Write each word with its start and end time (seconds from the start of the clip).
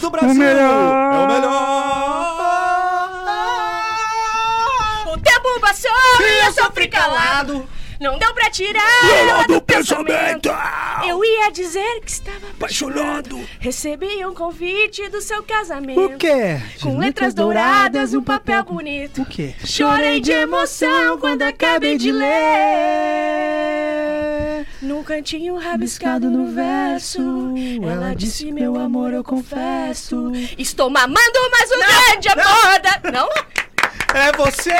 Do 0.00 0.10
Brasil. 0.10 0.34
melhor. 0.34 1.14
É 1.14 1.18
o 1.18 1.26
melhor. 1.26 1.88
O 5.12 5.18
tempo 5.18 5.60
passou 5.60 5.90
e 6.20 6.46
eu 6.46 6.52
sofri 6.52 6.88
calado. 6.88 7.68
Não 8.00 8.16
deu 8.16 8.32
pra 8.32 8.48
tirar 8.48 8.80
ela 9.28 9.42
do 9.44 9.60
pensamento. 9.60 10.48
Eu 11.06 11.24
ia 11.24 11.50
dizer 11.50 12.00
que 12.00 12.10
estava 12.12 12.46
apaixonado. 12.50 13.40
Recebi 13.58 14.24
um 14.24 14.32
convite 14.32 15.08
do 15.08 15.20
seu 15.20 15.42
casamento. 15.42 16.00
O 16.04 16.16
quê? 16.16 16.60
Com 16.80 16.96
letras 16.96 17.34
douradas 17.34 18.12
e 18.12 18.16
um 18.16 18.22
papel 18.22 18.62
bonito. 18.62 19.22
O 19.22 19.26
quê? 19.26 19.52
Chorei 19.64 20.20
de 20.20 20.30
emoção 20.30 21.18
quando 21.18 21.42
acabei 21.42 21.98
de 21.98 22.12
ler. 22.12 22.28
Num 24.80 25.02
cantinho 25.02 25.56
rabiscado 25.56 26.30
no 26.30 26.52
verso, 26.54 27.20
ela 27.82 28.14
disse: 28.14 28.52
Meu 28.52 28.76
amor, 28.78 29.12
eu 29.12 29.24
confesso. 29.24 30.30
Estou 30.56 30.88
mamando 30.88 31.18
mais 31.50 31.70
um 31.72 31.78
grande 31.78 32.28
amor. 32.28 32.78
da- 32.80 33.00
Não? 33.10 33.28
É 34.14 34.32
você! 34.36 34.70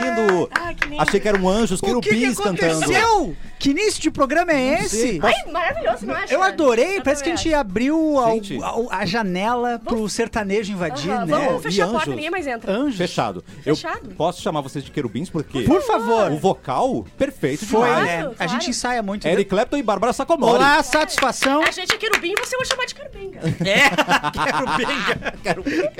Lindo! 0.00 0.48
Ai, 0.52 0.74
que 0.74 0.88
lindo. 0.88 1.02
Achei 1.02 1.20
que 1.20 1.28
eram 1.28 1.48
anjos, 1.48 1.80
O 1.82 1.84
que, 1.86 1.92
que 1.94 2.00
querubins 2.16 2.36
cantando. 2.38 2.84
aconteceu? 2.84 3.36
Que 3.58 3.70
início 3.70 4.00
de 4.00 4.10
programa 4.12 4.52
é 4.52 4.84
esse? 4.84 5.18
Ai, 5.20 5.50
maravilhoso, 5.50 6.06
não 6.06 6.14
acha? 6.14 6.32
Eu 6.32 6.40
adorei, 6.44 7.00
parece 7.00 7.24
que 7.24 7.30
a 7.30 7.34
gente 7.34 7.52
abriu 7.52 8.16
a, 8.20 8.30
Gente. 8.30 8.56
a- 8.62 8.98
a 8.98 9.04
janela 9.04 9.80
pro 9.84 10.08
sertanejo 10.08 10.72
invadir, 10.72 11.10
Aham, 11.10 11.26
né? 11.26 11.44
Vamos 11.46 11.62
fechar 11.64 11.84
a 11.84 11.86
porta, 11.88 12.02
anjos? 12.02 12.14
ninguém 12.14 12.30
mais 12.30 12.46
entra. 12.46 12.70
Anjos. 12.72 12.96
Fechado. 12.96 13.44
Fechado? 13.64 14.10
Eu 14.10 14.14
posso 14.16 14.40
chamar 14.42 14.60
vocês 14.60 14.84
de 14.84 14.92
querubins 14.92 15.28
porque 15.28 15.62
Por 15.62 15.82
favor. 15.82 16.30
o 16.30 16.36
vocal 16.38 17.04
perfeito 17.16 17.66
Foi, 17.66 17.88
demais. 17.88 18.04
né? 18.06 18.16
Claro, 18.18 18.30
A 18.30 18.34
claro. 18.36 18.52
gente 18.52 18.70
ensaia 18.70 19.02
muito. 19.02 19.24
né? 19.26 19.32
Eric 19.32 19.50
Clapton 19.50 19.76
e 19.76 19.82
Bárbara 19.82 20.12
Sacomori. 20.12 20.52
Olá, 20.54 20.80
satisfação. 20.84 21.60
A 21.64 21.70
gente 21.72 21.92
é 21.92 21.96
querubim, 21.98 22.34
você 22.38 22.56
vai 22.56 22.64
chamar 22.66 22.86
de 22.86 22.94
querubim, 22.94 23.30
cara. 23.32 23.48
É, 23.68 25.30
quero 25.42 25.62
bem. 25.66 25.90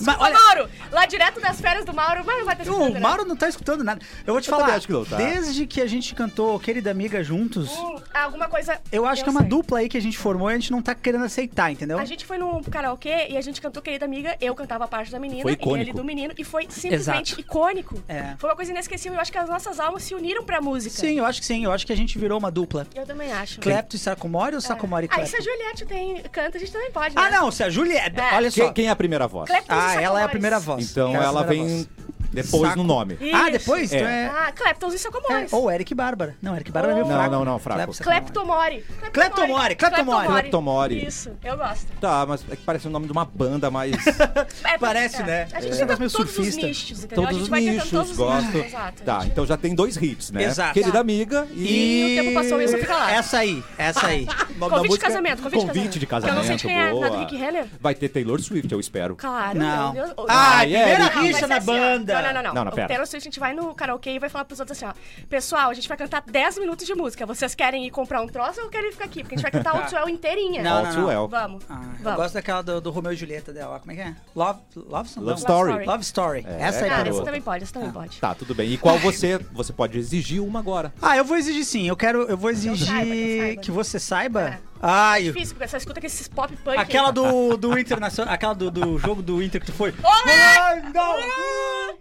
Mas, 0.00 0.16
olha, 0.18 0.68
lá 0.92 1.06
direto 1.06 1.40
das 1.40 1.60
férias 1.60 1.84
do 1.84 1.92
Mauro, 1.94 2.22
mas 2.24 2.38
não 2.38 2.44
vai 2.44 2.54
ter 2.56 2.62
escutando, 2.62 2.90
o 2.90 2.94
né? 2.94 3.00
Mauro 3.00 3.24
não 3.24 3.36
tá 3.36 3.48
escutando 3.48 3.82
nada. 3.84 4.00
Eu 4.26 4.34
vou 4.34 4.40
te 4.40 4.48
Eu 4.50 4.56
falar, 4.56 4.74
acho 4.74 4.86
que 4.86 4.92
não 4.92 5.04
tá. 5.04 5.16
desde 5.16 5.66
que 5.66 5.80
a 5.80 5.86
gente 5.86 6.14
cantou 6.14 6.58
Querida 6.60 6.90
Amiga 6.90 7.22
juntos, 7.24 7.70
Hum, 7.76 7.96
alguma 8.12 8.48
coisa... 8.48 8.80
eu 8.92 9.06
acho 9.06 9.22
que 9.22 9.28
é 9.28 9.32
uma 9.32 9.40
sei. 9.40 9.48
dupla 9.48 9.78
aí 9.80 9.88
que 9.88 9.96
a 9.96 10.00
gente 10.02 10.18
formou 10.18 10.50
e 10.50 10.54
a 10.54 10.58
gente 10.58 10.70
não 10.70 10.82
tá 10.82 10.94
querendo 10.94 11.24
aceitar, 11.24 11.72
entendeu? 11.72 11.98
A 11.98 12.04
gente 12.04 12.24
foi 12.26 12.38
num 12.38 12.62
karaokê 12.62 13.28
e 13.30 13.36
a 13.36 13.40
gente 13.40 13.60
cantou 13.60 13.82
Querida 13.82 14.04
Amiga, 14.04 14.36
eu 14.40 14.54
cantava 14.54 14.84
a 14.84 14.88
parte 14.88 15.10
da 15.10 15.18
menina 15.18 15.42
Foi 15.42 15.52
e 15.60 15.80
ele 15.80 15.92
do 15.92 16.04
menino, 16.04 16.34
e 16.36 16.44
foi 16.44 16.66
simplesmente 16.68 17.32
Exato. 17.32 17.40
icônico. 17.40 18.02
É. 18.08 18.34
Foi 18.38 18.50
uma 18.50 18.56
coisa 18.56 18.70
inesquecível, 18.70 19.14
eu 19.16 19.20
acho 19.20 19.32
que 19.32 19.38
as 19.38 19.48
nossas 19.48 19.80
almas 19.80 20.02
se 20.02 20.14
uniram 20.14 20.44
pra 20.44 20.60
música. 20.60 20.94
Sim, 20.96 21.18
eu 21.18 21.24
acho 21.24 21.40
que 21.40 21.46
sim. 21.46 21.64
Eu 21.64 21.72
acho 21.72 21.86
que 21.86 21.92
a 21.92 21.96
gente 21.96 22.18
virou 22.18 22.38
uma 22.38 22.50
dupla. 22.50 22.86
Eu 22.94 23.06
também 23.06 23.32
acho. 23.32 23.60
Clepto 23.60 23.96
e 23.96 23.98
Sacomori 23.98 24.54
ou 24.54 24.60
Sacomori 24.60 25.06
e 25.06 25.08
Ah, 25.12 25.22
e 25.22 25.26
se 25.26 25.32
Clepto? 25.36 25.48
a 25.48 25.52
Juliette 25.52 25.86
tem, 25.86 26.22
canta, 26.30 26.56
a 26.56 26.60
gente 26.60 26.72
também 26.72 26.90
pode, 26.90 27.14
né? 27.14 27.22
Ah, 27.24 27.30
não, 27.30 27.50
se 27.50 27.62
a 27.62 27.70
Juliette. 27.70 28.18
É. 28.20 28.34
Olha 28.34 28.50
só. 28.50 28.64
Quem, 28.64 28.72
quem 28.72 28.86
é 28.86 28.90
a 28.90 28.96
primeira 28.96 29.26
voz? 29.26 29.48
Cleptos 29.48 29.76
e 29.76 29.80
Ah, 29.80 30.00
ela 30.00 30.20
é 30.20 30.24
a 30.24 30.28
primeira 30.28 30.58
voz. 30.58 30.81
Então 30.82 31.14
ela 31.14 31.42
vem. 31.44 31.86
Depois 32.32 32.62
Saco. 32.70 32.76
no 32.78 32.84
nome. 32.84 33.18
Ah, 33.32 33.42
Isso. 33.42 33.50
depois? 33.52 33.92
É. 33.92 33.96
Então 33.96 34.08
é. 34.08 34.26
Ah, 34.26 34.52
Cleptons 34.52 34.92
e 34.92 34.96
é. 34.96 34.98
Sacomores. 34.98 35.52
Ou 35.52 35.70
Eric 35.70 35.94
Bárbara. 35.94 36.36
Não, 36.42 36.54
Eric 36.54 36.70
Bárbara 36.72 36.92
é 36.92 36.94
meio 36.94 37.06
Ou- 37.06 37.10
Não, 37.12 37.18
fraco. 37.18 37.34
não, 37.34 37.44
não, 37.44 37.58
fraco. 37.58 37.92
Clepto, 38.02 38.40
Sacomori. 38.40 38.84
Cleptomore. 39.12 39.74
Cleptomore, 39.74 39.76
Cleptomore. 39.76 40.26
Cleptomore. 40.26 41.06
Isso, 41.06 41.30
eu 41.44 41.56
gosto. 41.56 41.86
Tá, 42.00 42.24
mas 42.26 42.44
é 42.50 42.56
que 42.56 42.62
parece 42.64 42.86
o 42.86 42.90
nome 42.90 43.06
de 43.06 43.12
uma 43.12 43.24
banda, 43.24 43.70
mas 43.70 43.92
É, 44.64 44.78
Parece, 44.78 45.22
né? 45.22 45.46
A 45.52 45.60
gente 45.60 45.74
É. 45.74 45.76
tenta 45.78 45.96
Meio 45.96 46.10
todos 46.10 46.32
surfista. 46.32 46.60
os 46.60 46.66
nichos, 46.68 47.04
entendeu? 47.04 47.24
a 47.24 47.28
todos 47.28 47.46
gente 47.48 47.52
os 47.52 47.60
nichos, 47.92 48.16
gosto. 48.16 48.56
Exato. 48.58 49.02
Tá, 49.02 49.22
então 49.26 49.46
já 49.46 49.56
tem 49.56 49.74
dois 49.74 49.96
hits, 49.96 50.30
né? 50.30 50.44
Exato. 50.44 50.74
Querida 50.74 50.92
Tá. 50.92 51.00
amiga 51.00 51.46
e... 51.52 51.62
E 51.62 52.20
o 52.20 52.22
tempo 52.24 52.34
passou 52.34 52.60
e 52.60 52.64
eu 52.64 52.68
só 52.68 52.78
fico 52.78 52.92
lá. 52.92 53.12
Essa 53.12 53.38
aí, 53.38 53.62
essa 53.78 54.06
aí. 54.06 54.26
Convite 54.58 54.88
de 54.88 54.94
é 54.94 54.98
casamento, 54.98 55.42
convite 55.42 55.60
de 55.60 55.66
Convite 55.66 55.98
de 55.98 56.06
casamento. 56.06 56.34
Eu 56.36 56.38
não 56.40 56.46
sei 56.46 56.56
de 56.56 56.62
casamento, 56.62 56.82
quem 56.84 56.88
é, 56.88 56.92
boa. 56.92 57.10
nada 57.10 57.18
Rick 57.20 57.36
Renner? 57.36 57.66
Vai 57.80 57.94
ter 57.94 58.08
Taylor 58.08 58.40
Swift, 58.40 58.72
eu 58.72 58.80
espero. 58.80 59.16
Claro, 59.16 59.58
Não. 59.58 59.92
meu 59.92 60.04
Deus. 60.04 60.14
Ah, 60.28 60.58
Ai, 60.58 60.66
primeira 60.66 61.06
rixa 61.20 61.46
na 61.46 61.56
assim, 61.56 61.66
banda. 61.66 62.12
Não, 62.22 62.32
não, 62.32 62.42
não. 62.42 62.54
não. 62.54 62.64
Não, 62.64 62.64
não, 62.64 62.84
o. 62.84 62.88
Taylor 62.88 63.06
Swift, 63.06 63.26
a 63.26 63.30
gente 63.30 63.40
vai 63.40 63.52
no 63.52 63.74
karaokê 63.74 64.10
e 64.10 64.18
vai 64.18 64.28
falar 64.28 64.44
pros 64.44 64.60
outros 64.60 64.76
assim, 64.82 64.86
ó. 64.86 65.24
Pessoal, 65.28 65.70
a 65.70 65.74
gente 65.74 65.88
vai 65.88 65.96
cantar 65.96 66.22
10 66.26 66.58
minutos 66.58 66.86
de 66.86 66.94
música. 66.94 67.24
Vocês 67.26 67.54
querem 67.54 67.86
ir 67.86 67.90
comprar 67.90 68.20
um 68.22 68.26
troço 68.26 68.60
ou 68.60 68.68
querem 68.68 68.92
ficar 68.92 69.04
aqui? 69.06 69.22
Porque 69.22 69.34
a 69.34 69.38
gente 69.38 69.50
vai 69.50 69.52
cantar 69.52 69.74
o 69.84 69.88
Swell 69.88 70.08
inteirinha. 70.08 70.62
Não, 70.62 70.78
All 70.78 70.84
não, 70.84 70.92
Too 70.92 71.00
não. 71.02 71.08
Well. 71.08 71.28
Vamos, 71.28 71.64
Ah, 71.68 71.80
eu 71.98 72.04
vamos. 72.04 72.16
gosto 72.20 72.34
daquela 72.34 72.62
do, 72.62 72.80
do 72.80 72.90
Romeu 72.90 73.12
e 73.12 73.16
Julieta 73.16 73.52
dela. 73.52 73.78
Como 73.80 73.92
é 73.92 73.94
que 73.94 74.00
é? 74.00 74.14
Love, 74.34 74.60
Love, 74.76 75.08
Song? 75.08 75.26
Love 75.26 75.42
Não. 75.42 75.48
Story. 75.56 75.84
Love 75.86 76.02
Story. 76.02 76.46
É, 76.46 76.62
essa 76.62 76.84
aí, 76.84 76.90
Ah, 76.90 77.04
essa 77.06 77.24
também 77.24 77.40
pode, 77.42 77.64
essa 77.64 77.72
também 77.72 77.90
pode. 77.90 78.18
Tá, 78.20 78.34
tudo 78.34 78.54
bem. 78.54 78.70
E 78.70 78.78
qual 78.78 78.98
você... 78.98 79.38
Você 79.52 79.72
pode 79.72 79.98
exigir 79.98 80.42
uma 80.42 80.58
agora. 80.58 80.92
Ah, 81.00 81.16
eu 81.16 81.24
vou 81.24 81.36
exigir 81.36 81.64
sim. 81.64 81.88
Eu 81.88 81.96
quero, 81.96 82.22
eu 82.22 82.36
vou 82.36 82.50
exigir 82.50 82.86
saiba, 82.86 83.04
que 83.04 83.12
eu 83.12 83.38
saiba. 83.40 83.60
que 83.62 83.70
você 83.70 83.98
saiba. 83.98 84.40
É. 84.42 84.58
Ai, 84.82 85.22
Difícil, 85.24 85.54
porque 85.54 85.68
você 85.68 85.76
escuta 85.76 86.00
com 86.00 86.06
esses 86.06 86.26
pop 86.26 86.54
punk. 86.56 86.76
aquela 86.76 87.12
do, 87.12 87.56
do 87.56 87.78
Internacional, 87.78 88.34
aquela 88.34 88.52
do, 88.54 88.68
do 88.70 88.98
jogo 88.98 89.22
do 89.22 89.40
Inter 89.40 89.60
que 89.60 89.66
tu 89.68 89.72
foi. 89.72 89.94
Olé! 90.02 90.82
Não! 90.92 91.12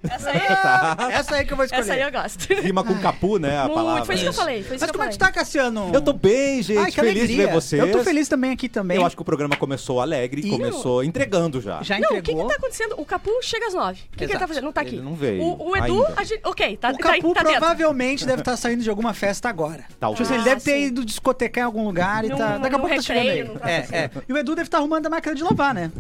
Essa 0.10 0.32
aí, 0.32 1.14
Essa 1.14 1.36
aí 1.36 1.46
que 1.46 1.54
eu 1.54 1.58
vou 1.58 1.64
escolher. 1.64 1.82
essa 1.84 1.94
aí 1.94 2.02
eu 2.02 2.12
gosto. 2.12 2.52
Rima 2.56 2.84
com 2.84 2.98
capu, 2.98 3.38
né, 3.38 3.56
a 3.60 3.62
Muito, 3.66 3.76
palavra. 3.76 4.06
foi 4.06 4.16
isso 4.16 4.24
que 4.24 4.30
eu 4.30 4.34
falei. 4.34 4.64
Foi 4.64 4.76
isso 4.76 4.84
Mas 4.84 4.90
que 4.92 4.96
eu 4.96 5.00
como 5.00 5.04
é 5.04 5.08
que 5.12 5.16
tu 5.16 5.20
tá, 5.20 5.32
Cassiano? 5.32 5.92
Eu 5.94 6.02
tô 6.02 6.12
bem, 6.12 6.64
gente. 6.64 6.80
Ai, 6.80 6.86
que 6.92 6.96
feliz 7.00 7.12
alegria. 7.18 7.28
de 7.28 7.46
ver 7.46 7.54
vocês. 7.54 7.82
Eu 7.84 7.92
tô 7.92 8.04
feliz 8.04 8.28
também 8.28 8.52
aqui 8.52 8.68
também. 8.68 8.98
Eu 8.98 9.06
acho 9.06 9.16
que 9.16 9.22
o 9.22 9.26
programa 9.26 9.56
começou 9.56 10.02
alegre 10.02 10.42
e 10.42 10.50
começou 10.50 11.04
entregando 11.04 11.62
já. 11.62 11.84
Já 11.84 12.00
Não, 12.00 12.08
o 12.10 12.12
que 12.14 12.18
entregou. 12.32 12.48
que 12.48 12.50
tá 12.54 12.58
acontecendo? 12.58 12.96
O 12.98 13.06
Capu 13.06 13.30
chega 13.44 13.68
às 13.68 13.76
nove. 13.76 14.00
O 14.12 14.18
que, 14.18 14.26
que 14.26 14.32
ele 14.34 14.40
tá 14.40 14.48
fazendo? 14.48 14.64
Não 14.64 14.72
tá 14.72 14.82
aqui. 14.82 14.96
Ele 14.96 15.04
não 15.04 15.14
veio 15.14 15.44
O, 15.44 15.70
o 15.70 15.78
Edu, 15.78 16.04
ainda. 16.08 16.20
a 16.20 16.24
gente, 16.24 16.42
ok, 16.46 16.78
tá, 16.78 16.90
O 16.90 16.98
Capu 16.98 17.34
tá, 17.36 17.42
tá 17.42 17.44
dentro. 17.44 17.60
provavelmente 17.60 18.26
deve 18.26 18.42
estar 18.42 18.58
saindo 18.58 18.82
de 18.82 18.90
alguma 18.90 19.14
festa 19.14 19.50
agora. 19.50 19.86
Talvez. 20.00 20.18
Tipo 20.28 20.34
assim, 20.34 20.42
ele 20.42 20.50
deve 20.50 20.62
ter 20.62 20.82
ido 20.88 21.06
discotecar 21.06 21.62
em 21.64 21.66
algum 21.66 21.86
lugar 21.86 22.26
e 22.26 22.30
tá. 22.30 22.58
Daqui 22.72 22.76
a 22.76 22.80
pouco 22.80 22.96
tá 22.96 23.02
chegando 23.02 23.30
aí. 23.30 23.44
num 23.44 23.56
É, 23.64 23.88
é. 23.92 24.10
E 24.28 24.34
o 24.34 24.38
Edu 24.38 24.56
deve 24.56 24.68
estar 24.68 24.78
arrumando 24.78 25.06
a 25.06 25.10
máquina 25.10 25.36
de 25.36 25.44
lavar, 25.44 25.74
né? 25.74 25.92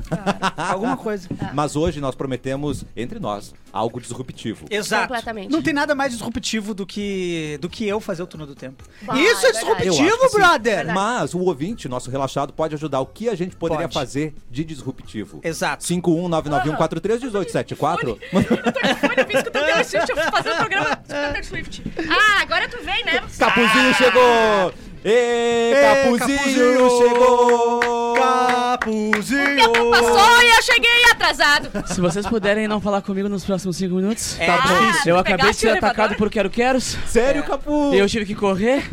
Alguma 0.57 0.97
coisa. 0.97 1.27
Mas 1.53 1.75
hoje 1.75 1.99
nós 2.01 2.15
prometemos, 2.15 2.83
entre 2.95 3.19
nós, 3.19 3.53
algo 3.71 3.99
disruptivo. 3.99 4.65
Exato. 4.69 5.07
Completamente. 5.07 5.51
Não 5.51 5.61
tem 5.61 5.73
nada 5.73 5.93
mais 5.95 6.11
disruptivo 6.11 6.73
do 6.73 6.85
que, 6.85 7.57
do 7.61 7.69
que 7.69 7.87
eu 7.87 7.99
fazer 7.99 8.23
o 8.23 8.27
turno 8.27 8.45
do 8.45 8.55
tempo. 8.55 8.83
Bah, 9.01 9.15
Isso 9.17 9.45
é 9.45 9.49
é 9.49 9.51
disruptivo, 9.51 10.29
brother! 10.33 10.93
Mas 10.93 11.33
o 11.33 11.39
ouvinte, 11.39 11.87
nosso 11.89 12.09
relaxado, 12.09 12.53
pode 12.53 12.75
ajudar. 12.75 12.99
O 13.01 13.05
que 13.05 13.29
a 13.29 13.35
gente 13.35 13.55
poderia 13.55 13.87
Pode. 13.87 13.93
fazer 13.93 14.33
de 14.49 14.63
disruptivo? 14.63 15.39
Exato. 15.43 15.83
51991431874. 15.85 18.17
Eu 18.31 18.43
tô 18.73 18.81
com 18.81 18.95
fone, 18.95 19.13
eu 19.17 19.27
vim 19.27 19.37
escutando 19.37 19.65
Taylor 19.65 19.85
Swift, 19.85 20.09
eu 20.09 20.15
fui 20.17 20.31
fazer 20.31 20.51
o 20.51 20.55
programa 20.55 20.95
Taylor 20.95 21.43
Swift. 21.43 21.83
Ah, 22.09 22.41
agora 22.41 22.67
tu 22.69 22.77
vem, 22.83 23.03
né? 23.05 23.21
Capuzinho 23.37 23.93
chegou! 23.95 24.73
Ê, 25.03 25.73
Capuzinho, 25.81 26.19
Capuzinho! 26.19 27.09
chegou! 27.09 28.13
Capuzinho! 28.15 29.55
tempo 29.55 29.89
passou 29.89 30.41
e 30.43 30.49
eu 30.51 30.61
cheguei 30.61 31.05
atrasado. 31.21 31.69
Se 31.87 32.01
vocês 32.01 32.25
puderem 32.27 32.67
não 32.67 32.81
falar 32.81 33.01
comigo 33.01 33.29
nos 33.29 33.43
próximos 33.45 33.77
cinco 33.77 33.95
minutos. 33.95 34.39
É 34.39 34.45
Tá 34.47 34.57
bom. 34.57 34.79
difícil. 34.87 35.11
Eu 35.13 35.19
acabei 35.19 35.51
de 35.51 35.55
ser 35.57 35.67
elevador? 35.67 35.89
atacado 35.89 36.15
por 36.17 36.29
quero-queros. 36.29 36.97
Sério, 37.07 37.43
Capu? 37.43 37.93
Eu 37.93 38.07
tive 38.07 38.25
que 38.25 38.35
correr. 38.35 38.83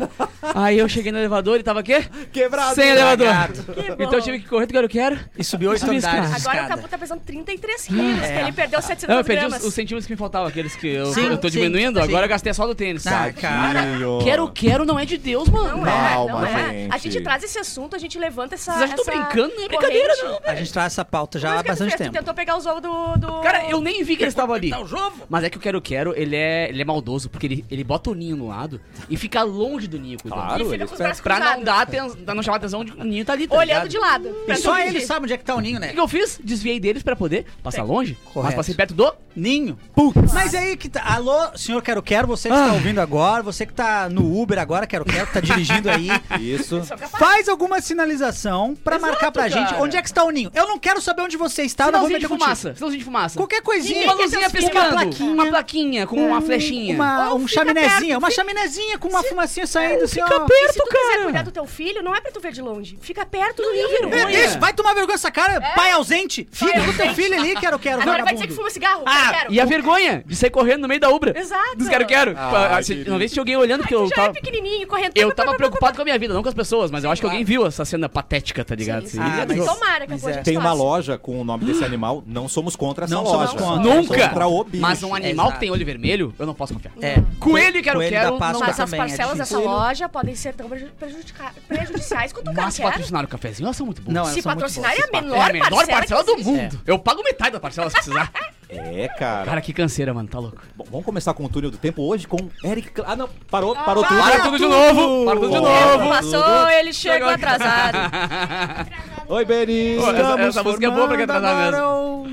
Aí 0.55 0.77
eu 0.79 0.87
cheguei 0.87 1.11
no 1.11 1.17
elevador 1.17 1.59
e 1.59 1.63
tava 1.63 1.81
quê? 1.83 2.05
Quebrado. 2.31 2.75
Sem 2.75 2.89
elevador. 2.89 3.27
Que 3.73 3.89
bom. 3.89 3.95
Então 4.03 4.13
eu 4.13 4.21
tive 4.21 4.39
que 4.39 4.47
correr 4.47 4.65
do 4.67 4.73
quero-quero. 4.73 5.19
E 5.37 5.43
subiu 5.43 5.71
oito 5.71 5.83
andares. 5.89 6.45
Agora 6.45 6.65
o. 6.65 6.67
Capu 6.69 6.87
tá 6.87 6.97
pesando 6.97 7.21
33 7.21 7.85
quilos, 7.87 8.23
É. 8.23 8.33
que 8.35 8.39
ele 8.43 8.51
perdeu 8.51 8.81
700 8.81 9.07
Não, 9.09 9.17
eu 9.17 9.23
perdi 9.25 9.41
gramas. 9.41 9.61
os, 9.61 9.67
os 9.67 9.73
centímetros 9.73 10.05
que 10.05 10.13
me 10.13 10.17
faltavam, 10.17 10.47
aqueles 10.47 10.75
que 10.75 10.87
eu, 10.87 11.07
Sim, 11.07 11.27
eu 11.27 11.37
tô 11.37 11.49
sim, 11.49 11.57
diminuindo. 11.59 11.99
sim. 11.99 12.05
Agora 12.05 12.25
eu 12.25 12.29
gastei 12.29 12.53
só 12.53 12.65
do 12.67 12.75
tênis. 12.75 13.05
Ah, 13.07 13.31
cara. 13.33 13.81
Quero-quero 14.23 14.85
não 14.85 14.99
é 14.99 15.05
de 15.05 15.17
Deus, 15.17 15.47
mano. 15.49 15.77
Não 15.77 15.87
é, 15.87 16.09
Calma, 16.09 16.31
não 16.41 16.45
é. 16.45 16.69
gente. 16.73 16.93
A 16.93 16.97
gente 16.97 17.21
traz 17.21 17.43
esse 17.43 17.57
assunto, 17.59 17.95
a 17.95 17.99
gente 17.99 18.17
levanta 18.17 18.55
essa. 18.55 18.71
Vocês 18.73 18.91
acham 18.91 18.97
que 18.97 19.03
tô 19.03 19.11
brincando? 19.17 19.55
Não 19.55 19.63
é 19.63 19.67
brincadeira, 19.67 20.13
não. 20.23 20.39
A 20.45 20.55
gente 20.55 20.71
traz 20.73 20.93
essa 20.93 21.05
pauta 21.05 21.39
já 21.39 21.59
há 21.59 21.63
bastante 21.63 21.97
tempo. 21.97 22.18
Tentou 22.19 22.33
pegar 22.33 22.57
os 22.57 22.65
ovos 22.65 22.81
do. 22.81 23.17
do... 23.17 23.41
Cara, 23.41 23.65
eu 23.69 23.81
nem 23.81 24.03
vi 24.03 24.15
que 24.15 24.23
eles 24.23 24.33
estavam 24.33 24.55
ali. 24.55 24.69
Tá 24.69 24.79
o 24.79 24.87
jogo? 24.87 25.13
Mas 25.29 25.43
é 25.43 25.49
que 25.49 25.57
o 25.57 25.59
quero-quero, 25.59 26.13
ele 26.15 26.35
é, 26.35 26.69
ele 26.69 26.81
é 26.81 26.85
maldoso, 26.85 27.29
porque 27.29 27.45
ele, 27.47 27.65
ele 27.69 27.83
bota 27.83 28.09
o 28.09 28.13
ninho 28.13 28.35
no 28.35 28.47
lado 28.47 28.79
e 29.09 29.17
fica 29.17 29.41
longe 29.43 29.87
do 29.87 29.99
ninho 29.99 30.17
cuidando. 30.21 30.39
Claro, 30.41 30.61
E 30.61 30.65
fica 30.65 30.75
ele 30.75 30.85
com 30.87 30.93
os 30.93 30.99
braços 30.99 31.21
Pra 31.21 31.39
não, 31.39 31.63
dar 31.63 31.81
aten- 31.81 32.15
pra 32.25 32.33
não 32.35 32.43
chamar 32.43 32.55
a 32.55 32.59
atenção 32.59 32.83
de 32.85 32.91
que 32.91 33.01
o 33.01 33.03
ninho 33.03 33.25
tá 33.25 33.33
ali, 33.33 33.47
tá 33.47 33.55
Olhando 33.55 33.67
ligado? 33.87 33.89
de 33.89 33.97
lado. 33.97 34.35
E 34.47 34.55
só 34.55 34.77
ele 34.79 34.91
fingir. 34.93 35.07
sabe 35.07 35.23
onde 35.25 35.33
é 35.33 35.37
que 35.37 35.43
tá 35.43 35.55
o 35.55 35.59
ninho, 35.59 35.77
O 35.77 35.79
né? 35.79 35.87
que 35.89 35.93
que 35.95 35.99
eu 35.99 36.07
fiz? 36.07 36.39
Desviei 36.43 36.79
deles 36.79 37.03
pra 37.03 37.15
poder 37.15 37.45
passar 37.63 37.83
longe, 37.83 38.17
mas 38.23 38.33
Correto. 38.33 38.55
passei 38.55 38.75
perto 38.75 38.93
do... 38.93 39.13
Ninho. 39.35 39.77
Mas 40.33 40.53
aí 40.53 40.75
que 40.75 40.89
tá. 40.89 41.01
Alô, 41.05 41.55
senhor 41.55 41.81
Quero 41.81 42.01
Quero, 42.01 42.27
você 42.27 42.49
que 42.49 42.55
Ah. 42.55 42.67
tá 42.67 42.73
ouvindo 42.73 42.99
agora, 42.99 43.41
você 43.41 43.65
que 43.65 43.71
tá 43.71 44.09
no 44.09 44.37
Uber 44.41 44.59
agora, 44.59 44.85
Quero 44.85 45.05
Quero, 45.05 45.27
que 45.27 45.33
tá 45.33 45.39
dirigindo 45.39 45.89
aí. 45.89 46.09
Isso. 46.41 46.81
Faz 47.17 47.47
alguma 47.47 47.79
sinalização 47.79 48.75
pra 48.83 48.97
Exato, 48.97 49.11
marcar 49.11 49.31
pra 49.31 49.47
gente 49.47 49.69
cara. 49.69 49.81
onde 49.81 49.95
é 49.95 50.01
que 50.01 50.07
está 50.09 50.25
o 50.25 50.29
ninho. 50.31 50.51
Eu 50.53 50.67
não 50.67 50.77
quero 50.77 50.99
saber 50.99 51.21
onde 51.21 51.37
você 51.37 51.61
está, 51.63 51.89
não 51.91 52.01
vou 52.01 52.08
Sinalzinho 52.09 52.19
de 52.19 52.27
fumaça, 52.27 52.73
sinalzinho 52.75 52.99
de 52.99 53.05
fumaça. 53.05 53.37
Qualquer 53.39 53.61
coisinha. 53.61 54.03
Uma 54.03 54.13
luzinha 54.13 54.49
teus 54.49 54.51
filhos. 54.51 54.65
piscando, 54.69 54.91
Uma 54.95 55.01
plaquinha. 55.03 55.31
uma 55.33 55.45
plaquinha 55.47 56.07
com 56.07 56.15
uma 56.27 56.41
flechinha. 56.41 56.95
Uma, 56.95 57.29
Ou 57.31 57.39
um 57.39 57.47
chaminézinha, 57.47 58.17
uma 58.17 58.31
chaminézinha 58.31 58.97
com 58.97 59.07
uma 59.07 59.23
fumacinha 59.23 59.67
saindo 59.67 60.03
assim, 60.03 60.21
fica 60.21 60.39
perto. 60.39 60.51
E 60.51 60.73
se 60.73 60.79
tu 60.79 60.85
quiser 60.85 61.09
cara. 61.11 61.23
cuidar 61.23 61.43
do 61.43 61.51
teu 61.51 61.65
filho, 61.65 62.01
não 62.03 62.15
é 62.15 62.21
pra 62.21 62.31
tu 62.31 62.39
ver 62.39 62.51
de 62.51 62.61
longe. 62.61 62.97
Fica 63.01 63.25
perto 63.25 63.61
do 63.61 63.71
vergonha. 63.71 64.37
É, 64.37 64.45
Isso, 64.45 64.59
vai 64.59 64.73
tomar 64.73 64.93
vergonha 64.93 65.15
essa 65.15 65.31
cara, 65.31 65.59
pai 65.75 65.91
ausente. 65.91 66.47
Fica 66.51 66.81
com 66.83 66.93
teu 66.93 67.13
filho 67.13 67.33
ali, 67.39 67.55
quero, 67.55 67.77
quero, 67.79 68.01
Agora 68.01 68.23
vai 68.23 68.33
dizer 68.33 68.47
que 68.47 68.53
fuma 68.53 68.69
cigarro. 68.69 69.03
Ah, 69.05 69.31
quero. 69.33 69.53
E 69.53 69.59
a 69.59 69.65
vergonha 69.65 70.23
de 70.25 70.35
sair 70.35 70.49
correndo 70.49 70.81
no 70.81 70.87
meio 70.87 70.99
da 70.99 71.09
Ubra. 71.09 71.37
Exato. 71.37 71.77
Dos 71.77 71.87
quero 71.89 72.05
quero. 72.05 72.33
Ah, 72.37 72.81
se- 72.81 72.93
querido. 72.93 73.11
Uma 73.11 73.19
vez 73.19 73.31
tinha 73.31 73.41
alguém 73.41 73.55
olhando, 73.57 73.81
porque 73.81 73.95
Tu 73.95 74.01
eu 74.01 74.09
tava... 74.09 74.29
é 74.29 74.33
pequenininho, 74.33 74.87
correndo. 74.87 75.11
Eu 75.15 75.33
tava 75.33 75.53
preocupado 75.55 75.95
com 75.95 76.01
a 76.01 76.05
minha 76.05 76.17
vida, 76.19 76.33
não 76.33 76.41
com 76.41 76.49
as 76.49 76.55
pessoas, 76.55 76.89
mas 76.91 77.03
eu 77.03 77.11
acho 77.11 77.21
que 77.21 77.25
alguém 77.27 77.43
viu 77.43 77.65
essa 77.65 77.83
cena 77.85 78.07
patética, 78.09 78.63
tá 78.65 78.75
ligado? 78.75 79.07
Sim, 79.07 79.19
Assim, 79.19 79.61
Ah, 79.61 79.65
Tomara 79.65 80.07
que 80.07 80.13
a 80.13 80.29
é. 80.31 80.41
Tem 80.41 80.57
uma 80.57 80.73
loja 80.73 81.17
com 81.17 81.39
o 81.39 81.43
nome 81.43 81.65
desse 81.65 81.83
animal, 81.85 81.98
não 82.25 82.47
somos 82.47 82.75
contra 82.75 83.05
essa 83.05 83.13
Não 83.13 83.23
loja. 83.23 83.47
somos 83.47 83.51
contra. 83.63 83.83
Somos 83.91 84.07
Nunca! 84.09 84.27
Contra 84.29 84.47
o 84.47 84.63
bicho. 84.63 84.81
Mas 84.81 85.03
um 85.03 85.13
animal 85.13 85.45
Exato. 85.47 85.53
que 85.53 85.59
tem 85.59 85.71
olho 85.71 85.85
vermelho, 85.85 86.33
eu 86.39 86.45
não 86.45 86.53
posso 86.53 86.73
confiar. 86.73 86.93
É. 87.01 87.21
Coelho 87.39 87.77
e 87.77 87.81
quero 87.81 87.97
Coelho 87.97 88.09
quero. 88.11 88.37
Páscoa 88.37 88.67
Mas 88.67 88.79
as 88.79 88.93
é 88.93 88.97
parcelas 88.97 89.37
dessa 89.37 89.55
difícil. 89.55 89.71
loja 89.77 90.09
podem 90.09 90.35
ser 90.35 90.53
tão 90.53 90.69
prejudiciais 91.67 92.33
quanto 92.33 92.49
o 92.51 92.53
Mas 92.53 92.75
quero 92.75 92.75
quero. 92.77 92.89
patrocinaram 92.91 93.25
o 93.25 93.29
cafezinho, 93.29 93.65
elas 93.67 93.77
são 93.77 93.85
muito 93.85 94.01
boas. 94.01 94.13
Não, 94.15 94.25
Se 94.25 94.41
patrocinar 94.41 94.93
é 94.93 95.03
a 95.03 95.21
menor, 95.21 95.37
é 95.37 95.49
a 95.49 95.53
menor 95.53 95.87
parcela, 95.87 96.23
que 96.23 96.35
do 96.35 96.43
mundo. 96.43 96.81
Eu 96.85 96.97
pago 96.99 97.23
metade 97.23 97.51
da 97.51 97.59
parcela 97.59 97.89
se 97.89 97.95
precisar. 97.95 98.31
É, 98.71 99.07
cara. 99.07 99.45
Cara, 99.45 99.61
que 99.61 99.73
canseira, 99.73 100.13
mano. 100.13 100.29
Tá 100.29 100.37
louco. 100.37 100.61
Bom, 100.75 100.85
vamos 100.91 101.03
começar 101.03 101.33
com 101.33 101.43
o 101.43 101.49
túnel 101.49 101.71
do 101.71 101.77
tempo 101.79 102.03
hoje 102.03 102.27
com 102.27 102.37
Eric. 102.63 102.91
Cla- 102.91 103.05
Ah, 103.07 103.15
não, 103.15 103.27
parou, 103.49 103.73
parou 103.75 104.03
tudo. 104.05 104.21
Para 104.21 104.39
tudo 104.43 104.57
de 104.59 104.65
novo! 104.67 105.25
Para 105.25 105.39
tudo 105.39 105.49
de 105.49 105.59
novo! 105.59 106.07
Passou, 106.09 106.69
ele 106.69 106.93
chegou 106.93 107.29
atrasado. 107.29 107.97
Oi, 109.29 109.45
Beni. 109.45 109.97
Pô, 109.99 110.09
essa- 110.11 110.41
essa 110.41 110.63
música 110.63 110.87
é 110.87 110.89
boa 110.89 111.07
pra 111.07 111.15
quem 111.15 111.23
atrasar 111.25 111.67
Agora 111.67 111.77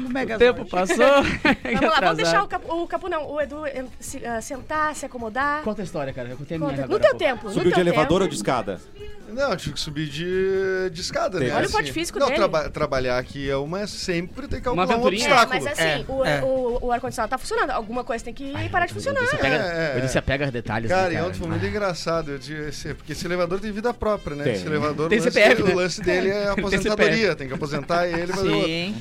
mesmo. 0.09 0.35
o 0.35 0.39
tempo 0.39 0.65
passou. 0.65 0.97
Vamos 0.97 1.81
lá, 1.91 2.01
vamos 2.01 2.17
deixar 2.17 2.43
o 2.43 2.49
Capu, 2.49 2.73
o 2.83 2.87
Capu 2.87 3.09
não, 3.11 3.31
o 3.31 3.39
Edu 3.41 3.65
se, 4.01 4.25
ah, 4.25 4.41
sentar, 4.41 4.95
se 4.95 5.05
acomodar. 5.05 5.63
Conta 5.63 5.83
a 5.83 5.85
história, 5.85 6.11
cara. 6.13 6.31
Eu 6.31 6.37
contei 6.39 6.57
a 6.57 6.59
minha 6.61 6.71
Conta. 6.71 6.85
agora 6.85 6.99
No 6.99 7.01
teu 7.03 7.11
pouco. 7.11 7.25
tempo, 7.25 7.47
no 7.49 7.53
Subiu 7.53 7.73
de 7.73 7.81
elevador 7.81 8.07
tempo. 8.09 8.23
ou 8.23 8.29
de 8.29 8.35
escada? 8.35 8.81
Não, 9.29 9.51
eu 9.51 9.57
tive 9.57 9.75
que 9.75 9.81
subir 9.81 10.09
de, 10.09 10.91
de 10.91 11.01
escada, 11.01 11.39
né? 11.41 11.55
Olha 11.55 11.67
o 11.69 11.71
porte 11.71 11.93
físico 11.93 12.19
não, 12.19 12.27
dele. 12.27 12.39
traba- 12.39 12.71
trabalhar 12.71 13.19
aqui 13.19 13.49
é 13.51 13.57
uma... 13.57 13.87
Sempre 13.87 14.47
tem 14.49 14.59
que 14.59 14.65
calcular 14.65 14.87
um 14.87 14.91
aventurinha. 14.93 15.29
É, 15.29 15.33
obstáculo. 15.33 15.65
mas 15.65 15.73
assim, 15.73 15.83
É, 15.83 16.05
o, 16.09 16.25
é. 16.25 16.43
o, 16.43 16.79
o 16.87 16.93
ar-condicionado 16.93 17.31
tá 17.31 17.39
funcionando. 17.39 17.71
Alguma 17.71 18.05
coisa 18.05 18.25
tem 18.25 18.33
que 18.35 18.53
parar 18.71 18.87
de 18.87 18.95
funcionar. 18.95 19.21
Você 19.21 19.37
pega, 19.37 19.57
É, 19.57 19.93
é, 19.95 19.99
eu 19.99 20.01
disse, 20.03 20.21
pega 20.23 20.51
detalhes. 20.51 20.91
Cara, 20.91 21.09
né, 21.11 21.15
e 21.19 21.23
ontem 21.23 21.39
foi 21.39 21.49
muito 21.49 21.67
engraçado, 21.67 22.31
eu 22.33 22.39
disse, 22.39 22.95
porque 22.95 23.13
esse 23.13 23.27
elevador 23.27 23.59
tem 23.61 23.73
vida 23.73 23.93
própria, 23.93 24.37
né? 24.37 24.45
Tem. 24.45 24.53
Esse 24.55 24.67
elevador, 24.67 25.09
Tem 25.09 25.19
o 25.19 25.23
lance, 25.25 25.33
CPF, 25.35 25.63
né? 25.63 25.73
o 25.73 25.77
lance 25.77 26.01
dele 26.01 26.29
é 26.29 26.43
Tem 26.55 26.65
aposentadoria, 26.65 27.35
tem 27.37 27.49
que 27.49 27.55
aposentar 27.55 28.07
ele 28.09 28.33
e 28.33 28.35
fazer 28.35 28.49
outro. 28.51 28.67
Sim. 28.69 28.95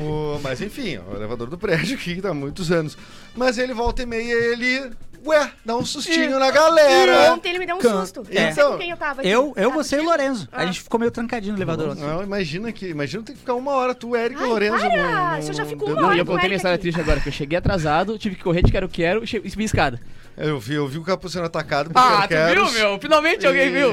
O- 0.00 0.40
mas 0.42 0.60
enfim, 0.60 0.98
o 0.98 1.16
elevador 1.16 1.48
do 1.48 1.58
prédio 1.58 1.96
aqui 1.96 2.14
que 2.16 2.22
tá 2.22 2.30
há 2.30 2.34
muitos 2.34 2.70
anos. 2.70 2.96
Mas 3.34 3.58
ele 3.58 3.72
volta 3.74 4.02
e 4.02 4.06
meia, 4.06 4.32
ele. 4.32 4.90
Ué, 5.26 5.50
dá 5.64 5.76
um 5.76 5.84
sustinho 5.84 6.38
na 6.38 6.50
galera. 6.50 7.32
Ontem 7.34 7.50
ele 7.50 7.58
me 7.58 7.66
deu 7.66 7.76
um 7.76 7.78
Can- 7.78 8.00
susto. 8.00 8.26
É. 8.30 8.46
Não 8.46 8.52
sei 8.54 8.64
com 8.64 8.78
quem 8.78 8.90
eu 8.90 8.96
tava. 8.96 9.20
aqui. 9.20 9.28
Eu, 9.28 9.52
eu, 9.56 9.70
você 9.70 9.96
e 9.96 10.00
o. 10.00 10.04
Lorenzo. 10.04 10.48
A 10.50 10.62
Ah. 10.62 10.66
gente 10.66 10.80
ficou 10.80 10.98
meio 10.98 11.10
trancadinho 11.12 11.52
no 11.52 11.58
elevador 11.58 11.90
ontem. 11.90 12.00
Não, 12.02 12.22
imagina 12.22 12.72
que. 12.72 12.88
Imagina 12.88 13.22
ter 13.22 13.32
que 13.32 13.38
ficar 13.40 13.54
uma 13.54 13.72
hora, 13.72 13.94
tu, 13.94 14.16
Eric 14.16 14.40
e 14.42 14.46
Lorenzo. 14.46 14.78
para! 14.78 15.38
no- 15.40 15.46
eu 15.46 15.52
já 15.52 15.64
fico 15.66 15.84
uma 15.84 15.94
Não, 15.94 16.04
hora 16.08 16.16
e 16.16 16.18
eu 16.20 16.26
contei 16.26 16.48
minha 16.48 16.56
história 16.56 16.74
aqui. 16.76 16.82
triste 16.82 17.00
agora, 17.00 17.20
que 17.20 17.28
eu 17.28 17.32
cheguei 17.32 17.58
atrasado, 17.58 18.18
tive 18.18 18.34
que 18.36 18.42
correr 18.42 18.62
de 18.62 18.72
quero 18.72 18.88
quero 18.88 19.22
e 19.22 19.24
e 19.44 19.50
subi 19.50 19.62
a 19.62 19.66
escada. 19.66 20.00
Eu 20.42 20.58
vi, 20.58 20.74
eu 20.74 20.88
vi 20.88 20.96
o 20.98 21.02
capuz 21.02 21.32
sendo 21.32 21.44
atacado 21.46 21.90
por 21.90 21.98
Ah, 21.98 22.22
tu 22.22 22.28
quero-queros. 22.28 22.72
viu, 22.72 22.80
meu? 22.90 22.98
Finalmente 22.98 23.46
alguém 23.46 23.70
viu. 23.70 23.92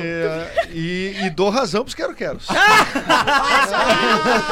E, 0.72 1.16
e 1.24 1.30
dou 1.30 1.50
razão 1.50 1.84
pros 1.84 1.94
quero-queros. 1.94 2.48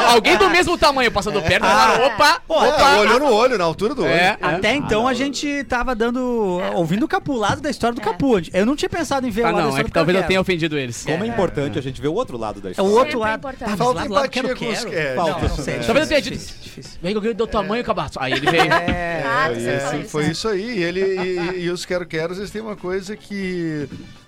Alguém 0.10 0.38
do 0.38 0.50
mesmo 0.50 0.78
tamanho 0.78 1.12
passando 1.12 1.42
perto, 1.42 1.64
falaram, 1.66 2.06
opa, 2.06 2.42
É, 2.50 2.54
opa. 2.54 2.98
olho 2.98 3.20
no 3.20 3.32
olho, 3.34 3.58
na 3.58 3.64
altura 3.64 3.94
do 3.96 4.04
olho. 4.04 4.12
É, 4.12 4.38
Até 4.42 4.70
é. 4.70 4.76
então 4.76 5.08
a 5.08 5.14
gente 5.14 5.64
tava 5.66 5.96
dando. 5.96 6.60
ouvindo 6.74 7.04
o 7.04 7.08
Capu, 7.08 7.34
lado 7.36 7.62
da 7.62 7.70
história 7.70 7.96
do 7.96 8.02
Capu. 8.02 8.36
Eu 8.54 8.66
não 8.66 8.76
tinha 8.76 8.90
pensado 8.90 9.26
em 9.28 9.30
ver 9.30 9.42
o 9.44 9.46
Ah, 9.46 9.52
lado 9.52 9.56
da 9.58 9.62
não, 9.62 9.68
é 9.68 9.70
história 9.72 9.86
que 9.86 9.92
do 9.92 9.94
talvez 9.94 10.16
eu 10.16 10.20
Quero 10.22 10.28
tenha 10.28 10.38
Quero. 10.38 10.42
ofendido 10.42 10.78
eles. 10.78 11.04
Como 11.06 11.24
é 11.24 11.28
importante 11.28 11.80
a 11.80 11.82
gente 11.82 12.02
ver 12.02 12.08
o 12.08 12.14
outro 12.14 12.38
lado 12.38 12.60
da 12.62 12.70
É 12.70 12.72
o 12.72 12.72
história. 12.72 12.92
outro 12.92 13.06
Sempre 13.12 13.20
lado. 13.20 13.38
importante. 13.40 13.70
mas 13.70 13.78
Falta 13.78 13.94
lado 14.00 14.08
do 14.08 14.14
lado 14.14 14.26
empatia 14.26 14.42
quero, 14.44 14.60
com 14.60 14.70
os. 14.70 14.80
quero. 14.86 14.94
É, 14.96 15.16
Falta. 15.16 15.32
não, 15.32 15.48
Não, 15.50 15.56
sei, 15.64 15.74
Talvez 15.80 16.06
eu 16.06 16.08
tenha 16.10 16.22
difícil, 16.22 16.56
dito. 16.62 16.90
Vem 17.02 17.12
que 17.12 17.18
alguém 17.18 17.34
deu 17.34 17.48
tamanho, 17.48 17.84
cabaço. 17.84 18.18
Aí 18.20 18.34
ele 18.34 18.50
veio. 18.52 18.72
É. 18.74 19.24
Ah, 19.26 19.50
você 19.50 19.70
É, 19.70 19.80
fala 19.80 19.98
isso, 19.98 20.10
foi 20.10 20.26
isso 20.26 20.48
aí. 20.48 20.80
E, 20.80 20.84
ele, 20.84 21.02
e, 21.02 21.64
e 21.66 21.70
os 21.70 21.85
quero-queros, 21.86 22.38
eles 22.38 22.52
têm 22.52 22.62
uma 22.62 22.76
coisa 22.76 23.16
que. 23.16 23.88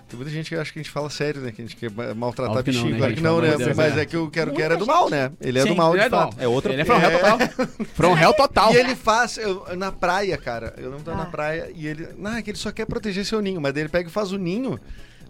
Tem 0.09 0.15
muita 0.15 0.31
gente 0.31 0.47
que 0.47 0.55
acha 0.55 0.71
que 0.71 0.79
a 0.79 0.81
gente 0.81 0.89
fala 0.91 1.09
sério, 1.09 1.41
né? 1.41 1.51
Que 1.51 1.61
a 1.61 1.65
gente 1.65 1.75
quer 1.75 1.91
ma- 1.91 2.13
maltratar 2.13 2.63
que 2.63 2.71
não, 2.71 2.79
bichinho. 2.83 2.91
né, 2.93 2.97
claro 2.97 3.13
que 3.15 3.21
não, 3.21 3.41
né? 3.41 3.57
Deus, 3.57 3.75
Mas 3.75 3.97
é. 3.97 4.01
é 4.01 4.05
que 4.05 4.15
o 4.15 4.29
quero-quero 4.31 4.73
é 4.75 4.77
Muita 4.77 4.85
do 4.85 4.85
mal, 4.85 5.09
né? 5.09 5.31
Ele 5.41 5.59
é 5.59 5.63
Sim, 5.63 5.67
do 5.69 5.75
mal, 5.75 5.91
Ele 5.93 5.99
de 5.99 6.07
é, 6.07 6.09
fato. 6.09 6.37
não. 6.37 6.43
É 6.43 6.47
outra 6.47 6.71
Ele 6.71 6.81
é 6.81 6.85
from 6.85 6.97
hell 7.01 7.09
É. 7.11 7.17
total. 7.19 7.39
From 7.93 8.17
hell 8.17 8.33
total. 8.33 8.73
E 8.73 8.77
ele 8.77 8.95
faz, 8.95 9.37
eu- 9.37 9.65
na 9.75 9.91
praia, 9.91 10.37
cara, 10.37 10.73
eu 10.77 10.89
não 10.89 10.99
tô 11.01 11.11
na 11.11 11.23
Ah. 11.23 11.25
praia, 11.25 11.69
e 11.75 11.85
ele, 11.87 12.07
não, 12.17 12.37
é 12.37 12.41
que 12.41 12.51
ele 12.51 12.57
só 12.57 12.71
quer 12.71 12.85
proteger 12.85 13.25
seu 13.25 13.41
ninho, 13.41 13.59
mas 13.59 13.73
daí 13.73 13.83
ele 13.83 13.89
pega 13.89 14.07
e 14.07 14.11
faz 14.11 14.31
o 14.31 14.37
ninho 14.37 14.79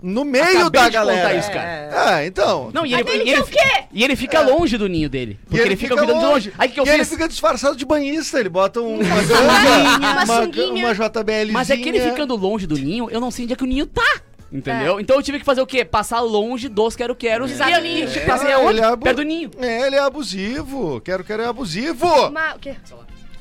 no 0.02 0.24
meio 0.26 0.44
Acabei 0.62 0.82
da 0.82 0.88
de 0.88 0.94
galera. 0.94 1.22
contar 1.22 1.34
isso, 1.36 1.52
cara. 1.52 1.90
Ah, 1.94 2.26
então. 2.26 2.70
Não, 2.74 2.86
e 2.86 2.94
ele, 2.94 3.04
Mas 3.04 3.14
ele 3.14 3.24
e 3.24 3.30
ele, 3.34 3.44
quer 3.44 3.44
o 3.44 3.48
quê? 3.48 3.84
e 3.92 4.04
ele 4.04 4.16
fica 4.16 4.42
longe 4.42 4.78
do 4.78 4.88
ninho 4.88 5.10
dele. 5.10 5.40
Porque 5.50 5.62
ele, 5.66 5.76
fica, 5.76 5.96
cuidando 5.96 6.20
de 6.20 6.26
longe. 6.26 6.54
Aí 6.58 6.70
o 6.70 6.72
que 6.72 6.80
eu 6.80 6.86
e 6.86 6.90
ele 6.90 6.98
fiz? 7.00 7.10
fica 7.10 7.28
disfarçado 7.28 7.76
de 7.76 7.86
banhista, 7.86 8.40
ele 8.40 8.50
bota 8.50 8.80
um, 8.82 8.96
uma 9.00 9.16
sunguinha, 9.24 9.98
uma 9.98 10.24
uma, 10.24 10.26
sunguinha. 10.44 10.86
uma 10.86 10.94
JBL. 10.94 11.52
Mas 11.52 11.70
é 11.70 11.78
que 11.78 11.90
ele 11.90 12.00
ficando 12.02 12.36
longe 12.36 12.68
do 12.68 12.76
ninho, 12.78 13.10
eu 13.10 13.20
não 13.20 13.32
sei 13.32 13.46
onde 13.46 13.54
é 13.54 13.56
que 13.56 13.64
o 13.64 13.68
ninho 13.68 13.86
tá. 13.86 14.22
Entendeu? 14.52 14.98
Então 15.00 15.18
eu 15.18 15.22
tive 15.22 15.40
que 15.40 15.46
fazer 15.46 15.60
o 15.62 15.66
quê? 15.68 15.84
Passar 15.84 16.22
longe 16.22 16.70
dos 16.70 16.96
quero-queros. 16.96 17.52
E 17.52 17.56
no 17.58 17.70
eu- 17.70 17.82
ninho. 17.82 18.08
e 18.10 18.20
Passei 18.22 18.50
É, 18.50 18.54
aonde? 18.54 18.70
ele 18.70 18.82
é 18.82 18.84
abu- 18.86 19.04
Perto 19.04 19.18
do 19.18 19.24
ninho. 19.24 19.52
É, 19.60 19.88
ele 19.88 19.96
é 19.98 20.00
abusivo. 20.00 21.02
Quero, 21.02 21.22
quero 21.24 21.44
é 21.44 21.48
abusivo. 21.48 22.32
Mas, 22.32 22.56
o 22.56 22.60
quê? 22.60 22.76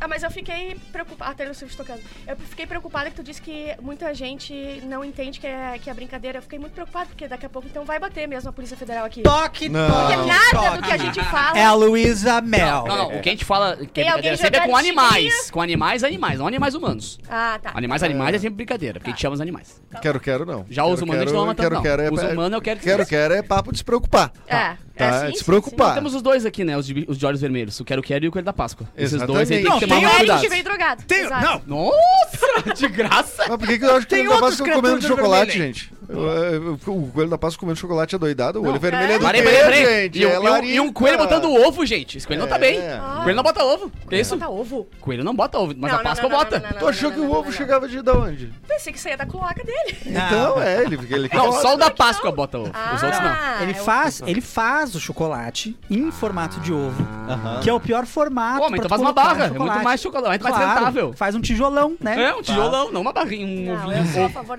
Ah, 0.00 0.06
mas 0.08 0.22
eu 0.22 0.30
fiquei 0.30 0.76
preocupada. 0.92 1.30
Ah, 1.30 1.34
Taylor 1.34 1.54
Swift 1.54 1.76
tocando. 1.76 2.00
Eu 2.26 2.36
fiquei 2.36 2.66
preocupada 2.66 3.08
que 3.10 3.16
tu 3.16 3.22
disse 3.22 3.40
que 3.40 3.74
muita 3.80 4.12
gente 4.14 4.52
não 4.84 5.04
entende 5.04 5.40
que 5.40 5.46
é, 5.46 5.78
que 5.78 5.88
é 5.88 5.94
brincadeira. 5.94 6.38
Eu 6.38 6.42
fiquei 6.42 6.58
muito 6.58 6.72
preocupada, 6.72 7.06
porque 7.06 7.26
daqui 7.26 7.46
a 7.46 7.48
pouco 7.48 7.66
então 7.68 7.84
vai 7.84 7.98
bater 7.98 8.26
mesmo 8.28 8.50
a 8.50 8.52
Polícia 8.52 8.76
Federal 8.76 9.04
aqui. 9.06 9.22
Toque, 9.22 9.68
Não. 9.68 9.88
Porque 9.88 10.14
toque. 10.16 10.28
nada 10.28 10.76
do 10.76 10.82
que 10.82 10.92
a 10.92 10.96
gente 10.98 11.22
fala. 11.24 11.58
É 11.58 11.64
a 11.64 11.72
Luísa 11.72 12.40
Mel. 12.40 12.84
Não, 12.86 12.96
não. 12.96 13.16
O 13.18 13.20
que 13.22 13.28
a 13.28 13.32
gente 13.32 13.44
fala 13.44 13.76
que 13.76 14.00
é 14.00 14.04
brincadeira 14.04 14.36
sempre 14.36 14.60
é 14.60 14.66
com 14.66 14.76
animais. 14.76 15.50
Com 15.50 15.60
animais, 15.62 16.04
animais, 16.04 16.38
não 16.38 16.46
animais 16.46 16.74
humanos. 16.74 17.18
Ah, 17.28 17.58
tá. 17.62 17.72
Animais, 17.74 18.02
animais 18.02 18.34
é 18.34 18.38
sempre 18.38 18.56
brincadeira, 18.56 19.00
porque 19.00 19.10
a 19.10 19.12
gente 19.12 19.22
chama 19.22 19.34
os 19.34 19.40
animais. 19.40 19.80
Quero, 20.02 20.20
quero 20.20 20.44
não. 20.44 20.66
Já 20.68 20.84
os 20.84 20.94
Quero, 21.00 21.04
humanos 21.04 21.22
a 21.22 21.24
gente 21.26 21.34
não 21.34 21.42
ama 21.42 21.54
tanto, 21.54 21.62
quero, 21.64 21.74
não. 21.76 21.82
quero, 21.82 22.02
é 22.02 22.10
Os 22.10 22.22
humanos 22.22 22.52
eu 22.52 22.62
quero 22.62 22.78
que 22.80 22.84
Quero, 22.84 22.96
vocês- 22.98 23.08
quero 23.08 23.34
é 23.34 23.42
papo 23.42 23.72
de 23.72 23.78
se 23.78 23.84
preocupar. 23.84 24.30
É. 24.46 24.76
Tá, 24.96 25.04
é, 25.04 25.08
é 25.08 25.20
sim, 25.20 25.26
de 25.26 25.32
se 25.32 25.38
sim, 25.40 25.44
preocupar. 25.44 25.88
sim. 25.90 25.94
Temos 25.96 26.14
os 26.14 26.22
dois 26.22 26.46
aqui, 26.46 26.64
né? 26.64 26.76
Os 26.76 26.86
de, 26.86 27.04
os 27.08 27.18
de 27.18 27.26
olhos 27.26 27.40
vermelhos. 27.40 27.78
O 27.80 27.84
quero 27.84 28.02
quero 28.02 28.24
e 28.24 28.28
o 28.28 28.32
coelho 28.32 28.46
da 28.46 28.52
Páscoa. 28.52 28.88
Esses 28.96 29.14
Exatamente. 29.14 29.36
dois 29.36 29.50
aí 29.50 29.56
tem 29.62 29.70
Não, 29.70 29.78
que 29.78 29.85
tem 29.88 30.02
mais 30.02 30.28
O 30.28 30.32
Eric 30.32 30.48
veio 30.48 30.64
drogado. 30.64 31.02
Tem, 31.04 31.20
Exato. 31.24 31.62
não, 31.66 31.90
Nossa, 31.90 32.74
de 32.74 32.88
graça. 32.88 33.44
Mas 33.48 33.56
por 33.56 33.66
que, 33.66 33.78
que 33.78 33.84
eu 33.84 33.96
acho 33.96 34.06
que 34.06 34.14
Tem 34.14 34.26
o 34.26 34.28
coelho 34.28 34.40
da 34.40 34.46
outros 34.46 34.60
Páscoa 34.60 34.74
comendo 34.74 34.98
criaturas 34.98 35.18
chocolate, 35.24 35.52
vermelhas. 35.52 35.76
gente? 35.76 35.92
Eu- 36.08 36.78
O 36.86 37.10
coelho 37.12 37.30
da 37.30 37.38
Páscoa 37.38 37.60
comendo 37.60 37.78
chocolate 37.78 38.14
é 38.14 38.18
doidado. 38.18 38.60
O 38.62 38.66
olho 38.68 38.78
vermelho 38.80 39.12
é 39.14 39.18
do 39.18 39.22
Parei, 39.24 39.42
coelho, 39.42 39.64
parei, 39.64 39.82
parei. 39.84 40.02
gente. 40.04 40.18
E, 40.20 40.26
um- 40.26 40.30
é 40.30 40.34
e 40.34 40.38
um- 40.38 40.42
e 40.42 40.48
um 40.48 40.50
larica. 40.84 40.92
coelho 40.92 41.18
botando 41.18 41.52
ovo, 41.52 41.84
gente. 41.86 42.18
Esse 42.18 42.26
coelho 42.26 42.42
não 42.42 42.48
tá 42.48 42.56
É. 42.56 42.58
bem. 42.58 42.80
Ah. 42.88 43.16
O 43.18 43.22
coelho 43.22 43.36
não 43.36 43.42
bota 43.42 43.64
ovo. 43.64 43.90
Que 44.08 44.16
isso? 44.16 44.36
Bota 44.36 44.50
ovo. 44.50 44.86
Coelho 45.00 45.24
não 45.24 45.34
bota 45.34 45.58
ovo, 45.58 45.74
mas 45.76 45.92
Não, 45.92 45.98
a 46.00 46.02
Páscoa 46.02 46.28
não, 46.28 46.36
não, 46.38 46.44
bota. 46.44 46.60
não, 46.60 46.70
não, 46.70 46.78
Tu 46.78 46.88
achou 46.88 47.08
não, 47.10 47.14
que 47.16 47.20
o 47.20 47.24
não, 47.24 47.30
ovo 47.30 47.38
não, 47.40 47.44
não. 47.46 47.52
chegava 47.52 47.88
de 47.88 48.02
da 48.02 48.12
onde? 48.14 48.52
Pensei 48.68 48.92
que 48.92 49.00
saía 49.00 49.16
da 49.16 49.26
cloaca 49.26 49.62
dele. 49.64 49.96
Então, 50.06 50.62
é, 50.62 50.82
ele, 50.84 50.98
ele 51.10 51.30
Não, 51.32 51.52
só 51.52 51.74
o 51.74 51.76
da 51.76 51.90
Páscoa 51.90 52.30
bota 52.32 52.58
ovo. 52.58 52.72
Os 52.94 53.02
outros 53.02 53.20
não. 53.22 53.30
Ah, 53.30 53.58
Ele 53.62 53.72
é 53.72 53.74
faz, 53.74 54.22
ele 54.26 54.40
faz 54.40 54.94
o 54.94 55.00
chocolate 55.00 55.76
em 55.90 56.10
formato 56.10 56.60
de 56.60 56.72
ovo, 56.72 57.02
Aham. 57.28 57.60
que 57.62 57.68
é 57.70 57.72
o 57.72 57.80
pior 57.80 58.06
formato. 58.06 58.60
Pô, 58.60 58.70
mas 58.70 58.78
então 58.78 58.88
faz 58.88 59.00
uma 59.00 59.12
barra. 59.12 59.46
É 59.46 59.50
muito 59.50 59.82
mais 59.82 60.00
chocolate, 60.00 60.28
muito 60.28 60.42
mais 60.42 60.56
rentável. 60.56 61.12
Faz 61.14 61.34
um 61.34 61.40
tijolão, 61.40 61.96
né? 62.00 62.22
É, 62.30 62.34
um 62.34 62.42
tijolão, 62.42 62.92
não 62.92 63.00
uma 63.00 63.12
barrinha, 63.12 63.72
um 63.72 63.76
ovinho. 63.76 63.96
eu 63.98 64.06
sou 64.06 64.24
a 64.26 64.28
favor 64.30 64.58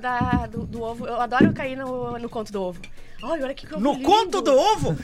do 0.49 0.81
ovo. 0.81 1.05
Eu 1.07 1.21
adoro 1.21 1.36
cair 1.53 1.75
no, 1.77 2.17
no 2.19 2.29
conto 2.29 2.51
do 2.51 2.61
ovo. 2.61 2.79
Olha, 3.23 3.45
olha 3.45 3.53
que 3.55 3.65
ovo 3.65 3.79
No 3.79 3.93
lindo. 3.93 4.03
conto 4.03 4.41
do 4.43 4.55
ovo? 4.55 4.95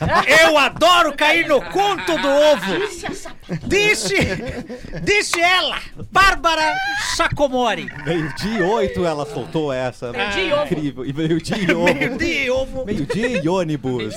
Eu 0.46 0.56
adoro 0.56 1.14
cair 1.14 1.48
no 1.48 1.60
conto 1.60 2.16
do 2.16 2.28
ovo. 2.28 2.78
Disse 2.88 3.06
essa- 3.08 3.32
Disse, 3.64 4.16
disse 5.04 5.42
ela, 5.42 5.80
Bárbara 6.12 6.76
Sacomori. 7.18 7.88
Meio-dia 8.06 8.60
e 8.60 8.62
oito 8.62 9.04
ela 9.04 9.26
soltou 9.26 9.74
essa. 9.74 10.12
Meio-dia 10.12 10.44
e 10.44 10.54
ovo. 10.54 10.64
Incrível. 10.66 11.06
E 11.06 11.14
meio-dia 11.14 11.58
e 11.66 11.72
ovo. 11.74 11.84
Meio-dia 11.86 12.44
e 12.46 12.50
ovo. 12.52 12.86
Meio-dia 12.86 13.42
e 13.44 13.50
ônibus. 13.50 14.14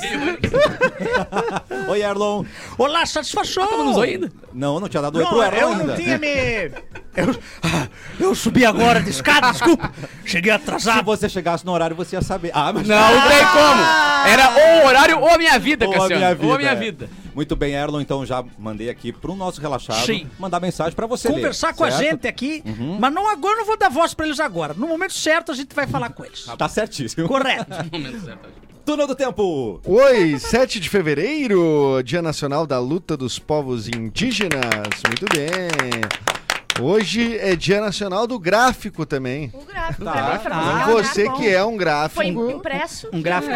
Oi, 1.88 2.02
Erlon. 2.02 2.44
Olá, 2.76 3.06
satisfação. 3.06 3.66
Tamo 3.66 3.84
nos 3.84 3.98
ainda? 3.98 4.30
Não, 4.52 4.78
não 4.78 4.88
tinha 4.88 5.02
dado 5.02 5.18
oi 5.18 5.24
pro 5.24 5.42
Erlon 5.42 5.58
eu 5.58 5.68
ainda. 5.70 5.84
não 5.84 5.96
tinha 5.96 6.18
me... 6.18 6.70
Eu, 7.16 7.34
ah, 7.62 7.88
eu 8.20 8.34
subi 8.34 8.64
agora 8.64 9.00
de 9.00 9.10
escada, 9.10 9.50
desculpa. 9.52 9.90
Cheguei 10.24 10.52
Se 10.52 10.56
atrasado. 10.56 11.04
você 11.04 11.28
chegasse 11.28 11.64
no 11.64 11.72
horário, 11.72 11.96
você 11.96 12.16
ia 12.16 12.22
saber. 12.22 12.50
Ah, 12.54 12.72
mas 12.72 12.86
Não, 12.86 12.96
não 12.96 13.28
tem 13.28 13.38
como. 13.46 13.82
Era 14.28 14.50
ou 14.50 14.84
o 14.84 14.86
horário 14.88 15.18
ou 15.20 15.28
a 15.28 15.38
minha 15.38 15.58
vida, 15.58 15.86
Ou 15.86 15.92
a 15.92 15.94
Cassiano. 15.94 16.16
minha 16.16 16.34
vida. 16.34 16.46
Ou 16.46 16.54
a 16.54 16.58
minha 16.58 16.70
é. 16.70 16.74
vida. 16.76 17.10
Muito 17.34 17.54
bem, 17.54 17.74
Erlon, 17.74 18.00
então 18.00 18.24
já 18.24 18.42
mandei 18.58 18.88
aqui 18.88 19.12
pro 19.12 19.34
nosso 19.36 19.60
relaxado 19.60 20.06
Sim. 20.06 20.26
mandar 20.38 20.58
mensagem 20.58 20.94
pra 20.94 21.06
você 21.06 21.28
Conversar 21.28 21.68
ler, 21.68 21.74
com 21.74 21.84
a 21.84 21.90
certo? 21.90 22.02
gente 22.02 22.26
aqui, 22.26 22.62
mas 22.98 23.12
não 23.12 23.28
agora, 23.28 23.54
eu 23.56 23.58
não 23.58 23.66
vou 23.66 23.76
dar 23.76 23.90
voz 23.90 24.14
pra 24.14 24.24
eles 24.26 24.40
agora. 24.40 24.72
No 24.72 24.86
momento 24.86 25.12
certo 25.12 25.52
a 25.52 25.54
gente 25.54 25.74
vai 25.74 25.86
falar 25.86 26.10
com 26.10 26.24
eles. 26.24 26.44
Tá 26.56 26.68
certíssimo. 26.68 27.28
Correto. 27.28 27.70
Túnel 28.86 29.06
do 29.08 29.14
Tempo. 29.16 29.80
Oi, 29.84 30.38
7 30.38 30.78
de 30.78 30.88
fevereiro, 30.88 32.00
Dia 32.04 32.22
Nacional 32.22 32.66
da 32.66 32.78
Luta 32.78 33.16
dos 33.16 33.36
Povos 33.38 33.88
Indígenas. 33.88 34.62
Muito 35.06 35.26
bem. 35.34 36.35
Hoje 36.80 37.38
é 37.38 37.56
Dia 37.56 37.80
Nacional 37.80 38.26
do 38.26 38.38
Gráfico 38.38 39.06
também. 39.06 39.50
O 39.54 39.64
gráfico 39.64 40.04
Tá. 40.04 40.38
pra 40.38 40.56
Ah, 40.56 40.62
musicar 40.62 40.88
o 40.88 40.92
Você 40.92 41.22
gráfico. 41.24 41.36
que 41.42 41.48
é 41.48 41.64
um 41.64 41.68
Foi 41.70 41.78
gráfico. 41.78 42.50
impresso. 42.50 43.08
Um 43.12 43.22
gráfico 43.22 43.54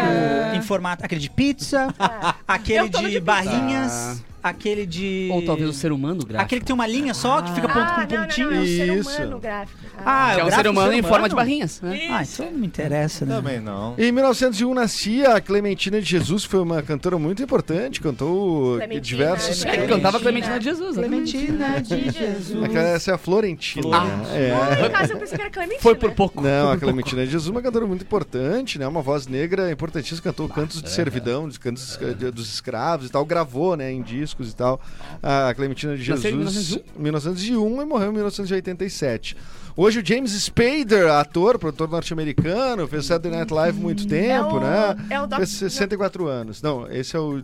em 0.55 0.61
formato, 0.61 1.05
aquele 1.05 1.21
de 1.21 1.29
pizza, 1.29 1.93
aquele 2.47 2.79
Eu 2.79 2.89
tô 2.89 2.99
no 3.01 3.07
de, 3.07 3.13
de 3.15 3.19
pizza. 3.21 3.25
barrinhas. 3.25 4.23
Aquele 4.43 4.85
de. 4.85 5.29
Ou 5.31 5.41
talvez 5.43 5.69
o 5.69 5.73
ser 5.73 5.91
humano 5.91 6.19
gráfico. 6.25 6.41
Aquele 6.45 6.61
que 6.61 6.67
tem 6.67 6.73
uma 6.73 6.87
linha 6.87 7.13
só, 7.13 7.41
que 7.41 7.51
fica 7.53 7.67
ponto 7.67 7.79
Ah, 7.79 7.93
com 7.95 8.01
não, 8.01 8.07
não, 8.07 8.17
não, 8.17 8.25
pontinho. 8.27 8.51
é 8.53 8.59
o 8.59 8.65
ser 8.65 8.97
Isso. 8.97 9.09
humano 9.17 9.39
gráfico. 9.39 9.79
Ah, 10.05 10.31
Que 10.33 10.39
é 10.39 10.43
o 10.43 10.47
um 10.47 10.49
ser 10.49 10.51
gráfico 10.55 10.69
humano 10.71 10.91
ser 10.91 10.97
em 10.97 11.01
forma 11.01 11.17
humano? 11.17 11.29
de 11.29 11.35
barrinhas. 11.35 11.81
né? 11.81 12.07
Ah, 12.11 12.23
isso 12.23 12.43
não 12.43 12.51
me 12.51 12.67
interessa, 12.67 13.25
né? 13.25 13.35
Também 13.35 13.59
não. 13.59 13.95
Em 13.97 14.11
1901 14.11 14.73
nascia 14.73 15.35
a 15.35 15.41
Clementina 15.41 16.01
de 16.01 16.07
Jesus, 16.09 16.43
que 16.45 16.49
foi 16.51 16.59
uma 16.61 16.81
cantora 16.81 17.17
muito 17.19 17.41
importante, 17.43 18.01
cantou 18.01 18.77
Clementina, 18.77 19.01
diversos. 19.01 19.65
É 19.65 19.77
que 19.77 19.87
cantava 19.87 20.19
Clementina 20.19 20.57
de 20.59 20.65
Jesus. 20.65 20.95
né? 20.97 21.03
Clementina 21.07 21.81
de 21.81 22.09
Jesus. 22.11 22.63
Aquela- 22.63 22.87
Essa 22.89 23.11
é 23.11 23.13
a 23.13 23.17
Florentina. 23.17 23.95
Ah. 23.97 24.05
né? 24.05 24.49
É. 24.79 24.83
No 24.83 24.89
caso, 24.89 25.13
eu 25.13 25.17
pensei 25.19 25.35
que 25.37 25.41
era 25.41 25.51
Clementina. 25.51 25.81
Foi 25.81 25.95
por 25.95 26.11
pouco. 26.11 26.41
Não, 26.41 26.71
a 26.71 26.77
Clementina 26.77 27.25
de 27.25 27.31
Jesus 27.31 27.47
é 27.49 27.51
uma 27.51 27.61
cantora 27.61 27.85
muito 27.85 28.01
importante, 28.03 28.77
né? 28.79 28.87
Uma 28.87 29.01
voz 29.01 29.27
negra 29.27 29.71
importantíssima, 29.71 30.21
cantou 30.21 30.47
cantos 30.49 30.81
de 30.81 30.89
servidão, 30.89 31.47
de 31.47 31.59
cantos 31.59 31.97
dos 32.33 32.53
escravos 32.53 33.07
e 33.07 33.09
tal, 33.11 33.23
gravou, 33.25 33.75
né, 33.77 33.91
em 33.91 34.01
discos 34.31 34.51
e 34.51 34.55
tal. 34.55 34.81
A 35.21 35.53
Clementina 35.53 35.95
de 35.95 36.09
Nasceu 36.09 36.31
em 36.31 36.43
Jesus 36.43 36.79
1901 36.97 37.81
e 37.81 37.85
morreu 37.85 38.09
em 38.09 38.13
1987. 38.13 39.35
Hoje 39.75 39.99
o 39.99 40.05
James 40.05 40.31
Spader, 40.31 41.09
ator, 41.11 41.57
produtor 41.59 41.89
norte-americano, 41.89 42.87
fez 42.87 43.05
Saturday 43.05 43.37
Night 43.39 43.53
Live 43.53 43.79
muito 43.79 44.07
tempo, 44.07 44.57
o- 44.57 44.59
né? 44.59 44.95
é 45.09 45.19
o 45.21 45.27
Doc- 45.27 45.37
fez 45.39 45.49
64 45.49 46.27
anos. 46.27 46.61
Não, 46.61 46.89
esse 46.91 47.15
é 47.15 47.19
o 47.19 47.41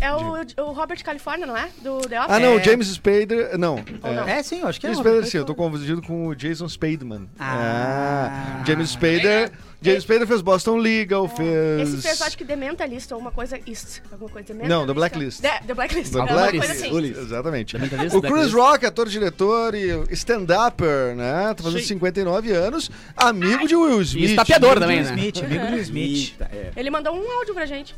É 0.00 0.12
o, 0.12 0.64
o 0.68 0.72
Robert 0.72 1.02
California, 1.04 1.46
não 1.46 1.56
é? 1.56 1.68
Do 1.82 1.98
The 2.00 2.20
Office? 2.20 2.34
Ah, 2.34 2.38
não, 2.40 2.52
É. 2.52 2.56
o 2.56 2.64
James 2.64 2.86
Spader, 2.88 3.58
não. 3.58 3.84
Ou 4.02 4.12
não? 4.14 4.28
É, 4.28 4.42
sim, 4.42 4.60
eu 4.60 4.68
acho 4.68 4.80
que 4.80 4.86
é. 4.86 4.90
James 4.90 5.04
Spader, 5.06 5.26
sim, 5.26 5.38
eu 5.38 5.44
tô 5.44 5.54
confundido 5.54 6.00
com 6.02 6.28
o 6.28 6.34
Jason 6.34 6.68
Spademan. 6.68 7.28
Ah. 7.38 8.60
Ah, 8.60 8.64
James 8.66 8.90
Spader. 8.90 9.50
James 9.82 10.02
Spader 10.04 10.26
fez 10.26 10.40
Boston 10.40 10.76
Legal, 10.78 11.28
fez. 11.28 11.48
É. 11.50 11.82
Esse 11.82 12.00
fez, 12.00 12.22
acho 12.22 12.38
que 12.38 12.44
The 12.44 12.56
Mentalist 12.56 13.12
ou 13.12 13.18
uma 13.18 13.30
coisa 13.30 13.58
East. 13.66 14.00
Alguma 14.10 14.30
coisa. 14.30 14.54
The 14.54 14.54
Não, 14.66 14.86
The 14.86 14.94
Mentalist, 14.94 14.94
Blacklist. 14.94 15.40
The, 15.42 15.60
The 15.66 15.74
Blacklist. 15.74 16.12
The 16.12 16.18
é 16.18 16.22
Blacklist. 16.26 16.66
coisa 16.66 16.86
assim. 16.86 17.20
Exatamente. 17.20 17.78
Mentalist, 17.78 18.16
O 18.16 18.20
Chris 18.22 18.32
Blacklist. 18.32 18.54
Rock, 18.54 18.86
ator, 18.86 19.08
diretor 19.10 19.74
e 19.74 20.06
stand-upper, 20.12 21.14
né? 21.16 21.54
Tá 21.64 21.70
fazendo 21.70 21.86
59 21.86 22.52
anos, 22.52 22.90
amigo 23.16 23.66
de 23.66 23.74
Will 23.74 24.02
Smith. 24.02 24.30
estapeador 24.30 24.72
Amigo 24.72 24.80
também, 24.82 25.02
de 25.02 25.10
né? 25.10 25.16
Smith, 25.16 25.42
amigo 25.44 25.66
do 25.66 25.76
Smith. 25.78 26.32
Eita, 26.32 26.50
é. 26.52 26.70
Ele 26.76 26.90
mandou 26.90 27.14
um 27.14 27.32
áudio 27.38 27.54
pra 27.54 27.64
gente. 27.64 27.94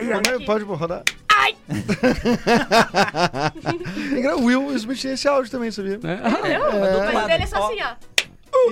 Will 0.00 0.20
Smith. 0.22 0.46
Pode 0.46 0.64
rodar. 0.64 1.04
Ai! 1.28 1.54
Will 4.42 4.74
Smith 4.76 5.00
tem 5.00 5.12
esse 5.12 5.28
áudio 5.28 5.50
também, 5.50 5.70
sabia? 5.70 5.94
Entendeu? 5.94 7.12
Mas 7.14 7.26
dele 7.28 7.44
é 7.44 7.46
só 7.46 7.68
assim, 7.68 7.78
ó. 7.80 7.94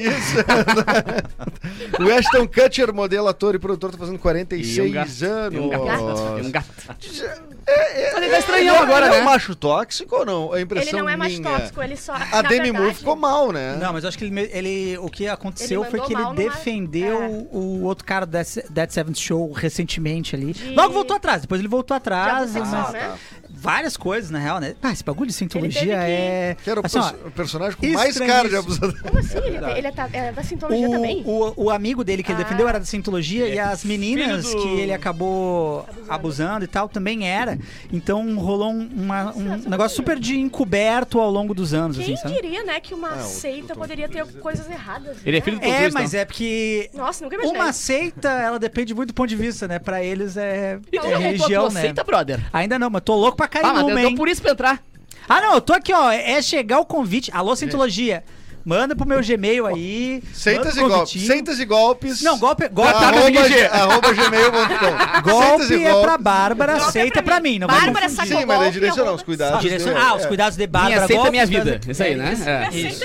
Isso. 0.01 0.37
o 2.03 2.13
Ashton 2.19 2.47
Kutcher, 2.47 2.93
modelo, 2.95 3.29
ator 3.29 3.55
e 3.55 3.59
produtor, 3.59 3.91
tá 3.93 3.99
fazendo 3.99 4.17
E 4.17 4.19
46 4.19 4.91
um 4.91 4.93
gato. 4.93 5.25
anos. 5.25 5.55
E 5.55 5.59
um 5.59 5.69
gato. 5.71 6.39
E 6.43 6.47
um 6.47 6.51
gato. 6.51 6.69
É, 7.71 8.13
Mas 8.15 8.23
ele 8.23 8.31
tá 8.33 8.39
estranhão 8.39 8.75
Ele 8.77 8.83
é- 8.83 8.87
agora, 8.87 9.07
ele 9.07 9.15
é 9.15 9.19
né? 9.19 9.23
um 9.23 9.27
macho 9.27 9.55
tóxico 9.55 10.17
ou 10.17 10.25
não? 10.27 10.53
A 10.53 10.57
Ele 10.57 10.65
impressão 10.65 11.01
não 11.01 11.09
é 11.09 11.17
mais 11.17 11.39
minha. 11.39 11.51
tóxico, 11.59 11.83
ele 11.83 11.97
só. 11.97 12.15
A 12.15 12.41
Demi 12.43 12.59
Moore 12.73 12.77
verdade, 12.79 12.95
ficou 12.99 13.15
mal, 13.17 13.53
né? 13.53 13.77
Não, 13.77 13.93
mas 13.93 14.05
eu 14.05 14.09
acho 14.09 14.17
que 14.17 14.25
ele, 14.25 14.41
ele- 14.53 14.99
o 14.99 15.09
que 15.11 15.29
aconteceu 15.29 15.83
Ele 15.83 15.91
foi 15.91 16.01
que 16.01 16.07
ele 16.15 16.23
mandou 16.23 16.35
mal 16.35 16.35
numa- 16.45 16.55
defendeu 16.57 17.23
É. 17.23 17.29
o 17.53 17.83
outro 17.85 18.05
cara 18.07 18.25
do 18.25 18.33
Dead 18.33 18.91
Seventh 18.91 19.19
Show 19.19 19.53
recentemente 19.53 20.35
ali. 20.35 20.53
De- 20.55 20.75
Logo 20.75 20.95
voltou 20.95 21.17
atrás, 21.17 21.43
depois 21.43 21.61
ele 21.61 21.69
voltou 21.69 21.95
de 21.95 21.99
atrás. 21.99 22.37
abuso 22.39 22.53
sexual, 22.55 22.83
mas- 22.85 22.93
né? 22.93 23.19
Várias 23.51 23.97
coisas, 23.97 24.31
na 24.31 24.39
real, 24.39 24.61
né? 24.61 24.75
Ah, 24.81 24.93
esse 24.93 25.03
bagulho 25.03 25.29
de 25.29 25.37
teve 25.37 25.39
sintologia 25.51 25.83
que- 25.83 25.91
é. 25.91 26.57
Que 26.63 26.71
era 26.71 26.81
o, 26.81 26.87
assim, 26.87 26.99
ó, 27.01 27.03
perso- 27.11 27.27
o 27.27 27.31
personagem 27.33 27.77
com 27.79 27.87
mais 27.89 28.17
cara 28.19 28.49
de 28.49 28.57
abusador. 28.57 29.03
Como 29.03 29.19
assim? 29.19 29.37
Ele, 29.39 29.59
tem- 29.59 29.78
ele 29.79 29.87
é, 29.89 29.93
ta- 29.93 30.09
é 30.13 30.33
da 30.33 30.43
sintologia 30.43 30.89
também? 30.91 31.23
O, 31.25 31.49
o, 31.57 31.65
o 31.65 31.71
amigo 31.71 32.03
dele 32.05 32.23
que 32.23 32.31
ele 32.33 32.41
Ah. 32.41 32.45
defendeu 32.45 32.69
era 32.69 32.79
da 32.79 32.85
Scientologia 32.85 33.47
e 33.49 33.59
as 33.59 33.85
meninas 33.85 34.45
do- 34.53 34.63
que 34.63 34.69
ele 34.69 34.93
acabou 34.93 35.87
abusando. 36.09 36.65
e 36.65 36.69
tal 36.69 36.89
também 36.89 37.29
era. 37.29 37.59
Então 37.93 38.37
rolou 38.39 38.71
um, 38.73 38.89
uma- 38.95 39.33
um 39.37 39.69
negócio 39.69 39.97
super 39.97 40.19
de 40.19 40.39
encoberto 40.39 41.21
ao 41.21 41.31
longo 41.31 41.55
dos 41.55 41.73
anos, 41.75 41.97
Quem 41.97 42.15
assim, 42.15 42.29
diria, 42.29 42.65
né, 42.65 42.81
que 42.81 42.93
uma 42.95 43.11
Ah, 43.11 43.17
o- 43.19 43.23
seita 43.23 43.75
o 43.75 43.77
poderia 43.77 44.09
ter 44.09 44.25
coisas 44.41 44.69
erradas? 44.71 45.17
Ele 45.25 45.37
é 45.37 45.41
né? 45.41 45.45
filho 45.45 45.59
do 45.59 45.65
É, 45.65 45.91
mas 45.91 46.11
então. 46.11 46.21
é 46.21 46.25
porque 46.25 46.91
Nossa, 46.95 47.25
nunca 47.25 47.37
imaginei. 47.37 47.61
uma 47.61 47.73
seita, 47.73 48.29
ela 48.29 48.59
depende 48.59 48.95
muito 48.95 49.09
do 49.09 49.15
ponto 49.15 49.29
de 49.29 49.37
vista, 49.37 49.67
né? 49.69 49.79
Pra 49.79 50.03
eles 50.03 50.37
é, 50.37 50.79
E 50.93 50.97
é 50.99 51.17
religião, 51.17 51.65
tua 51.67 51.75
né? 51.75 51.81
seita, 51.81 52.03
brother? 52.05 52.41
Ainda 52.53 52.79
não, 52.79 52.91
mas 52.91 53.03
tô 53.03 53.15
louco 53.15 53.37
pra 53.37 53.49
cair 53.49 53.65
Ah, 53.65 53.83
numa, 53.83 54.17
por 54.17 54.29
isso 54.29 54.43
pra 54.43 54.53
entrar. 54.53 54.83
Ah, 55.29 55.41
não, 55.41 55.55
eu 55.55 55.61
tô 55.61 55.73
aqui, 55.75 55.93
ó. 55.93 56.11
É 56.11 56.41
chegar 56.41 56.81
o 56.81 56.87
convite. 56.87 57.31
Alô, 57.35 57.55
Scientologia. 57.55 58.25
Manda 58.69 58.95
pro 58.95 59.09
meu 59.09 59.23
Gmail 59.23 59.65
aí. 59.65 60.23
Seitas 60.35 60.77
e 60.77 60.81
golpes. 60.81 61.27
Seitas 61.27 61.59
e 61.59 61.65
golpes. 61.65 62.21
Não, 62.21 62.39
golpe, 62.39 62.69
golpe, 62.69 62.93
Arroba, 62.93 63.73
arroba 63.73 64.13
gmail.com. 64.13 65.23
golpe 65.25 65.85
é 65.85 66.01
pra 66.03 66.19
Bárbara, 66.19 66.73
Golpe 66.75 66.89
é 66.89 66.93
seita 66.93 67.23
pra 67.23 67.37
pra 67.37 67.41
mim. 67.41 67.59
Não 67.59 67.67
Bárbara 67.67 68.11
confundir. 68.11 68.37
Sim, 68.37 68.45
mas 68.45 68.77
é 68.77 68.89
arroba- 68.91 69.13
os 69.15 69.23
cuidados. 69.23 69.61
Direcion- 69.63 69.95
dele. 69.95 70.01
Ah, 70.05 70.15
os 70.17 70.27
cuidados 70.27 70.59
de 70.59 70.67
Bárbara. 70.67 70.95
Minha 70.97 71.07
seita 71.07 71.15
é 71.15 71.17
golpe, 71.17 71.31
minha 71.31 71.47
vida. 71.47 71.81
Isso 71.89 72.03
aí, 72.03 72.15
né? 72.15 72.37
É. 72.71 72.77
Isso. 72.77 73.05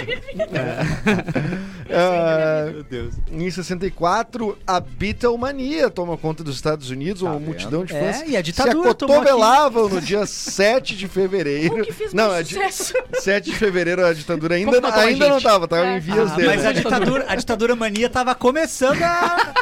Ah, 1.90 2.70
Meu 2.72 2.84
Deus. 2.84 3.14
em 3.32 3.50
64, 3.52 4.58
a 4.66 4.80
Beatlemania 4.80 5.90
toma 5.90 6.18
conta 6.18 6.44
dos 6.44 6.56
Estados 6.56 6.90
Unidos, 6.90 7.22
uma 7.22 7.34
vendo? 7.34 7.46
multidão 7.46 7.86
de 7.86 7.96
É, 7.96 8.00
fãs 8.14 8.30
e 8.30 8.38
a 8.38 8.42
ditadura 8.42 8.84
se 8.84 8.90
acotovelavam 8.90 9.90
no 9.90 10.02
dia 10.02 10.26
7 10.26 10.96
de 10.96 11.08
fevereiro. 11.08 11.70
Como 11.72 11.86
que 11.86 11.94
fiz 11.94 12.14
não, 12.14 12.30
mais 12.30 12.40
a 12.40 12.42
di- 12.44 12.54
sucesso? 12.56 12.94
7 13.20 13.52
de 13.52 13.56
fevereiro 13.56 14.06
a 14.06 14.14
ditadura 14.14 14.56
ainda, 14.56 14.72
ainda 15.02 15.30
não 15.30 15.42
tava, 15.42 15.68
tava 15.68 15.86
É. 15.88 15.98
em 15.98 16.00
vias 16.00 16.32
Ah, 16.32 16.36
dele. 16.36 16.48
mas 16.48 16.66
a 16.66 16.72
ditadura, 16.72 17.26
a 17.28 17.36
ditadura 17.36 17.76
mania 17.76 18.10
tava 18.10 18.34
começando 18.36 19.02
a, 19.02 19.54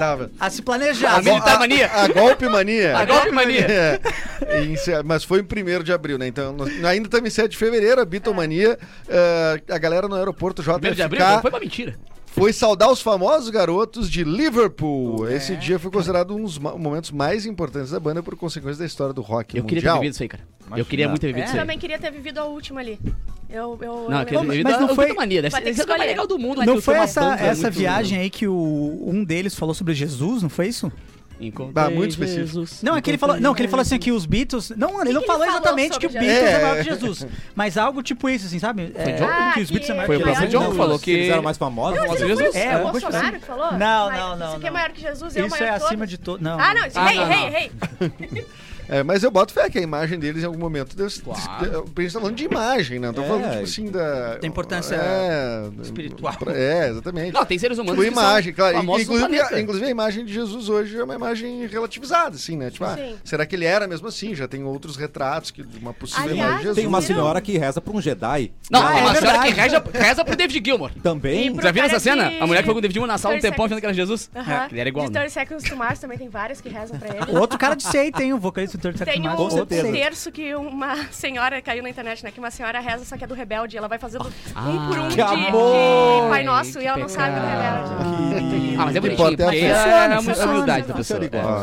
Tava. 0.00 0.30
a 0.40 0.48
se 0.48 0.62
planejar. 0.62 1.16
A 1.16 1.22
militar 1.22 1.58
mania. 1.58 1.86
A, 1.88 2.04
a 2.04 2.08
golpe 2.08 2.48
mania. 2.48 2.96
A 2.96 3.04
golpe 3.04 3.30
mania. 3.30 3.66
É. 3.70 4.62
Em 4.62 4.74
mas 5.04 5.22
foi 5.24 5.40
em 5.40 5.42
1 5.42 5.82
de 5.84 5.92
abril, 5.92 6.16
né? 6.16 6.26
Então, 6.26 6.52
nós- 6.54 6.70
ainda 6.84 7.06
estamos 7.06 7.28
em 7.28 7.30
7 7.30 7.50
de 7.50 7.56
fevereiro, 7.58 8.00
a 8.00 8.04
Beatlemania. 8.06 8.78
eh, 9.08 9.60
a 9.70 9.76
galera 9.78 10.08
no 10.08 10.14
aeroporto 10.16 10.62
Primeiro 10.62 10.96
de 10.96 11.02
abril? 11.02 11.20
JFK 11.20 11.42
Foi 11.42 11.50
uma 11.50 11.60
mentira. 11.60 11.94
foi 12.26 12.52
saudar 12.52 12.90
os 12.90 13.02
famosos 13.02 13.50
garotos 13.50 14.10
de 14.10 14.24
Liverpool. 14.24 15.28
É. 15.28 15.36
Esse 15.36 15.54
dia 15.56 15.78
foi 15.78 15.90
considerado 15.90 16.34
um 16.34 16.42
dos 16.44 16.58
ma- 16.58 16.76
momentos 16.76 17.10
mais 17.10 17.44
importantes 17.44 17.90
da 17.90 18.00
banda 18.00 18.22
por 18.22 18.34
consequência 18.36 18.78
da 18.80 18.86
história 18.86 19.12
do 19.12 19.20
rock 19.20 19.56
Eu 19.58 19.64
queria 19.64 19.82
ter 19.82 19.88
mundial. 19.88 20.00
vivido 20.00 20.12
isso 20.14 20.22
aí, 20.22 20.28
cara. 20.30 20.44
Eu 20.76 20.84
queria 20.86 21.08
muito 21.08 21.20
ter 21.20 21.26
vivido 21.26 21.42
É? 21.42 21.46
isso 21.46 21.54
Eu 21.56 21.60
aí. 21.60 21.66
também 21.66 21.78
queria 21.78 21.98
ter 21.98 22.10
vivido 22.10 22.38
a 22.38 22.44
última 22.44 22.80
ali. 22.80 22.98
Eu, 23.52 23.78
eu, 23.82 24.08
Não, 24.08 24.20
eu 24.20 24.26
queria 24.26 24.40
ter 24.40 24.62
Mas 24.62 24.80
não 24.80 24.90
a 24.90 24.94
foi- 24.94 25.12
mania. 25.12 25.42
Deve 25.42 25.56
ser 25.74 25.80
é 25.80 25.84
o 25.84 25.88
mais 25.88 26.00
legal 26.02 26.26
do 26.26 26.38
mundo. 26.38 26.60
Que 26.60 26.66
Não 26.66 26.80
foi 26.80 26.94
essa, 26.96 27.34
essa 27.34 27.62
muito- 27.62 27.78
viagem 27.78 28.18
aí 28.18 28.30
que 28.30 28.46
o, 28.46 29.02
um 29.06 29.24
deles 29.24 29.54
falou 29.54 29.74
sobre 29.74 29.92
Jesus, 29.94 30.42
não 30.42 30.48
foi 30.48 30.68
isso? 30.68 30.90
Encontrei 31.40 31.84
Ah, 31.86 31.88
muito 31.88 32.10
específico. 32.10 32.46
Jesus, 32.46 32.82
Não, 32.82 32.94
é 32.94 33.00
que 33.00 33.10
ele 33.10 33.16
falou, 33.16 33.40
não, 33.40 33.54
que 33.54 33.62
ele 33.62 33.68
falou 33.68 33.80
assim 33.80 33.98
que 33.98 34.12
os 34.12 34.26
Beatles, 34.26 34.70
não, 34.76 35.00
ele 35.00 35.14
não 35.14 35.22
falou 35.22 35.42
ele 35.42 35.52
falou 35.52 35.56
exatamente 35.78 35.98
que 35.98 36.06
o 36.06 36.10
Beatles 36.10 36.30
é, 36.30 36.44
Jesus? 36.50 36.62
maior 36.62 36.76
que 36.76 36.82
Jesus, 36.84 37.26
mas 37.54 37.78
algo 37.78 38.02
tipo 38.02 38.28
isso, 38.28 38.44
assim, 38.46 38.58
sabe? 38.58 38.92
É, 38.94 39.12
John? 39.12 39.24
Ah, 39.26 39.50
que 39.54 39.62
os 39.62 39.70
Beatles 39.70 39.88
é 39.90 39.94
maior 39.94 40.06
Foi 40.06 40.16
o 40.16 40.18
que 40.18 40.24
próprio 40.24 40.42
Jesus. 40.50 40.62
John 40.62 40.70
que 40.70 40.76
falou 40.76 40.98
que... 40.98 41.10
Eles 41.10 41.30
eram 41.30 41.42
mais 41.42 41.56
famosos. 41.56 41.94
Não, 41.96 42.02
famosos 42.02 42.20
foi 42.20 42.28
Jesus? 42.36 42.54
o 42.54 42.58
É, 42.58 42.64
é, 42.66 42.76
o 42.76 42.90
Bolsonaro 42.92 43.26
assim. 43.26 43.38
que 43.38 43.46
falou? 43.46 43.72
Não, 43.72 44.10
não, 44.12 44.36
não, 44.36 44.46
Isso 44.48 44.56
aqui 44.58 44.66
é 44.66 44.70
maior 44.70 44.90
que 44.90 45.00
Jesus, 45.00 45.34
eu 45.36 45.46
Isso 45.46 45.58
maior 45.58 45.72
é 45.72 45.76
acima 45.76 46.06
de 46.06 46.18
todo. 46.18 46.42
Não. 46.42 46.60
Ah, 46.60 46.74
não, 46.74 46.86
isso, 46.86 46.98
Ah, 46.98 47.06
rei, 47.06 47.24
rei, 47.24 47.48
rei. 47.48 48.46
É, 48.90 49.02
mas 49.04 49.22
eu 49.22 49.30
boto 49.30 49.52
fé 49.52 49.70
que 49.70 49.78
a 49.78 49.82
imagem 49.82 50.18
deles 50.18 50.42
em 50.42 50.46
algum 50.46 50.58
momento 50.58 50.96
deve 50.96 51.10
Claro. 51.20 51.40
A 51.96 52.00
gente 52.02 52.12
tá 52.12 52.20
falando 52.20 52.34
de 52.36 52.44
imagem, 52.44 52.98
né? 52.98 53.06
Não 53.08 53.14
tô 53.14 53.22
É. 53.22 53.26
falando, 53.26 53.50
tipo 53.52 53.62
assim, 53.64 53.90
da. 53.90 54.36
Da 54.38 54.46
importância 54.46 54.96
é, 54.96 55.68
espiritual. 55.82 56.34
pra- 56.38 56.52
É, 56.56 56.88
exatamente. 56.88 57.32
Não, 57.32 57.44
tem 57.44 57.58
seres 57.58 57.78
humanos 57.78 57.98
Tipo, 58.00 58.08
que 58.10 58.14
são 58.20 58.24
imagem, 58.30 58.52
claro. 58.52 58.78
Inclusive, 58.78 59.40
a, 59.40 59.60
inclusive 59.60 59.86
a 59.86 59.90
imagem 59.90 60.24
de 60.24 60.32
Jesus 60.32 60.68
hoje 60.68 60.98
é 60.98 61.04
uma 61.04 61.14
imagem 61.14 61.66
relativizada, 61.66 62.36
assim, 62.36 62.56
né? 62.56 62.70
Tipo, 62.70 62.84
ah, 62.84 62.96
será 63.24 63.46
que 63.46 63.54
ele 63.54 63.64
era 63.64 63.86
mesmo 63.86 64.08
assim? 64.08 64.34
Já 64.34 64.48
tem 64.48 64.64
outros 64.64 64.96
retratos 64.96 65.50
que, 65.50 65.62
de 65.62 65.78
uma 65.78 65.92
possível 65.92 66.24
Aliás, 66.24 66.38
imagem 66.38 66.56
de 66.58 66.62
Jesus. 66.62 66.76
Tem 66.76 66.86
uma 66.86 67.02
senhora 67.02 67.40
que 67.40 67.56
reza 67.58 67.80
pra 67.80 67.92
um 67.96 68.00
Jedi. 68.00 68.52
Não, 68.70 68.84
Ah, 68.86 68.98
é 68.98 69.02
uma 69.02 69.14
senhora 69.14 69.38
que 69.42 69.50
reza, 69.50 69.84
reza 69.92 70.24
pro 70.24 70.36
David 70.36 70.62
Gilmour. 70.64 70.90
Também. 71.02 71.54
Já 71.60 71.70
viram 71.70 71.86
essa 71.86 72.00
cena? 72.00 72.28
de- 72.30 72.38
A 72.40 72.46
mulher 72.46 72.60
que 72.60 72.64
foi 72.66 72.74
com 72.74 72.78
o 72.78 72.82
David 72.82 72.94
Gilmour 72.94 73.08
na 73.08 73.18
sala 73.18 73.36
um 73.36 73.40
tempão 73.40 73.66
achando 73.66 73.78
que 73.80 73.86
era 73.86 73.94
Jesus. 73.94 74.30
Aham. 74.34 74.68
Ele 74.70 74.80
era 74.80 74.88
igual, 74.88 75.06
De 75.06 75.12
né? 75.12 75.20
30 75.20 75.30
Seconds 75.32 75.64
to 75.68 75.76
Mars 75.76 75.98
também 75.98 76.18
tem 76.18 76.28
vários 76.28 76.60
que 76.60 76.68
rezam 76.68 76.98
pra 76.98 77.08
ele. 77.08 77.38
Outro 77.38 77.58
cara 77.58 77.74
de 77.74 77.84
seita, 77.84 78.22
hein? 78.22 78.32
O 78.32 78.38
vocalista 78.38 78.78
Seconds 78.82 79.04
Tem 79.04 79.22
to 79.22 79.28
um 79.44 79.50
seita. 79.50 79.92
terço 79.92 80.32
que 80.32 80.54
uma 80.54 80.96
senhora 81.10 81.60
caiu 81.62 81.82
na 81.82 81.90
internet, 81.90 82.24
né? 82.24 82.30
Que 82.30 82.38
uma 82.38 82.50
senhora 82.50 82.80
reza, 82.80 83.04
só 83.04 83.16
que 83.16 83.24
é 83.24 83.26
do 83.26 83.34
rebelde. 83.34 83.76
Ela 83.76 83.88
vai 83.88 83.98
fazendo 83.98 84.30
Ah, 84.54 84.68
um 84.68 84.88
por 84.88 84.98
um 84.98 85.08
que 85.08 85.14
de, 85.16 85.20
amor! 85.22 86.22
de 86.24 86.28
Pai 86.30 86.42
Nosso 86.44 86.72
Que 86.78 86.84
e 86.84 86.86
ela 86.86 86.98
não 86.98 87.08
sabe 87.08 87.34
do 87.38 87.46
rebelde. 87.46 87.90
Ah, 88.78 88.84
mas 88.86 88.96
é 88.96 89.00
bonitinho, 89.00 89.28
porque 89.28 89.36
ter 89.36 89.64
é 89.66 89.74
funciona, 89.74 90.14
a 90.16 90.22
funciona, 90.22 90.52
humildade 90.52 90.86
da 90.86 90.94
pessoa. 90.94 91.20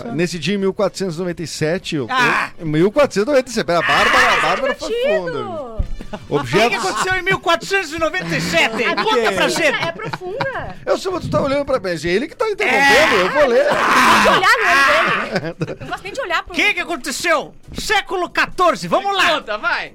Ó, 0.08 0.12
nesse 0.12 0.38
dia, 0.38 0.56
em 0.56 0.58
1497. 0.60 1.96
eu- 1.96 2.08
Ah! 2.10 2.52
eu- 2.60 2.66
1497. 2.68 3.72
A 3.72 3.82
Bárbara, 3.82 4.34
a 4.38 4.42
Bárbara 4.42 4.76
foi 4.76 4.94
fundo. 5.08 5.77
Divertido! 6.08 6.20
O 6.30 6.44
que, 6.44 6.58
Objetos. 6.58 6.86
aconteceu 6.86 7.14
em 7.16 7.22
1497? 7.24 8.84
A 8.86 8.96
Conta 8.96 9.16
minha 9.16 9.32
pra 9.32 9.48
gente. 9.50 9.84
É 9.88 9.92
profunda. 9.92 10.76
Eu 10.86 10.98
sei, 10.98 11.12
mas 11.12 11.22
tu 11.24 11.30
tá 11.30 11.42
olhando 11.42 11.66
pra 11.66 11.80
mim. 11.80 11.90
É 11.90 12.08
ele 12.10 12.28
que 12.28 12.36
tá 12.36 12.50
interrompendo, 12.50 13.16
eu 13.16 13.30
vou 13.32 13.46
ler. 13.48 13.66
Não 13.66 14.22
de 14.22 14.28
olhar 14.30 14.58
no 14.58 15.44
olho 15.48 15.56
dele. 15.56 15.78
Não 15.82 15.88
gosto 15.88 16.04
nem 16.04 16.14
de 16.14 16.22
olhar 16.22 16.44
pro 16.44 16.54
O 16.54 16.56
que, 16.56 16.74
que 16.74 16.80
aconteceu? 16.80 17.54
Século 17.78 18.32
XIV, 18.76 18.88
vamos 18.88 19.16
lá! 19.16 19.30
Conta, 19.36 19.58
vai! 19.58 19.94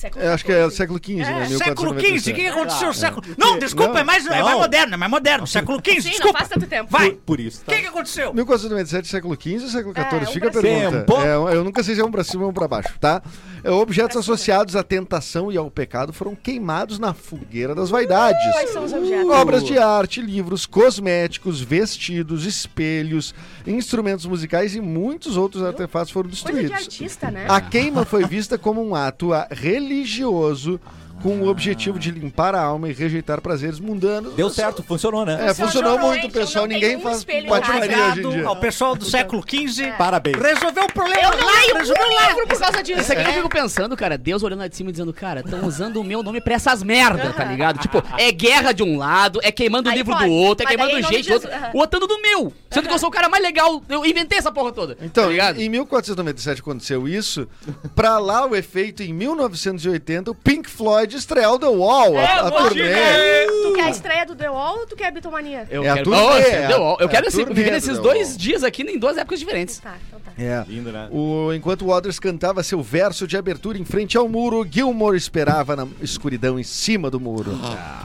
Século 0.00 0.24
Eu 0.24 0.32
acho 0.32 0.44
que 0.44 0.52
é 0.52 0.64
o 0.64 0.70
século 0.70 0.98
XV, 1.02 1.14
né? 1.16 1.42
É, 1.42 1.46
século 1.46 1.90
XV, 1.90 1.90
o 1.90 1.94
1497. 1.94 2.32
que 2.34 2.46
aconteceu 2.46 2.88
no 2.88 2.94
século... 2.94 3.26
Não, 3.36 3.58
desculpa, 3.58 3.92
Não. 3.92 4.00
é 4.00 4.04
mais, 4.04 4.26
é 4.26 4.42
mais 4.42 4.58
moderno, 4.58 4.94
é 4.94 4.96
mais 4.96 5.10
moderno. 5.10 5.46
Século 5.46 5.78
XV, 5.78 5.90
Sim, 6.00 6.08
não 6.08 6.10
desculpa. 6.10 6.38
faz 6.38 6.48
tanto 6.48 6.66
tempo. 6.66 6.90
Vai. 6.90 7.10
Por, 7.10 7.18
por 7.20 7.40
isso. 7.40 7.62
O 7.62 7.64
tá? 7.66 7.74
que 7.76 7.82
que 7.82 7.86
aconteceu? 7.88 8.32
1497, 8.34 9.08
século 9.08 9.34
XV 9.40 9.62
ou 9.62 9.68
século 9.68 9.94
É, 9.96 10.10
XIV? 10.10 10.22
um 10.22 10.32
Fica 10.32 10.48
a 10.48 10.50
pergunta. 10.50 11.06
É, 11.26 11.56
eu 11.56 11.64
nunca 11.64 11.82
sei 11.82 11.94
se 11.94 12.00
é 12.00 12.04
um 12.04 12.10
pra 12.10 12.24
cima 12.24 12.44
ou 12.44 12.50
um 12.50 12.52
pra 12.52 12.66
baixo, 12.66 12.94
tá? 12.98 13.22
É, 13.62 13.70
objetos 13.70 14.16
associados 14.16 14.74
à 14.74 14.82
tentação 14.82 15.52
e 15.52 15.56
ao 15.58 15.70
pecado 15.70 16.12
foram 16.14 16.34
queimados 16.34 16.98
na 16.98 17.12
fogueira 17.12 17.74
das 17.74 17.90
vaidades. 17.90 18.40
Quais 18.52 18.70
são 18.70 18.84
os 18.84 18.92
objetos? 18.92 19.30
Obras 19.30 19.62
de 19.64 19.76
arte, 19.76 20.22
livros, 20.22 20.64
cosméticos, 20.64 21.60
vestidos, 21.60 22.46
espelhos, 22.46 23.34
instrumentos 23.66 24.24
musicais 24.24 24.74
e 24.74 24.80
muitos 24.80 25.36
outros 25.36 25.62
artefatos 25.62 26.10
foram 26.10 26.30
Coisa 26.30 26.44
de 26.46 26.52
destruídos. 26.52 26.86
artista, 26.86 27.30
né? 27.30 27.44
A 27.48 27.60
queima 27.60 28.04
foi 28.06 28.24
vista 28.24 28.56
como 28.56 28.82
um 28.82 28.94
ato 28.94 29.34
ah, 29.34 29.46
religioso 29.50 29.89
religioso 29.90 30.80
com 31.22 31.40
o 31.40 31.48
objetivo 31.48 31.98
de 31.98 32.10
limpar 32.10 32.54
a 32.54 32.62
alma 32.62 32.88
e 32.88 32.92
rejeitar 32.92 33.40
prazeres 33.40 33.78
mundanos. 33.78 34.34
Deu 34.34 34.48
certo, 34.50 34.82
funcionou, 34.82 35.24
né? 35.24 35.34
É, 35.34 35.54
funcionou 35.54 35.70
Funcionou, 35.70 35.98
muito, 36.00 36.22
gente, 36.22 36.32
pessoal. 36.32 36.66
Ninguém 36.66 36.96
um 36.96 37.00
faz 37.00 37.24
patifaria 37.24 38.06
hoje 38.06 38.20
em 38.26 38.30
dia. 38.30 38.46
ao 38.46 38.56
pessoal 38.56 38.94
do 38.94 39.04
século 39.04 39.42
XV. 39.46 39.92
Parabéns. 39.98 40.36
Resolveu 40.36 40.84
o 40.84 40.92
problema 40.92 41.22
Eu 41.22 41.30
não 41.36 41.46
lá, 41.46 41.78
resolveu 41.78 42.06
um 42.06 42.14
lá. 42.14 42.28
livro 42.28 42.46
por 42.46 42.58
causa 42.58 42.82
disso. 42.82 43.00
Isso 43.00 43.12
aqui 43.12 43.28
eu 43.28 43.32
fico 43.34 43.48
pensando, 43.48 43.96
cara, 43.96 44.16
Deus 44.18 44.42
olhando 44.42 44.60
lá 44.60 44.68
de 44.68 44.76
cima 44.76 44.90
e 44.90 44.92
dizendo, 44.92 45.12
cara, 45.12 45.40
estão 45.40 45.64
usando 45.66 45.96
o 46.00 46.04
meu 46.04 46.22
nome 46.22 46.40
pra 46.40 46.54
essas 46.54 46.82
merda, 46.82 47.32
tá 47.32 47.44
ligado? 47.44 47.78
Tipo, 47.78 48.02
é 48.18 48.30
guerra 48.32 48.72
de 48.72 48.82
um 48.82 48.96
lado, 48.96 49.40
é 49.42 49.52
queimando 49.52 49.88
o 49.88 49.92
livro 49.92 50.12
pode, 50.12 50.24
do 50.26 50.32
outro, 50.32 50.64
é 50.64 50.68
mas 50.68 50.76
queimando 50.76 51.06
gente 51.08 51.22
de 51.22 51.28
do 51.28 51.34
outro, 51.34 51.48
Jesus, 51.50 51.64
aham. 51.64 51.72
o 51.74 51.78
outro 51.78 52.06
do 52.06 52.20
meu. 52.22 52.52
Sendo 52.70 52.88
que 52.88 52.94
eu 52.94 52.98
sou 52.98 53.08
o 53.08 53.12
cara 53.12 53.28
mais 53.28 53.42
legal, 53.42 53.82
eu 53.88 54.04
inventei 54.06 54.38
essa 54.38 54.52
porra 54.52 54.72
toda. 54.72 54.96
Então, 55.02 55.24
tá 55.24 55.30
ligado? 55.30 55.60
em 55.60 55.68
1497 55.68 56.60
aconteceu 56.60 57.06
isso. 57.08 57.48
Pra 57.94 58.18
lá 58.18 58.46
o 58.46 58.54
efeito, 58.56 59.02
em 59.02 59.12
1980, 59.12 60.30
o 60.30 60.34
Pink 60.34 60.68
Floyd 60.70 61.09
estreou 61.16 61.58
The 61.58 61.66
Wall, 61.66 62.16
a, 62.18 62.48
a 62.48 62.50
turnê. 62.50 63.46
Tu 63.62 63.72
quer 63.74 63.84
a 63.84 63.90
estreia 63.90 64.26
do 64.26 64.34
The 64.34 64.50
Wall 64.50 64.78
ou 64.80 64.86
tu 64.86 64.96
quer 64.96 65.06
a 65.08 65.10
Bitomania? 65.10 65.66
Eu 65.70 65.84
É 65.84 65.88
a 65.88 65.94
quero, 65.94 66.04
turnê, 66.04 66.20
Nossa, 66.22 66.38
é 66.40 66.64
a- 66.64 66.68
deu 66.68 66.80
ó. 66.82 66.96
eu 67.00 67.06
é 67.06 67.08
quero 67.10 67.24
a 67.26 67.28
esse, 67.28 67.38
turnê 67.38 67.54
viver 67.54 67.70
do 67.70 67.74
nesses 67.74 67.96
The 67.96 68.02
dois 68.02 68.28
Wall. 68.28 68.36
dias 68.38 68.64
aqui 68.64 68.82
em 68.82 68.98
duas 68.98 69.16
épocas 69.16 69.38
diferentes. 69.38 69.78
Tá, 69.78 69.96
então 70.06 70.20
tá. 70.20 70.30
É. 70.42 70.64
Lindo, 70.68 70.90
né? 70.92 71.08
O, 71.10 71.52
enquanto 71.52 71.86
Waters 71.86 72.18
cantava 72.18 72.62
seu 72.62 72.82
verso 72.82 73.26
de 73.26 73.36
abertura 73.36 73.76
em 73.78 73.84
frente 73.84 74.16
ao 74.16 74.28
muro, 74.28 74.66
Gilmore 74.70 75.16
esperava 75.16 75.76
na 75.76 75.86
escuridão 76.00 76.58
em 76.58 76.62
cima 76.64 77.10
do 77.10 77.20
muro. 77.20 77.58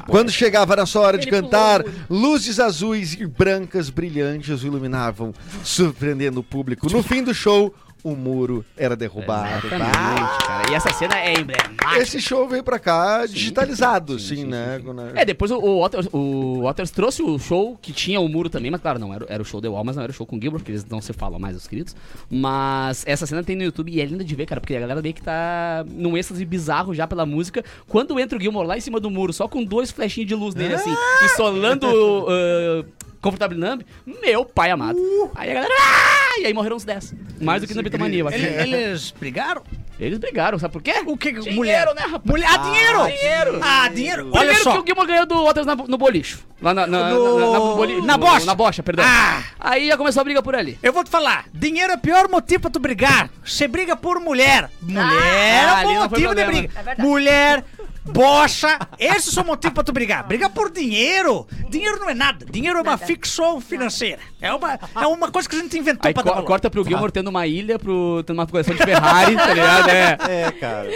Quando 0.07 0.31
chegava 0.31 0.75
na 0.75 0.85
sua 0.85 1.01
hora 1.03 1.17
de 1.17 1.27
cantar, 1.27 1.83
pulou 1.83 1.95
luzes 2.09 2.59
azuis 2.59 3.13
e 3.13 3.25
brancas 3.25 3.89
brilhantes 3.89 4.63
o 4.63 4.67
iluminavam, 4.67 5.33
surpreendendo 5.63 6.39
o 6.39 6.43
público. 6.43 6.89
No 6.91 7.01
fim 7.03 7.23
do 7.23 7.33
show, 7.33 7.73
o 8.05 8.15
muro 8.15 8.63
era 8.77 8.95
derrubado. 8.95 9.65
Exatamente, 9.65 10.45
cara. 10.45 10.71
E 10.71 10.75
essa 10.75 10.93
cena 10.93 11.19
é 11.19 11.33
emblemática. 11.33 11.97
Esse 11.97 12.21
show 12.21 12.47
veio 12.47 12.63
pra 12.63 12.77
cá 12.77 13.25
digitalizado, 13.25 14.19
sim, 14.19 14.45
né? 14.45 14.79
É, 15.15 15.25
depois 15.25 15.49
o, 15.49 15.57
o, 15.57 15.81
Waters, 15.81 16.07
o 16.13 16.61
Waters 16.61 16.91
trouxe 16.91 17.23
o 17.23 17.39
show 17.39 17.75
que 17.81 17.91
tinha 17.91 18.19
o 18.19 18.29
muro 18.29 18.47
também, 18.47 18.69
mas 18.69 18.79
claro, 18.79 18.99
não, 18.99 19.11
era, 19.11 19.25
era 19.27 19.41
o 19.41 19.45
show 19.45 19.59
The 19.59 19.67
Wall, 19.67 19.83
mas 19.83 19.95
não 19.95 20.03
era 20.03 20.11
o 20.11 20.13
show 20.13 20.23
com 20.23 20.37
o 20.37 20.39
Gilbert, 20.41 20.59
porque 20.59 20.71
eles 20.71 20.85
não 20.85 21.01
se 21.01 21.13
falam 21.13 21.39
mais, 21.39 21.57
os 21.57 21.67
queridos. 21.67 21.95
Mas 22.29 23.03
essa 23.07 23.25
cena 23.25 23.43
tem 23.43 23.55
no 23.55 23.63
YouTube 23.63 23.91
e 23.91 23.99
é 23.99 24.05
linda 24.05 24.23
de 24.23 24.35
ver, 24.35 24.45
cara, 24.45 24.61
porque 24.61 24.75
a 24.75 24.81
galera 24.81 25.01
meio 25.01 25.15
que 25.15 25.23
tá 25.23 25.83
num 25.89 26.15
êxtase 26.15 26.45
bizarro 26.45 26.93
já 26.93 27.07
pela 27.07 27.25
música. 27.25 27.65
Quando 27.87 28.19
entra 28.19 28.37
o 28.37 28.41
Gilmore 28.41 28.67
lá 28.67 28.77
em 28.77 28.81
cima 28.81 28.99
do 28.99 29.09
muro, 29.09 29.33
só 29.33 29.47
com 29.47 29.63
dois 29.63 29.89
flechinhos 29.89 30.27
de 30.27 30.35
luz 30.35 30.53
nele, 30.53 30.75
assim, 30.75 30.93
e 31.23 31.29
solando 31.29 31.87
uh, 31.87 32.85
Comfortable 33.25 33.57
Numb, 33.57 33.81
meu 34.21 34.45
pai 34.45 34.69
amado. 34.69 34.99
Aí 35.33 35.49
a 35.49 35.53
galera, 35.55 35.73
ah! 35.79 36.39
e 36.39 36.45
aí 36.45 36.53
morreram 36.53 36.75
uns 36.75 36.83
10. 36.85 37.15
Mais 37.41 37.59
do 37.59 37.67
que 37.67 37.73
na 37.73 37.81
Bitomania, 37.81 38.19
eu 38.19 38.27
acho. 38.27 38.37
Ele- 38.37 38.75
Eles 38.75 39.09
brigaram? 39.09 39.63
Eles 39.99 40.19
brigaram, 40.19 40.59
sabe 40.59 40.73
por 40.73 40.81
quê? 40.83 41.01
O 41.07 41.17
que? 41.17 41.31
Dinheiro, 41.31 41.55
mulher? 41.55 41.85
né, 41.95 42.01
rapaz? 42.01 42.21
Mulher, 42.25 42.49
ah, 42.51 42.57
dinheiro! 42.57 43.05
dinheiro. 43.07 43.59
Ah, 43.63 43.87
dinheiro! 43.89 44.23
Olha 44.27 44.31
Primeiro 44.53 44.63
só. 44.63 44.81
que 44.83 44.91
o 44.91 45.05
ganhou 45.07 45.25
do 45.25 45.43
Waters 45.43 45.65
na- 45.65 45.75
no 45.75 45.97
bolicho. 45.97 46.45
Lá 46.61 46.71
na, 46.73 46.85
na, 46.85 47.09
No- 47.09 47.39
na, 47.39 47.45
na, 47.51 47.59
no 47.59 47.75
boli- 47.75 48.01
na 48.01 48.13
no- 48.17 48.25
bocha. 48.25 48.45
Na 48.45 48.53
bocha, 48.55 48.83
perdão. 48.83 49.05
Ah. 49.07 49.41
Aí 49.59 49.87
já 49.87 49.97
começou 49.97 50.21
a 50.21 50.23
briga 50.23 50.43
por 50.43 50.53
ali. 50.53 50.77
Eu 50.83 50.93
vou 50.93 51.03
te 51.03 51.09
falar, 51.09 51.45
dinheiro 51.51 51.93
é 51.93 51.95
o 51.95 51.99
pior 51.99 52.27
motivo 52.29 52.61
pra 52.61 52.69
tu 52.69 52.79
brigar. 52.79 53.29
Você 53.43 53.67
briga 53.67 53.95
por 53.95 54.19
mulher. 54.19 54.69
Mulher 54.81 55.65
Ah, 55.67 55.81
é 55.81 55.87
um 55.87 55.91
foi 55.91 55.95
motivo 56.09 56.35
de 56.35 56.43
briga. 56.45 56.69
É 56.97 57.01
mulher, 57.01 57.63
bocha, 58.05 58.77
esses 58.99 59.33
são 59.33 59.43
motivos 59.43 59.73
pra 59.73 59.83
tu 59.83 59.91
brigar. 59.91 60.25
Briga 60.27 60.49
por 60.49 60.71
dinheiro. 60.71 61.47
Dinheiro 61.69 61.99
não 61.99 62.09
é 62.09 62.13
nada. 62.13 62.45
Dinheiro 62.45 62.79
é 62.79 62.81
uma 62.81 62.97
ficção 62.97 63.59
financeira. 63.59 64.19
É 64.41 64.53
uma, 64.53 64.73
é 64.73 65.07
uma 65.07 65.31
coisa 65.31 65.49
que 65.49 65.55
a 65.55 65.59
gente 65.59 65.77
inventou 65.77 66.07
Aí 66.07 66.13
pra 66.13 66.23
co- 66.23 66.29
dar 66.29 66.35
valor. 66.35 66.47
corta 66.47 66.69
pro 66.69 66.83
Gilmore 66.83 67.11
tendo 67.11 67.29
uma 67.29 67.47
ilha, 67.47 67.77
pro, 67.79 68.23
tendo 68.25 68.37
uma 68.37 68.47
coleção 68.47 68.75
de 68.75 68.83
Ferrari, 68.83 69.35
tá 69.35 69.53
ligado? 69.53 69.89
É. 69.89 70.17
É, 70.29 70.51
cara. 70.51 70.89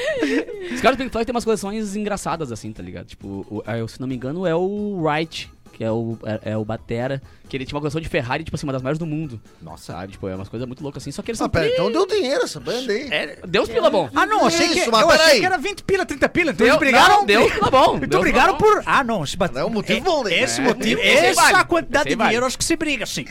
Os 0.73 0.81
caras 0.81 0.97
do 0.97 1.01
Pink 1.01 1.11
Floyd 1.11 1.25
tem 1.25 1.33
umas 1.35 1.43
coleções 1.45 1.95
engraçadas, 1.95 2.51
assim, 2.51 2.71
tá 2.71 2.83
ligado? 2.83 3.07
Tipo, 3.07 3.45
o, 3.49 3.63
é, 3.65 3.85
se 3.87 3.99
não 3.99 4.07
me 4.07 4.15
engano, 4.15 4.45
é 4.45 4.55
o 4.55 5.01
Wright, 5.01 5.51
que 5.79 5.83
é 5.85 5.89
o, 5.89 6.17
é, 6.25 6.51
é 6.51 6.57
o 6.57 6.65
Batera, 6.65 7.21
que 7.47 7.55
ele 7.55 7.63
tinha 7.65 7.73
uma 7.77 7.79
coleção 7.79 8.01
de 8.01 8.09
Ferrari, 8.09 8.43
tipo 8.43 8.53
assim, 8.57 8.65
uma 8.67 8.73
das 8.73 8.81
maiores 8.81 8.99
do 8.99 9.05
mundo. 9.05 9.41
Nossa, 9.61 9.93
sabe? 9.93 10.11
Tipo, 10.11 10.27
é 10.27 10.35
umas 10.35 10.49
coisas 10.49 10.67
muito 10.67 10.83
loucas 10.83 11.01
assim. 11.01 11.09
Só 11.09 11.21
que 11.21 11.31
eles 11.31 11.39
Ah, 11.39 11.45
são. 11.45 11.49
pera, 11.49 11.67
tri- 11.67 11.73
então 11.73 11.89
deu 11.89 12.05
dinheiro 12.05 12.43
essa 12.43 12.59
banda 12.59 12.91
aí. 12.91 13.07
É, 13.09 13.37
Deus 13.47 13.69
pila 13.69 13.89
bom. 13.89 14.09
Ah, 14.13 14.25
não, 14.25 14.45
achei, 14.45 14.67
que, 14.67 14.79
Isso, 14.79 14.89
eu 14.89 15.09
achei 15.09 15.39
que 15.39 15.45
era 15.45 15.57
20 15.57 15.81
pila, 15.83 16.05
30 16.05 16.27
pila. 16.27 16.51
Então 16.51 16.65
Deu- 16.67 16.75
eles 16.75 16.79
brigaram. 16.79 17.15
não, 17.19 17.25
deu 17.25 17.49
pila 17.49 17.71
bom, 17.71 17.95
Então 17.95 18.09
deu 18.09 18.19
brigaram 18.19 18.57
por. 18.57 18.83
Ah, 18.85 19.05
não. 19.05 19.25
Se 19.25 19.37
bate... 19.37 19.57
É 19.57 19.63
um 19.63 19.69
motivo 19.69 20.01
bom, 20.01 20.23
né? 20.25 20.33
Esse 20.37 20.59
É. 20.59 20.63
motivo. 20.65 20.99
Esse 20.99 21.25
Essa 21.27 21.41
vale. 21.53 21.63
quantidade 21.65 22.09
Esse 22.09 22.17
de 22.17 22.23
dinheiro, 22.23 22.45
acho 22.45 22.57
que 22.57 22.65
se 22.65 22.75
briga, 22.75 23.05
sim. 23.05 23.23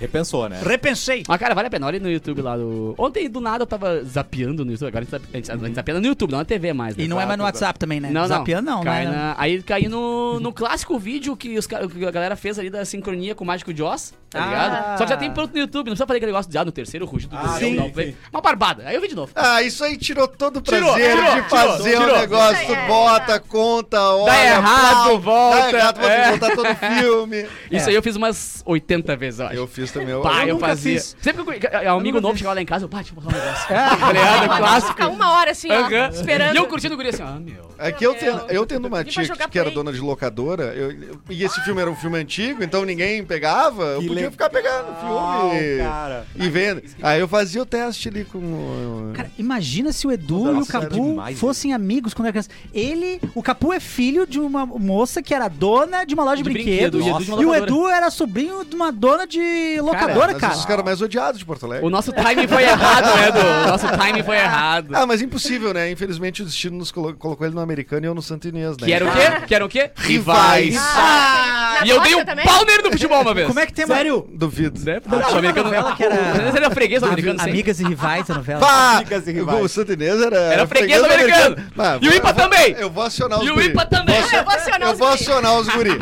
Repensou, 0.00 0.48
né? 0.48 0.60
Repensei. 0.64 1.22
Mas, 1.26 1.38
cara, 1.40 1.54
vale 1.54 1.66
a 1.68 1.70
pena. 1.70 1.86
Olha 1.86 1.98
no 1.98 2.10
YouTube 2.10 2.40
lá 2.42 2.56
do. 2.56 2.94
Ontem, 2.96 3.28
do 3.28 3.40
nada, 3.40 3.62
eu 3.62 3.66
tava 3.66 4.02
zapeando 4.04 4.64
no 4.64 4.70
YouTube. 4.72 4.88
Agora 4.88 5.02
a 5.02 5.04
gente, 5.04 5.10
zap- 5.10 5.28
a 5.32 5.36
gente, 5.66 5.74
zapeando 5.74 6.00
no 6.00 6.06
YouTube, 6.06 6.30
não 6.32 6.38
na 6.38 6.44
TV 6.44 6.72
mais. 6.72 6.96
Né? 6.96 7.04
E 7.04 7.08
não 7.08 7.20
é 7.20 7.26
mais 7.26 7.36
no 7.38 7.44
WhatsApp 7.44 7.78
também, 7.78 8.00
né? 8.00 8.08
Não, 8.10 8.20
não. 8.22 8.28
Zapiando 8.28 8.70
não, 8.70 8.82
Cai 8.82 9.06
né? 9.06 9.10
na- 9.12 9.34
Aí 9.38 9.62
caí 9.62 9.88
no, 9.88 10.38
no 10.40 10.52
clássico 10.52 10.98
vídeo 10.98 11.36
que, 11.36 11.58
os, 11.58 11.66
que 11.66 11.74
a 11.74 12.10
galera 12.10 12.36
fez 12.36 12.58
ali 12.58 12.70
da 12.70 12.84
sincronia 12.84 13.34
com 13.34 13.44
o 13.44 13.46
Mágico 13.46 13.74
de 13.74 13.82
Oz, 13.82 14.14
tá 14.30 14.42
Ah. 14.42 14.46
ligado? 14.46 14.98
Só 14.98 15.04
que 15.04 15.10
já 15.10 15.16
tem 15.16 15.30
pronto 15.32 15.52
no 15.52 15.58
YouTube, 15.58 15.86
não 15.86 15.92
precisa 15.92 16.06
fazer 16.06 16.18
aquele 16.18 16.32
negócio 16.32 16.50
de 16.50 16.58
ah, 16.58 16.64
no 16.64 16.72
terceiro 16.72 17.04
rugido 17.06 17.36
do 17.36 17.42
Ah, 17.42 17.56
sim, 17.58 17.74
não. 17.74 17.92
sim. 17.92 18.14
Uma 18.32 18.40
barbada. 18.40 18.84
Aí 18.86 18.94
eu 18.94 19.00
vi 19.00 19.08
de 19.08 19.16
novo. 19.16 19.32
Ah, 19.34 19.62
isso 19.62 19.82
aí 19.82 19.96
tirou 19.96 20.28
todo 20.28 20.58
o 20.58 20.60
Tirou, 20.60 20.92
prazer 20.94 21.16
tirou, 21.16 21.34
de 21.42 21.48
fazer 21.50 21.90
tirou, 21.90 22.02
o 22.02 22.06
tirou. 22.06 22.20
negócio. 22.20 22.56
Aí 22.56 22.72
é, 22.72 22.86
bota, 22.86 23.26
tá. 23.26 23.40
conta, 23.40 24.00
olha. 24.14 24.46
errado, 24.46 25.02
plau, 25.04 25.20
volta, 25.20 25.72
Dá 25.72 25.78
errado, 25.78 26.00
é. 26.06 26.28
voltar 26.30 26.54
todo 26.54 26.68
o 26.70 26.74
filme. 26.76 27.46
Isso 27.70 27.88
aí 27.88 27.94
eu 27.94 28.02
fiz 28.02 28.14
umas 28.16 28.62
80 28.64 29.16
vezes, 29.16 29.40
eu 29.40 29.46
acho. 29.46 29.54
Eu 29.56 29.66
fiz 29.66 29.87
também. 29.92 30.08
Eu, 30.10 30.20
Pá, 30.22 30.46
eu, 30.46 30.54
nunca 30.54 30.68
fazia. 30.68 30.94
fiz. 30.94 31.16
Sempre 31.20 31.44
que 31.44 31.66
eu- 31.66 31.94
um 31.94 31.98
amigo 31.98 32.20
novo 32.20 32.36
chegava 32.36 32.54
lá 32.54 32.62
em 32.62 32.66
casa, 32.66 32.84
eu, 32.84 32.88
pá, 32.88 32.98
deixa 32.98 33.12
eu 33.12 33.22
mostrar 33.22 33.36
um 33.36 33.44
negócio. 33.44 33.68
Tá 33.98 34.12
ligado? 34.12 34.58
Clássico. 34.58 34.92
Ficar 34.92 35.08
uma 35.08 35.32
hora 35.32 35.50
assim, 35.50 35.68
ó, 35.70 36.08
esperando. 36.08 36.54
E 36.54 36.58
eu 36.58 36.66
curtindo 36.66 36.94
o 36.94 36.96
guri 36.96 37.08
assim, 37.10 37.22
ah, 37.22 37.38
meu. 37.40 37.68
É 37.78 37.92
que 37.92 38.04
eu, 38.04 38.14
tendo, 38.14 38.40
eu 38.48 38.66
tendo 38.66 38.86
uma 38.88 39.04
tia 39.04 39.22
que, 39.28 39.48
que 39.48 39.58
era 39.58 39.70
dona 39.70 39.92
de 39.92 40.00
locadora, 40.00 40.64
eu- 40.74 40.90
eu- 40.92 41.20
e 41.30 41.44
esse 41.44 41.60
filme 41.62 41.80
era 41.80 41.90
um 41.90 41.94
filme 41.96 42.18
antigo, 42.18 42.62
então 42.64 42.84
ninguém 42.84 43.24
pegava, 43.24 43.82
eu 43.84 44.00
Que 44.00 44.06
podia 44.08 44.14
legal, 44.28 44.32
ficar 44.32 44.50
pegando 44.50 44.90
o 44.90 44.94
filme 44.96 45.78
cara. 45.78 46.26
e 46.34 46.48
vendo. 46.48 46.82
Aí 47.02 47.20
eu 47.20 47.28
fazia 47.28 47.62
o 47.62 47.66
teste 47.66 48.08
ali 48.08 48.24
com. 48.24 48.38
o- 48.38 49.12
Cara, 49.14 49.30
imagina 49.38 49.92
se 49.92 50.06
o 50.06 50.12
Edu 50.12 50.46
e 50.46 50.48
o 50.48 50.52
Nossa, 50.54 50.72
Capu 50.72 50.94
demais, 51.10 51.38
fossem 51.38 51.72
amigos 51.72 52.12
quando 52.14 52.26
era 52.26 52.32
criança. 52.32 52.50
Ele, 52.74 53.20
o 53.34 53.42
Capu 53.42 53.72
é 53.72 53.80
filho 53.80 54.26
de 54.26 54.38
uma 54.40 54.66
moça 54.66 55.22
que 55.22 55.32
era 55.34 55.48
dona 55.48 56.04
de 56.04 56.14
uma 56.14 56.24
loja 56.24 56.36
de, 56.36 56.42
De 56.42 56.50
brinquedos. 56.52 57.00
brinquedo, 57.02 57.40
e 57.40 57.42
e 57.42 57.46
o. 57.46 57.54
Edu 57.54 57.88
era 57.88 58.10
sobrinho 58.10 58.64
de 58.64 58.74
uma 58.74 58.90
dona 58.92 59.26
de 59.26 59.77
locadora, 59.80 60.34
cara. 60.34 60.52
esses 60.52 60.64
caras 60.64 60.84
mais 60.84 61.00
odiados 61.02 61.38
de 61.38 61.44
Porto 61.44 61.66
Alegre. 61.66 61.86
O 61.86 61.90
nosso 61.90 62.12
timing 62.12 62.46
foi 62.48 62.62
errado, 62.64 63.04
né, 63.16 63.28
Edu? 63.28 63.38
O 63.38 63.68
nosso 63.68 63.88
timing 63.88 64.22
foi 64.22 64.36
errado. 64.36 64.94
Ah, 64.94 65.06
mas 65.06 65.20
impossível, 65.22 65.72
né? 65.74 65.90
Infelizmente 65.90 66.42
o 66.42 66.44
destino 66.44 66.76
nos 66.78 66.90
colo- 66.90 67.14
colocou 67.14 67.46
ele 67.46 67.54
no 67.54 67.60
americano 67.60 68.04
e 68.04 68.08
eu 68.08 68.14
no 68.14 68.22
Santo 68.22 68.48
Inês, 68.48 68.76
né? 68.78 68.86
Que 68.86 68.92
era 68.92 69.04
o 69.06 69.10
quê? 69.12 69.46
Que 69.46 69.54
era 69.54 69.64
o 69.64 69.68
quê? 69.68 69.90
Rivais. 69.96 70.76
Ah, 70.78 71.80
E 71.84 71.90
eu 71.90 72.00
dei 72.00 72.14
um 72.16 72.24
também? 72.24 72.44
pau 72.44 72.64
nele 72.64 72.82
no 72.82 72.90
futebol 72.90 73.20
uma 73.22 73.34
vez. 73.34 73.46
Como 73.46 73.60
é 73.60 73.66
que 73.66 73.72
tem. 73.72 73.86
Sério? 73.86 74.28
Duvido. 74.32 74.80
Né? 74.84 75.00
Não, 75.06 75.18
o 75.18 75.38
americano 75.38 75.64
novela 75.64 75.94
que 75.94 76.02
era- 76.04 76.14
era 76.14 76.70
freguês 76.70 77.02
americano. 77.02 77.40
Amigas 77.40 77.78
e 77.80 77.84
rivais, 77.84 78.28
a 78.30 78.34
novela. 78.34 78.60
Pá! 78.60 78.96
Amigas 78.96 79.26
e 79.26 79.32
rivais. 79.32 79.62
O 79.64 79.68
Santo 79.68 79.92
Inês 79.92 80.20
era. 80.20 80.36
Era 80.38 80.66
freguês 80.66 81.02
americano. 81.02 81.56
E 82.00 82.08
o 82.08 82.14
IPA 82.14 82.34
também. 82.34 82.76
Eu 82.78 82.90
vou 82.90 83.02
acionar 83.04 83.38
os 83.40 83.46
E 83.46 83.50
o 83.50 83.54
guri. 83.54 83.66
IPA 83.68 83.86
também. 83.86 84.16
Eu 84.18 84.44
vou 84.44 84.54
acionar 84.54 84.82
Eu 84.82 84.92
os 84.92 84.98
vou 84.98 85.08
guri. 85.08 85.20
acionar 85.22 85.58
os 85.58 85.68
guri. 85.68 85.98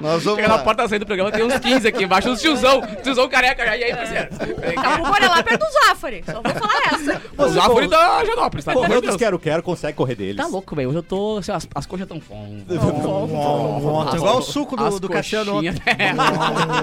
Nós 0.00 0.22
vamos 0.24 0.40
Chega 0.40 0.48
na 0.48 0.58
porta 0.58 0.82
da 0.82 0.88
saída 0.88 1.04
do 1.04 1.06
programa, 1.08 1.30
tem 1.30 1.44
uns 1.44 1.58
15 1.58 1.86
aqui 1.88 2.04
embaixo, 2.04 2.30
uns 2.30 2.40
tiozão, 2.40 2.80
tiozão 3.14 3.28
careca 3.28 3.64
já. 3.66 3.76
E 3.76 3.84
aí, 3.84 3.94
parceiro? 3.94 4.28
Calma, 4.82 5.10
bora 5.10 5.28
lá 5.28 5.42
perto 5.42 5.64
do 5.66 5.72
Zafari. 5.72 6.22
Só 6.24 6.32
vou 6.40 6.42
falar 6.52 6.80
essa. 6.94 7.22
Os 7.38 7.52
Zafari 7.52 7.88
da 7.88 8.24
Janópolis, 8.24 8.64
tá? 8.64 8.74
De 8.74 8.80
dos 8.88 9.00
Deus. 9.00 9.16
quero-quero, 9.16 9.62
consegue 9.62 9.96
correr 9.96 10.14
deles. 10.14 10.36
Tá 10.36 10.46
louco, 10.46 10.74
velho. 10.76 10.88
Hoje 10.88 10.98
eu 10.98 11.02
tô. 11.02 11.38
Assim, 11.38 11.52
as, 11.52 11.68
as 11.74 11.86
coxas 11.86 12.06
tão 12.08 12.20
fom. 12.20 12.58
Igual 14.14 14.38
o 14.38 14.42
suco 14.42 14.76
do, 14.76 15.00
do 15.00 15.08
Cassiano. 15.08 15.60
É, 15.64 16.10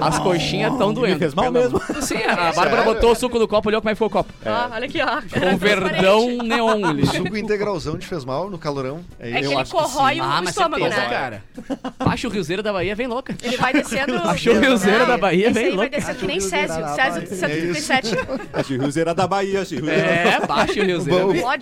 as 0.06 0.18
coxinhas 0.18 0.76
tão 0.76 0.92
doendo. 0.92 1.18
fez 1.18 1.34
mal 1.34 1.50
mesmo. 1.50 1.80
Sim, 2.00 2.22
a 2.22 2.52
Bárbara 2.52 2.82
botou 2.82 3.12
o 3.12 3.14
suco 3.14 3.38
no 3.38 3.48
copo, 3.48 3.68
olhou 3.68 3.80
como 3.80 3.90
é 3.90 3.94
que 3.94 3.98
foi 3.98 4.06
o 4.06 4.10
copo. 4.10 4.32
Ó, 4.44 4.74
olha 4.74 4.84
aqui, 4.86 4.98
ó. 5.02 5.48
Um 5.52 5.56
verdão 5.56 6.28
neon 6.42 6.84
ali. 6.86 7.06
Suco 7.06 7.36
integralzão 7.36 7.96
te 7.98 8.06
fez 8.06 8.24
mal 8.24 8.50
no 8.50 8.58
calorão? 8.58 9.00
É 9.18 9.30
É 9.30 9.40
que 9.40 9.46
ele 9.46 9.54
acho 9.54 9.72
que 9.74 9.78
corrói 9.80 10.14
sim. 10.14 10.20
o 10.20 10.24
Ah, 10.24 10.42
estômago, 10.44 10.82
certeza, 10.82 11.00
né? 11.02 11.08
cara. 11.08 11.42
Baixa 12.04 12.28
o 12.28 12.30
Riozeira 12.30 12.62
da 12.62 12.72
Bahia, 12.72 12.94
vem 12.94 13.06
louca. 13.06 13.36
Ele 13.42 13.56
vai 13.56 13.72
descendo. 13.72 14.16
A 14.16 14.36
churriozeira 14.36 15.06
da 15.06 15.16
Bahia 15.18 15.50
vem 15.52 15.70
louca. 15.70 15.96
Que 16.18 16.26
nem 16.26 16.40
Césio. 16.40 16.68
Césio 16.68 16.84
Bahia. 17.26 17.26
137. 17.26 18.16
A 18.52 18.62
Chirruzeira 18.62 19.14
da 19.14 19.26
Bahia, 19.26 19.64
Chirruzeira. 19.64 20.00
É, 20.06 20.40
baixa 20.46 20.80
o 20.80 20.84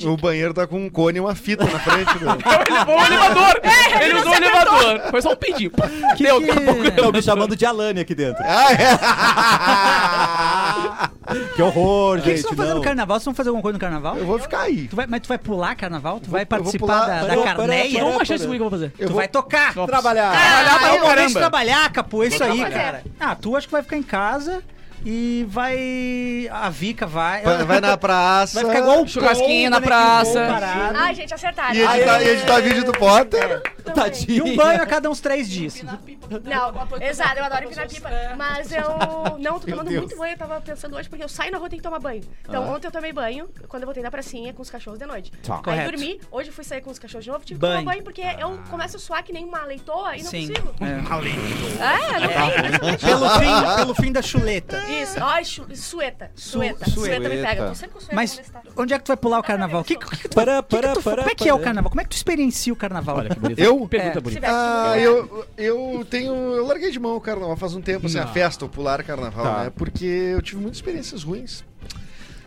O, 0.09 0.15
o- 0.15 0.17
banheiro 0.17 0.53
tá 0.55 0.67
com 0.67 0.85
um 0.85 0.91
cone 0.91 1.19
e 1.19 1.21
uma 1.21 1.35
fita 1.35 1.65
na 1.65 1.79
frente. 1.79 2.25
né? 2.25 2.37
Ele 2.67 2.79
levou 2.79 2.97
o 2.97 3.05
elevador! 3.07 3.61
ele 4.01 4.15
usou 4.15 4.33
o 4.33 4.35
elevador! 4.35 5.01
Foi 5.11 5.23
só 5.23 5.33
um 5.33 5.37
pedinho. 5.37 5.71
Deu, 6.19 6.41
que- 6.41 6.61
pouco 6.61 6.85
Estão 6.85 7.13
me 7.13 7.23
chamando 7.23 7.55
de 7.57 7.65
Alane 7.67 8.01
aqui 8.01 8.15
dentro. 8.15 8.43
Ah, 8.45 8.67
Que 11.55 11.63
horror, 11.63 12.19
O 12.19 12.23
que, 12.23 12.23
que 12.23 12.29
gente. 12.31 12.41
vocês 12.43 12.49
vão 12.49 12.57
fazer 12.57 12.69
não. 12.71 12.77
no 12.79 12.83
carnaval? 12.85 13.17
Vocês 13.19 13.25
vão 13.25 13.35
fazer 13.35 13.49
alguma 13.51 13.63
coisa 13.63 13.75
no 13.77 13.81
carnaval? 13.81 14.17
Eu 14.17 14.27
vou 14.27 14.39
ficar 14.39 14.61
aí. 14.63 14.89
Tu 14.89 14.97
vai, 14.97 15.07
mas 15.07 15.21
tu 15.21 15.29
vai 15.29 15.39
pular 15.39 15.75
carnaval? 15.75 16.21
Tu 16.21 16.31
vai 16.31 16.43
eu 16.43 16.47
vou 16.49 16.59
participar 16.59 16.87
pular- 16.87 17.07
da, 17.07 17.21
da 17.21 17.27
parou, 17.29 17.45
carneia? 17.45 17.99
parou, 17.99 18.11
Uma 18.15 18.25
chance 18.25 18.45
comigo 18.47 18.63
que 18.65 18.67
eu 18.67 18.71
vou 18.71 18.79
fazer. 18.79 18.93
Eu 18.99 19.07
tu 19.07 19.13
vou... 19.13 19.17
vai 19.17 19.29
tocar. 19.29 19.73
Trabalhar. 19.73 20.31
Trabalhar 20.33 20.79
pra 20.79 20.89
Ah, 20.89 20.95
eu 20.95 21.01
vou 21.01 21.09
caramba. 21.09 21.41
trabalhar, 21.41 21.93
Capu, 21.93 22.23
é 22.23 22.27
isso 22.29 22.43
aí, 22.45 22.59
cara. 22.71 23.05
Ah, 23.19 23.35
tu 23.35 23.57
acho 23.57 23.67
que 23.67 23.73
vai 23.73 23.83
ficar 23.83 23.97
em 23.97 24.03
casa 24.03 24.63
e 25.05 25.47
vai... 25.49 26.49
A 26.51 26.69
Vica 26.71 27.07
vai... 27.07 27.43
Vai, 27.43 27.65
vai 27.65 27.81
na 27.81 27.97
praça. 27.97 28.61
Vai 28.63 28.71
ficar 28.71 28.81
igual 28.83 29.03
o 29.03 29.09
Churrasquinho 29.09 29.71
na 29.71 29.81
Paul, 29.81 29.91
bonequinho 29.91 30.45
praça. 30.47 30.93
Ai, 30.97 31.15
gente, 31.15 31.35
acertaram. 31.35 31.75
E 31.75 31.83
editar, 31.83 32.23
e 32.23 32.29
editar 32.29 32.61
vídeo 32.61 32.85
do 32.85 32.93
Potter. 32.93 33.63
E 33.79 33.91
Tadinho. 33.93 34.47
um 34.47 34.57
banho 34.57 34.83
a 34.83 34.87
cada 34.87 35.09
uns 35.09 35.21
três 35.21 35.49
dias. 35.49 35.83
Não, 35.83 37.03
exato, 37.03 37.39
eu 37.39 37.45
adoro 37.45 37.65
empinar 37.65 37.89
pipa. 37.89 38.11
Mas 38.37 38.73
eu 38.73 38.85
não 39.39 39.61
tô 39.61 39.67
tomando 39.67 39.91
muito 39.91 40.17
banho, 40.17 40.33
eu 40.35 40.39
tava 40.39 40.61
pensando 40.61 40.97
hoje, 40.97 41.09
porque 41.09 41.23
eu 41.23 41.29
saio 41.29 41.53
na 41.53 41.59
rua 41.59 41.69
e 41.69 41.71
tenho 41.71 41.83
que 41.83 41.89
tomar 41.89 42.01
banho. 42.01 42.23
Então 42.49 42.65
Ah. 42.65 42.75
ontem 42.75 42.87
eu 42.89 42.91
tomei 42.91 43.13
banho, 43.13 43.49
quando 43.69 43.83
eu 43.85 43.87
voltei 43.87 44.03
da 44.03 44.11
pracinha 44.11 44.53
com 44.53 44.63
os 44.63 44.71
cachorros 44.71 44.99
de 44.99 45.07
noite. 45.07 45.31
Tá. 45.45 45.57
Aí 45.57 45.63
Correto. 45.63 45.91
dormi, 45.93 46.21
hoje 46.31 46.51
fui 46.51 46.65
sair 46.65 46.81
com 46.81 46.91
os 46.91 46.99
cachorros 46.99 47.25
de 47.25 47.31
novo, 47.31 47.45
tive 47.45 47.59
que 47.61 47.67
Banho. 47.67 47.79
tomar 47.79 47.93
banho, 47.93 48.03
porque 48.03 48.23
eu 48.23 48.59
começo 48.71 48.97
a 48.97 49.01
suar 49.01 49.23
que 49.23 49.33
nem 49.33 49.45
uma 49.45 49.63
leitoa 49.65 50.17
e 50.17 50.23
não 50.23 50.31
Sim. 50.31 50.49
consigo. 50.49 50.75
É. 50.81 50.87
É, 50.87 52.21
não 52.21 52.29
tem, 52.29 52.49
impressionante. 52.49 53.05
Pelo 53.07 53.31
fim, 53.31 53.77
pelo 53.77 53.95
fim 53.95 54.13
da 54.13 54.23
chuleta. 54.23 54.83
Isso, 54.89 55.23
ai, 55.23 55.45
sueta, 55.45 56.31
sueta, 56.35 56.85
Su- 56.91 57.01
sueta 57.01 57.29
me 57.29 57.43
pega. 57.43 57.63
Eu 57.63 57.69
tô 57.69 57.75
sempre 57.75 57.95
com 57.95 58.01
sueta 58.01 58.15
Mas 58.15 58.41
onde 58.77 58.95
é 58.95 58.99
que 58.99 59.05
tu 59.05 59.09
vai 59.09 59.17
pular 59.17 59.39
o 59.39 59.43
carnaval? 59.43 59.83
Que, 59.85 59.97
que, 59.97 60.07
que 60.17 60.29
tu- 60.29 60.35
Para, 60.35 60.63
que 60.63 60.69
que 60.77 60.77
para, 60.83 60.93
tu- 60.95 61.03
para, 61.03 61.17
como 61.23 61.31
é 61.31 61.35
que 61.35 61.49
é 61.49 61.53
o 61.53 61.57
para. 61.57 61.65
carnaval? 61.65 61.91
Como 61.91 62.01
é 62.01 62.05
que 62.05 62.11
tu 62.11 62.17
experiencia 62.17 62.73
o 62.73 62.77
carnaval? 62.77 63.17
Olha 63.19 63.31
que 63.31 63.39
bonito. 63.41 63.59
Eu? 63.59 63.87
Pergunta 63.89 64.19
É. 64.19 64.21
bonita. 64.21 64.47
Ah, 64.49 64.99
eu, 64.99 65.47
eu 65.57 66.07
tenho. 66.09 66.35
Eu 66.35 66.67
larguei 66.67 66.91
de 66.91 66.99
mão 66.99 67.17
o 67.17 67.21
carnaval 67.21 67.57
faz 67.57 67.75
um 67.75 67.81
tempo, 67.81 68.07
assim, 68.07 68.19
a 68.19 68.27
festa, 68.27 68.65
o 68.65 68.69
pular 68.69 69.03
carnaval, 69.03 69.45
Tá. 69.45 69.65
né? 69.65 69.73
Porque 69.75 70.05
eu 70.05 70.43
tive 70.43 70.61
muitas 70.61 70.79
experiências 70.79 71.23
ruins. 71.23 71.65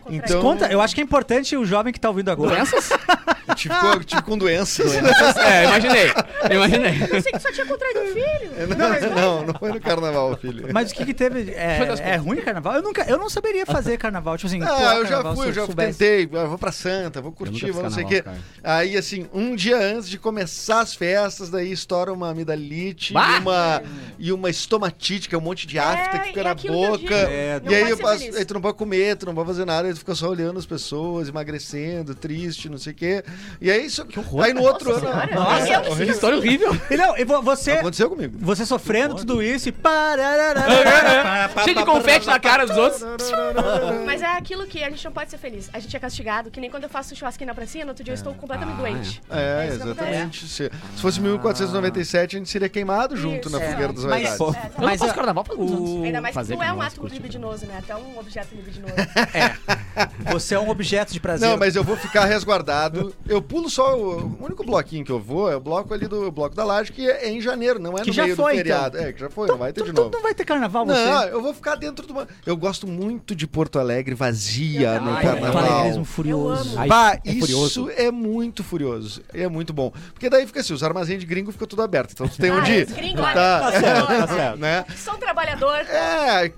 Então. 0.08 0.40
Conta, 0.40 0.66
eu 0.72 0.80
acho 0.80 0.94
que 0.94 1.00
é 1.00 1.04
importante 1.04 1.56
o 1.56 1.64
jovem 1.64 1.92
que 1.92 2.00
tá 2.00 2.08
ouvindo 2.08 2.30
agora. 2.30 2.56
Doenças? 2.56 2.88
eu 3.50 3.54
tive, 3.54 3.74
com- 3.74 3.98
tive 4.00 4.22
com 4.22 4.38
doenças. 4.38 4.92
É, 5.40 5.64
imaginei. 5.64 6.12
Imaginei. 6.54 7.02
Eu 7.02 7.08
pensei 7.08 7.32
que 7.32 7.38
só 7.38 7.52
tinha 7.52 7.66
contraído 7.66 8.00
um 8.00 8.06
filho. 8.06 8.50
Não, 8.76 9.10
não, 9.14 9.46
não 9.46 9.54
foi 9.54 9.72
no 9.72 9.80
carnaval, 9.80 10.36
filho. 10.36 10.68
Mas 10.72 10.90
o 10.90 10.94
que 10.94 11.04
que 11.06 11.14
teve? 11.14 11.50
É, 11.52 11.78
é 12.02 12.16
ruim 12.16 12.38
o 12.38 12.42
carnaval? 12.42 12.74
Eu 12.74 12.82
nunca, 12.82 13.02
eu 13.08 13.18
não 13.18 13.28
saberia 13.28 13.64
fazer 13.66 13.96
carnaval, 13.98 14.36
tipo 14.36 14.46
assim. 14.48 14.62
Ah, 14.62 14.66
pular 14.66 14.96
eu 14.96 15.02
já 15.04 15.08
carnaval, 15.10 15.34
fui, 15.36 15.44
se 15.44 15.50
eu 15.50 15.54
já 15.54 15.66
soubesse. 15.66 15.98
tentei, 15.98 16.38
ah, 16.38 16.44
vou 16.44 16.58
pra 16.58 16.72
Santa, 16.72 17.20
vou 17.20 17.32
curtir, 17.32 17.62
nunca 17.66 17.72
vou 17.72 17.82
não 17.82 17.90
sei 17.90 18.04
o 18.04 18.06
quê. 18.08 18.22
carnaval, 18.22 18.46
Aí, 18.62 18.96
assim, 18.96 19.26
um 19.32 19.54
dia 19.56 19.76
antes 19.78 20.08
de 20.08 20.18
começar 20.18 20.80
as 20.80 20.94
festas, 20.94 21.50
daí 21.50 21.72
estoura 21.72 22.12
uma 22.12 22.30
amidalite 22.30 23.12
Bah! 23.12 23.36
e 23.36 23.38
uma, 23.40 23.82
e 24.18 24.32
uma 24.32 24.50
estomatite, 24.50 25.28
que 25.28 25.34
é 25.34 25.38
um 25.38 25.42
monte 25.42 25.66
de 25.66 25.78
afta 25.78 26.18
que 26.18 26.24
e 26.26 26.28
fica 26.28 26.44
na 26.44 26.50
aquilo 26.52 26.74
que 26.74 26.84
eu 26.84 26.90
boca. 26.90 26.98
digo. 26.98 27.14
É, 27.14 27.60
Não 27.64 27.72
e 27.72 27.74
aí, 27.74 27.80
pode 27.82 27.90
eu 27.90 27.96
ser 27.96 28.02
passo, 28.02 28.18
feliz. 28.20 28.36
aí 28.36 28.44
tu 28.44 28.54
não 28.54 28.60
pode 28.60 28.76
comer, 28.76 29.16
tu 29.16 29.26
não 29.26 29.34
pode 29.34 29.46
fazer 29.48 29.64
nada, 29.64 29.88
aí 29.88 29.94
tu 29.94 29.98
fica 30.00 30.14
só 30.14 30.28
olhando 30.28 30.58
as 30.58 30.66
pessoas, 30.66 31.28
emagrecendo, 31.28 32.14
triste, 32.14 32.68
não 32.68 32.78
sei 32.78 32.92
o 32.92 32.96
quê. 32.96 33.24
E 33.60 33.70
aí, 33.70 33.84
isso, 33.86 34.06
aí 34.42 34.52
no 34.54 34.62
outro 34.62 34.90
ano. 34.90 35.00
Senhora. 35.00 35.34
Nossa, 35.34 35.68
é 35.68 35.78
o 35.78 35.82
horrível. 35.90 36.06
Que 36.06 36.12
história 36.12 36.38
horrível. 36.38 36.76
E 36.90 36.96
não, 36.96 37.16
e 37.18 37.24
vo- 37.24 37.42
você, 37.42 37.72
Aconteceu 37.72 38.08
comigo. 38.08 38.36
você 38.40 38.64
sofrendo 38.64 39.14
tudo 39.16 39.42
isso 39.42 39.68
e. 39.68 39.72
pararara, 39.72 40.60
Cheio 41.64 41.76
de 41.76 41.84
confete 41.84 42.26
na 42.26 42.38
cara 42.38 42.66
dos 42.66 42.76
outros. 42.76 43.02
Mas 44.06 44.22
é 44.22 44.26
aquilo 44.36 44.66
que 44.66 44.82
a 44.82 44.88
gente 44.90 45.04
não 45.04 45.12
pode 45.12 45.30
ser 45.30 45.38
feliz. 45.38 45.68
A 45.72 45.78
gente 45.78 45.94
é 45.96 46.00
castigado, 46.00 46.50
que 46.50 46.60
nem 46.60 46.70
quando 46.70 46.84
eu 46.84 46.88
faço 46.88 47.14
churrasquinho 47.14 47.48
na 47.48 47.54
pracinha, 47.54 47.84
no 47.84 47.90
outro 47.90 48.02
dia 48.04 48.12
eu 48.12 48.16
estou 48.16 48.34
completamente 48.34 48.76
Ah, 48.78 48.80
doente. 48.80 49.22
É, 49.30 49.66
isso 49.68 49.76
que 49.78 49.84
exatamente. 49.84 50.48
Se, 50.48 50.70
se 50.96 51.02
fosse 51.02 51.20
1497, 51.20 52.36
a 52.36 52.38
gente 52.38 52.48
seria 52.50 52.68
queimado 52.68 53.16
junto 53.16 53.48
Isso, 53.48 53.58
na 53.58 53.62
é. 53.64 53.70
fogueira 53.70 53.92
dos 53.92 54.04
Mas- 54.04 54.28
É, 54.30 54.34
Eu 54.34 54.46
não 54.46 54.54
Mas 54.78 54.98
faço 55.00 55.10
a- 55.12 55.14
carnaval 55.14 55.44
anos. 55.50 55.70
o- 55.90 56.02
Ainda 56.04 56.20
mais 56.20 56.32
que 56.32 56.40
Fazer 56.40 56.56
tu 56.56 56.62
é 56.62 56.72
um 56.72 56.80
ato 56.82 57.06
libidinoso, 57.06 57.66
né? 57.66 57.74
Até 57.78 57.94
um 57.96 58.18
objeto 58.18 58.54
libidinoso. 58.54 58.94
Você 60.32 60.54
é 60.54 60.58
um 60.60 60.68
objeto 60.70 61.12
de 61.12 61.20
prazer. 61.20 61.48
Não, 61.48 61.56
mas 61.56 61.76
eu 61.76 61.84
vou 61.84 61.96
ficar 61.96 62.24
resguardado. 62.24 63.14
Eu 63.28 63.40
pulo 63.40 63.70
só 63.70 63.96
o, 63.96 64.18
o 64.40 64.44
único 64.44 64.64
bloquinho 64.64 65.04
que 65.04 65.12
eu 65.12 65.20
vou 65.20 65.50
é 65.50 65.54
o 65.56 65.60
bloco 65.60 65.94
ali 65.94 66.08
do 66.08 66.30
bloco 66.32 66.54
da 66.56 66.64
laje, 66.64 66.90
que 66.90 67.08
é 67.08 67.28
em 67.28 67.40
janeiro, 67.40 67.78
não 67.78 67.96
é 67.96 68.00
Que 68.02 68.08
no 68.08 68.12
já 68.12 68.24
meio 68.24 68.34
foi, 68.34 68.52
do 68.54 68.56
feriado. 68.56 68.96
então. 68.96 69.08
É, 69.08 69.12
que 69.12 69.20
já 69.20 69.30
foi, 69.30 69.44
Então, 69.44 69.54
não 69.56 69.60
vai 69.60 69.72
ter 69.72 69.80
tu- 69.82 69.86
de 69.86 69.92
tu 69.92 70.00
novo. 70.00 70.10
não 70.12 70.22
vai 70.22 70.34
ter 70.34 70.44
carnaval, 70.44 70.84
você? 70.86 71.04
Não, 71.04 71.22
eu 71.24 71.40
vou 71.42 71.54
ficar 71.54 71.76
dentro 71.76 72.04
de 72.06 72.12
uma. 72.12 72.26
Eu 72.44 72.56
gosto 72.56 72.86
muito 72.86 73.34
de 73.34 73.46
Porto 73.46 73.78
Alegre 73.78 74.14
vazia 74.14 74.94
Eu 74.94 75.00
no 75.00 75.08
também. 75.10 75.22
carnaval. 75.22 75.62
Faleguismo 75.62 76.04
furioso. 76.04 76.74
Eu 76.74 76.80
Ai, 76.80 76.88
Bah, 76.88 77.14
é 77.24 77.30
isso 77.30 77.40
furioso. 77.40 77.90
é 77.96 78.10
muito 78.10 78.64
furioso. 78.64 79.22
É 79.32 79.46
muito 79.48 79.72
bom. 79.72 79.92
Porque 80.12 80.28
daí 80.28 80.46
fica 80.46 80.60
assim, 80.60 80.72
os 80.72 80.82
armazéns 80.82 81.20
de 81.20 81.26
gringo 81.26 81.52
ficam 81.52 81.68
tudo 81.68 81.82
aberto. 81.82 82.12
Então 82.12 82.26
tu 82.26 82.36
tem 82.36 82.50
Ah, 82.50 82.56
onde 82.56 82.72
ir. 82.72 82.86
os 82.86 82.92
gringos, 82.92 83.20
Tá, 83.32 83.62
olha, 83.66 83.80
Tá 84.06 84.26
certo. 84.26 84.58
né? 84.58 84.84
São 84.96 85.16
trabalhador. 85.18 85.76
É, 85.76 86.50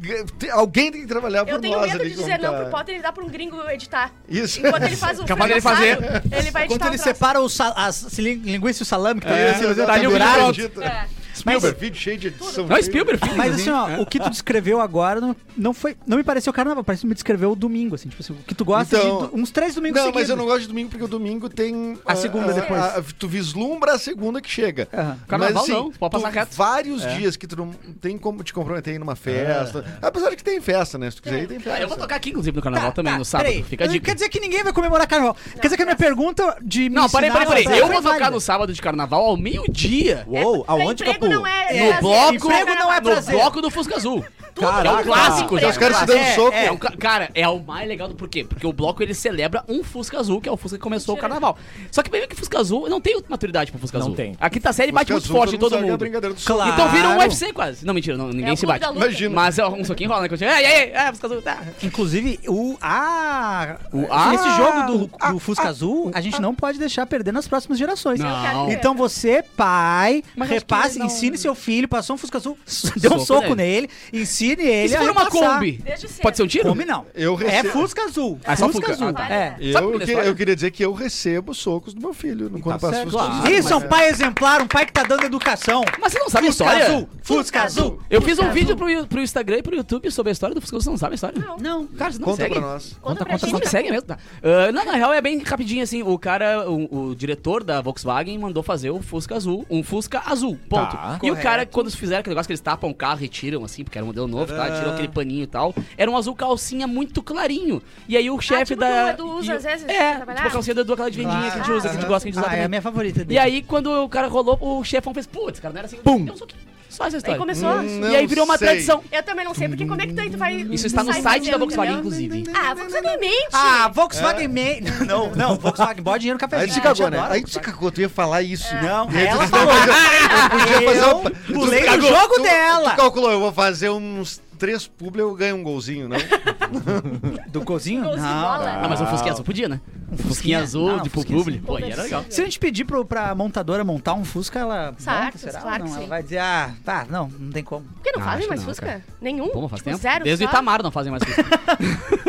alguém 0.53 0.91
tem 0.93 1.01
que 1.03 1.07
trabalhar 1.07 1.45
por 1.45 1.53
Eu 1.55 1.61
tenho 1.61 1.77
nós 1.79 1.93
medo 1.93 2.05
de 2.05 2.11
dizer 2.15 2.39
não 2.39 2.53
tá. 2.53 2.61
pro 2.63 2.71
Potter 2.71 2.97
e 2.97 3.03
dar 3.03 3.13
pra 3.13 3.25
um 3.25 3.29
gringo 3.29 3.61
editar. 3.69 4.11
Isso. 4.29 4.61
Enquanto 4.61 4.85
ele 4.85 4.97
faz 4.97 5.19
o 5.19 5.25
Capaz 5.27 5.51
frango 5.51 5.63
fazer. 5.63 5.99
Ele 6.31 6.51
vai 6.53 6.65
editar 6.65 6.79
Quando 6.87 6.95
ele 6.95 7.01
o 7.01 7.05
separa 7.05 7.41
o 7.41 7.49
sal- 7.49 7.75
as 7.77 8.19
lin- 8.19 8.41
linguiça 8.45 8.83
e 8.83 8.85
o 8.85 8.87
salame 8.87 9.21
que 9.21 9.27
tá 9.27 9.33
É, 9.35 9.49
ali, 9.49 9.55
assim, 9.57 9.75
você 9.75 9.87
tá 9.87 9.93
ali 9.95 10.07
o 10.07 10.11
pendurado. 10.11 10.83
É. 10.83 11.07
Spielberg, 11.43 11.79
vídeo 11.81 12.01
cheio 12.01 12.19
de 12.19 12.29
edição. 12.29 12.67
Não, 12.67 12.83
Spielberg, 12.83 13.23
filho. 13.25 13.37
Mas 13.37 13.55
assim, 13.55 13.71
ó, 13.71 14.01
o 14.01 14.07
que 14.07 14.19
tu 14.19 14.31
descreveu 14.31 14.81
agora 14.81 15.21
não, 15.21 15.37
não 15.57 15.75
foi. 15.75 15.97
Não 16.07 16.17
me 16.17 16.25
pareceu 16.25 16.53
carnaval, 16.53 16.83
parece 16.85 17.03
que 17.03 17.07
me 17.07 17.15
descreveu 17.15 17.53
o 17.53 17.57
domingo, 17.57 17.95
assim, 17.95 18.09
tipo 18.09 18.23
assim, 18.23 18.33
o 18.33 18.37
que 18.37 18.55
tu 18.55 18.65
gosta 18.65 18.97
Então- 18.97 19.27
de 19.29 19.41
uns 19.41 19.51
três 19.51 19.75
domingos 19.75 19.97
Não, 19.99 20.07
seguidos. 20.07 20.23
mas 20.23 20.31
eu 20.31 20.37
não 20.37 20.45
gosto 20.45 20.61
de 20.63 20.69
domingo 20.69 20.89
porque 20.91 21.05
o 21.05 21.09
domingo 21.09 21.49
tem. 21.49 21.99
A 22.07 22.15
segunda 22.17 22.53
depois. 22.53 22.83
tu 23.19 23.29
vislumbra 23.29 23.93
a 23.95 23.99
segunda 23.99 24.41
que 24.41 24.49
chega. 24.51 24.89
Aham. 24.93 25.19
Carnaval 25.29 25.55
mas, 25.55 25.63
assim, 25.65 25.73
não, 25.73 25.91
pode 25.93 26.13
passar 26.13 26.31
tu- 26.31 26.35
reto. 26.35 26.57
Vários 26.57 27.05
É. 27.05 27.15
dias 27.17 27.37
que 27.37 27.47
tu 27.47 27.57
não 27.57 27.71
tem 28.01 28.17
como 28.19 28.43
te 28.43 28.53
comprometer 28.53 28.95
em 28.95 28.99
numa 28.99 29.17
festa. 29.17 29.85
Apesar 30.01 30.31
de 30.31 30.37
que 30.37 30.45
tem 30.45 30.61
festa, 30.61 30.97
né? 30.99 31.11
Se 31.11 31.17
tu 31.17 31.23
quiser 31.23 31.43
ir, 31.43 31.49
tem 31.49 31.59
festa. 31.59 31.79
Ah, 31.79 31.83
eu 31.83 31.89
vou 31.89 31.97
tocar 31.97 32.17
aqui, 32.17 32.31
inclusive, 32.31 32.55
no 32.57 32.63
carnaval 32.63 32.91
Tá, 32.91 32.97
também, 32.97 33.13
tá, 33.13 33.19
no 33.19 33.25
sábado. 33.25 33.47
peraí. 33.49 33.63
Fica 33.63 33.85
a 33.85 33.87
dica. 33.87 34.05
Quer 34.07 34.15
dizer 34.15 34.29
que 34.29 34.41
ninguém 34.41 34.63
vai 34.63 34.73
comemorar 34.73 35.07
carnaval. 35.07 35.37
Quer 35.55 35.63
dizer 35.63 35.77
que 35.77 35.83
a 35.83 35.87
minha 35.87 35.97
pergunta 35.97 36.57
de 36.63 36.89
Não, 36.89 37.09
parei, 37.09 37.29
ensinar 37.31 37.47
parei, 37.47 37.63
a 37.65 37.65
parei. 37.65 37.65
fazer 37.65 37.79
Eu 37.97 38.03
vou 38.03 38.13
tocar 38.13 38.31
no 38.31 38.41
sábado 38.41 38.73
de 38.73 38.81
carnaval 38.81 39.23
ao 39.25 39.37
meio-dia. 39.37 40.25
Uou, 40.27 40.65
Pra 40.65 40.75
aonde, 40.75 41.05
Capu? 41.05 41.27
Não 41.33 41.47
é 41.47 41.63
É, 41.73 41.81
No 41.81 41.87
prazer, 41.89 42.01
bloco, 42.03 42.35
emprego 42.35 42.75
não 42.81 42.93
é 42.93 42.97
no 43.01 43.03
prazer. 43.11 43.35
bloco 43.35 43.63
do 43.63 43.71
Fusca 43.71 43.97
Azul. 43.97 44.25
Caraca. 44.55 44.87
É 44.89 44.93
um 44.93 45.03
clássico, 45.05 45.59
já. 45.59 45.69
Os 45.71 45.79
caras 45.79 45.97
se 45.97 46.05
clássico. 46.05 46.19
dando 46.19 46.29
É, 46.29 46.35
soco. 46.35 46.53
é. 46.57 46.67
É 46.67 46.73
um 46.73 46.77
ca- 46.77 46.93
cara, 46.99 47.31
é 47.35 47.49
o 47.49 47.59
mais 47.59 47.89
legal 47.89 48.07
do 48.07 48.15
porquê? 48.15 48.45
Porque 48.45 48.67
o 48.67 48.73
bloco 48.73 49.03
ele 49.03 49.15
celebra 49.15 49.65
um 49.67 49.83
Fusca 49.83 50.19
Azul, 50.21 50.43
que 50.43 50.49
é 50.49 50.53
o 50.53 50.59
Fusca 50.59 50.77
que 50.77 50.83
começou 50.83 51.15
o 51.15 51.19
carnaval. 51.19 51.57
Só 51.91 52.03
que 52.03 52.11
bem 52.11 52.29
que 52.29 52.35
o 52.35 52.37
Fusca 52.39 52.59
Azul 52.61 52.87
não 52.87 53.01
tem 53.01 53.19
maturidade 53.31 53.71
pro 53.73 53.81
Fusca 53.81 53.97
Não 53.99 54.07
Azul. 54.09 54.15
tem. 54.17 54.37
A 54.39 54.51
quinta 54.51 54.71
série 54.75 54.93
bate 54.93 55.11
muito 55.11 55.27
forte 55.27 55.57
em 55.57 55.59
todo 55.59 55.71
que 55.73 55.79
é 55.79 55.81
mundo. 55.87 55.97
brincadeira 55.99 56.35
do 56.35 56.41
soco. 56.41 56.59
Claro. 56.59 56.73
Então 56.75 56.89
vira 56.91 57.09
um 57.09 57.17
UFC 57.19 57.51
quase. 57.55 57.87
Não, 57.87 57.95
mentira, 57.95 58.15
não, 58.19 58.29
ninguém 58.29 58.51
É 58.51 58.53
o 58.53 58.57
se 58.57 58.67
clube 58.67 58.79
bate. 58.79 58.81
da 58.85 58.91
luta. 58.91 59.07
Imagina. 59.07 59.35
Mas 59.35 59.59
é 59.59 59.67
um 59.67 59.85
soquinho 59.87 60.11
rola, 60.11 60.29
né? 60.29 60.37
Chega, 60.37 60.61
Ei, 60.61 60.67
ei, 60.67 60.73
ei, 60.83 60.91
é, 60.93 61.07
Fusca 61.13 61.27
Azul, 61.29 61.41
tá. 61.43 61.59
Inclusive, 61.83 62.39
o 62.47 62.77
a 62.83 63.77
O 63.91 64.07
A- 64.13 64.35
esse 64.35 64.51
jogo 64.57 64.83
do, 65.09 65.33
do 65.33 65.39
Fusca 65.39 65.69
Azul, 65.69 66.11
a 66.15 66.21
gente 66.21 66.41
não 66.43 66.55
pode 66.55 66.79
deixar 66.79 67.07
perder 67.07 67.33
nas 67.33 67.49
próximas 67.49 67.79
gerações. 67.79 68.21
Não. 68.21 68.71
Então 68.71 68.95
você, 68.95 69.43
pai, 69.57 70.23
Mas 70.37 70.49
acho 70.51 70.59
repasse, 70.59 70.93
que 70.95 70.99
não- 70.99 71.07
ensine 71.13 71.39
seu 71.39 71.55
filho, 71.55 71.87
passou 71.89 72.15
um 72.15 72.17
Fusca 72.19 72.39
Azul, 72.39 72.57
deu 72.97 73.13
um 73.15 73.19
Soco 73.21 73.43
soco 73.43 73.55
nele, 73.55 73.89
ensine 74.13 74.63
ele 74.63 74.89
se 74.89 74.97
a 74.97 75.01
for 75.01 75.11
uma 75.11 75.25
repassar. 75.25 75.55
Kombi? 75.55 75.85
Pode 76.23 76.37
ser 76.37 76.43
um 76.43 76.47
tiro? 76.47 76.69
Kombi 76.69 76.85
não. 76.85 77.07
Eu 77.15 77.39
É 77.41 77.45
recebo- 77.63 77.69
Fusca 77.71 78.05
Azul. 78.05 78.41
Ah, 78.45 78.57
só 78.57 78.67
Fusca 78.69 78.89
Fusca. 78.89 78.93
Azul. 78.93 79.09
Ah, 79.09 79.13
tá. 79.13 79.35
É. 79.35 79.57
Eu, 79.61 79.99
que- 80.01 80.11
eu 80.13 80.35
queria 80.35 80.55
dizer 80.55 80.71
que 80.71 80.85
eu 80.85 80.93
recebo 80.93 81.55
socos 81.55 81.95
do 81.95 82.01
meu 82.01 82.13
filho 82.15 82.49
no 82.51 82.61
quando 82.61 82.81
passa 82.81 82.95
certo, 82.97 83.11
Fusca 83.11 83.27
claro. 83.27 83.43
Azul. 83.45 83.55
Isso, 83.59 83.73
é 83.73 83.77
um 83.77 83.89
pai 83.89 84.09
exemplar, 84.09 84.63
um 84.63 84.67
pai 84.67 84.87
que 84.87 84.93
tá 84.93 85.03
dando 85.03 85.25
educação. 85.25 85.83
Mas 86.01 86.13
você 86.13 86.19
não 86.19 86.29
sabe 86.31 86.47
a 86.49 86.51
Fusca 86.51 86.65
história? 86.65 86.87
Azul, 86.87 87.09
Fusca 87.23 87.63
Azul. 87.63 88.01
Eu 88.11 88.23
fiz 88.23 88.39
um 88.39 88.51
vídeo 88.51 88.77
pro, 88.77 89.07
pro 89.07 89.21
Instagram 89.21 89.59
e 89.59 89.63
pro 89.63 89.75
YouTube 89.75 90.11
sobre 90.11 90.31
a 90.31 90.33
história 90.33 90.55
do 90.55 90.61
Fusca 90.61 90.77
Azul. 90.77 90.83
Você 90.85 90.91
não 90.91 90.97
sabe 90.99 91.13
a 91.13 91.17
história? 91.17 91.39
Não. 91.39 91.57
Não, 91.59 91.87
Cara, 91.87 92.13
você 92.13 92.19
não 92.19 92.25
Conta 92.27 92.37
segue? 92.43 92.55
pra 92.55 92.61
nós. 92.61 92.97
Conta 93.01 93.25
pra 93.25 93.39
Vocês 93.39 93.53
gente. 93.53 93.61
me 93.65 93.69
seguem 93.69 93.91
mesmo, 93.91 94.07
tá? 94.07 94.19
Ah, 94.43 94.73
não, 94.73 94.85
na 94.85 94.93
real 94.93 95.13
é 95.13 95.21
bem 95.21 95.39
rapidinho 95.43 95.83
assim. 95.83 96.03
O 96.03 96.19
cara, 96.19 96.69
o, 96.71 97.09
o 97.11 97.15
diretor 97.15 97.63
da 97.65 97.81
Volkswagen 97.81 98.39
mandou 98.39 98.63
fazer 98.63 98.91
o 98.91 99.01
Fusca 99.01 99.37
Azul, 99.37 99.65
um 99.71 99.83
Fusca 99.83 100.23
azul, 100.27 100.59
ponto. 100.69 100.97
Tá. 101.03 101.19
e 101.23 101.31
o 101.31 101.37
cara, 101.37 101.67
quando 101.67 101.91
fizeram 101.91 102.21
aquele 102.21 102.35
negócio 102.35 102.47
que 102.47 102.53
eles 102.53 102.61
tapam 102.61 102.89
o 102.89 102.95
carro 102.95 103.25
e 103.25 103.29
tiram, 103.29 103.65
assim, 103.65 103.83
porque 103.83 103.99
era 103.99 104.05
um 104.05 104.07
modelo 104.09 104.29
novo, 104.29 104.55
tá? 104.55 104.71
Tiram 104.79 104.93
aquele 104.93 105.09
paninho 105.09 105.43
e 105.43 105.47
tal. 105.47 105.75
Era 105.99 106.09
um 106.11 106.17
azul 106.17 106.35
calcinha 106.37 106.87
muito 106.87 107.23
clarinho. 107.23 107.83
E 108.09 108.17
aí 108.17 108.31
o 108.31 108.41
chefe 108.41 108.75
tipo 108.77 108.81
da. 108.81 109.15
que 109.15 109.23
o 109.23 109.27
Edu 109.27 109.37
usa 109.39 109.55
às 109.57 109.65
vezes 109.65 109.89
É, 109.89 109.99
pra 109.99 110.17
trabalhar? 110.17 110.37
tipo 110.37 110.49
a 110.49 110.51
calcinha 110.53 110.75
do 110.75 110.81
Edu, 110.83 110.93
aquela 110.93 111.11
de 111.11 111.17
vendinha 111.19 111.41
que 111.51 111.59
a 111.59 111.63
gente 111.63 111.73
usa, 111.73 111.89
que 111.89 111.97
a 111.97 112.01
gente 112.01 112.09
gosta, 112.09 112.29
que 112.31 112.31
a 112.31 112.33
gente 112.41 112.45
usa 112.47 112.55
Ah, 112.55 112.57
é 112.57 112.65
a 112.65 112.69
minha 112.69 112.83
favorita 112.83 113.25
dele. 113.25 113.35
E 113.35 113.39
aí, 113.39 113.63
quando 113.63 113.87
o 114.05 114.09
cara 114.09 114.29
rolou, 114.29 114.57
o 114.61 114.85
chefão 114.85 115.13
fez, 115.13 115.27
putz, 115.27 115.59
cara, 115.59 115.73
não 115.75 115.79
era 115.81 115.87
assim. 115.87 115.97
Pum. 115.97 116.23
Um 116.31 116.37
soquinho. 116.37 116.72
Só 116.93 117.07
essa 117.07 117.17
Aí 117.17 117.19
história. 117.19 117.39
começou. 117.39 117.71
Hum, 117.71 118.11
e 118.11 118.17
aí 118.17 118.27
virou 118.27 118.45
uma 118.45 118.59
sei. 118.59 118.69
tradição. 118.69 119.03
Eu 119.11 119.23
também 119.23 119.45
não 119.45 119.55
sei, 119.55 119.67
porque 119.69 119.87
como 119.87 120.01
é 120.01 120.07
que 120.07 120.13
tu, 120.13 120.31
tu 120.31 120.37
vai. 120.39 120.55
Isso 120.71 120.87
está 120.87 121.03
no 121.03 121.13
site 121.13 121.51
da 121.51 121.57
Volkswagen, 121.57 121.95
entendeu? 121.95 122.21
inclusive. 122.21 122.45
Ah, 122.55 122.75
Volkswagen 122.75 123.19
mente. 123.19 123.49
Ah, 123.53 123.89
Volkswagen 123.93 124.49
Man. 124.49 125.07
Não, 125.07 125.31
não, 125.35 125.57
Volkswagen 125.57 126.03
bota 126.03 126.19
dinheiro 126.19 126.37
no 126.37 126.41
cafezinho. 126.41 126.63
Aí 126.63 126.69
tu 126.69 126.75
se 126.75 126.81
A 126.81 126.83
gente 126.95 126.99
cagou, 126.99 127.11
né? 127.11 127.27
Aí 127.31 127.43
tu 127.43 127.51
se 127.51 127.61
cagou, 127.61 127.91
tu 127.91 128.01
ia 128.03 128.09
falar 128.09 128.43
isso. 128.43 128.73
Não, 128.83 129.09
aí 129.09 129.13
tu 129.15 129.19
ela 129.19 129.49
falou. 129.49 129.67
"Não, 129.67 129.75
mas 129.75 129.91
eu- 129.91 130.51
podia 130.51 130.83
fazer 130.93 131.15
um- 131.15 131.55
pulei 131.61 131.83
cagou, 131.83 132.09
jogo 132.09 132.35
tu- 132.35 132.43
dela. 132.43 132.91
Tu 132.91 132.97
calculou, 132.97 133.31
eu 133.33 133.41
vou 133.41 133.53
fazer 133.53 133.89
uns 133.91 134.41
três 134.59 134.87
publi, 134.87 135.21
eu 135.23 135.35
ganho 135.35 135.57
um 135.57 135.63
golzinho, 135.63 136.09
não? 136.09 136.19
Do 137.49 137.63
cozinho? 137.63 138.03
Golzinho 138.05 138.23
Não. 138.25 138.47
Ah, 138.49 138.87
mas 138.89 139.01
um 139.01 139.07
fusquinha 139.07 139.33
azul 139.33 139.45
podia, 139.45 139.69
né? 139.69 139.81
Um 140.13 140.17
fusquinha 140.19 140.61
azul, 140.61 140.89
Não, 140.97 141.03
de 141.03 141.09
fusquinha 141.09 141.39
publi. 141.39 141.55
sim. 141.55 141.61
Pô, 141.63 141.77
aí 141.77 141.91
era 141.91 142.03
legal. 142.03 142.25
Se 142.29 142.41
a 142.41 142.45
gente 142.45 142.59
pedir 142.59 142.85
pro, 142.85 143.05
pra 143.05 143.35
montadora 143.35 143.83
montar 143.83 144.13
um 144.15 144.25
Fusca, 144.25 144.59
ela. 144.59 144.95
Certo, 144.99 145.25
monta, 145.25 145.39
será? 145.39 145.61
claro 145.61 145.85
não, 145.85 145.91
sim. 145.91 145.99
ela 146.01 146.07
vai 146.07 146.23
dizer, 146.23 146.39
ah, 146.39 146.71
tá, 146.85 147.07
não, 147.09 147.29
não 147.39 147.51
tem 147.51 147.65
como. 147.65 147.87
Por 147.87 148.03
que 148.03 148.13
não 148.13 148.21
Ah, 148.21 148.25
fazem 148.33 148.49
mais 148.49 148.61
não, 148.61 148.69
Fusca? 148.69 148.87
cara. 148.87 149.05
Nenhum? 149.21 149.49
Pô, 149.49 149.69
faz 149.69 149.81
tipo, 149.81 149.91
tempo. 149.91 150.03
zero 150.03 150.25
Desde 150.25 150.45
o? 150.45 150.49
Itamar 150.49 150.83
não 150.83 150.91
fazem 150.91 151.11
mais 151.11 151.23
Fusca. 151.25 151.43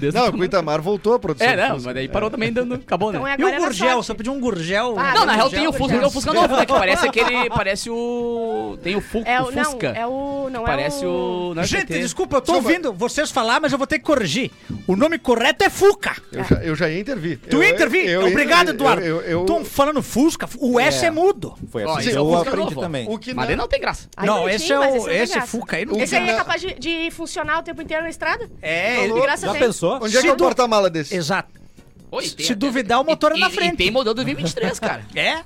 Desde 0.00 0.18
Não, 0.18 0.28
o 0.28 0.32
com 0.32 0.38
o 0.38 0.44
Itamar 0.44 0.80
voltou 0.80 1.14
a 1.14 1.18
produção. 1.18 1.46
É, 1.46 1.56
não, 1.56 1.74
Fusca. 1.74 1.86
mas 1.88 1.94
daí 1.94 2.08
parou 2.08 2.30
também 2.30 2.52
dando. 2.52 2.74
Acabou, 2.74 3.12
né? 3.12 3.18
Então 3.18 3.28
é 3.28 3.36
E 3.38 3.44
o 3.44 3.48
é 3.48 3.58
Gurgel? 3.58 4.02
Só 4.02 4.14
pediu 4.14 4.32
um 4.32 4.40
Gurgel. 4.40 4.96
Ah, 4.98 5.14
Não, 5.14 5.26
na 5.26 5.34
real 5.34 5.50
tem 5.50 5.66
o 5.66 5.72
Fusca, 5.72 5.96
tem 5.98 6.06
o 6.06 6.10
Fusca 6.10 6.32
novo, 6.32 6.56
né? 6.56 6.66
Que 6.66 6.72
parece 6.72 7.06
aquele. 7.06 7.50
Parece 7.50 7.90
o. 7.90 8.78
Tem 8.82 8.96
o, 8.96 9.00
Fu, 9.00 9.22
É 9.24 9.40
o 9.40 9.46
o, 9.46 9.52
não, 9.52 9.64
Fusca. 9.64 9.88
é 9.88 10.06
o. 10.06 10.48
Não 10.50 10.64
Parece 10.64 11.04
é 11.04 11.08
o. 11.08 11.52
não 11.54 11.62
é 11.62 11.66
Gente, 11.66 11.86
desculpa, 11.92 12.36
eu 12.36 12.40
tô 12.40 12.52
Desculpa. 12.52 12.68
ouvindo 12.68 12.92
vocês 12.92 13.30
falar, 13.30 13.60
mas 13.60 13.72
eu 13.72 13.78
vou 13.78 13.86
ter 13.86 13.98
que 13.98 14.04
corrigir. 14.04 14.50
O 14.86 14.96
nome 14.96 15.18
correto 15.18 15.64
é 15.64 15.70
Fuca. 15.70 16.16
Eu 16.32 16.44
já, 16.48 16.56
eu 16.62 16.74
já 16.74 16.88
ia 16.88 17.00
intervir. 17.00 17.38
Tu 17.38 17.62
eu, 17.62 17.68
intervi? 17.68 18.06
eu- 18.06 18.26
Obrigado, 18.26 18.68
eu- 18.68 18.74
Eduardo. 18.74 19.02
Eu, 19.04 19.20
eu, 19.22 19.44
Tô 19.44 19.64
falando 19.64 20.02
Fusca, 20.02 20.48
o 20.58 20.78
S 20.80 21.04
é, 21.04 21.08
É. 21.08 21.10
mudo. 21.10 21.54
Foi 21.70 21.82
assim 21.84 22.02
que 22.02 22.08
é 22.10 22.16
eu 22.18 22.24
Fusca 22.26 22.48
aprendi 22.50 22.74
novo. 22.74 22.80
também. 22.80 23.06
o 23.08 23.18
que 23.18 23.28
Mas 23.34 23.36
não, 23.36 23.46
daí 23.46 23.56
não 23.56 23.68
tem 23.68 23.80
graça. 23.80 24.08
Ai, 24.16 24.26
não, 24.26 24.48
esse 24.48 24.72
é 24.72 24.78
mas 24.78 25.04
o 25.04 25.08
esse 25.10 25.38
é. 25.38 25.40
Fuca. 25.46 25.76
Aí 25.76 25.84
não 25.84 26.00
Esse 26.00 26.16
aí 26.16 26.28
é 26.28 26.34
capaz 26.34 26.60
de, 26.60 26.74
de 26.74 27.10
funcionar 27.10 27.58
o 27.58 27.62
tempo 27.62 27.80
inteiro 27.82 28.02
na 28.02 28.10
estrada? 28.10 28.48
É, 28.62 29.04
ele- 29.04 29.20
graça 29.20 29.46
Já 29.46 29.52
tem? 29.52 29.60
pensou? 29.60 29.98
Onde 30.02 30.16
é 30.16 30.20
que 30.22 30.28
é 30.28 30.32
o 30.32 30.36
porta-mala 30.36 30.88
desse? 30.90 31.14
exato. 31.14 31.65
Oi, 32.10 32.24
Se 32.24 32.54
duvidar, 32.54 33.00
o 33.00 33.04
motor 33.04 33.32
é 33.32 33.36
e, 33.36 33.40
na 33.40 33.48
e- 33.48 33.52
frente. 33.52 33.74
E 33.74 33.76
tem 33.76 33.90
modelo 33.90 34.14
2023, 34.14 34.78
cara. 34.78 35.04
É? 35.14 35.42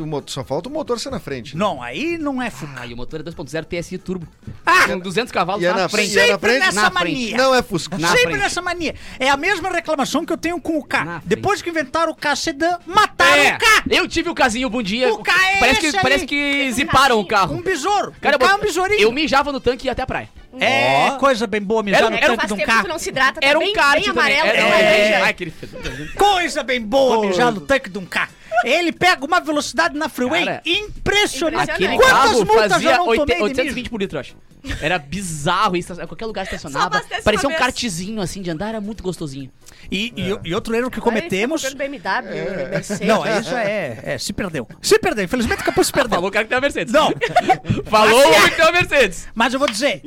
O 0.00 0.04
motor- 0.06 0.30
só 0.32 0.42
falta 0.44 0.68
o 0.68 0.72
motor 0.72 0.98
ser 0.98 1.10
na 1.10 1.20
frente. 1.20 1.56
Não, 1.56 1.80
aí 1.82 2.18
não 2.18 2.42
é 2.42 2.50
Fuca. 2.50 2.72
Ah, 2.80 2.86
e 2.86 2.92
o 2.92 2.96
motor 2.96 3.20
é 3.20 3.22
2.0 3.22 3.64
TSI 3.64 3.98
Turbo. 3.98 4.26
Ah! 4.66 4.88
Com 4.88 4.98
200 4.98 5.30
cavalos 5.32 5.62
E 5.62 5.66
é 5.66 5.70
na 5.70 5.82
na 5.82 5.88
frente. 5.88 6.12
frente. 6.12 6.16
E 6.16 6.18
é 6.18 6.26
na 6.26 6.32
Sempre 6.34 6.50
frente? 6.50 6.64
nessa 6.66 6.82
Na 6.82 6.90
frente. 6.90 7.14
mania. 7.14 7.36
Não 7.36 7.54
é 7.54 7.62
Fusca. 7.62 7.98
Na 7.98 8.08
Sempre 8.08 8.22
frente. 8.24 8.38
nessa 8.38 8.62
mania. 8.62 8.94
É 9.18 9.30
a 9.30 9.36
mesma 9.36 9.70
reclamação 9.70 10.24
que 10.26 10.32
eu 10.32 10.36
tenho 10.36 10.60
com 10.60 10.78
o 10.78 10.80
Na 10.80 10.86
K. 10.86 11.04
frente. 11.04 11.22
Depois 11.26 11.62
que 11.62 11.70
inventaram 11.70 12.12
o 12.12 12.14
K 12.16 12.34
Sedan, 12.36 12.78
mataram 12.86 13.32
É, 13.42 13.54
o 13.54 13.58
K. 13.58 13.66
eu 13.90 14.08
tive 14.08 14.28
o 14.28 14.34
casinho 14.34 14.68
um 14.68 14.82
dia. 14.82 15.12
O 15.12 15.22
K 15.22 15.32
é 15.32 15.58
parece 15.60 15.86
esse 15.86 15.96
que, 15.96 16.02
parece 16.02 16.26
que 16.26 16.72
ziparam 16.72 17.20
o 17.20 17.26
carro. 17.26 17.54
Um 17.54 17.62
besouro. 17.62 18.12
Cara, 18.20 18.36
o 18.36 18.38
K 18.40 18.50
é 18.50 18.54
um 18.54 18.60
besourinho. 18.60 19.00
eu 19.00 19.12
mijava 19.12 19.52
no 19.52 19.60
tanque 19.60 19.86
e 19.86 19.88
ia 19.88 19.92
até 19.92 20.02
a 20.02 20.06
praia. 20.06 20.28
É, 20.60 21.08
Ó. 21.12 21.16
coisa 21.18 21.46
bem 21.46 21.62
boa 21.62 21.82
mijar 21.82 22.00
Era- 22.02 22.10
no 22.10 22.16
era 22.16 22.26
tanque 22.36 22.46
de 22.46 22.52
um 22.52 22.66
carro. 22.66 22.88
não 22.88 22.98
se 22.98 23.08
hidrata, 23.08 23.40
tá 23.40 23.46
Era 23.46 23.58
um 23.58 23.62
bem, 23.62 23.72
kart 23.72 24.00
bem 24.00 24.10
amarelo, 24.10 24.46
Era, 24.48 24.58
é. 24.58 25.18
laranja. 25.18 25.24
Ai. 25.24 26.08
Coisa 26.14 26.62
bem 26.62 26.80
boa 26.80 27.26
mijar 27.26 27.50
no 27.52 27.60
tanque 27.62 27.88
de 27.88 27.98
um 27.98 28.04
K. 28.04 28.28
Ele 28.64 28.92
pega 28.92 29.24
uma 29.24 29.40
velocidade 29.40 29.96
na 29.96 30.08
freeway 30.08 30.44
Cara, 30.44 30.62
impressionante. 30.64 31.70
Aquele 31.70 31.96
Quantas 31.96 32.10
carro 32.12 32.46
fazia 32.46 32.96
não 32.98 33.06
oite- 33.08 33.20
tomei 33.20 33.36
de 33.36 33.42
820 33.42 33.90
por 33.90 34.00
litro, 34.00 34.16
eu 34.16 34.20
acho. 34.20 34.36
Era 34.80 34.96
bizarro, 34.96 35.76
isso, 35.76 35.92
qualquer 36.06 36.24
lugar 36.26 36.44
estacionava. 36.44 37.02
Parecia 37.24 37.48
um 37.48 37.54
kartzinho 37.54 38.20
assim 38.20 38.40
de 38.42 38.50
andar, 38.50 38.68
era 38.68 38.80
muito 38.80 39.02
gostosinho. 39.02 39.50
E, 39.90 40.12
e- 40.16 40.38
e 40.50 40.54
outro 40.54 40.74
erro 40.76 40.88
que 40.90 41.00
cometemos. 41.00 41.62
comprando 41.62 41.78
BMW, 41.78 42.68
Mercedes. 42.70 43.06
Não, 43.08 43.24
isso 43.40 43.54
é, 43.56 43.98
é. 44.04 44.18
Se 44.18 44.32
perdeu. 44.32 44.68
Se 44.80 44.98
perdeu. 45.00 45.24
Infelizmente 45.24 45.62
o 45.62 45.64
Capô 45.64 45.82
se 45.82 45.90
perdeu. 45.92 46.10
Falou 46.14 46.28
o 46.28 46.32
cara 46.32 46.44
que 46.44 46.48
tem 46.50 46.56
uma 46.56 46.60
Mercedes. 46.62 46.92
Não, 46.92 47.12
Falou 47.90 48.20
o 48.20 48.28
homem 48.28 48.50
que 48.50 48.56
tem 48.56 48.64
uma 48.64 48.72
Mercedes. 48.72 49.28
mas 49.34 49.52
eu 49.52 49.58
vou 49.58 49.68
dizer. 49.68 50.00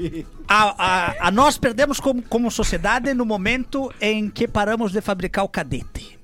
A, 0.47 0.85
a- 0.85 1.27
a 1.27 1.31
nós 1.31 1.57
perdemos 1.57 1.99
como, 1.99 2.21
como 2.21 2.49
sociedade 2.49 3.13
no 3.13 3.25
momento 3.25 3.91
em 3.99 4.29
que 4.29 4.47
paramos 4.47 4.91
de 4.93 5.01
fabricar 5.01 5.43
o 5.43 5.49
cadete. 5.49 6.14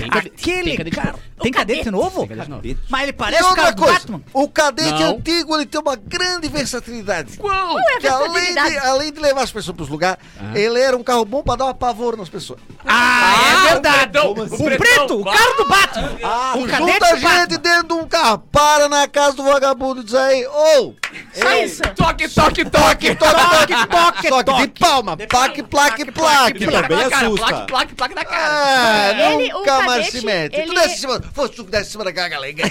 Tem 0.00 0.10
cade- 0.10 0.32
Aquele 0.36 0.76
tem 0.76 0.76
cadete 0.76 1.00
novo. 1.00 1.18
Tem 1.42 1.52
cadete 1.52 1.90
novo? 1.90 2.18
Tem 2.26 2.28
cadete 2.36 2.50
novo. 2.50 2.78
Mas 2.88 3.02
ele 3.02 3.12
parece 3.12 3.42
o 3.42 3.46
outra 3.46 3.62
carro 3.62 3.74
do 3.76 3.82
coisa, 3.82 3.98
Batman. 4.00 4.22
o 4.32 4.48
cadete 4.48 4.90
Não. 5.02 5.10
antigo 5.16 5.54
ele 5.56 5.66
tem 5.66 5.80
uma 5.80 5.96
grande 5.96 6.48
versatilidade. 6.48 7.36
Qual? 7.38 7.76
Que 8.00 8.06
além, 8.08 8.32
de, 8.32 8.40
versatilidade? 8.40 8.86
além 8.86 9.12
de 9.12 9.20
levar 9.20 9.42
as 9.42 9.52
pessoas 9.52 9.76
pros 9.76 9.88
lugares, 9.88 10.18
ele 10.54 10.80
era 10.80 10.96
um 10.96 11.02
carro 11.02 11.24
bom 11.24 11.42
pra 11.42 11.56
dar 11.56 11.66
um 11.66 11.68
apavoro 11.68 12.16
nas 12.16 12.28
pessoas. 12.28 12.60
Ah, 12.86 13.34
é 13.52 13.56
o 13.56 13.60
verdade. 13.72 14.18
O, 14.18 14.30
o 14.32 14.34
pretão. 14.34 14.76
preto, 14.78 15.20
o 15.20 15.24
carro 15.24 15.54
do 15.56 15.64
Batman. 15.68 16.10
Ah, 16.22 16.52
o 16.56 16.60
Junta 16.60 16.72
cadete 16.72 17.04
a 17.04 17.14
do 17.14 17.20
Batman. 17.20 17.40
gente 17.40 17.58
dentro 17.58 17.88
de 17.88 17.94
um 17.94 18.06
carro, 18.06 18.38
para 18.52 18.88
na 18.88 19.06
casa 19.08 19.36
do 19.36 19.42
vagabundo 19.44 20.00
e 20.00 20.04
diz 20.04 20.14
aí, 20.14 20.46
ô, 20.46 20.94
Só 21.32 21.52
isso. 21.56 21.82
Toque, 21.94 22.28
toque, 22.28 22.64
toque. 22.64 22.64
toque, 22.64 23.14
toque, 23.16 23.86
toque, 23.88 24.28
toque, 24.28 24.44
toque. 24.44 24.60
de 24.66 24.68
palma, 24.80 25.16
plaque, 25.16 25.62
plaque, 25.62 26.04
plaque. 26.12 26.58
Que 26.58 26.66
também 26.66 27.08
cara, 27.08 27.26
assusta. 27.26 27.46
plaque, 27.46 27.66
plaque, 27.66 27.94
plaque 27.94 28.14
na 28.14 28.24
cara. 28.24 28.50
Ah, 28.50 29.32
Ele, 29.34 29.52
o 29.54 29.62
nunca 29.90 30.00
mais 30.00 30.06
cadete, 30.06 30.20
se 30.20 30.26
mete. 30.26 30.52
Tu 30.52 30.60
ele- 30.60 30.74
desce 30.74 30.94
em 30.94 30.98
cima, 30.98 31.22
fosse 31.32 31.52
tu 31.54 31.64
que 31.64 31.70
desce 31.70 31.88
em 31.88 31.92
cima 31.92 32.04
da 32.04 32.10
galega. 32.10 32.62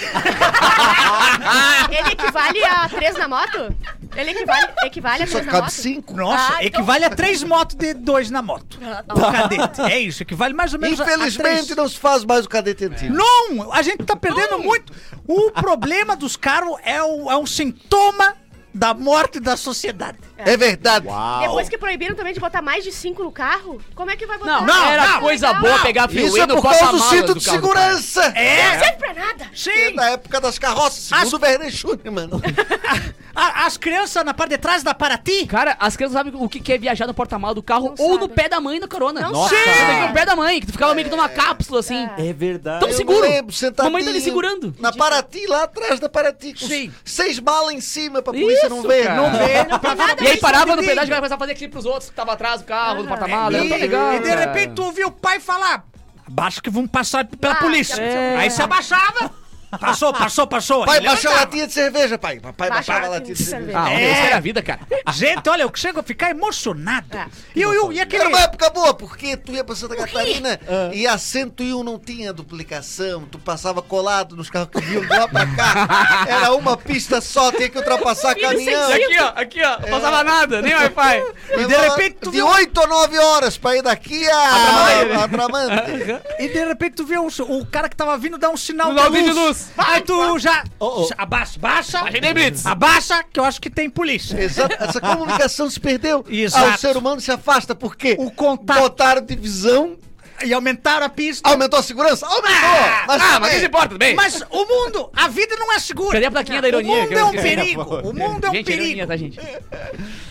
Ele 1.91 2.11
equivale 2.11 2.63
a 2.63 2.89
três 2.89 3.15
na 3.17 3.27
moto? 3.27 3.75
Ele 4.15 4.31
equivale, 4.31 4.67
equivale 4.83 5.23
a 5.23 5.27
Só 5.27 5.31
três 5.33 5.45
na 5.45 5.51
cabe 5.51 5.63
moto? 5.63 5.71
cinco. 5.71 6.15
Nossa, 6.15 6.43
Ah, 6.43 6.55
então- 6.55 6.65
equivale 6.67 7.05
a 7.05 7.09
três 7.09 7.43
motos 7.43 7.75
de 7.75 7.93
dois 7.93 8.29
na 8.29 8.41
moto. 8.41 8.79
O 9.13 9.31
cadete. 9.31 9.81
É 9.81 9.99
isso, 9.99 10.23
equivale 10.23 10.53
mais 10.53 10.73
ou 10.73 10.79
menos 10.79 10.99
a- 10.99 11.03
a 11.03 11.07
Infelizmente 11.15 11.65
três. 11.65 11.75
não 11.77 11.87
se 11.87 11.97
faz 11.97 12.23
mais 12.25 12.45
o 12.45 12.49
cadete 12.49 12.85
antigo. 12.85 13.13
Não, 13.13 13.71
a 13.73 13.81
gente 13.81 14.03
tá 14.03 14.15
perdendo 14.15 14.59
muito. 14.59 14.93
O 15.27 15.51
problema 15.51 16.15
dos 16.15 16.35
carros 16.35 16.77
é, 16.83 17.01
o- 17.03 17.31
é 17.31 17.37
um 17.37 17.45
sintoma 17.45 18.35
da 18.79 18.93
morte 18.93 19.41
da 19.41 19.57
sociedade. 19.57 20.17
É 20.37 20.55
verdade. 20.55 21.05
Uau. 21.05 21.41
Depois 21.41 21.67
que 21.67 21.77
proibiram 21.77 22.15
também 22.15 22.33
de 22.33 22.39
botar 22.39 22.61
mais 22.61 22.81
de 22.81 22.93
cinco 22.93 23.21
no 23.23 23.31
carro, 23.31 23.81
como 23.93 24.09
é 24.09 24.15
que 24.15 24.25
vai 24.25 24.37
botar? 24.37 24.61
Não, 24.61 24.65
Não, 24.65 24.85
era 24.89 25.05
não, 25.05 25.19
coisa 25.19 25.51
não. 25.53 25.59
boa 25.61 25.79
pegar 25.79 26.09
Isso 26.09 26.37
é 26.37 26.45
no 26.45 26.55
por 26.55 26.63
causa 26.63 26.85
do 26.93 26.99
cinto 27.01 27.35
de 27.35 27.43
segurança. 27.43 28.21
Não 28.29 28.37
É, 28.37 28.79
serve 28.79 28.97
pra 28.97 29.13
nada. 29.13 29.43
É 29.43 29.47
sim. 29.53 29.95
da 29.95 30.11
época 30.11 30.39
das 30.39 30.57
carroças, 30.57 31.03
segundo 31.03 31.33
o 31.33 31.45
Werner 31.45 31.69
Schunemann. 31.71 32.29
mano. 32.29 32.41
As 33.35 33.77
crianças 33.77 34.25
na 34.25 34.33
parte 34.33 34.49
de 34.51 34.57
trás 34.57 34.83
da 34.83 34.93
Paraty. 34.93 35.45
Cara, 35.45 35.77
as 35.79 35.95
crianças 35.95 36.13
sabem 36.17 36.33
o 36.35 36.49
que 36.49 36.59
que 36.59 36.73
é 36.73 36.77
viajar 36.77 37.07
no 37.07 37.13
porta-malas 37.13 37.55
do 37.55 37.63
carro 37.63 37.93
Não 37.97 38.05
ou 38.05 38.13
no 38.15 38.21
sabem. 38.21 38.35
pé 38.35 38.49
da 38.49 38.59
mãe 38.59 38.79
na 38.79 38.87
carona. 38.87 39.21
Não 39.21 39.31
Nossa. 39.31 39.55
sabem. 39.55 39.73
Você 39.73 39.79
tem 39.79 39.85
que 39.85 40.03
ir 40.03 40.07
no 40.07 40.13
pé 40.13 40.25
da 40.25 40.35
mãe, 40.35 40.59
que 40.59 40.65
tu 40.65 40.71
ficava 40.73 40.93
meio 40.93 41.07
que 41.09 41.15
numa 41.15 41.29
cápsula 41.29 41.79
assim. 41.79 42.09
É. 42.17 42.27
É 42.29 42.33
verdade. 42.33 42.79
Tão 42.85 42.91
seguro. 42.93 43.21
lembro, 43.21 43.53
Mamãe 43.77 44.03
tá 44.03 44.09
ali 44.09 44.19
segurando. 44.21 44.75
Na 44.79 44.91
Paraty, 44.91 45.45
lá 45.47 45.63
atrás 45.63 45.99
da 46.01 46.09
Paraty. 46.09 46.53
Sim. 46.57 46.91
Seis 47.05 47.39
malas 47.39 47.73
em 47.73 47.79
cima 47.81 48.21
pra 48.21 48.33
polícia 48.33 48.67
Isso, 48.77 48.83
não 48.83 48.89
ver. 48.89 49.03
cara. 49.05 49.15
Não 49.21 49.95
nada 49.95 50.23
E 50.23 50.27
aí 50.27 50.37
parava 50.37 50.75
no 50.75 50.81
pedágio 50.83 51.07
e 51.07 51.09
vai 51.09 51.19
começar 51.19 51.35
a 51.35 51.39
fazer 51.39 51.55
clipe 51.55 51.71
pros 51.71 51.85
outros 51.85 52.09
que 52.09 52.15
tava 52.15 52.33
atrás 52.33 52.61
do 52.61 52.65
carro, 52.65 53.03
do 53.03 53.09
Ah, 53.13 53.49
E, 53.51 53.69
tão 53.69 53.77
legal. 53.77 54.13
e 54.13 54.19
de 54.19 54.35
repente 54.35 54.73
tu 54.73 54.83
ouviu 54.83 55.07
o 55.07 55.11
pai 55.11 55.39
falar: 55.39 55.83
abaixa 56.27 56.61
que 56.61 56.69
vão 56.69 56.87
passar 56.87 57.25
pela 57.25 57.53
Ah, 57.53 57.57
polícia. 57.57 57.95
pensou. 57.97 58.37
Aí 58.39 58.49
se 58.51 58.61
abaixava. 58.61 59.31
Passou, 59.77 60.11
passou, 60.13 60.47
passou. 60.47 60.85
Pai, 60.85 60.99
baixa 61.01 61.29
a 61.29 61.33
latinha 61.41 61.67
de 61.67 61.73
cerveja, 61.73 62.17
pai. 62.17 62.39
Papai 62.39 62.69
baixava 62.69 63.05
a 63.05 63.09
latinha 63.09 63.35
de 63.35 63.43
cerveja. 63.43 63.79
Ah, 63.79 63.91
É. 63.93 64.11
isso 64.11 64.21
era 64.21 64.37
a 64.37 64.39
vida, 64.39 64.61
cara. 64.63 64.79
Gente, 65.13 65.47
olha, 65.49 65.63
eu 65.63 65.71
chego 65.75 65.99
a 65.99 66.03
ficar 66.03 66.31
emocionado. 66.31 67.15
É. 67.17 67.27
E, 67.55 67.61
eu, 67.61 67.73
eu, 67.73 67.91
e 67.93 67.99
aquele. 67.99 68.23
Era 68.23 68.29
uma 68.29 68.41
época 68.41 68.69
boa, 68.71 68.93
porque 68.93 69.37
tu 69.37 69.51
ia 69.51 69.63
pra 69.63 69.75
Santa 69.75 69.95
Catarina 69.95 70.59
e 70.93 71.05
a 71.05 71.17
101 71.17 71.83
não 71.83 71.99
tinha 71.99 72.33
duplicação, 72.33 73.21
tu 73.31 73.37
passava 73.37 73.81
colado 73.81 74.35
nos 74.35 74.49
carros 74.49 74.69
que 74.71 74.81
vinham 74.81 75.01
de 75.01 75.07
lá 75.07 75.27
pra 75.27 75.45
cá. 75.45 76.25
Era 76.27 76.53
uma 76.53 76.75
pista 76.75 77.21
só, 77.21 77.51
tinha 77.51 77.69
que 77.69 77.77
ultrapassar 77.77 78.35
caminhão. 78.35 78.91
Aqui, 78.91 79.19
ó, 79.19 79.27
aqui, 79.35 79.63
ó, 79.63 79.79
não 79.81 79.89
passava 79.89 80.23
nada, 80.23 80.61
nem 80.61 80.73
Wi-Fi. 80.73 81.23
E 81.59 81.65
de 81.65 81.75
repente 81.77 82.17
tu 82.21 82.31
de 82.31 82.37
viu- 82.37 82.47
8 82.47 82.81
a 82.81 82.87
9 82.87 83.17
horas 83.19 83.57
pra 83.57 83.75
ir 83.75 83.81
daqui 83.81 84.27
a, 84.29 85.23
a 85.23 85.27
Tramante. 85.27 86.21
E 86.39 86.47
de 86.47 86.65
repente 86.65 86.95
tu 86.95 87.05
vê 87.05 87.17
o, 87.17 87.27
o 87.27 87.65
cara 87.65 87.87
que 87.89 87.95
tava 87.95 88.17
vindo 88.17 88.37
dar 88.37 88.49
um 88.49 88.57
sinal 88.57 88.89
Sinal 88.89 89.11
de 89.11 89.21
luz. 89.31 89.58
Aí 89.77 90.01
tu 90.01 90.37
já. 90.39 90.63
Oh, 90.79 91.03
oh. 91.03 91.09
Abaixa, 91.17 91.59
baixa. 91.59 92.03
Nem 92.21 92.33
Blitz. 92.33 92.65
Abaixa, 92.65 93.23
que 93.31 93.39
eu 93.39 93.43
acho 93.43 93.59
que 93.61 93.69
tem 93.69 93.89
polícia. 93.89 94.39
Exato, 94.39 94.75
essa 94.79 94.99
comunicação 95.01 95.69
se 95.69 95.79
perdeu. 95.79 96.25
Exato. 96.27 96.65
Ah, 96.71 96.75
o 96.75 96.77
ser 96.77 96.97
humano 96.97 97.21
se 97.21 97.31
afasta 97.31 97.73
porque 97.75 98.15
O 98.19 98.31
contato. 98.31 98.79
botaram 98.79 99.21
divisão, 99.25 99.97
E 100.45 100.53
aumentaram 100.53 101.05
a 101.05 101.09
pista. 101.09 101.47
aumentou 101.49 101.79
a 101.79 101.83
segurança? 101.83 102.25
Aumentou! 102.25 102.49
Ah, 102.53 103.03
mas 103.07 103.21
Ah, 103.21 103.25
mas 103.25 103.33
também- 103.41 103.59
se 103.59 103.65
importa, 103.65 103.87
tudo 103.89 103.97
bem? 103.99 104.15
Mas 104.15 104.41
o 104.49 104.65
mundo, 104.65 105.09
a 105.15 105.27
vida 105.27 105.55
não 105.57 105.71
é 105.73 105.79
segura. 105.79 106.13
Cadê 106.13 106.25
a 106.25 106.31
plaquinha 106.31 106.61
da 106.61 106.67
ironia? 106.67 106.93
O 106.95 107.01
mundo 107.01 107.17
é 107.17 107.23
um 107.23 107.31
perigo. 107.31 107.81
O 107.83 108.13
mundo 108.13 108.45
é 108.45 108.49
um 108.49 108.53
Gente, 108.53 108.71
ironia, 108.71 109.07
perigo. 109.07 109.07
tá, 109.07 109.17
gente? 109.17 109.39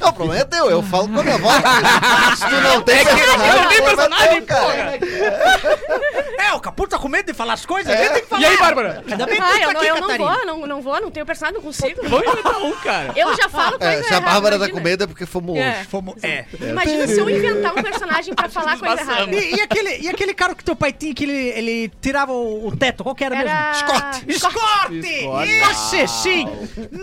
Não, 0.01 0.09
o 0.09 0.13
problema 0.13 0.43
é 0.43 0.45
teu, 0.45 0.71
eu 0.71 0.83
falo 0.83 1.09
com 1.09 1.21
a 1.21 1.23
minha 1.23 1.39
voz. 1.39 1.57
Se 2.39 2.45
tu 2.47 2.61
não 2.61 2.83
tem 2.83 2.97
É 2.99 3.05
que 3.05 3.15
personagem, 3.17 3.61
não 3.63 3.69
tem 3.69 3.79
é 3.79 3.83
personagem, 3.83 4.45
cara. 4.45 4.99
É, 6.39 6.53
o 6.53 6.61
Capu 6.61 6.87
tá 6.87 6.99
com 6.99 7.09
medo 7.09 7.27
de 7.27 7.35
falar 7.35 7.55
as 7.55 7.67
coisas, 7.67 7.93
a 7.93 7.97
É. 7.97 8.03
gente 8.05 8.13
tem 8.13 8.23
que 8.23 8.29
falar. 8.29 8.43
E 8.43 8.47
aí, 8.47 8.57
Bárbara? 8.57 9.05
Ainda 9.11 9.27
bem 9.27 9.37
que 9.37 9.43
Ah, 9.43 9.55
eu 9.57 9.61
tá 9.69 9.73
não, 9.73 9.81
aqui, 9.81 9.89
eu 9.91 9.95
não 9.97 10.01
Catarina. 10.03 10.31
vou, 10.35 10.47
não, 10.47 10.67
não 10.67 10.81
vou, 10.83 11.01
não 11.01 11.11
tenho 11.11 11.27
personagem, 11.27 11.57
não 11.57 11.63
consigo. 11.65 12.01
Vamos 12.09 12.27
inventar 12.33 12.59
um, 12.63 12.73
cara. 12.77 13.13
Eu 13.17 13.37
já 13.37 13.49
falo 13.49 13.79
coisa 13.79 13.93
É, 13.95 14.03
se 14.03 14.15
a 14.15 14.21
Bárbara 14.21 14.59
tá 14.59 14.69
com 14.71 14.81
medo 14.81 15.05
é 15.05 15.07
porque 15.07 15.27
fomos 15.27 15.57
É. 15.59 15.67
longe. 15.75 15.85
Fomos- 15.89 16.25
é. 16.25 16.47
Imagina 16.61 17.07
se 17.07 17.19
eu 17.19 17.29
inventar 17.29 17.73
um 17.77 17.83
personagem 17.83 18.35
pra 18.35 18.49
falar 18.49 18.79
coisa 18.79 19.01
errada. 19.01 19.35
E 19.35 19.61
aquele, 19.61 19.98
e, 20.01 20.09
aquele 20.09 20.35
carro 20.35 20.55
que 20.57 20.65
teu 20.65 20.77
pai 20.77 20.93
tinha 20.93 21.15
que 21.15 21.25
ele, 21.25 21.33
ele 21.33 21.93
tirava 22.01 22.33
o, 22.33 22.69
o 22.69 22.77
teto? 22.77 23.03
Qual 23.03 23.15
que 23.15 23.25
era, 23.25 23.37
Era... 23.37 23.73
mesmo? 23.73 23.87
Scott! 23.87 24.25
Escorte! 24.29 24.99
Escorte. 24.99 25.51
Esse 25.51 26.09
sim! 26.09 26.47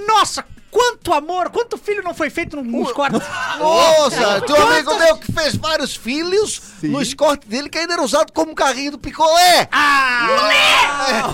Nossa, 0.08 0.46
quanto 0.72 1.14
amor, 1.14 1.50
quanto 1.50 1.78
filho 1.78 2.04
não 2.04 2.14
foi 2.14 2.30
feito 2.30 2.62
num 2.62 2.84
Escort? 2.84 3.14
Nossa, 3.58 4.42
tem 4.42 4.56
um 4.56 4.68
amigo 4.68 4.96
meu 4.96 5.18
que 5.18 5.32
fez 5.32 5.56
vários 5.56 5.96
filhos 5.96 6.62
no 6.84 7.02
escorte 7.02 7.48
dele 7.48 7.70
que 7.70 7.78
ainda 7.78 7.94
era 7.94 8.04
usado 8.04 8.34
como 8.34 8.54
carrinho 8.54 8.92
do 8.92 9.00
picolé. 9.00 9.68
Ah! 9.72 11.34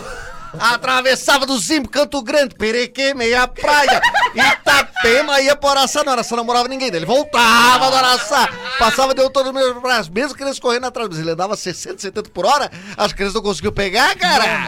Atravessava 0.59 1.45
do 1.45 1.57
Zimbo, 1.57 1.89
Canto 1.89 2.21
Grande, 2.21 2.55
Perequê, 2.55 3.13
meia 3.13 3.47
praia, 3.47 4.01
Itapema, 4.35 5.39
ia 5.41 5.55
pro 5.55 5.69
Araçá. 5.69 6.03
No 6.03 6.11
Araçá 6.11 6.35
não 6.35 6.43
morava 6.43 6.67
ninguém, 6.67 6.87
ele 6.89 7.05
voltava 7.05 7.89
do 7.89 7.95
Araçá, 7.95 8.49
passava, 8.77 9.13
deu 9.13 9.29
todo 9.29 9.49
o 9.49 9.53
meu 9.53 9.79
braço, 9.81 10.11
mesmo 10.11 10.35
crianças 10.35 10.59
correndo 10.59 10.85
atrás, 10.85 11.09
mas 11.09 11.19
ele 11.19 11.31
andava 11.31 11.55
60, 11.55 11.99
70 12.01 12.29
por 12.31 12.45
hora, 12.45 12.69
as 12.97 13.13
crianças 13.13 13.35
não 13.35 13.41
conseguiam 13.41 13.71
pegar, 13.73 14.15
cara. 14.15 14.67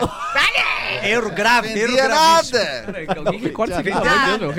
Erro 1.03 1.31
grave, 1.31 1.67
erro 1.77 1.93
gravíssimo. 1.95 2.59
nada. 2.59 3.17
Alguém 3.17 3.39
recorta 3.39 3.71
isso 3.73 3.79
aqui, 3.81 3.91
pelo 3.91 4.05
Não, 4.05 4.13
amor 4.13 4.31
de 4.31 4.39
Deus. 4.39 4.55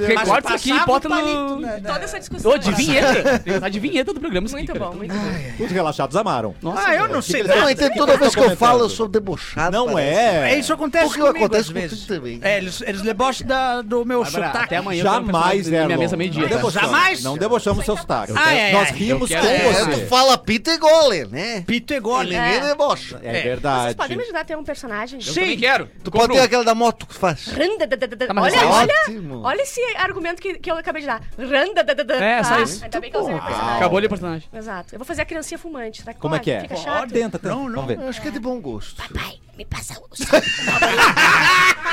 não, 0.00 0.06
Recorta 0.06 0.54
isso 0.56 0.70
aqui 0.70 0.82
e 0.82 0.86
bota 0.86 1.08
no... 1.08 1.60
Toda 1.82 2.04
essa 2.04 2.18
discussão. 2.18 2.50
Ô, 2.52 2.58
de 2.58 2.72
vinheta. 2.72 3.22
Tem 3.22 3.38
que 3.40 3.52
botar 3.54 3.68
de 3.68 3.80
vinheta 3.80 4.12
do 4.12 4.20
programa 4.20 4.46
isso 4.46 4.56
aqui, 4.56 4.66
Muito 4.68 4.78
bom, 4.78 4.94
muito 4.94 5.14
bom. 5.14 5.64
Os 5.64 5.70
relaxados 5.70 6.16
amaram. 6.16 6.54
Nossa, 6.60 6.88
Ah, 6.88 6.94
eu 6.94 7.08
não 7.08 7.22
sei 7.22 7.42
que 7.44 7.50
Eu 7.50 7.56
não 7.60 7.70
entendo, 7.70 7.94
toda 7.94 8.16
vez 8.16 8.34
que 8.34 8.40
eu 8.40 8.56
falo, 8.56 8.80
eu 8.80 8.88
sou 8.90 9.08
debochado. 9.08 9.70
Não 9.76 9.98
é. 9.98 10.52
É, 10.52 10.58
isso 10.58 10.65
acontece 10.72 11.04
Porque 11.06 11.20
comigo 11.20 11.44
acontece 11.44 11.60
às 11.62 11.68
vezes. 11.70 12.06
também. 12.06 12.40
É, 12.42 12.58
eles, 12.58 12.80
eles 12.82 13.02
debocham 13.02 13.46
da, 13.46 13.82
do 13.82 14.04
meu 14.04 14.22
Bárbara, 14.22 14.46
sotaque. 14.46 14.64
até 14.66 14.76
amanhã 14.76 15.00
eu 15.00 15.04
quero 15.10 15.26
Jamais, 15.26 15.66
na 15.68 15.84
minha 15.86 15.98
mesa 15.98 16.16
meio-dia. 16.16 16.42
Não 16.42 16.48
tá? 16.48 16.56
debochamos. 16.56 16.90
Jamais? 16.90 17.22
Não 17.24 17.38
debochamos 17.38 17.84
seu 17.84 17.96
sotaque. 17.96 18.32
Ai, 18.36 18.60
ai, 18.66 18.72
Nós 18.72 18.88
ai. 18.88 18.94
rimos 18.96 19.30
Eu 19.30 19.38
com 19.40 19.46
quero- 19.46 19.56
É, 19.66 19.72
você. 19.84 20.00
tu 20.00 20.06
fala 20.08 20.38
pita 20.38 20.70
e 20.72 20.78
gole, 20.78 21.24
né? 21.26 21.60
Pito 21.66 21.92
e 21.92 21.96
E 21.96 22.00
gole. 22.00 22.30
ninguém 22.36 22.56
É. 22.56 22.60
debocha. 22.60 23.20
É 23.22 23.30
Vocês 23.32 23.44
verdade. 23.44 23.94
podem 23.94 24.16
me 24.16 24.22
ajudar 24.24 24.40
a 24.40 24.44
ter 24.44 24.56
um 24.56 24.64
personagem? 24.64 25.18
Eu 25.26 25.34
também 25.34 25.58
quero. 25.58 25.88
Tu 26.02 26.10
pode 26.10 26.32
ter 26.32 26.40
aquela 26.40 26.64
da 26.64 26.74
moto 26.74 27.06
que 27.06 27.14
faz. 27.14 27.46
Randadadadada. 27.48 28.26
Tá, 28.26 28.34
mas 28.34 28.54
Olha, 28.54 28.60
é 28.62 28.66
olha, 28.66 28.94
ótimo. 29.08 29.40
olha 29.42 29.62
esse 29.62 29.80
argumento 29.96 30.40
que, 30.42 30.58
que 30.58 30.70
eu 30.70 30.76
acabei 30.76 31.02
de 31.02 31.06
dar. 31.08 31.22
Randadadada. 31.38 32.14
É, 32.24 32.42
só 32.42 32.56
tá? 32.56 32.60
isso. 32.62 32.84
Ainda 32.84 33.00
bem 33.00 33.10
que 33.10 33.16
eu 33.16 33.20
usei 33.22 33.34
o 33.34 33.42
personagem. 33.42 33.76
Acabou 33.76 33.98
ali 33.98 34.06
o 34.06 34.10
personagem. 34.10 34.48
Exato. 34.52 34.94
Eu 34.94 34.98
vou 34.98 35.06
fazer 35.06 35.22
a 35.22 35.24
criancinha 35.24 35.58
fumante. 35.58 36.02
Que 36.02 36.14
Como 36.14 36.34
é 36.34 36.38
que 36.38 36.50
é? 36.50 36.60
Fica 36.60 36.76
chato? 36.76 37.10
Tenta, 37.12 37.38
tenta. 37.38 37.48
Não, 37.54 37.64
não. 37.68 37.74
Vamos 37.82 37.86
ver. 37.88 37.98
Eu 38.02 38.08
acho 38.08 38.20
que 38.20 38.28
é 38.28 38.30
de 38.30 38.38
bom 38.40 38.60
gosto. 38.60 38.96
Papai, 38.96 39.38
me 39.56 39.64
passa 39.64 39.94
o 39.98 40.08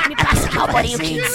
Me 0.08 0.16
passa 0.16 0.50
o 0.50 0.54
Malborinho 0.54 0.98
Kids. 0.98 1.32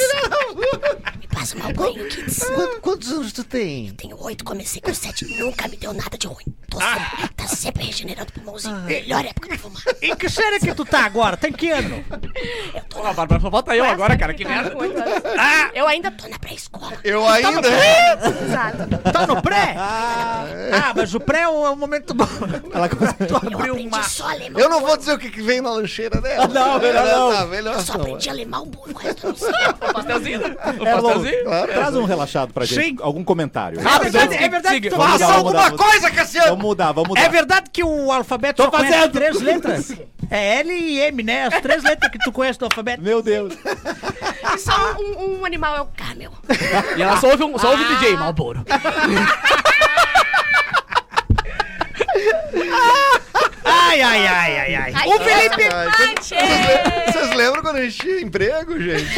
Me 1.20 1.28
passa 1.28 1.56
o 1.56 1.60
Malborinho 1.60 2.08
Kids. 2.10 2.40
Quantos, 2.44 2.80
quantos 2.80 3.12
anos 3.12 3.34
tu 3.34 3.44
tem? 3.44 3.92
Tenho 3.94 4.22
oito, 4.24 4.44
comecei 4.44 4.82
com 4.82 4.94
sete. 4.94 5.26
Nunca 5.40 5.68
me 5.68 5.78
deu 5.78 5.94
nada 5.94 6.18
de 6.18 6.28
ruim. 6.28 6.46
Tô 6.70 6.80
sempre, 6.80 7.30
tá 7.36 7.48
sempre 7.48 7.84
regenerando 7.86 8.30
o 8.30 8.34
pulmãozinho. 8.34 8.76
Melhor 8.82 9.26
época 9.26 9.48
pra 9.48 9.58
fumar. 9.58 9.82
Em 10.02 10.16
que 10.16 10.30
série 10.30 10.60
que 10.60 10.74
tu 10.76 10.86
tá 10.86 11.04
agora? 11.06 11.36
Tem 11.36 11.52
que 11.52 11.72
ano? 11.72 12.04
Eu 12.74 12.82
tô, 12.84 13.00
Porra, 13.00 13.14
Bárbara, 13.14 13.42
só 13.42 13.50
falta 13.50 13.76
eu 13.76 13.84
agora, 13.86 14.16
cara. 14.18 14.34
Que 14.36 14.44
tá 14.44 14.50
merda. 14.50 14.76
Ah, 15.38 15.72
Eu 15.74 15.88
ainda 15.88 16.12
tô 16.12 16.28
na 16.28 16.38
pré-escola. 16.38 16.94
Eu 17.04 17.28
ainda. 17.28 17.68
Exato. 17.68 19.12
tá 19.12 19.26
no 19.26 19.42
pré? 19.42 19.74
Ah, 19.78 20.94
mas 20.96 21.14
o 21.16 21.20
pré 21.20 21.42
é 21.42 21.48
o 21.48 21.66
é 21.66 21.70
o 21.72 21.76
momento 21.76 22.14
bom. 22.14 22.28
Ela 22.72 22.88
consegue- 22.90 23.26
Tu 23.26 23.34
Eu 23.34 23.38
aprendi 23.60 23.88
uma... 23.88 24.04
só 24.04 24.30
alemão. 24.30 24.62
Eu 24.62 24.70
não 24.70 24.82
vou 24.82 24.96
dizer 24.98 25.14
o 25.14 25.18
que, 25.18 25.30
que 25.30 25.42
vem 25.42 25.62
na 25.62 25.72
lancheira 25.72 26.22
dela. 26.22 26.48
Não, 26.48 26.80
melhor 26.80 27.06
não. 27.08 27.32
Tá, 27.34 27.46
melhor 27.48 27.74
Eu 27.76 27.82
só 27.82 27.94
não. 27.94 28.02
aprendi 28.02 28.30
alemão 28.30 28.49
burro, 28.50 28.92
o 28.94 28.98
resto 28.98 29.28
eu 29.28 29.30
não 29.32 29.38
sei. 29.38 29.50
O 29.50 29.94
pastelzinho. 29.94 30.40
O 30.40 30.88
É, 30.88 30.96
Lô, 30.96 31.02
pastelzinho. 31.10 31.44
Traz 31.74 31.96
um 31.96 32.04
relaxado 32.06 32.54
pra 32.54 32.66
gente. 32.66 32.84
Sim. 32.84 32.98
Algum 33.02 33.24
comentário. 33.24 33.80
É 33.80 34.00
verdade, 34.00 34.36
é 34.36 34.50
verdade 34.50 34.82
que 34.82 34.90
tu 34.90 34.96
Vamos 34.98 35.12
Faça 35.14 35.26
mudar, 35.26 35.36
vamos 35.38 35.48
alguma 35.56 35.70
mudar. 35.72 35.84
coisa, 35.92 36.12
Cassiano! 36.12 36.48
Vamos 36.50 36.64
mudar, 36.66 36.92
vamos 36.92 37.10
mudar. 37.10 37.22
É 37.22 37.30
verdade 37.30 37.70
que 37.72 37.84
o 37.84 38.12
alfabeto 38.12 38.58
Tô 38.58 38.64
só 38.64 38.72
conhece 38.72 38.94
fazendo. 38.98 39.12
três 39.12 39.42
letras? 39.42 39.94
É 40.32 40.60
L 40.60 40.72
e 40.72 41.00
M, 41.00 41.24
né? 41.24 41.48
As 41.48 41.60
três 41.60 41.82
letras 41.82 42.12
que 42.12 42.20
tu 42.20 42.32
conhece 42.32 42.60
do 42.60 42.66
alfabeto. 42.66 43.02
Meu 43.02 43.20
Deus. 43.20 43.52
E 44.54 44.58
só 44.60 44.96
um, 45.00 45.40
um 45.40 45.46
animal 45.46 45.76
é 45.76 45.82
o 45.82 45.86
camel. 45.88 46.32
E 46.96 47.02
ela 47.02 47.18
só 47.18 47.32
ouve, 47.32 47.44
um, 47.46 47.58
só 47.58 47.72
ouve 47.72 47.84
o 47.84 47.88
DJ, 47.96 48.16
Malboro. 48.16 48.64
Ai, 53.90 54.02
ai, 54.02 54.28
ai, 54.28 54.58
ai, 54.58 54.76
ai. 54.76 54.94
Ai, 54.96 55.08
O 55.08 55.20
Felipe... 55.20 55.64
Mate! 55.74 56.36
Vocês 57.12 57.30
lembram 57.36 57.62
quando 57.64 57.78
a 57.78 57.82
gente 57.82 57.98
tinha 57.98 58.22
emprego, 58.22 58.80
gente? 58.80 59.10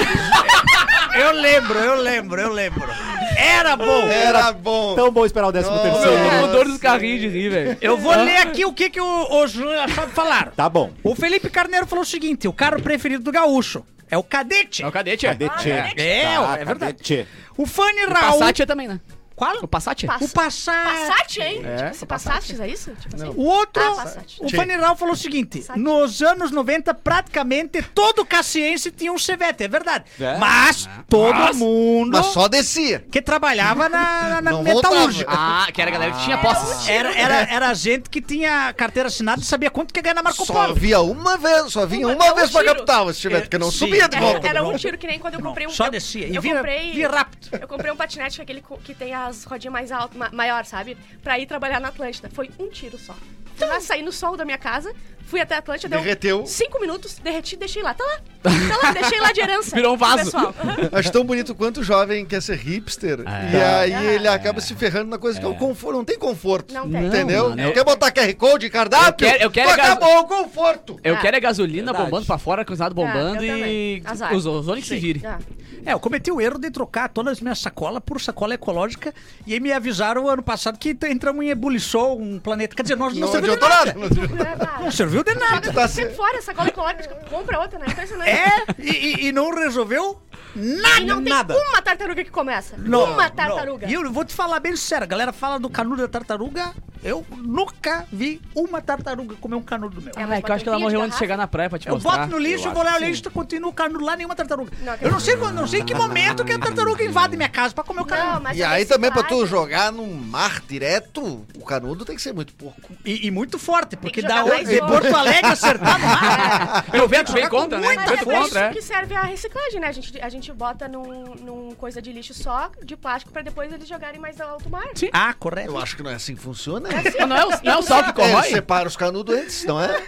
Eu 1.13 1.31
lembro, 1.33 1.77
eu 1.77 1.95
lembro, 2.01 2.41
eu 2.41 2.53
lembro. 2.53 2.87
Era 3.35 3.75
bom. 3.75 4.07
Era 4.07 4.51
bom. 4.53 4.95
Tão 4.95 5.11
bom 5.11 5.25
esperar 5.25 5.47
o 5.47 5.51
décimo 5.51 5.75
Meu, 5.75 5.83
terceiro. 5.83 6.11
tô 6.23 6.29
com 6.29 6.35
Nossa. 6.37 6.47
dor 6.53 6.65
dos 6.65 6.77
carrinhos 6.77 7.19
de 7.19 7.27
rir, 7.27 7.49
velho. 7.49 7.77
Eu 7.81 7.97
vou 7.97 8.15
ler 8.15 8.37
aqui 8.37 8.63
o 8.63 8.71
que, 8.71 8.89
que 8.89 9.01
o, 9.01 9.27
o 9.41 9.47
Júnior 9.47 9.89
sabe 9.89 10.11
falar. 10.13 10.51
Tá 10.55 10.69
bom. 10.69 10.91
O 11.03 11.15
Felipe 11.15 11.49
Carneiro 11.49 11.85
falou 11.85 12.03
o 12.03 12.07
seguinte: 12.07 12.47
o 12.47 12.53
carro 12.53 12.81
preferido 12.81 13.23
do 13.23 13.31
gaúcho 13.31 13.85
é 14.09 14.17
o 14.17 14.23
cadete. 14.23 14.83
É 14.83 14.87
o 14.87 14.91
cadete, 14.91 15.25
é. 15.25 15.29
Cadê 15.29 15.49
Tchê? 15.49 15.69
É, 15.71 16.25
Tá, 16.35 16.53
é 16.59 16.65
verdade. 16.65 16.79
cadê 16.79 16.93
Tchê? 17.03 17.25
O 17.57 17.65
Fanny 17.65 18.05
O 18.05 18.09
Raul. 18.13 18.39
Passat 18.39 18.61
é 18.61 18.65
também, 18.65 18.87
né? 18.87 18.99
Qual? 19.41 19.57
O 19.63 19.67
Passat 19.67 20.03
é. 20.03 20.07
Passa- 20.07 20.25
O 20.25 20.29
Passat. 20.29 21.07
Passat, 21.07 21.37
hein? 21.41 21.61
É, 21.65 21.75
tipo, 21.85 21.95
se 21.95 22.05
Passat, 22.05 22.61
é 22.61 22.67
isso? 22.67 22.91
Tipo 22.91 23.15
assim. 23.15 23.33
O 23.35 23.41
outro, 23.43 23.81
Ah, 23.81 24.13
o 24.39 24.49
Fanny 24.51 24.75
Raul 24.75 24.95
falou 24.95 25.15
o 25.15 25.17
seguinte: 25.17 25.61
Passat. 25.61 25.79
nos 25.79 26.21
anos 26.21 26.51
90, 26.51 26.93
praticamente 26.93 27.81
todo 27.81 28.23
caciense 28.23 28.91
tinha 28.91 29.11
um 29.11 29.17
Chevette, 29.17 29.63
é 29.63 29.67
verdade. 29.67 30.05
É. 30.19 30.37
Mas 30.37 30.87
todo 31.09 31.33
Mas- 31.33 31.57
mundo 31.57 32.11
Mas 32.17 32.27
só 32.27 32.47
descia. 32.47 33.03
que 33.11 33.19
trabalhava 33.19 33.89
na, 33.89 34.29
na, 34.29 34.41
na 34.41 34.61
metalúrgica. 34.61 35.31
Ah, 35.33 35.67
que 35.73 35.81
era 35.81 35.89
a 35.89 35.93
galera 35.93 36.11
que 36.11 36.23
tinha 36.23 36.37
posses. 36.37 36.87
Era, 36.87 37.11
era, 37.17 37.35
era 37.51 37.73
gente 37.73 38.11
que 38.11 38.21
tinha 38.21 38.71
carteira 38.73 39.07
assinada 39.07 39.41
e 39.41 39.43
sabia 39.43 39.71
quanto 39.71 39.91
que 39.91 39.97
ia 39.99 40.03
ganhar 40.03 40.13
na 40.13 40.21
Marco 40.21 40.45
Só 40.45 40.53
Polo. 40.53 40.75
via 40.75 41.01
uma 41.01 41.35
vez, 41.39 41.71
só 41.73 41.83
vinha 41.87 42.05
Uma- 42.07 42.15
uma 42.15 42.25
é 42.27 42.31
um 42.31 42.35
vez 42.35 42.51
pra 42.51 42.63
capital, 42.63 43.11
se 43.11 43.21
tiver, 43.21 43.37
É, 43.37 43.41
porque 43.41 43.57
não 43.57 43.71
sim. 43.71 43.79
subia 43.79 44.07
de 44.07 44.17
É, 44.17 44.19
volta. 44.19 44.47
Era 44.47 44.61
não. 44.61 44.69
um 44.69 44.77
tiro 44.77 44.99
que 44.99 45.07
nem 45.07 45.17
quando 45.17 45.33
eu 45.33 45.41
comprei 45.41 45.65
um. 45.65 45.71
Só 45.71 45.85
eu- 45.87 45.91
descia. 45.91 46.27
E 46.27 46.35
Eu 46.35 46.41
vira, 46.43 46.57
comprei. 46.57 46.91
vira 46.91 47.09
rápido. 47.17 47.49
Eu 47.59 47.67
comprei 47.67 47.91
um 47.91 47.95
patinete 47.95 48.39
aquele 48.39 48.61
co- 48.61 48.77
que 48.77 48.93
tem 48.93 49.15
as 49.31 49.43
rodinhas 49.43 49.73
mais 49.73 49.91
altas, 49.91 50.17
ma- 50.17 50.29
maior, 50.31 50.65
sabe? 50.65 50.97
Pra 51.23 51.39
ir 51.39 51.45
trabalhar 51.45 51.79
na 51.79 51.87
Atlântida. 51.89 52.29
Foi 52.29 52.49
um 52.59 52.69
tiro 52.69 52.97
só. 52.97 53.15
Eu 53.59 53.67
já 53.67 53.79
saí 53.81 54.01
no 54.01 54.11
sol 54.11 54.35
da 54.37 54.43
minha 54.45 54.57
casa, 54.57 54.93
fui 55.25 55.39
até 55.39 55.55
a 55.55 55.59
Atlântida, 55.59 55.89
deu 55.89 55.99
Derreteu. 56.01 56.45
cinco 56.45 56.79
minutos, 56.79 57.15
derreti, 57.23 57.55
deixei 57.55 57.81
lá. 57.83 57.93
Tá 57.93 58.03
lá. 58.03 58.19
Tá 58.41 58.77
lá, 58.87 58.91
deixei 58.91 59.19
lá 59.21 59.31
de 59.31 59.39
herança. 59.39 59.75
Virou 59.75 59.93
um 59.93 59.97
vaso. 59.97 60.31
Acho 60.91 61.11
tão 61.11 61.23
bonito 61.23 61.53
quanto 61.53 61.81
o 61.81 61.83
jovem 61.83 62.25
quer 62.25 62.41
ser 62.41 62.55
hipster. 62.57 63.19
É. 63.19 63.51
E 63.55 63.61
aí 63.61 64.07
É. 64.07 64.13
ele 64.15 64.27
acaba 64.27 64.59
se 64.59 64.73
ferrando 64.73 65.11
na 65.11 65.19
coisa 65.19 65.39
que 65.39 65.45
é 65.45 65.49
o 65.49 65.53
conforto. 65.53 65.95
Não 65.97 66.03
tem 66.03 66.17
conforto. 66.17 66.73
Não 66.73 66.89
tem. 66.89 67.05
Entendeu? 67.05 67.49
mano, 67.49 67.61
eu- 67.61 67.71
Quer 67.71 67.83
botar 67.83 68.11
QR 68.11 68.33
Code, 68.33 68.67
cardápio? 68.71 69.27
Eu 69.27 69.31
quero- 69.31 69.43
eu 69.43 69.51
quero 69.51 69.69
acabou 69.69 70.21
o 70.21 70.25
conforto. 70.25 70.99
Eu 71.03 71.13
Ah. 71.15 71.19
quero 71.19 71.37
é 71.37 71.39
gasolina 71.39 71.91
Verdade. 71.91 72.05
bombando 72.05 72.25
pra 72.25 72.37
fora, 72.39 72.65
cozinhado 72.65 72.95
bombando 72.95 73.43
eu 73.43 73.57
e. 73.67 74.01
Azar. 74.05 74.33
os 74.33 74.45
ozônicos 74.47 74.89
se 74.89 74.97
virem. 74.97 75.21
Ah. 75.23 75.37
É, 75.85 75.93
eu 75.93 75.99
cometi 75.99 76.31
o 76.31 76.39
erro 76.41 76.57
de 76.59 76.69
trocar 76.71 77.09
todas 77.09 77.33
as 77.33 77.41
minhas 77.41 77.59
sacolas 77.59 78.01
por 78.05 78.19
sacola 78.21 78.53
ecológica 78.55 79.13
e 79.47 79.53
aí 79.53 79.59
me 79.59 79.71
avisaram 79.71 80.27
ano 80.27 80.41
passado 80.43 80.77
que 80.79 80.95
entramos 81.09 81.43
em 81.45 81.49
ebuliçou, 81.49 82.19
um 82.19 82.39
planeta. 82.39 82.75
Quer 82.75 82.81
dizer, 82.83 82.95
nós 82.97 83.13
não, 83.13 83.31
Não 83.31 83.41
de 83.41 83.50
adiantou 83.53 83.69
nada. 83.69 83.85
nada. 83.85 83.99
Não 83.99 84.05
adiantou. 84.07 84.45
É, 84.45 84.55
tá. 84.55 84.79
Não 84.79 84.91
serviu 84.91 85.23
de 85.23 85.33
nada. 85.35 85.73
Tá 85.73 85.87
Sempre 85.87 86.15
fora, 86.15 86.37
essa 86.37 86.53
cola 86.53 86.67
ecológica. 86.69 87.15
Compra 87.29 87.59
outra, 87.59 87.79
né? 87.79 87.85
Impressionante. 87.89 88.29
É, 88.29 88.65
e, 88.79 88.91
e- 88.91 89.27
e 89.27 89.31
não 89.31 89.53
resolveu 89.53 90.21
nada, 90.55 90.99
E 91.01 91.05
não 91.05 91.23
tem 91.23 91.33
nada. 91.33 91.55
uma 91.57 91.81
tartaruga 91.81 92.23
que 92.23 92.31
começa. 92.31 92.75
Não, 92.77 93.05
uma 93.13 93.23
não. 93.23 93.29
tartaruga. 93.35 93.87
E 93.87 93.93
eu 93.93 94.11
vou 94.11 94.25
te 94.25 94.33
falar 94.33 94.59
bem 94.59 94.75
sério, 94.75 95.03
a 95.03 95.07
galera 95.07 95.31
fala 95.33 95.59
do 95.59 95.69
canudo 95.69 96.01
da 96.01 96.07
tartaruga, 96.07 96.73
eu 97.03 97.25
nunca 97.37 98.05
vi 98.11 98.41
uma 98.55 98.81
tartaruga 98.81 99.35
comer 99.35 99.55
um 99.55 99.61
canudo 99.61 100.01
meu. 100.01 100.11
É, 100.15 100.23
Ah, 100.23 100.27
mas 100.27 100.39
é 100.39 100.41
que 100.41 100.51
eu 100.51 100.55
acho 100.55 100.63
que 100.63 100.69
ela 100.69 100.79
morreu 100.79 101.01
antes 101.01 101.13
de 101.13 101.19
chegar 101.19 101.37
na 101.37 101.47
praia 101.47 101.69
pra 101.69 101.79
te 101.79 101.87
Eu 101.87 101.95
mostrar. 101.95 102.17
boto 102.19 102.31
no 102.31 102.37
lixo, 102.37 102.67
eu 102.67 102.71
vou 102.73 102.81
olhar 102.81 102.99
o 102.99 103.03
lixo, 103.03 103.29
continua 103.31 103.69
o 103.69 103.73
canudo 103.73 104.03
lá, 104.05 104.15
nenhuma 104.15 104.35
tartaruga. 104.35 104.71
Não, 104.81 104.93
eu 105.01 105.11
não 105.11 105.19
sei, 105.19 105.37
quando- 105.37 105.55
não 105.55 105.67
sei 105.67 105.81
em 105.81 105.85
que 105.85 105.93
momento 105.95 106.43
que 106.45 106.51
a 106.53 106.59
tartaruga 106.59 107.03
invade 107.03 107.35
minha 107.35 107.49
casa 107.49 107.73
pra 107.73 107.83
comer 107.83 108.01
o 108.01 108.05
canudo. 108.05 108.43
Não, 108.43 108.53
E 108.53 108.61
é 108.61 108.65
aí 108.65 108.85
também 108.85 109.11
pra 109.11 109.23
tu 109.23 109.45
jogar 109.45 109.91
num 109.91 110.13
mar 110.13 110.61
direto, 110.67 111.45
o 111.55 111.65
canudo 111.65 112.05
tem 112.05 112.15
que 112.15 112.21
ser 112.21 112.33
muito 112.33 112.53
pouco. 112.53 112.81
E, 113.05 113.27
e 113.27 113.31
muito 113.31 113.57
forte, 113.59 113.95
porque 113.95 114.21
jogar 114.21 114.45
mais 114.45 114.67
de. 114.67 114.79
Porto 114.81 115.15
Alegre 115.15 115.51
acertar 115.51 115.99
no 115.99 116.05
mar. 116.07 116.85
É, 116.91 117.01
o 117.01 117.07
vento 117.07 117.31
vem 117.31 117.43
jogar 117.43 117.49
com 117.49 117.61
contra, 117.63 117.79
né? 117.79 117.85
muita 117.87 118.01
O 118.01 118.05
Mas 118.05 118.11
é 118.11 118.15
vento 118.25 118.31
isso 118.31 118.41
contra, 118.43 118.59
é. 118.61 118.69
que 118.73 118.81
serve 118.81 119.15
a 119.15 119.21
reciclagem, 119.23 119.79
né? 119.79 119.87
A 119.87 119.91
gente, 119.91 120.21
a 120.21 120.29
gente 120.29 120.51
bota 120.51 120.87
num, 120.87 121.35
num 121.35 121.75
coisa 121.75 122.01
de 122.01 122.11
lixo 122.11 122.33
só, 122.33 122.69
de 122.83 122.95
plástico, 122.95 123.31
pra 123.31 123.41
depois 123.41 123.71
eles 123.71 123.87
jogarem 123.87 124.19
mais 124.19 124.39
ao 124.41 124.49
alto 124.49 124.69
mar. 124.69 124.85
Sim. 124.95 125.09
Ah, 125.13 125.33
correto. 125.33 125.69
Eu 125.69 125.77
acho 125.77 125.95
que 125.95 126.03
não 126.03 126.11
é 126.11 126.15
assim 126.15 126.35
que 126.35 126.41
funciona. 126.41 126.89
Mas 126.91 127.27
Não 127.27 127.35
é 127.37 127.45
o, 127.45 127.49
não 127.63 127.73
é 127.73 127.77
o 127.77 127.81
sal 127.83 128.03
que 128.03 128.09
É, 128.09 128.13
corrói? 128.13 128.43
separa 128.49 128.87
os 128.87 128.95
canudos 128.97 129.35
antes, 129.35 129.63
não 129.65 129.81
é? 129.81 130.01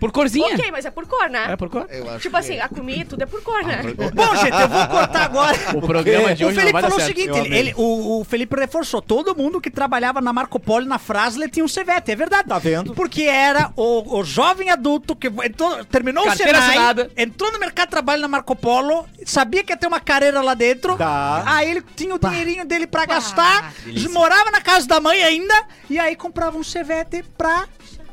Por 0.00 0.10
corzinha. 0.12 0.54
Ok, 0.54 0.70
mas 0.70 0.84
é 0.84 0.90
por 0.90 1.06
cor, 1.06 1.28
né? 1.28 1.46
É 1.52 1.56
por 1.56 1.68
cor. 1.68 1.86
Eu 1.90 2.08
acho 2.10 2.20
Tipo 2.20 2.34
que 2.34 2.40
assim, 2.40 2.58
a 2.60 2.68
comida, 2.68 3.04
tudo 3.10 3.22
é 3.22 3.26
por 3.26 3.42
cor, 3.42 3.62
né? 3.64 3.82
Bom, 4.14 4.36
gente, 4.36 4.60
eu 4.60 4.68
vou 4.68 4.86
cortar 4.86 5.24
agora. 5.24 5.56
O 5.74 5.80
programa 5.82 6.34
de 6.34 6.44
O 6.44 6.48
hoje 6.48 6.56
não 6.56 6.62
Felipe 6.64 6.80
falou 6.80 6.98
o 6.98 7.00
seguinte, 7.00 7.38
ele, 7.38 7.56
ele- 7.56 7.74
o, 7.76 8.20
o 8.20 8.24
Felipe 8.24 8.56
reforçou, 8.56 9.00
todo 9.02 9.34
mundo 9.36 9.60
que 9.60 9.70
trabalhava 9.70 10.20
na 10.20 10.32
Marco 10.32 10.58
Polo, 10.60 10.86
na 10.86 10.98
Frasle, 10.98 11.48
tinha 11.48 11.64
um 11.64 11.68
Chevette, 11.68 12.10
é 12.12 12.16
verdade. 12.16 12.48
Tá 12.48 12.58
vendo? 12.58 12.94
Porque 12.94 13.22
era 13.22 13.70
o, 13.76 14.18
o 14.18 14.24
jovem 14.24 14.70
adulto 14.70 15.14
que 15.16 15.28
entrou- 15.28 15.84
terminou 15.86 16.24
Carteira 16.24 16.52
o 16.52 16.54
Senai, 16.62 16.68
assinada. 16.76 17.10
entrou 17.16 17.52
no 17.52 17.58
mercado 17.58 17.86
de 17.86 17.90
trabalho 17.90 18.22
na 18.22 18.28
Marco 18.28 18.54
Polo, 18.56 19.06
sabia 19.24 19.62
que 19.64 19.72
ia 19.72 19.76
ter 19.76 19.86
uma 19.86 20.00
carreira 20.00 20.40
lá 20.40 20.54
dentro, 20.54 20.96
Tá. 20.96 21.42
aí 21.46 21.70
ele 21.70 21.82
tinha 21.96 22.14
o 22.14 22.18
dinheirinho 22.18 22.64
dele 22.64 22.86
pra 22.86 23.06
gastar, 23.06 23.72
morava 24.10 24.50
na 24.50 24.60
casa 24.60 24.86
da 24.86 25.00
mãe 25.00 25.22
ainda, 25.22 25.54
e 25.90 25.98
aí 25.98 26.13
comprava 26.16 26.56
um 26.56 26.62
Chevette 26.62 27.22
pra 27.36 27.66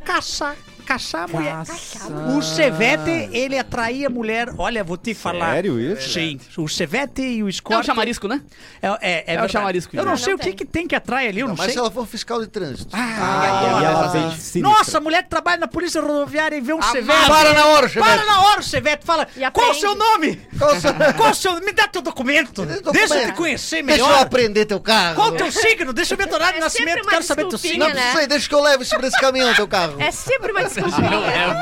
caçar, 0.03 0.55
caçar 0.91 1.23
a 1.23 1.27
mulher. 1.27 1.53
Caça. 1.55 2.09
O 2.37 2.41
Chevette, 2.41 3.29
ele 3.31 3.57
atraía 3.57 4.09
mulher. 4.09 4.49
Olha, 4.57 4.83
vou 4.83 4.97
te 4.97 5.13
falar. 5.13 5.53
Sério 5.53 5.79
isso? 5.79 6.09
Sim. 6.13 6.39
O 6.57 6.67
Chevette 6.67 7.21
e 7.21 7.41
o 7.41 7.45
É 7.45 7.47
o 7.47 7.49
Escort. 7.49 7.85
chamarisco, 7.85 8.27
né? 8.27 8.41
É, 8.81 8.87
é, 8.87 9.23
é 9.27 9.35
É 9.35 9.43
o 9.43 9.47
chamarisco. 9.47 9.95
Eu 9.95 10.03
não 10.03 10.11
Não, 10.11 10.17
sei 10.17 10.29
não 10.29 10.35
o 10.35 10.39
que, 10.39 10.45
tem. 10.47 10.55
que 10.55 10.65
tem 10.65 10.87
que 10.87 10.95
atrai 10.95 11.27
ali, 11.27 11.39
eu 11.39 11.47
não, 11.47 11.55
Mas 11.55 11.65
sei. 11.65 11.73
se 11.73 11.79
ela 11.79 11.89
for 11.91 12.05
fiscal 12.05 12.41
de 12.41 12.47
trânsito. 12.47 12.89
Ah, 12.93 13.61
E 13.63 13.75
aí 13.79 13.83
ela 13.85 14.07
vem 14.07 14.31
sinistra. 14.31 14.61
Nossa, 14.61 14.97
a 14.97 15.01
mulher 15.01 15.23
que 15.23 15.29
trabalha 15.29 15.57
na 15.59 15.67
polícia 15.67 16.01
rodoviária 16.01 16.55
e 16.55 16.61
vê 16.61 16.73
um 16.73 16.81
Chevette. 16.81 17.27
Para 17.29 17.53
na 17.53 17.65
hora, 17.67 17.87
Chevette. 17.87 18.09
Para 18.17 18.25
na 18.25 18.41
hora, 18.41 18.59
o 18.59 18.63
Chevette 18.63 19.05
fala. 19.05 19.27
E 19.37 19.51
Qual 19.51 19.71
o 19.71 19.73
seu 19.73 19.95
nome? 19.95 20.41
Qual 20.57 20.75
o 20.75 20.79
seu- 20.81 20.93
Qual 21.15 21.31
o 21.31 21.35
seu. 21.35 21.61
Me 21.61 21.71
dá 21.71 21.87
teu 21.87 22.01
documento. 22.01 22.65
Documento. 22.65 22.91
Deixa 22.91 23.15
eu 23.19 23.25
te 23.27 23.33
conhecer 23.33 23.83
Deixa 23.83 24.01
eu 24.01 24.07
melhor. 24.07 24.21
aprender 24.21 24.65
teu 24.65 24.79
carro. 24.79 25.15
Qual 25.15 25.29
o 25.29 25.31
teu 25.37 25.51
signo? 25.51 25.93
Deixa 25.93 26.13
eu 26.13 26.17
ver 26.17 26.27
teu 26.27 26.35
horário 26.35 26.55
de 26.55 26.59
É 26.61 26.63
nascimento. 26.63 27.07
Quero 27.07 27.23
saber 27.23 27.47
teu 27.47 27.57
signo. 27.57 27.87
Não 27.87 27.93
né? 27.93 28.11
sei, 28.15 28.27
deixa 28.27 28.49
que 28.49 28.55
eu 28.55 28.61
levo 28.61 28.83
sobre 28.83 29.07
esse 29.07 29.19
caminhão 29.19 29.53
teu 29.53 29.67
carro. 29.67 29.95
É 30.01 30.11
sempre 30.11 30.51
uma 30.51 30.61
Eu 30.81 30.87
desculpinha. 30.87 31.19
levo. 31.19 31.59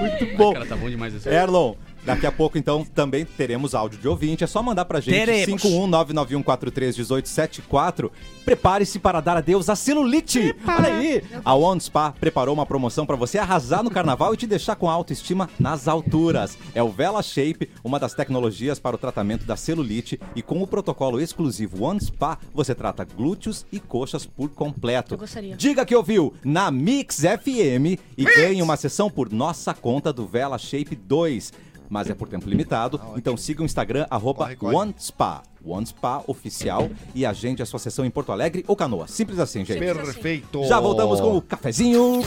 Muito 0.00 0.36
bom. 0.36 0.52
Cara, 0.52 0.66
tá 0.66 0.76
bom 0.76 0.88
demais 0.88 1.14
isso. 1.14 1.28
Erlon, 1.28 1.74
daqui 2.04 2.26
a 2.26 2.32
pouco 2.32 2.58
então 2.58 2.84
também 2.84 3.24
teremos 3.24 3.74
áudio 3.74 3.98
de 3.98 4.06
ouvinte. 4.08 4.44
É 4.44 4.46
só 4.46 4.62
mandar 4.62 4.84
pra 4.84 5.00
gente 5.00 5.14
Teremos. 5.14 5.62
51991431874. 5.62 8.10
Prepare-se 8.44 8.98
para 8.98 9.20
dar 9.20 9.38
adeus 9.38 9.68
à 9.68 9.76
celulite. 9.76 10.54
Olha 10.66 10.94
aí. 10.94 11.22
A 11.44 11.54
One 11.54 11.80
Spa 11.80 12.12
preparou 12.12 12.54
uma 12.54 12.66
promoção 12.66 13.06
pra 13.06 13.16
você 13.16 13.38
arrasar 13.38 13.82
no 13.82 13.90
carnaval 13.90 14.34
e 14.34 14.36
te 14.36 14.46
deixar 14.46 14.76
com 14.76 14.88
a 14.88 14.92
autoestima 14.92 15.48
nas 15.58 15.88
alturas. 15.88 16.56
É 16.74 16.82
o 16.82 16.90
Vela 16.90 17.22
Shape, 17.22 17.70
uma 17.82 17.98
das 17.98 18.12
tecnologias 18.14 18.78
para 18.78 18.96
o 18.96 18.98
tratamento 18.98 19.46
da 19.46 19.56
celulite 19.56 20.20
e 20.36 20.42
com 20.42 20.62
o 20.62 20.66
protocolo 20.66 21.20
exclusivo 21.20 21.84
One 21.84 22.00
Spa, 22.00 22.38
você 22.52 22.74
trata 22.74 23.04
glúteos 23.04 23.64
e 23.72 23.80
coxas 23.80 24.26
por 24.26 24.50
completo. 24.50 25.14
Eu 25.14 25.18
gostaria. 25.18 25.56
Diga 25.56 25.86
que 25.86 25.96
ouviu 25.96 26.34
na 26.44 26.70
Mix 26.70 27.20
FM 27.20 27.98
e 28.16 28.24
ganhe 28.24 28.62
uma 28.62 28.76
sessão 28.76 29.10
por 29.10 29.32
nossa 29.32 29.72
conta 29.72 30.12
do 30.12 30.26
Vela 30.26 30.58
Shape 30.58 30.94
2. 30.94 31.52
Mas 31.88 32.08
é 32.08 32.14
por 32.14 32.28
tempo 32.28 32.48
limitado, 32.48 33.00
então 33.16 33.36
siga 33.36 33.62
o 33.62 33.64
Instagram, 33.64 34.06
arroba. 34.10 34.50
OneSpa. 34.60 35.42
OneSpa 35.64 36.22
oficial 36.26 36.90
e 37.14 37.24
agende 37.24 37.62
a 37.62 37.66
sua 37.66 37.78
sessão 37.78 38.04
em 38.04 38.10
Porto 38.10 38.32
Alegre 38.32 38.64
ou 38.68 38.76
Canoa. 38.76 39.08
Simples 39.08 39.38
assim, 39.38 39.64
gente. 39.64 39.78
Perfeito. 39.78 40.64
Já 40.64 40.78
voltamos 40.78 41.20
com 41.20 41.36
o 41.36 41.42
cafezinho. 41.42 42.20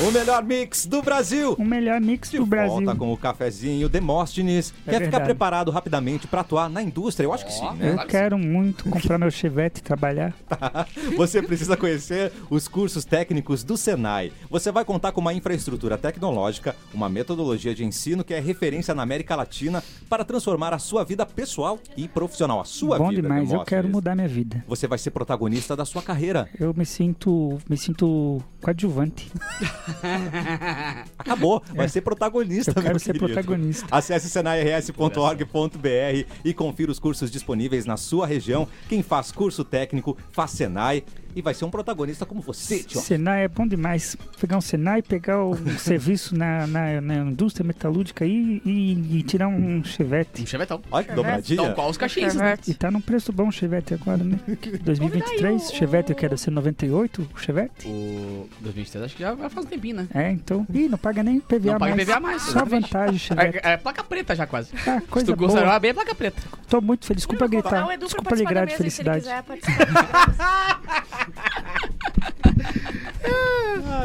O 0.00 0.10
melhor 0.10 0.42
mix 0.42 0.86
do 0.86 1.00
Brasil. 1.02 1.54
O 1.56 1.64
melhor 1.64 2.00
mix 2.00 2.28
De 2.30 2.38
do 2.38 2.46
Brasil. 2.46 2.72
volta 2.74 2.96
com 2.96 3.12
o 3.12 3.16
cafezinho 3.16 3.88
Demóstenes. 3.88 4.74
É 4.84 4.90
Quer 4.90 4.92
ficar 4.92 5.00
verdade. 5.02 5.24
preparado 5.24 5.70
rapidamente 5.70 6.26
para 6.26 6.40
atuar 6.40 6.68
na 6.68 6.82
indústria? 6.82 7.26
Eu 7.26 7.32
acho 7.32 7.46
que 7.46 7.52
sim, 7.52 7.70
né? 7.76 7.92
Eu 7.92 8.06
quero 8.06 8.36
muito 8.36 8.88
comprar 8.90 9.18
meu 9.18 9.30
Chevette 9.30 9.78
e 9.80 9.82
trabalhar. 9.84 10.34
Você 11.16 11.40
precisa 11.40 11.76
conhecer 11.76 12.32
os 12.50 12.66
cursos 12.66 13.04
técnicos 13.04 13.62
do 13.62 13.76
Senai. 13.76 14.32
Você 14.50 14.72
vai 14.72 14.84
contar 14.84 15.12
com 15.12 15.20
uma 15.20 15.32
infraestrutura 15.32 15.96
tecnológica, 15.96 16.74
uma 16.92 17.08
metodologia 17.08 17.72
de 17.72 17.84
ensino 17.84 18.24
que 18.24 18.34
é 18.34 18.40
referência 18.40 18.94
na 18.96 19.02
América 19.04 19.36
Latina 19.36 19.82
para 20.08 20.24
transformar 20.24 20.74
a 20.74 20.78
sua 20.80 21.04
vida 21.04 21.24
pessoal 21.24 21.78
e 21.96 22.08
profissional, 22.08 22.60
a 22.60 22.64
sua 22.64 22.98
Bom 22.98 23.10
vida. 23.10 23.22
demais, 23.22 23.52
eu 23.52 23.60
quero 23.64 23.88
mudar 23.88 24.16
minha 24.16 24.28
vida. 24.28 24.64
Você 24.66 24.88
vai 24.88 24.98
ser 24.98 25.12
protagonista 25.12 25.76
da 25.76 25.84
sua 25.84 26.02
carreira. 26.02 26.48
Eu 26.58 26.74
me 26.76 26.84
sinto, 26.84 27.58
me 27.68 27.76
sinto 27.76 28.42
coadjuvante. 28.60 29.30
Acabou, 31.18 31.62
vai 31.74 31.88
ser 31.88 32.00
protagonista, 32.00 32.72
Eu 32.76 32.82
quero 32.82 32.98
ser 32.98 33.12
querido. 33.12 33.26
protagonista. 33.26 33.86
Acesse 33.90 34.28
senairs.org.br 34.28 36.26
e 36.44 36.54
confira 36.54 36.90
os 36.90 36.98
cursos 36.98 37.30
disponíveis 37.30 37.86
na 37.86 37.96
sua 37.96 38.26
região. 38.26 38.68
Quem 38.88 39.02
faz 39.02 39.32
curso 39.32 39.64
técnico, 39.64 40.16
faz 40.32 40.52
Senai 40.52 41.04
e 41.34 41.42
vai 41.42 41.54
ser 41.54 41.64
um 41.64 41.70
protagonista 41.70 42.24
como 42.26 42.40
você, 42.40 42.82
tio. 42.82 43.00
Senai 43.00 43.44
é 43.44 43.48
bom 43.48 43.66
demais. 43.66 44.16
Pegar 44.40 44.56
um 44.56 44.60
Senai, 44.60 45.02
pegar 45.02 45.44
o 45.44 45.54
serviço 45.78 46.36
na, 46.36 46.66
na, 46.66 47.00
na 47.00 47.14
indústria 47.16 47.66
metalúrgica 47.66 48.24
aí 48.24 48.62
e, 48.64 49.18
e 49.18 49.22
tirar 49.22 49.48
um 49.48 49.82
Chevette. 49.84 50.42
Um 50.42 50.46
chevetão. 50.46 50.80
Olha 50.90 51.04
que 51.04 51.12
dobradinha. 51.12 51.62
Tal 51.62 51.74
qual 51.74 51.90
os 51.90 51.96
cachinhos, 51.96 52.34
né? 52.34 52.56
E 52.66 52.74
tá 52.74 52.90
num 52.90 53.00
preço 53.00 53.32
bom 53.32 53.48
o 53.48 53.52
Chevette 53.52 53.94
agora, 53.94 54.22
né? 54.22 54.38
2023, 54.82 55.70
o- 55.70 55.74
Chevette 55.74 56.10
eu 56.10 56.16
quero 56.16 56.36
ser 56.38 56.50
98, 56.50 57.28
o 57.34 57.38
Chevette. 57.38 57.86
O 57.88 58.48
2023 58.60 59.04
acho 59.04 59.16
que 59.16 59.22
já 59.22 59.34
vai 59.34 59.48
faz 59.50 59.66
um 59.66 59.68
tempinho, 59.68 59.96
né? 59.96 60.08
É, 60.14 60.30
então. 60.30 60.66
Ih, 60.72 60.88
não 60.88 60.98
paga 60.98 61.22
nem 61.22 61.40
PVA 61.40 61.72
Não 61.72 61.78
paga 61.78 61.96
mais. 61.96 62.08
PVA 62.08 62.20
mais, 62.20 62.42
Só 62.42 62.50
exatamente. 62.50 62.82
vantagem, 62.84 63.18
Chevette. 63.18 63.58
É, 63.62 63.72
é 63.72 63.76
placa 63.76 64.04
preta 64.04 64.34
já 64.36 64.46
quase. 64.46 64.70
Ah, 64.86 65.00
Se 65.00 65.06
coisa 65.08 65.26
tu 65.26 65.36
gostar, 65.36 65.64
boa. 65.64 65.78
bem 65.78 65.90
é 65.90 65.94
placa 65.94 66.14
preta. 66.14 66.42
Tô 66.68 66.80
muito 66.80 67.06
feliz. 67.06 67.22
Desculpa 67.22 67.46
gritar. 67.46 67.96
Desculpa 67.98 68.36
da 68.36 68.64
de 68.64 68.70
se 68.72 68.76
felicidade. 68.76 69.24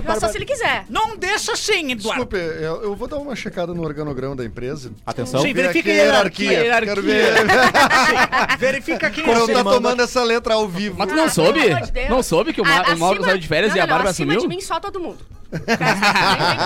Mas 0.06 0.20
só 0.20 0.28
se 0.30 0.38
ele 0.38 0.46
quiser. 0.46 0.86
Não 0.90 1.18
deixa 1.18 1.52
assim, 1.54 1.92
Eduardo. 1.92 2.26
Desculpe, 2.26 2.38
eu, 2.38 2.84
eu 2.84 2.96
vou 2.96 3.08
dar 3.08 3.18
uma 3.18 3.36
checada 3.36 3.74
no 3.74 3.84
organograma 3.84 4.36
da 4.36 4.46
empresa. 4.46 4.92
Atenção. 5.06 5.42
Sim, 5.42 5.54
Ver 5.54 5.68
verifica 5.68 5.90
aqui 5.90 6.00
a 6.00 6.04
hierarquia. 6.04 6.52
hierarquia. 6.64 6.96
Quero 6.96 7.02
ver 7.04 7.34
Verifica 8.58 9.10
quem 9.10 9.24
como 9.26 9.48
tá 9.48 9.64
manda. 9.64 9.72
tomando 9.76 10.02
essa 10.02 10.24
letra 10.24 10.54
ao 10.54 10.68
vivo. 10.68 10.96
Mas 10.98 11.10
tu 11.10 11.16
não 11.16 11.26
Ah, 11.26 11.30
soube? 11.30 11.60
Não 12.10 12.24
soube 12.24 12.54
que 12.54 12.62
o, 12.62 12.66
Ma 12.66 12.80
A- 12.80 12.94
o 12.94 12.98
Mauro 12.98 13.16
acima- 13.18 13.28
saiu 13.32 13.38
de 13.40 13.48
férias 13.48 13.72
não, 13.72 13.78
e 13.78 13.82
a 13.82 13.88
Bárbara 13.88 14.10
acima 14.12 14.32
assumiu? 14.34 14.50
de 14.50 14.56
mim, 14.56 14.62
só 14.62 14.80
todo 14.80 15.00
mundo. 15.00 15.18
Não 15.80 16.46
vem 16.46 16.56
com 16.58 16.64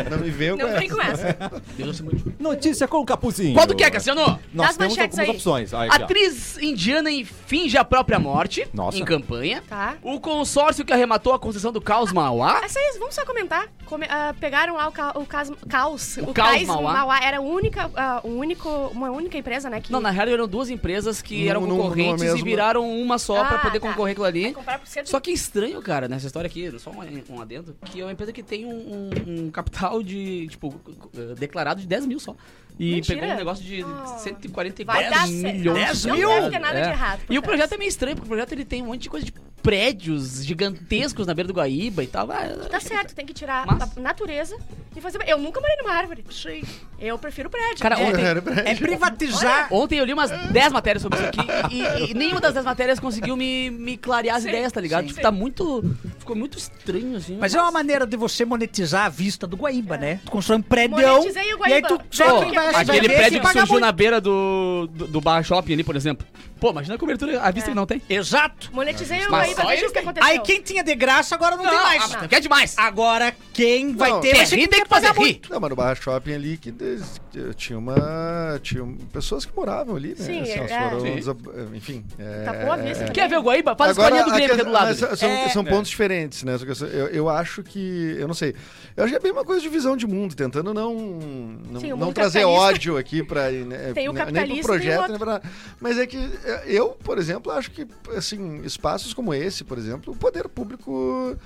essa. 0.00 0.10
Não 0.10 0.18
me 0.18 0.30
veio 0.30 0.56
Não 0.56 0.68
com 0.68 0.78
vem 0.78 0.88
com 0.88 1.00
essa. 1.02 1.36
Deus, 1.76 2.00
muito. 2.00 2.32
Notícia 2.38 2.88
com 2.88 2.98
o 2.98 3.04
Capuzinho. 3.06 3.54
Qual 3.54 3.66
tu 3.66 3.76
quer, 3.76 3.90
Cassiano? 3.90 4.38
Nós 4.52 4.68
Das 4.68 4.76
temos 4.76 4.96
manchetes 4.96 5.18
algumas 5.18 5.18
aí. 5.18 5.30
opções. 5.36 5.72
Olha 5.72 5.90
aqui, 5.92 6.00
ó. 6.02 6.04
Atriz 6.04 6.58
indiana 6.58 7.10
e 7.10 7.24
finge 7.24 7.76
a 7.78 7.84
própria 7.84 8.18
morte 8.18 8.66
Nossa. 8.72 8.98
em 8.98 9.04
campanha. 9.04 9.62
Tá. 9.68 9.94
O 10.02 10.20
consórcio 10.20 10.84
que 10.84 10.92
arrematou 10.92 11.32
a 11.32 11.38
concessão 11.38 11.72
do 11.72 11.80
Caos 11.80 12.12
Mauá. 12.12 12.60
Essa 12.64 12.78
aí, 12.78 12.96
vamos 12.98 13.14
só 13.14 13.24
comentar. 13.24 13.68
Come- 13.86 14.06
ah, 14.08 14.34
pegaram 14.40 14.74
lá 14.76 14.88
o, 14.88 14.92
ca- 14.92 15.12
o 15.14 15.26
cas- 15.26 15.52
caos. 15.68 16.16
O, 16.18 16.32
Caos 16.32 16.62
Mauá. 16.64 17.20
Era 17.22 17.38
a 17.38 17.40
única, 17.40 17.90
ah, 17.94 18.20
um 18.24 18.38
único, 18.38 18.68
uma 18.92 19.10
única 19.10 19.36
empresa, 19.38 19.68
né? 19.70 19.80
Que 19.80 19.92
Não, 19.92 20.00
na 20.00 20.10
real 20.10 20.28
eram 20.28 20.48
duas 20.48 20.70
empresas 20.70 21.20
que 21.22 21.44
Num- 21.44 21.50
eram 21.50 21.60
num- 21.62 21.76
concorrentes 21.76 22.22
e 22.22 22.26
mesma- 22.26 22.44
viraram 22.44 22.90
uma 22.90 23.18
só 23.18 23.44
pra 23.44 23.56
Ah, 23.56 23.58
poder 23.60 23.80
tá. 23.80 23.88
concorrer 23.88 24.12
aquilo 24.12 24.26
ali. 24.26 24.52
comprar 24.52 24.78
por 24.78 24.86
cento 24.88 25.08
Só 25.08 25.20
que 25.20 25.30
é 25.30 25.34
estranho, 25.34 25.80
cara, 25.82 26.08
nessa 26.08 26.26
história 26.26 26.46
aqui, 26.48 26.72
só 26.78 26.90
um, 26.90 27.34
um 27.36 27.40
adendo, 27.42 27.76
que 27.84 28.00
é 28.00 28.04
uma 28.04 28.12
empresa 28.12 28.23
que 28.32 28.42
tem 28.42 28.64
um, 28.64 28.70
um- 28.70 29.44
um 29.46 29.50
capital 29.50 30.02
de, 30.02 30.46
tipo, 30.48 30.74
eh, 31.16 31.34
declarado 31.38 31.80
de 31.80 31.86
10 31.86 32.06
mil 32.06 32.18
só. 32.20 32.34
E 32.78 32.94
Mentira. 32.96 33.20
pegou 33.20 33.34
um 33.34 33.38
negócio 33.38 33.64
de 33.64 33.82
Ah. 33.84 34.16
144 34.18 35.02
Vai 35.02 35.10
dar 35.10 35.26
certo. 35.28 35.56
milhões. 35.56 35.78
10 35.84 36.02
de 36.02 36.08
Não 36.08 36.16
mil? 36.16 36.28
deve 36.28 36.50
ter 36.50 36.58
nada 36.58 36.80
de 36.82 36.88
É. 36.88 36.90
errado. 36.90 37.20
por 37.26 37.32
E 37.32 37.38
o 37.38 37.42
projeto 37.42 37.72
é 37.72 37.76
meio 37.76 37.88
estranho, 37.88 38.16
porque 38.16 38.26
o 38.26 38.28
projeto 38.30 38.52
ele 38.52 38.64
tem 38.64 38.82
um 38.82 38.86
monte 38.86 39.02
de 39.02 39.10
coisa 39.10 39.24
de 39.24 39.32
prédios 39.64 40.44
gigantescos 40.44 41.26
na 41.26 41.32
beira 41.32 41.48
do 41.48 41.54
Guaíba 41.54 42.04
e 42.04 42.06
tal. 42.06 42.30
Ah, 42.30 42.68
Tá 42.70 42.78
certo, 42.78 43.14
tem 43.14 43.24
que 43.24 43.32
tirar 43.32 43.64
Mas- 43.66 43.96
a 43.96 44.00
natureza 44.00 44.54
e 44.94 45.00
fazer. 45.00 45.18
Eu 45.26 45.38
nunca 45.38 45.58
morei 45.58 45.74
numa 45.78 45.90
árvore. 45.94 46.22
Sim. 46.30 46.62
Eu 47.00 47.18
prefiro 47.18 47.48
prédio. 47.48 47.78
Cara, 47.80 47.98
É. 47.98 48.04
ontem, 48.04 48.22
É 48.70 48.74
privatizar. 48.74 49.68
Ontem 49.72 49.98
eu 49.98 50.04
li 50.04 50.12
umas 50.12 50.30
10 50.30 50.70
matérias 50.72 51.02
sobre 51.02 51.18
isso 51.18 51.28
aqui 51.28 51.74
e, 51.74 52.10
e 52.10 52.14
nenhuma 52.14 52.40
das 52.40 52.52
10 52.52 52.64
matérias 52.66 53.00
conseguiu 53.00 53.36
me, 53.36 53.70
me 53.70 53.96
clarear 53.96 54.36
as 54.36 54.42
Sim, 54.42 54.50
ideias, 54.50 54.70
tá 54.70 54.80
ligado? 54.82 55.00
sim, 55.02 55.08
Tipo, 55.08 55.16
sim. 55.16 55.22
tá 55.22 55.32
muito. 55.32 55.82
Ficou 56.18 56.36
muito 56.36 56.58
estranho, 56.58 57.16
assim. 57.16 57.38
Mas 57.40 57.54
é 57.54 57.60
uma 57.60 57.72
maneira 57.72 58.06
de 58.06 58.16
você 58.18 58.44
monetizar 58.44 59.06
a 59.06 59.08
vista 59.08 59.46
do 59.46 59.56
Guaíba, 59.56 59.96
né? 59.96 60.20
Tu 60.26 60.30
constrói 60.30 60.58
um 60.58 60.62
prédio 60.62 60.96
Monetizei 60.98 61.42
o 61.42 61.46
e 61.66 61.72
aí 61.72 61.80
Guaíba. 61.80 61.88
tu 61.88 62.00
só 62.10 62.44
quem 62.44 62.52
vai, 62.52 62.74
Aquele 62.74 63.08
ver 63.08 63.16
prédio 63.16 63.40
que 63.40 63.46
surgiu 63.46 63.66
muito. 63.66 63.80
na 63.80 63.92
beira 63.92 64.20
do, 64.20 64.88
do, 64.92 65.06
do 65.06 65.20
Bar 65.22 65.42
Shopping 65.42 65.72
ali, 65.72 65.82
por 65.84 65.96
exemplo. 65.96 66.26
Pô, 66.64 66.70
imagina 66.70 66.94
a 66.94 66.98
cobertura, 66.98 67.42
a 67.42 67.50
vista 67.50 67.68
que 67.68 67.76
não 67.76 67.84
tem. 67.84 68.00
Exato. 68.08 68.70
Monetizei 68.72 69.26
o 69.26 69.30
Mas 69.30 69.50
só 69.54 69.66
veja 69.66 69.72
eles 69.74 69.82
o 69.82 69.86
que 69.88 69.92
têm. 69.92 70.02
aconteceu. 70.02 70.30
Aí 70.30 70.38
quem 70.38 70.62
tinha 70.62 70.82
de 70.82 70.94
graça 70.94 71.34
agora 71.34 71.56
não, 71.58 71.64
tem 71.68 71.76
Ah, 71.78 71.82
mais. 71.82 72.10
mas 72.16 72.26
quer 72.26 72.40
demais. 72.40 72.74
Agora 72.78 73.34
quem 73.52 73.94
vai 73.94 74.08
Não, 74.12 74.20
ter 74.22 74.32
rir, 74.34 74.48
quem 74.48 74.66
tem 74.66 74.82
que 74.82 74.88
fazer 74.88 75.08
rir. 75.08 75.18
muito. 75.20 75.52
Não, 75.52 75.60
mas 75.60 75.68
no 75.68 75.76
Barra 75.76 75.94
Shopping 75.94 76.32
ali 76.32 76.56
que 76.56 76.70
des- 76.70 77.20
tinha 77.56 77.78
uma. 77.78 78.58
Tinha 78.62 78.82
pessoas 79.12 79.44
que 79.44 79.54
moravam 79.54 79.94
ali, 79.94 80.08
né? 80.10 80.14
Sim, 80.24 80.38
elas 80.38 80.70
é. 80.70 80.88
foram 80.88 81.00
Sim. 81.02 81.14
desab- 81.16 81.48
Enfim. 81.74 82.02
É, 82.18 82.44
Tapou 82.44 82.72
a 82.72 82.76
vista. 82.78 83.04
Quer 83.12 83.28
ver 83.28 83.38
o 83.38 83.42
Guaíba? 83.42 83.76
Faz 83.76 83.90
a 83.90 83.92
Agora, 83.92 84.16
escolinha 84.16 84.24
do 84.24 84.34
Grêmio 84.34 84.54
que 84.54 84.60
é 84.62 84.64
do 84.64 84.70
lado. 84.72 84.86
mas 84.86 85.02
ali. 85.02 85.16
são, 85.18 85.28
É. 85.28 85.48
são 85.50 85.64
pontos 85.66 85.90
diferentes, 85.90 86.44
né? 86.44 86.56
Só 86.56 86.64
que 86.64 86.70
eu, 86.82 86.88
eu, 86.88 87.06
eu 87.08 87.28
acho 87.28 87.62
que. 87.62 88.16
Eu 88.18 88.26
não 88.26 88.34
sei. 88.34 88.54
Eu 88.96 89.04
acho 89.04 89.12
que 89.12 89.16
é 89.18 89.20
bem 89.20 89.32
uma 89.32 89.44
coisa 89.44 89.60
de 89.60 89.68
visão 89.68 89.98
de 89.98 90.06
mundo, 90.06 90.34
tentando 90.34 90.72
não, 90.72 90.94
não, 90.94 91.78
Sim, 91.80 91.88
o 91.92 91.96
não 91.98 92.06
mundo 92.06 92.14
trazer 92.14 92.40
capitalista. 92.40 92.72
ódio 92.74 92.96
aqui 92.96 93.22
pra. 93.22 93.50
Né, 93.50 93.92
Tem 93.92 94.08
o 94.08 94.12
nem 94.14 94.22
capitalista 94.24 94.62
pro 94.62 94.72
projeto, 94.78 95.02
e 95.02 95.04
o 95.04 95.08
nem 95.08 95.18
pra. 95.18 95.42
Mas 95.78 95.98
é 95.98 96.06
que 96.06 96.16
é, 96.16 96.53
eu, 96.66 96.90
por 96.90 97.18
exemplo, 97.18 97.52
acho 97.52 97.70
que 97.70 97.86
assim, 98.16 98.62
espaços 98.62 99.12
como 99.14 99.34
esse, 99.34 99.64
por 99.64 99.78
exemplo, 99.78 100.12
o 100.12 100.16
poder 100.16 100.48
público 100.48 101.36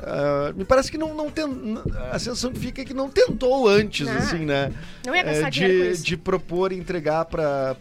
ah, 0.00 0.52
me 0.56 0.64
parece 0.64 0.90
que 0.90 0.98
não, 0.98 1.14
não 1.14 1.30
tem. 1.30 1.44
A 2.10 2.18
sensação 2.18 2.52
que 2.52 2.58
fica 2.60 2.82
é 2.82 2.84
que 2.84 2.94
não 2.94 3.08
tentou 3.08 3.68
antes, 3.68 4.06
Não. 4.06 4.16
assim, 4.16 4.44
né? 4.44 4.72
Não 5.06 5.14
ia 5.14 5.22
gastar 5.22 5.46
É, 5.48 5.50
de, 5.50 6.02
de 6.02 6.16
propor 6.16 6.72
e 6.72 6.76
entregar 6.76 7.24
pra 7.26 7.74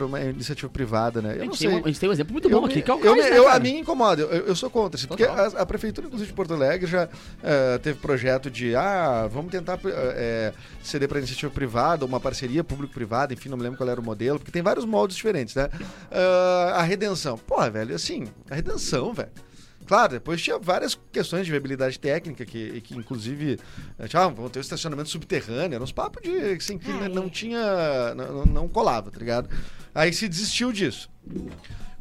uma 0.00 0.20
iniciativa 0.20 0.68
privada, 0.70 1.20
né? 1.20 1.30
A 1.30 1.32
Eu 1.32 1.38
não 1.38 1.44
gente, 1.46 1.58
sei. 1.58 1.68
tem 1.68 1.76
um, 1.78 1.84
a 1.84 1.86
gente 1.88 2.00
tem 2.00 2.08
um 2.08 2.12
exemplo 2.12 2.32
muito 2.32 2.48
Eu 2.48 2.60
bom 2.60 2.66
me- 2.66 2.72
aqui, 2.72 2.82
que 2.82 2.90
é 2.90 2.94
o 2.94 3.00
eu, 3.04 3.16
né, 3.16 3.38
eu-? 3.38 3.48
A 3.48 3.58
mim 3.58 3.78
incomoda, 3.78 4.22
eu, 4.22 4.46
eu 4.46 4.54
sou 4.56 4.70
contra, 4.70 4.98
assim, 4.98 5.06
porque 5.06 5.24
a, 5.24 5.46
a 5.46 5.66
Prefeitura, 5.66 6.06
inclusive, 6.06 6.30
de 6.30 6.34
Porto 6.36 6.54
Alegre 6.54 6.86
já 6.88 7.08
eh, 7.42 7.78
teve 7.78 7.98
projeto 7.98 8.50
de, 8.50 8.74
ah, 8.76 9.28
vamos 9.30 9.50
tentar 9.50 9.78
eh, 9.84 10.52
ceder 10.82 11.08
para 11.08 11.18
iniciativa 11.18 11.50
privada, 11.52 12.04
uma 12.04 12.20
parceria 12.20 12.62
público-privada, 12.62 13.32
enfim, 13.34 13.48
não 13.48 13.56
me 13.56 13.62
lembro 13.62 13.76
qual 13.78 13.88
era 13.88 14.00
o 14.00 14.04
modelo, 14.04 14.38
porque 14.38 14.52
tem 14.52 14.62
vários 14.62 14.84
moldes 14.84 15.16
diferentes, 15.16 15.54
né? 15.54 15.68
Ah, 16.10 16.74
a 16.76 16.82
redenção. 16.82 17.36
Porra, 17.38 17.70
velho, 17.70 17.94
assim, 17.94 18.24
a 18.50 18.54
redenção, 18.54 19.12
velho. 19.12 19.30
Claro, 19.86 20.12
depois 20.12 20.40
tinha 20.40 20.58
várias 20.58 20.98
questões 21.10 21.44
de 21.46 21.50
viabilidade 21.50 21.98
técnica, 21.98 22.44
que, 22.44 22.80
que 22.80 22.94
inclusive, 22.96 23.58
tinha, 24.08 24.22
ah, 24.22 24.28
vão 24.28 24.48
ter 24.48 24.58
um 24.58 24.62
estacionamento 24.62 25.08
subterrâneo, 25.08 25.74
eram 25.74 25.84
uns 25.84 25.90
papos 25.92 26.22
de, 26.22 26.30
assim, 26.52 26.78
que 26.78 26.90
Ai. 26.90 27.08
não 27.08 27.28
tinha, 27.28 28.14
não, 28.14 28.32
não- 28.32 28.44
não 28.46 28.68
colava, 28.68 29.10
tá 29.10 29.18
ligado? 29.18 29.48
Aí 29.94 30.12
se 30.12 30.28
desistiu 30.28 30.70
disso. 30.72 31.10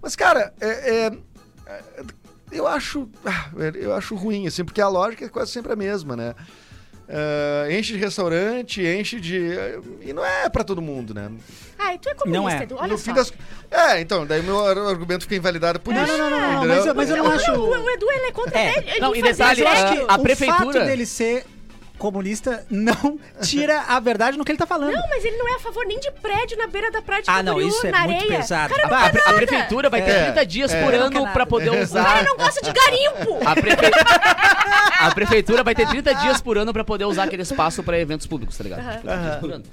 Mas, 0.02 0.16
cara, 0.16 0.54
é, 0.62 0.68
é- 1.08 1.18
é- 1.66 2.04
eu 2.52 2.68
acho. 2.68 3.10
ah, 3.26 3.50
Eu 3.76 3.94
acho 3.96 4.16
ruim, 4.16 4.46
assim, 4.48 4.64
porque 4.64 4.82
a 4.82 4.88
lógica 4.88 5.26
é 5.26 5.30
quase 5.30 5.52
sempre 5.52 5.72
a 5.72 5.76
mesma, 5.76 6.16
né? 6.16 6.36
Ah, 7.12 7.68
enche 7.72 7.94
de 7.94 7.98
restaurante, 8.00 8.82
enche 8.86 9.20
de. 9.20 9.40
E 10.02 10.14
não 10.14 10.24
é 10.24 10.48
pra 10.48 10.64
todo 10.64 10.80
mundo, 10.82 11.12
né? 11.14 11.32
Ai, 11.78 11.98
tu 11.98 12.08
é 12.08 12.14
comunista, 12.14 12.40
Não 12.42 12.50
é. 12.50 12.64
Edu, 12.64 12.76
olha 12.78 12.88
no 12.92 12.98
só. 13.00 13.06
fim 13.06 13.14
das. 13.14 13.34
É, 13.72 14.00
então, 14.00 14.28
daí 14.28 14.44
meu 14.44 14.64
ar- 14.64 14.78
argumento 14.78 15.24
fica 15.24 15.36
invalidado 15.36 15.80
por 15.80 15.92
Não, 15.94 16.04
isso. 16.04 16.18
não, 16.18 16.30
não, 16.30 16.40
não, 16.40 16.52
não, 16.54 16.68
mas 16.68 16.86
eu- 16.86 16.96
mas 16.96 17.10
eu 17.10 17.18
não 17.18 17.24
Não, 17.24 17.32
acho- 17.32 17.52
o, 17.52 17.70
o 17.84 17.90
Edu, 17.90 18.12
ele 18.12 18.26
é 18.26 18.32
contra 18.32 18.60
É. 18.60 18.78
ele, 18.78 18.90
ele 18.92 19.00
Não, 19.00 19.16
e 19.16 19.22
detalhe, 19.24 19.66
a- 19.66 19.92
ele- 19.94 20.06
a 20.08 20.16
o 20.16 20.22
prefeitura- 20.22 20.60
fato 20.74 20.86
dele 20.86 21.06
ser 21.08 21.46
comunista 22.00 22.66
não 22.70 23.20
tira 23.44 23.82
a 23.88 24.00
verdade 24.00 24.38
no 24.38 24.44
que 24.44 24.52
ele 24.52 24.58
tá 24.58 24.66
falando. 24.66 24.92
Não, 24.94 25.08
mas 25.10 25.24
ele 25.24 25.38
não 25.38 25.48
é 25.48 25.56
a 25.56 25.60
favor 25.60 25.86
nem 25.86 26.00
de 26.00 26.10
prédio 26.12 26.58
na 26.58 26.66
beira 26.68 26.90
da 26.92 27.02
praia 27.02 27.22
de 27.22 27.30
Ah, 27.30 27.44
não, 27.44 27.54
Camboriú, 27.54 27.68
isso 27.70 27.86
é 27.86 27.92
na 27.92 28.00
muito 28.06 28.24
areia. 28.24 28.38
pesado. 28.40 28.74
Cara, 28.74 28.88
não 28.88 28.98
Ah, 28.98 29.00
a, 29.00 29.04
quer 29.04 29.12
pre- 29.12 29.22
a 29.22 29.26
nada. 29.26 29.38
prefeitura 29.38 29.90
vai 29.90 30.02
ter 30.02 30.12
É, 30.12 30.24
30 30.32 30.46
dias 30.46 30.74
é. 30.74 30.84
por 30.84 30.94
Não 30.94 31.00
ano 31.06 31.28
pra 31.34 31.46
poder 31.46 31.70
O 31.70 31.74
cara 31.74 31.84
usar. 31.84 32.24
não 32.24 32.38
gosta 32.38 32.62
de 32.62 32.72
garimpo. 32.74 33.40
A, 33.48 33.56
prefe... 33.56 33.86
a 35.00 35.12
prefeitura 35.14 35.64
vai 35.64 35.76
ter 35.76 35.88
30 35.88 36.14
dias 36.16 36.42
por 36.42 36.58
ano 36.58 36.74
pra 36.74 36.84
poder 36.84 37.06
usar 37.06 37.24
aquele 37.26 37.42
espaço 37.44 37.84
pra 37.84 38.00
eventos 38.00 38.26
públicos, 38.28 38.58
tá 38.58 38.64
ligado? 38.64 38.80
Tipo, 38.82 39.02
30 39.08 39.18
dias 39.22 39.36
por 39.38 39.52
ano. 39.52 39.64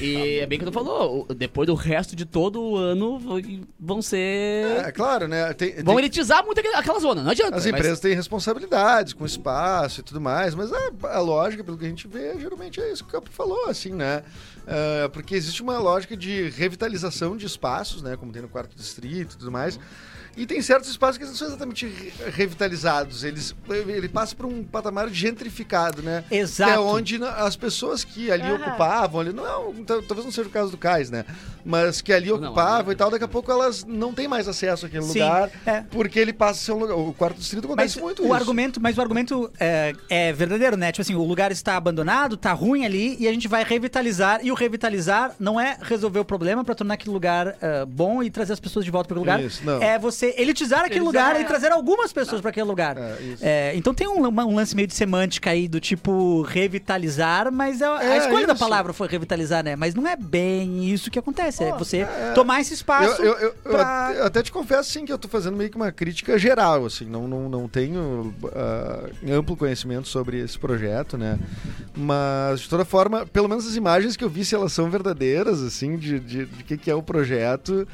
E 0.00 0.38
é 0.40 0.46
bem 0.46 0.58
que 0.58 0.64
tu 0.64 0.72
falou, 0.72 1.26
o- 1.28 1.34
depois 1.34 1.66
do 1.66 1.74
resto 1.74 2.14
de 2.16 2.24
todo 2.24 2.60
o 2.60 2.76
ano 2.76 3.18
v- 3.18 3.62
vão 3.78 4.02
ser. 4.02 4.82
É, 4.86 4.92
claro, 4.92 5.28
né? 5.28 5.52
Tem, 5.54 5.74
Vão 5.82 5.94
tem- 5.94 5.98
elitizar 6.04 6.44
muito 6.44 6.60
aquela 6.74 6.98
zona, 6.98 7.22
não 7.22 7.30
adianta. 7.30 7.56
As 7.56 7.64
mas- 7.64 7.74
empresas 7.74 8.00
têm 8.00 8.14
responsabilidades 8.14 9.12
com 9.12 9.24
espaço 9.24 10.00
e 10.00 10.02
tudo 10.02 10.20
mais, 10.20 10.54
mas 10.54 10.70
a, 10.72 10.90
a 11.14 11.20
lógica, 11.20 11.62
pelo 11.68 11.76
que 11.76 11.84
a 11.84 11.88
gente 11.88 12.08
vê, 12.08 12.40
geralmente 12.40 12.80
é 12.80 12.90
isso 12.90 13.04
que 13.04 13.10
o 13.10 13.12
Capo 13.12 13.28
falou, 13.28 13.66
assim, 13.68 13.92
né? 13.92 14.24
Ah, 14.66 15.10
porque 15.12 15.34
existe 15.34 15.60
uma 15.60 15.78
lógica 15.78 16.16
de 16.16 16.48
revitalização 16.48 17.36
de 17.36 17.44
espaços, 17.44 18.00
né? 18.00 18.16
Como 18.16 18.32
tem 18.32 18.40
no 18.40 18.48
quarto 18.48 18.74
distrito 18.74 19.34
e 19.34 19.36
tudo 19.36 19.52
mais. 19.52 19.78
E 20.36 20.46
tem 20.46 20.60
certos 20.62 20.88
espaços 20.90 21.18
que 21.18 21.24
não 21.24 21.34
são 21.34 21.48
exatamente 21.48 21.86
re- 21.86 22.12
revitalizados. 22.30 23.24
Eles, 23.24 23.54
ele 23.88 24.08
passa 24.08 24.34
por 24.34 24.46
um 24.46 24.62
patamar 24.62 25.08
gentrificado, 25.08 26.02
né? 26.02 26.24
Exato. 26.30 26.70
Que 26.70 26.76
é 26.76 26.80
onde 26.80 27.24
as 27.24 27.56
pessoas 27.56 28.04
que 28.04 28.30
ali 28.30 28.42
Aham. 28.44 28.54
ocupavam, 28.66 29.20
ali, 29.20 29.32
não, 29.32 29.72
tal- 29.84 30.02
talvez 30.02 30.24
não 30.24 30.32
seja 30.32 30.48
o 30.48 30.52
caso 30.52 30.70
do 30.70 30.76
Cais, 30.76 31.10
né? 31.10 31.24
Mas 31.64 32.00
que 32.00 32.12
ali 32.12 32.28
Não, 32.28 32.36
ocupavam 32.36 32.86
não. 32.86 32.92
e 32.92 32.96
tal, 32.96 33.10
daqui 33.10 33.24
a 33.24 33.28
pouco 33.28 33.50
elas 33.50 33.84
não 33.84 34.12
têm 34.14 34.26
mais 34.28 34.48
acesso 34.48 34.86
àquele 34.86 35.02
Sim, 35.04 35.20
lugar, 35.22 35.50
é. 35.66 35.82
porque 35.90 36.18
ele 36.18 36.32
passa 36.32 36.52
a 36.60 36.64
ser 36.64 36.72
um 36.72 36.78
lugar. 36.78 36.96
O 36.96 37.12
quarto 37.12 37.36
distrito 37.38 37.64
Mas 37.68 37.72
acontece 37.74 38.00
muito 38.00 38.22
o 38.22 38.24
isso. 38.26 38.34
argumento, 38.34 38.80
mas 38.80 38.96
o 38.96 39.00
argumento 39.00 39.50
é, 39.58 39.92
é 40.08 40.32
verdadeiro, 40.32 40.76
né? 40.76 40.90
Tipo 40.92 41.02
assim, 41.02 41.14
o 41.14 41.24
lugar 41.24 41.52
está 41.52 41.76
abandonado, 41.76 42.36
tá 42.36 42.52
ruim 42.52 42.84
ali 42.86 43.16
e 43.20 43.28
a 43.28 43.32
gente 43.32 43.48
vai 43.48 43.64
revitalizar. 43.64 44.40
E 44.42 44.50
o 44.50 44.54
revitalizar 44.54 45.34
não 45.38 45.60
é 45.60 45.76
resolver 45.82 46.20
o 46.20 46.24
problema 46.24 46.64
pra 46.64 46.74
tornar 46.74 46.94
aquele 46.94 47.12
lugar 47.12 47.56
ah, 47.60 47.84
bom 47.86 48.22
e 48.22 48.30
trazer 48.30 48.52
as 48.54 48.60
pessoas 48.60 48.84
de 48.84 48.90
volta 48.90 49.08
para 49.08 49.16
aquele 49.20 49.30
lugar. 49.30 49.44
Isso, 49.44 49.64
não. 49.64 49.82
É 49.82 49.98
você 49.98 50.27
elitizar 50.36 50.84
aquele 50.84 51.04
lugar 51.04 51.40
e 51.40 51.44
trazer 51.44 51.70
algumas 51.72 52.12
pessoas 52.12 52.40
pra 52.40 52.50
aquele 52.50 52.66
lugar. 52.66 52.96
É, 52.98 53.16
isso. 53.22 53.44
É, 53.44 53.72
então 53.76 53.94
tem 53.94 54.06
um, 54.08 54.26
um 54.26 54.54
lance 54.54 54.74
meio 54.74 54.88
de 54.88 54.94
semântica 54.94 55.50
aí 55.50 55.68
do 55.68 55.80
tipo 55.80 56.42
revitalizar, 56.42 57.50
mas 57.52 57.80
a, 57.82 57.98
a 57.98 58.04
É, 58.04 58.18
escolha 58.18 58.46
da 58.46 58.52
isso. 58.54 58.62
palavra 58.62 58.92
foi 58.92 59.08
revitalizar, 59.08 59.64
né? 59.64 59.76
Mas 59.76 59.94
não 59.94 60.06
é 60.06 60.16
bem 60.16 60.84
isso 60.90 61.10
que 61.10 61.18
acontece. 61.18 61.64
é 61.64 61.72
você 61.76 62.06
tomar 62.34 62.60
esse 62.60 62.74
espaço. 62.74 63.20
Eu, 63.22 63.34
eu- 63.34 63.38
eu- 63.48 63.52
pra- 63.72 64.08
até, 64.08 64.20
eu 64.20 64.24
até 64.26 64.42
te 64.42 64.52
confesso, 64.52 64.90
sim, 64.90 65.04
que 65.04 65.12
eu 65.12 65.18
tô 65.18 65.28
fazendo 65.28 65.56
meio 65.56 65.70
que 65.70 65.76
uma 65.76 65.92
crítica 65.92 66.38
geral, 66.38 66.86
assim, 66.86 67.04
não, 67.04 67.26
não, 67.28 67.48
não 67.48 67.68
tenho 67.68 68.34
ah, 68.54 69.08
amplo 69.30 69.56
conhecimento 69.56 70.08
sobre 70.08 70.38
esse 70.40 70.58
projeto, 70.58 71.16
né? 71.16 71.38
Mas, 71.96 72.60
de 72.60 72.68
toda 72.68 72.84
forma, 72.84 73.26
pelo 73.26 73.48
menos 73.48 73.66
as 73.66 73.74
imagens 73.76 74.16
que 74.16 74.24
eu 74.24 74.28
vi, 74.30 74.44
se 74.44 74.54
elas 74.54 74.72
são 74.72 74.88
verdadeiras, 74.90 75.62
assim, 75.62 75.96
de, 75.96 76.18
de, 76.20 76.46
de 76.46 76.64
que, 76.64 76.76
que 76.78 76.90
é 76.90 76.94
o 76.94 77.02
projeto, 77.02 77.86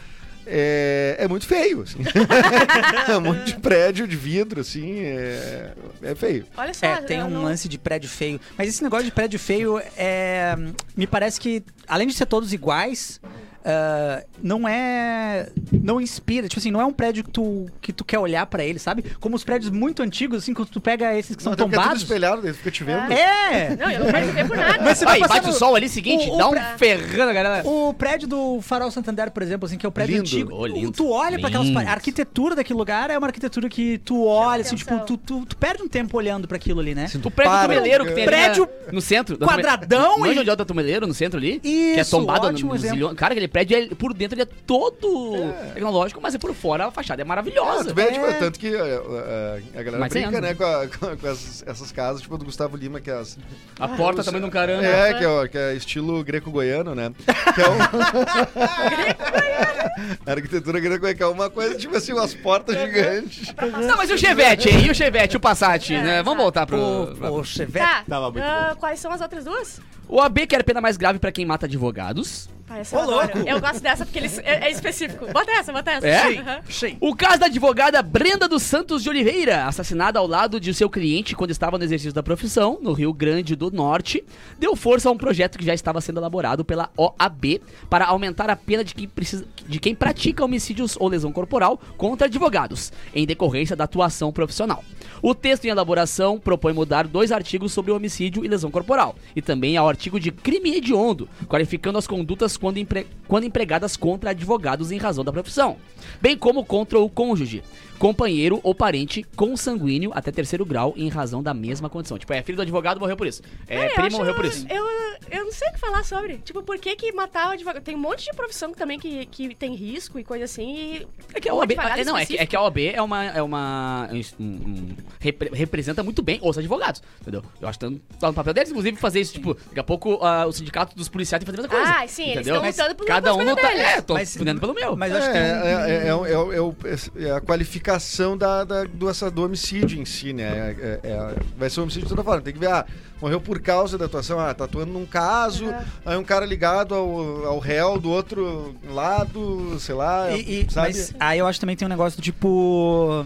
é, 0.46 1.16
é 1.18 1.28
muito 1.28 1.46
feio, 1.46 1.82
assim. 1.82 1.98
um 3.16 3.20
monte 3.20 3.44
de 3.44 3.60
prédio 3.60 4.06
de 4.06 4.16
vidro, 4.16 4.60
assim, 4.60 5.00
é, 5.00 5.72
é 6.02 6.14
feio. 6.14 6.46
Olha 6.56 6.74
só. 6.74 6.86
É, 6.86 7.02
tem 7.02 7.22
um 7.22 7.30
não- 7.30 7.44
lance 7.44 7.68
de 7.68 7.78
prédio 7.78 8.08
feio. 8.08 8.40
Mas 8.56 8.68
esse 8.68 8.82
negócio 8.82 9.04
de 9.04 9.12
prédio 9.12 9.38
feio 9.38 9.80
é. 9.96 10.56
Me 10.96 11.06
parece 11.06 11.40
que, 11.40 11.62
além 11.88 12.06
de 12.08 12.14
ser 12.14 12.26
todos 12.26 12.52
iguais. 12.52 13.20
Ah, 13.64 14.22
não 14.42 14.68
é. 14.68 15.48
Não 15.72 16.00
inspira. 16.00 16.48
Tipo 16.48 16.60
assim, 16.60 16.70
não 16.70 16.80
é 16.80 16.84
um 16.84 16.92
prédio 16.92 17.24
que 17.24 17.30
tu, 17.30 17.66
que 17.80 17.92
tu 17.92 18.04
quer 18.04 18.18
olhar 18.18 18.44
pra 18.46 18.64
ele, 18.64 18.78
sabe? 18.78 19.04
Como 19.20 19.34
os 19.36 19.44
prédios 19.44 19.70
muito 19.70 20.02
antigos, 20.02 20.38
assim, 20.42 20.52
quando 20.54 20.68
tu 20.68 20.80
pega 20.80 21.16
esses 21.16 21.34
que 21.36 21.42
são 21.42 21.50
Não, 21.52 21.56
porque 21.56 21.70
é 21.74 21.78
tudo 21.78 21.82
tombados. 21.82 22.02
espelhado, 22.02 22.42
daí 22.42 22.52
fica 22.52 22.70
te 22.70 22.84
vendo. 22.84 23.12
É! 23.12 23.76
Não, 23.76 23.90
eu 23.90 24.04
não 24.04 24.12
quero 24.12 24.32
ver 24.32 24.46
por 24.48 24.56
nada. 24.56 24.82
Mas 24.82 24.98
você 24.98 25.04
vai 25.04 25.20
bate 25.20 25.44
o 25.48 25.52
no- 25.52 25.52
sol 25.58 25.74
ali, 25.74 25.88
seguinte, 25.88 26.28
o- 26.28 26.34
o 26.34 26.38
dá 26.38 26.48
um 26.48 26.50
pra- 26.50 26.76
ferrando, 26.78 27.32
galera. 27.34 27.66
O 27.68 27.94
prédio 27.94 28.28
do 28.28 28.60
Farol 28.60 28.90
Santander, 28.90 29.30
por 29.30 29.42
exemplo, 29.42 29.66
assim, 29.66 29.76
que 29.78 29.86
é 29.86 29.88
o 29.88 29.92
prédio 29.92 30.16
Lindo. 30.16 30.26
antigo. 30.26 30.50
Oh, 30.54 30.66
lindo. 30.66 30.92
Tu 30.92 31.08
olha 31.10 31.38
pra 31.38 31.48
aquelas. 31.48 31.74
A 31.74 31.90
arquitetura 31.92 32.54
daquele 32.54 32.78
lugar 32.78 33.10
é 33.10 33.16
uma 33.18 33.26
arquitetura 33.26 33.68
que 33.68 33.98
tu 33.98 34.24
olha, 34.26 34.60
assim, 34.62 34.76
tipo, 34.76 34.98
tu, 35.00 35.16
tu, 35.16 35.46
tu 35.46 35.56
perde 35.56 35.82
um 35.82 35.88
tempo 35.88 36.16
olhando 36.16 36.46
pra 36.46 36.56
aquilo 36.56 36.80
ali, 36.80 36.94
né? 36.94 37.04
Assim, 37.04 37.18
O 37.24 37.30
prédio 37.30 37.52
Para, 37.52 37.68
Tumeleiro 37.68 38.04
que 38.04 38.12
tem 38.12 38.24
ali 38.24 38.32
Prédio 38.32 38.68
na- 38.86 38.92
no 38.92 39.00
centro. 39.00 39.38
quadradão 39.38 40.18
Manja 40.18 40.34
e- 40.34 40.38
onde 40.40 40.50
é 40.50 40.52
o 40.52 40.56
da 40.56 40.64
Tumeleiro, 40.64 41.06
no 41.06 41.14
centro 41.14 41.38
ali? 41.38 41.58
que 41.60 41.68
é 41.96 42.00
Isso, 42.00 42.10
tombado 42.10 42.46
ótimo 42.46 42.68
no, 42.68 42.74
no 42.74 42.80
exemplo. 42.80 42.96
zilhão. 42.96 43.14
Cara, 43.14 43.32
aquele 43.32 43.48
prédio, 43.54 43.78
é- 43.78 43.86
por 43.94 44.12
dentro, 44.12 44.34
ele 44.34 44.42
é 44.42 44.48
todo 44.66 45.54
tecnológico, 45.74 46.20
mas 46.20 46.34
é 46.34 46.38
por 46.38 46.52
fora 46.52 46.86
a 46.86 46.90
fachada 46.90 47.22
é 47.22 47.24
maravilhosa. 47.24 47.90
tu 47.90 47.94
vê, 47.94 48.10
tipo, 48.10 48.26
É. 48.26 48.32
tanto 48.32 48.58
que 48.58 48.74
ah, 48.74 48.80
ah, 48.82 49.58
a 49.78 49.82
galera 49.82 49.98
Mas 50.00 50.12
brinca, 50.12 50.40
né, 50.40 50.54
com, 50.54 50.64
a- 50.64 50.88
com- 51.16 51.28
essas, 51.28 51.62
essas 51.64 51.92
casas, 51.92 52.20
tipo 52.20 52.34
a 52.34 52.38
do 52.38 52.44
Gustavo 52.44 52.76
Lima, 52.76 53.00
que 53.00 53.08
é 53.08 53.14
as, 53.14 53.38
A 53.78 53.86
porta 53.86 54.24
também 54.24 54.40
de 54.40 54.46
um 54.48 54.50
caramba. 54.50 54.84
É, 54.84 55.14
que 55.14 55.24
é, 55.24 55.48
que 55.48 55.56
é 55.58 55.74
estilo 55.74 56.24
greco-goiano, 56.24 56.96
né? 56.96 57.12
Que 57.54 57.60
é 57.62 57.70
um... 57.70 57.78
A 60.26 60.30
arquitetura 60.32 60.80
greco-goiana, 60.80 61.16
que 61.16 61.22
é 61.22 61.26
uma 61.26 61.48
coisa, 61.48 61.76
tipo 61.76 61.96
assim, 61.96 62.12
umas 62.12 62.34
portas 62.34 62.76
gigantes. 62.76 63.54
Não, 63.86 63.96
mas 63.96 64.10
e 64.10 64.14
o 64.14 64.18
Chevette, 64.18 64.68
hein? 64.68 64.86
E 64.86 64.90
o 64.90 64.94
Chevette, 64.94 65.36
o 65.36 65.40
Passat, 65.40 65.90
né? 65.90 66.24
Vamos 66.24 66.42
voltar 66.42 66.66
pro... 66.66 66.76
O, 66.76 67.38
o 67.40 67.44
Chevette. 67.44 67.86
Tá, 67.86 68.02
Tava 68.08 68.32
muito 68.32 68.44
ah, 68.44 68.74
quais 68.80 68.98
são 68.98 69.12
as 69.12 69.20
outras 69.20 69.44
duas? 69.44 69.80
O 70.08 70.20
AB 70.20 70.48
quer 70.48 70.64
pena 70.64 70.80
mais 70.80 70.96
grave 70.96 71.20
pra 71.20 71.30
quem 71.30 71.46
mata 71.46 71.66
advogados. 71.66 72.48
Ah, 72.74 72.78
essa 72.80 72.96
eu 72.96 73.02
adoro. 73.02 73.30
louco. 73.34 73.48
Eu 73.48 73.60
gosto 73.60 73.80
dessa 73.80 74.04
porque 74.04 74.18
eles, 74.18 74.38
é, 74.38 74.66
é 74.66 74.70
específico. 74.70 75.26
Bota 75.32 75.50
essa, 75.52 75.72
bota 75.72 75.92
essa. 75.92 76.06
É? 76.06 76.38
Aham. 76.38 76.60
O 77.00 77.14
caso 77.14 77.38
da 77.38 77.46
advogada 77.46 78.02
Brenda 78.02 78.48
dos 78.48 78.62
Santos 78.64 79.02
de 79.02 79.08
Oliveira, 79.08 79.66
assassinada 79.66 80.18
ao 80.18 80.26
lado 80.26 80.58
de 80.58 80.74
seu 80.74 80.90
cliente 80.90 81.36
quando 81.36 81.52
estava 81.52 81.78
no 81.78 81.84
exercício 81.84 82.12
da 82.12 82.22
profissão, 82.22 82.78
no 82.82 82.92
Rio 82.92 83.12
Grande 83.12 83.54
do 83.54 83.70
Norte, 83.70 84.24
deu 84.58 84.74
força 84.74 85.08
a 85.08 85.12
um 85.12 85.16
projeto 85.16 85.56
que 85.56 85.64
já 85.64 85.72
estava 85.72 86.00
sendo 86.00 86.18
elaborado 86.18 86.64
pela 86.64 86.90
OAB 86.96 87.60
para 87.88 88.06
aumentar 88.06 88.50
a 88.50 88.56
pena 88.56 88.82
de 88.82 88.92
quem, 88.92 89.08
precisa, 89.08 89.46
de 89.66 89.78
quem 89.78 89.94
pratica 89.94 90.44
homicídios 90.44 90.96
ou 90.98 91.08
lesão 91.08 91.32
corporal 91.32 91.80
contra 91.96 92.26
advogados, 92.26 92.92
em 93.14 93.24
decorrência 93.24 93.76
da 93.76 93.84
atuação 93.84 94.32
profissional. 94.32 94.82
O 95.22 95.34
texto 95.34 95.64
em 95.64 95.68
elaboração 95.68 96.38
propõe 96.38 96.72
mudar 96.72 97.06
dois 97.06 97.32
artigos 97.32 97.72
sobre 97.72 97.92
homicídio 97.92 98.44
e 98.44 98.48
lesão 98.48 98.70
corporal, 98.70 99.14
e 99.34 99.40
também 99.40 99.76
ao 99.76 99.88
artigo 99.88 100.18
de 100.18 100.32
crime 100.32 100.74
hediondo, 100.76 101.28
qualificando 101.48 101.98
as 101.98 102.06
condutas 102.06 102.56
quando, 102.64 102.78
empre- 102.78 103.06
quando 103.28 103.44
empregadas 103.44 103.94
contra 103.94 104.30
advogados 104.30 104.90
em 104.90 104.96
razão 104.96 105.22
da 105.22 105.30
profissão, 105.30 105.76
bem 106.18 106.34
como 106.34 106.64
contra 106.64 106.98
o 106.98 107.10
cônjuge, 107.10 107.62
companheiro 108.04 108.60
ou 108.62 108.74
parente 108.74 109.24
consanguíneo 109.34 110.10
até 110.14 110.30
terceiro 110.30 110.62
grau 110.66 110.92
em 110.94 111.08
razão 111.08 111.42
da 111.42 111.54
mesma 111.54 111.88
condição. 111.88 112.18
Tipo, 112.18 112.34
é 112.34 112.42
filho 112.42 112.56
do 112.56 112.60
advogado 112.60 113.00
morreu 113.00 113.16
por 113.16 113.26
isso. 113.26 113.40
É, 113.66 113.88
primo 113.88 114.18
morreu 114.18 114.34
por 114.34 114.44
isso. 114.44 114.66
Eu, 114.68 114.84
eu 115.30 115.44
não 115.46 115.50
sei 115.52 115.66
o 115.70 115.72
que 115.72 115.80
falar 115.80 116.04
sobre. 116.04 116.36
Tipo, 116.44 116.62
por 116.62 116.76
que 116.76 116.94
que 116.96 117.10
matar 117.12 117.48
o 117.48 117.52
advogado? 117.52 117.82
Tem 117.82 117.94
um 117.94 117.98
monte 117.98 118.26
de 118.26 118.36
profissão 118.36 118.72
também 118.74 118.98
que, 119.00 119.24
que 119.24 119.54
tem 119.54 119.74
risco 119.74 120.18
e 120.18 120.24
coisa 120.24 120.44
assim. 120.44 120.74
E 120.76 121.06
É 121.32 121.40
que 121.40 121.48
a 121.48 121.54
o 121.54 121.56
OAB, 121.56 121.72
é, 121.72 122.04
não, 122.04 122.18
é 122.18 122.26
que, 122.26 122.36
é 122.36 122.44
que 122.44 122.54
a 122.54 122.60
OAB 122.60 122.76
é 122.92 123.00
uma. 123.00 123.24
É 123.24 123.40
uma 123.42 124.10
um- 124.38 124.44
um- 124.44 124.96
repre- 125.18 125.50
representa 125.54 126.02
muito 126.02 126.20
bem 126.22 126.38
os 126.42 126.58
advogados, 126.58 127.02
entendeu? 127.22 127.42
Eu 127.58 127.68
acho 127.68 127.78
que 127.78 127.86
tá 127.86 127.92
tá 128.20 128.26
no 128.28 128.34
papel 128.34 128.52
deles, 128.52 128.68
inclusive, 128.68 128.98
fazer 128.98 129.20
isso. 129.22 129.32
Tipo, 129.32 129.54
daqui 129.54 129.80
a 129.80 129.84
pouco 129.84 130.18
ah, 130.22 130.44
o 130.46 130.52
sindicato 130.52 130.94
dos 130.94 131.08
policiais 131.08 131.42
tem 131.42 131.50
que 131.50 131.56
fazer 131.58 131.66
a 131.66 131.70
mesma 131.72 131.86
coisa. 131.86 132.02
Ah, 132.04 132.06
sim, 132.06 132.24
eles 132.24 132.46
entendeu? 132.46 132.56
estão 132.66 132.84
lutando 132.86 132.94
pelo- 132.96 133.08
Cada 133.08 133.34
um 133.34 133.42
não 133.42 133.56
tá. 133.56 133.62
coisas 133.62 133.80
É, 133.86 134.00
tô 134.02 134.12
Mas- 134.12 134.36
pelo 134.60 134.74
meu. 134.74 134.94
Mas 134.94 135.10
eu 135.10 135.18
É, 135.18 135.20
acho 135.22 135.32
que 135.32 135.38
um- 135.38 135.40
é, 135.40 135.72
é, 135.72 135.90
é, 135.90 136.08
é 136.08 137.24
é 137.24 137.28
é 137.28 137.30
a 137.32 137.40
qualificação 137.40 137.93
indicação 137.94 138.36
da, 138.36 138.64
da- 138.64 138.84
do, 138.84 139.08
essa- 139.08 139.30
do 139.30 139.44
homicídio 139.44 140.00
em 140.00 140.04
si, 140.04 140.32
né? 140.32 140.74
É- 140.78 141.00
é- 141.04 141.10
é- 141.10 141.34
vai 141.56 141.70
ser 141.70 141.80
um 141.80 141.84
homicídio 141.84 142.04
de 142.08 142.10
toda 142.10 142.24
forma. 142.24 142.42
Tem 142.42 142.52
que 142.52 142.58
ver, 142.58 142.70
ah, 142.70 142.84
morreu 143.20 143.40
por 143.40 143.60
causa 143.60 143.96
da 143.96 144.06
atuação, 144.06 144.38
ah, 144.40 144.52
tá 144.52 144.64
atuando 144.64 144.92
num 144.92 145.06
caso, 145.06 145.66
aí 146.04 146.16
um 146.16 146.24
cara 146.24 146.44
ligado 146.44 146.94
ao, 146.94 147.46
ao 147.46 147.58
réu 147.58 147.98
do 147.98 148.10
outro 148.10 148.74
lado, 148.90 149.78
sei 149.78 149.94
lá, 149.94 150.30
E- 150.32 150.62
e- 150.62 150.70
sabe? 150.70 150.88
mas 150.88 151.14
aí 151.18 151.38
eu 151.38 151.46
acho 151.46 151.58
que 151.58 151.60
também 151.60 151.76
tem 151.76 151.86
um 151.86 151.88
negócio 151.90 152.18
do 152.18 152.22
tipo. 152.22 153.24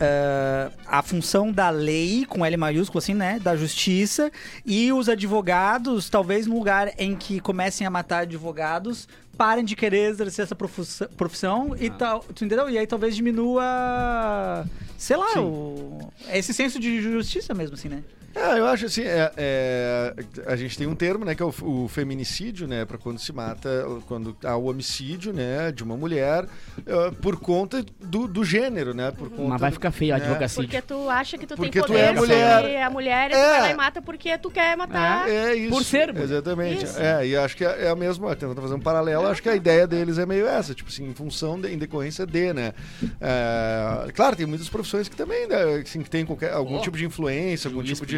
ah, 0.00 0.70
a 0.86 1.02
função 1.02 1.50
da 1.52 1.70
lei, 1.70 2.24
com 2.28 2.44
L 2.44 2.56
maiúsculo, 2.56 2.98
assim, 2.98 3.14
né? 3.14 3.38
Da 3.42 3.56
justiça, 3.56 4.30
e 4.64 4.92
os 4.92 5.08
advogados, 5.08 6.08
talvez 6.08 6.46
no 6.46 6.56
lugar 6.56 6.92
em 6.98 7.14
que 7.16 7.40
comecem 7.40 7.86
a 7.86 7.90
matar 7.90 8.20
advogados, 8.20 9.08
parem 9.38 9.64
de 9.64 9.76
querer 9.76 10.10
exercer 10.10 10.42
essa 10.42 10.56
profissão 10.56 11.74
e 11.78 11.88
tal. 11.88 12.20
Tu 12.34 12.44
entendeu? 12.44 12.68
E 12.68 12.76
aí 12.76 12.86
talvez 12.86 13.14
diminua. 13.14 14.66
Sei 14.98 15.16
lá, 15.16 15.40
o, 15.40 16.12
esse 16.32 16.52
senso 16.52 16.80
de 16.80 17.00
justiça 17.00 17.54
mesmo, 17.54 17.74
assim, 17.74 17.88
né? 17.88 18.02
É, 18.34 18.58
eu 18.58 18.66
acho 18.66 18.86
assim, 18.86 19.02
é, 19.02 19.32
é, 19.36 20.14
a 20.46 20.54
gente 20.54 20.76
tem 20.78 20.86
um 20.86 20.94
termo, 20.94 21.24
né, 21.24 21.34
que 21.34 21.42
é 21.42 21.46
o, 21.46 21.52
o 21.62 21.88
feminicídio, 21.88 22.68
né, 22.68 22.84
para 22.84 22.96
quando 22.96 23.18
se 23.18 23.32
mata, 23.32 23.68
quando 24.06 24.36
há 24.44 24.54
o 24.56 24.66
homicídio, 24.66 25.32
né, 25.32 25.72
de 25.72 25.82
uma 25.82 25.96
mulher 25.96 26.46
eh, 26.86 27.10
por 27.20 27.40
conta 27.40 27.84
do, 27.98 28.28
do 28.28 28.44
gênero, 28.44 28.94
né, 28.94 29.10
por 29.10 29.28
conta 29.30 29.48
Mas 29.48 29.60
vai 29.60 29.70
ficar 29.72 29.90
feio 29.90 30.14
a 30.14 30.18
né? 30.18 30.24
advocacia. 30.24 30.62
Porque 30.62 30.80
tu 30.82 31.10
acha 31.10 31.36
que 31.38 31.46
tu 31.46 31.56
Porque 31.56 31.70
tem 31.70 31.82
tu 31.82 31.86
poder 31.88 32.00
é 32.00 32.12
mulher. 32.12 32.56
sobre 32.60 32.76
a 32.76 32.90
mulher 32.90 33.30
e 33.30 33.32
tu 33.32 33.36
É. 33.38 33.50
vai 33.50 33.60
lá 33.60 33.70
e 33.70 33.74
mata 33.76 34.02
porque 34.02 34.38
tu 34.38 34.50
quer 34.50 34.76
matar. 34.76 35.28
É 35.28 35.54
isso. 35.54 35.70
Por 35.70 35.82
ser 35.82 36.12
mulher. 36.12 36.24
Exatamente. 36.24 36.84
Isso. 36.84 37.00
É, 37.00 37.26
e 37.26 37.36
acho 37.36 37.56
que 37.56 37.64
é, 37.64 37.86
é 37.86 37.88
a 37.88 37.96
mesma, 37.96 38.36
tentando 38.36 38.60
fazer 38.60 38.74
um 38.74 38.80
paralelo, 38.80 39.26
acho 39.26 39.42
que 39.42 39.48
a 39.48 39.56
ideia 39.56 39.86
deles 39.86 40.16
é 40.18 40.26
meio 40.26 40.46
essa, 40.46 40.74
tipo 40.74 40.90
assim, 40.90 41.08
em 41.08 41.14
função, 41.14 41.60
de, 41.60 41.72
em 41.72 41.78
decorrência 41.78 42.24
de, 42.24 42.52
né. 42.52 42.72
É, 43.20 44.12
claro, 44.12 44.36
tem 44.36 44.46
muitas 44.46 44.68
profissões 44.68 45.08
que 45.08 45.16
também, 45.16 45.46
né, 45.48 45.82
assim, 45.82 46.02
que 46.02 46.10
tem 46.10 46.24
qualquer, 46.24 46.52
algum 46.52 46.76
Oh. 46.76 46.80
tipo 46.82 46.96
de 46.96 47.04
influência, 47.04 47.68
algum 47.68 47.80
Juiz 47.80 47.98
tipo 47.98 48.06
de... 48.06 48.17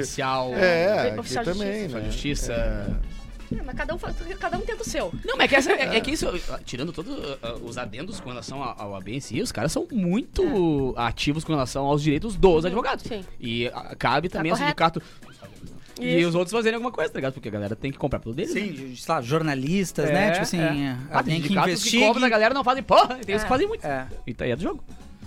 É, 0.54 1.08
aqui 1.10 1.20
Oficial 1.20 1.44
de 1.44 1.52
também, 1.52 1.72
justiça. 1.88 1.98
né. 1.98 2.04
justiça. 2.10 3.00
É, 3.52 3.62
mas 3.64 3.74
cada 3.74 3.94
um, 3.94 3.98
cada 4.38 4.58
um 4.58 4.60
tenta 4.60 4.82
o 4.82 4.84
seu. 4.84 5.12
Não, 5.24 5.36
mas 5.36 5.46
é 5.46 5.48
que, 5.48 5.56
essa- 5.56 5.72
é, 5.72 5.96
é 5.96 6.00
que 6.00 6.12
isso, 6.12 6.26
tirando 6.64 6.92
todos 6.92 7.12
uh, 7.18 7.38
os 7.64 7.76
adendos 7.76 8.20
com 8.20 8.28
relação 8.28 8.62
ao, 8.62 8.80
ao 8.80 8.94
AB 8.94 9.16
em 9.16 9.18
si, 9.20 9.40
os 9.40 9.50
caras 9.50 9.72
são 9.72 9.88
muito 9.90 10.94
ativos 10.96 11.42
com 11.42 11.52
relação 11.52 11.84
aos 11.86 12.00
direitos 12.02 12.36
dos 12.36 12.64
advogados. 12.64 13.04
sim. 13.04 13.24
E 13.40 13.66
ah, 13.74 13.94
cabe 13.98 14.28
também 14.28 14.52
ao 14.52 14.56
correto. 14.56 14.68
sindicato 14.70 15.02
e 16.00 16.20
Isso. 16.20 16.28
os 16.30 16.34
outros 16.36 16.52
fazerem 16.52 16.76
alguma 16.76 16.92
coisa, 16.92 17.10
tá 17.12 17.18
ligado? 17.18 17.34
Porque 17.34 17.48
a 17.48 17.52
galera 17.52 17.74
tem 17.76 17.90
que 17.92 17.98
comprar 17.98 18.20
pelo 18.20 18.34
deles. 18.34 18.54
né? 18.54 18.60
Sim, 18.60 18.94
sei 18.96 19.14
lá, 19.14 19.20
jornalistas, 19.20 20.08
É, 20.08 20.12
né? 20.14 20.30
Tipo 20.30 20.42
assim, 20.44 20.60
é. 20.60 20.96
Ah, 21.10 21.22
tem 21.22 21.34
que 21.40 21.48
sindicatos 21.48 21.70
investigue. 21.72 22.04
cobram 22.04 22.20
da 22.22 22.28
galera 22.28 22.54
não 22.54 22.62
fazem 22.64 22.82
porra, 22.84 23.16
tem 23.26 23.34
É. 23.34 23.38
que 23.38 23.46
fazem 23.48 23.66
muito. 23.66 23.84
É. 23.84 24.06
E 24.26 24.32
tá 24.32 24.44
aí 24.44 24.52
é 24.52 24.56
do 24.56 24.62
jogo. 24.62 24.82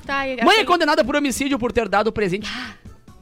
Tá, 0.06 0.26
e 0.28 0.38
Mãe 0.44 0.56
é 0.56 0.58
assim, 0.60 0.66
condenada 0.66 1.04
por 1.04 1.16
homicídio 1.16 1.60
por 1.60 1.72
ter 1.72 1.88
dado 1.88 2.12
presente. 2.12 2.50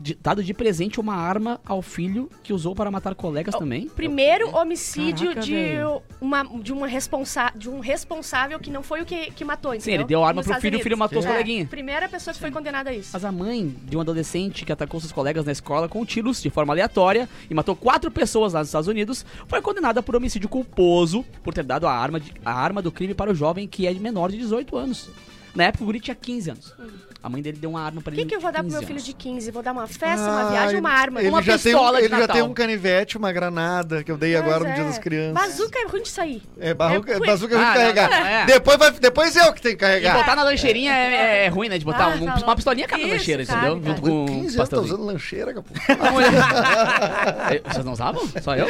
De- 0.02 0.16
dado 0.22 0.44
de 0.44 0.54
presente 0.54 1.00
uma 1.00 1.16
arma 1.16 1.60
ao 1.66 1.82
filho 1.82 2.30
que 2.44 2.52
usou 2.54 2.74
para 2.76 2.90
matar 2.92 3.14
colegas 3.16 3.54
também. 3.56 3.88
Primeiro 3.90 4.50
homicídio 4.56 5.30
Caraca, 5.30 5.42
de, 5.46 5.54
velho. 5.54 6.02
uma, 6.20 6.44
de, 6.44 6.74
uma 6.74 6.88
responsa 6.88 7.52
de 7.56 7.70
um 7.70 7.80
responsável 7.80 8.60
que 8.60 8.70
não 8.72 8.82
foi 8.84 9.02
o 9.02 9.06
que, 9.06 9.32
que 9.32 9.46
matou, 9.46 9.74
entendeu? 9.74 9.86
Sim, 9.86 9.94
ele 9.94 10.04
deu 10.04 10.24
a 10.24 10.28
arma 10.28 10.40
Nos 10.40 10.46
pro 10.46 10.52
Estados 10.54 10.62
filho, 10.64 10.80
o 10.80 10.84
filho 10.84 10.98
matou 10.98 11.20
os 11.20 11.26
É, 11.26 11.30
coleguinhas. 11.32 11.70
Primeira 11.70 12.10
pessoa 12.10 12.34
que 12.34 12.40
foi 12.40 12.52
condenada 12.52 12.90
a 12.90 12.94
isso. 12.94 13.12
Mas 13.14 13.24
a 13.24 13.32
mãe 13.32 13.76
de 13.84 13.96
um 13.96 14.02
adolescente 14.02 14.66
que 14.66 14.72
atacou 14.72 15.00
seus 15.00 15.12
colegas 15.12 15.46
na 15.46 15.52
escola 15.52 15.88
com 15.88 16.04
tiros 16.06 16.42
de 16.42 16.50
forma 16.50 16.74
aleatória 16.74 17.30
e 17.50 17.54
matou 17.54 17.76
quatro 17.76 18.10
pessoas 18.12 18.54
lá 18.54 18.60
nos 18.60 18.70
Estados 18.70 18.88
Unidos 18.88 19.26
foi 19.48 19.62
condenada 19.62 20.02
por 20.02 20.16
homicídio 20.16 20.50
culposo 20.50 21.24
por 21.44 21.54
ter 21.54 21.64
dado 21.64 21.88
a 21.88 21.94
arma, 21.94 22.20
de- 22.20 22.34
a 22.44 22.52
arma 22.54 22.82
do 22.82 22.92
crime 22.92 23.14
para 23.14 23.32
o 23.32 23.36
jovem 23.36 23.68
que 23.68 23.86
é 23.88 23.94
de 23.94 24.00
menor 24.00 24.32
de 24.32 24.38
18 24.38 24.76
anos. 24.78 25.10
Na 25.54 25.66
época 25.66 25.84
o 25.84 25.88
guri 25.88 26.00
tinha 26.00 26.16
15 26.16 26.52
anos. 26.52 26.74
A 27.24 27.30
mãe 27.30 27.40
dele 27.42 27.58
deu 27.62 27.70
uma 27.70 27.82
arma 27.84 28.02
pra 28.02 28.12
O 28.12 28.16
ele. 28.16 28.24
que, 28.24 28.30
que 28.30 28.36
eu 28.36 28.40
vou 28.42 28.52
dar 28.52 28.60
pro 28.60 28.66
15 28.68 28.78
meu 28.78 28.82
filho 28.88 28.94
anos. 28.98 29.06
de 29.06 29.14
15? 29.14 29.52
Vou 29.52 29.62
dar 29.62 29.72
uma 29.74 29.86
festa, 29.86 30.26
uma 30.28 30.42
Ah, 30.42 30.50
viagem, 30.52 30.80
uma 30.80 30.90
arma? 30.90 31.20
Ele 31.20 31.30
Uma 31.30 31.42
já 31.44 31.58
tem, 31.58 31.76
um- 31.76 31.78
pistola 31.78 31.98
de 32.00 32.06
ele 32.06 32.18
já 32.18 32.28
tem 32.28 32.42
um 32.42 32.54
canivete, 32.54 33.16
uma 33.18 33.32
granada, 33.32 34.04
que 34.04 34.12
eu 34.12 34.18
dei 34.18 34.36
agora 34.36 34.60
no 34.62 34.66
Mas 34.66 34.74
Dia 34.76 34.84
é. 34.84 34.88
das 34.88 34.98
Crianças. 34.98 35.34
Bazuca 35.34 35.80
é 35.80 35.88
ruim 35.88 36.02
de 36.02 36.10
sair. 36.10 36.42
É, 36.60 36.74
bazuca, 36.74 37.12
É 37.12 37.18
ruim. 37.18 37.28
bazuca 37.28 37.54
é 37.54 37.58
ruim 37.58 37.66
de 37.66 37.70
Ah, 37.70 37.74
não, 37.76 37.82
carregar. 37.94 38.10
não, 38.10 38.28
é. 38.28 38.46
Depois, 38.46 38.78
vai, 38.78 38.92
depois 38.92 39.36
eu 39.36 39.54
que 39.54 39.62
tenho 39.62 39.78
que 39.78 39.86
E 39.86 39.88
carregar. 39.88 40.18
botar 40.18 40.36
na 40.36 40.44
lancheirinha 40.44 40.92
é, 40.94 41.46
é 41.46 41.48
ruim, 41.50 41.70
né? 41.70 41.78
De 41.78 41.86
botar 41.86 42.06
Ah, 42.06 42.16
um- 42.20 42.26
tá 42.26 42.44
uma 42.44 42.56
pistolinha 42.56 42.88
cada 42.88 43.04
Isso, 43.04 43.12
lancheira, 43.14 43.46
cabe, 43.46 43.68
entendeu? 43.68 43.88
Junto 43.96 44.02
com 44.02 44.26
15 44.26 44.58
um 44.58 44.60
anos 44.60 44.70
tá 44.70 44.80
usando 44.80 45.04
lancheira, 45.06 45.54
capô. 45.54 45.70
Mulher... 46.12 46.32
Eh, 47.52 47.62
Vocês 47.72 47.86
não 47.86 47.94
usavam? 47.94 48.22
Só 48.42 48.56
eu? 48.56 48.68